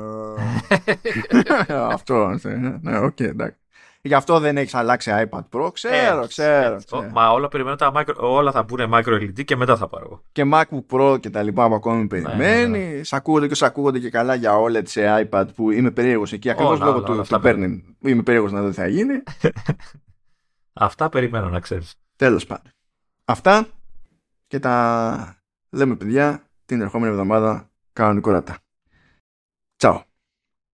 αυτό. 1.93 2.39
Ναι, 2.81 2.99
οκ, 2.99 3.19
εντάξει. 3.19 3.57
Γι' 4.01 4.13
αυτό 4.13 4.39
δεν 4.39 4.57
έχεις 4.57 4.73
αλλάξει 4.73 5.11
iPad 5.13 5.39
Pro. 5.39 5.69
Ξέρω, 5.73 6.21
έτσι, 6.21 6.27
ξέρω, 6.27 6.77
ξέρω. 6.85 7.09
Μα 7.13 7.31
όλα 7.31 7.47
περιμένω 7.47 7.75
τα 7.75 7.91
micro, 7.95 8.15
όλα 8.15 8.51
θα 8.51 8.63
μπουν 8.63 8.93
micro 8.93 9.13
LED 9.13 9.45
και 9.45 9.55
μετά 9.55 9.77
θα 9.77 9.87
πάρω. 9.87 10.21
Και 10.31 10.43
MacBook 10.53 10.85
Pro 10.95 11.19
και 11.19 11.29
τα 11.29 11.43
λοιπά 11.43 11.67
που 11.67 11.75
ακόμη 11.75 12.07
περιμένει. 12.07 12.37
Ναι, 12.37 12.65
ναι, 12.65 12.77
ναι. 12.77 13.03
Σ' 13.03 13.13
ακούγονται 13.13 13.47
και 13.47 13.55
σ' 13.55 13.63
ακούγονται 13.63 13.99
και 13.99 14.09
καλά 14.09 14.35
για 14.35 14.51
OLED 14.57 14.87
σε 14.87 15.27
iPad 15.29 15.45
που 15.55 15.71
είμαι 15.71 15.91
περίεργος 15.91 16.33
εκεί. 16.33 16.49
Ακριβώς 16.49 16.79
λόγω 16.79 17.01
του, 17.01 17.25
του 17.29 17.39
burn-in. 17.39 17.83
Είμαι 18.05 18.23
περίεργος 18.23 18.51
να 18.51 18.61
δω 18.61 18.69
τι 18.69 18.75
θα 18.75 18.87
γίνει. 18.87 19.13
Αυτά 20.79 21.09
περιμένω 21.09 21.49
να 21.49 21.59
ξέρεις. 21.59 21.95
Τέλος 22.15 22.45
πάντων. 22.45 22.71
Αυτά 23.25 23.67
και 24.47 24.59
τα 24.59 25.37
λέμε 25.69 25.95
παιδιά 25.95 26.49
την 26.65 26.81
ερχόμενη 26.81 27.11
εβδομάδα 27.11 27.69
κανονικότατα. 27.93 28.57
Τσαου. 29.75 30.01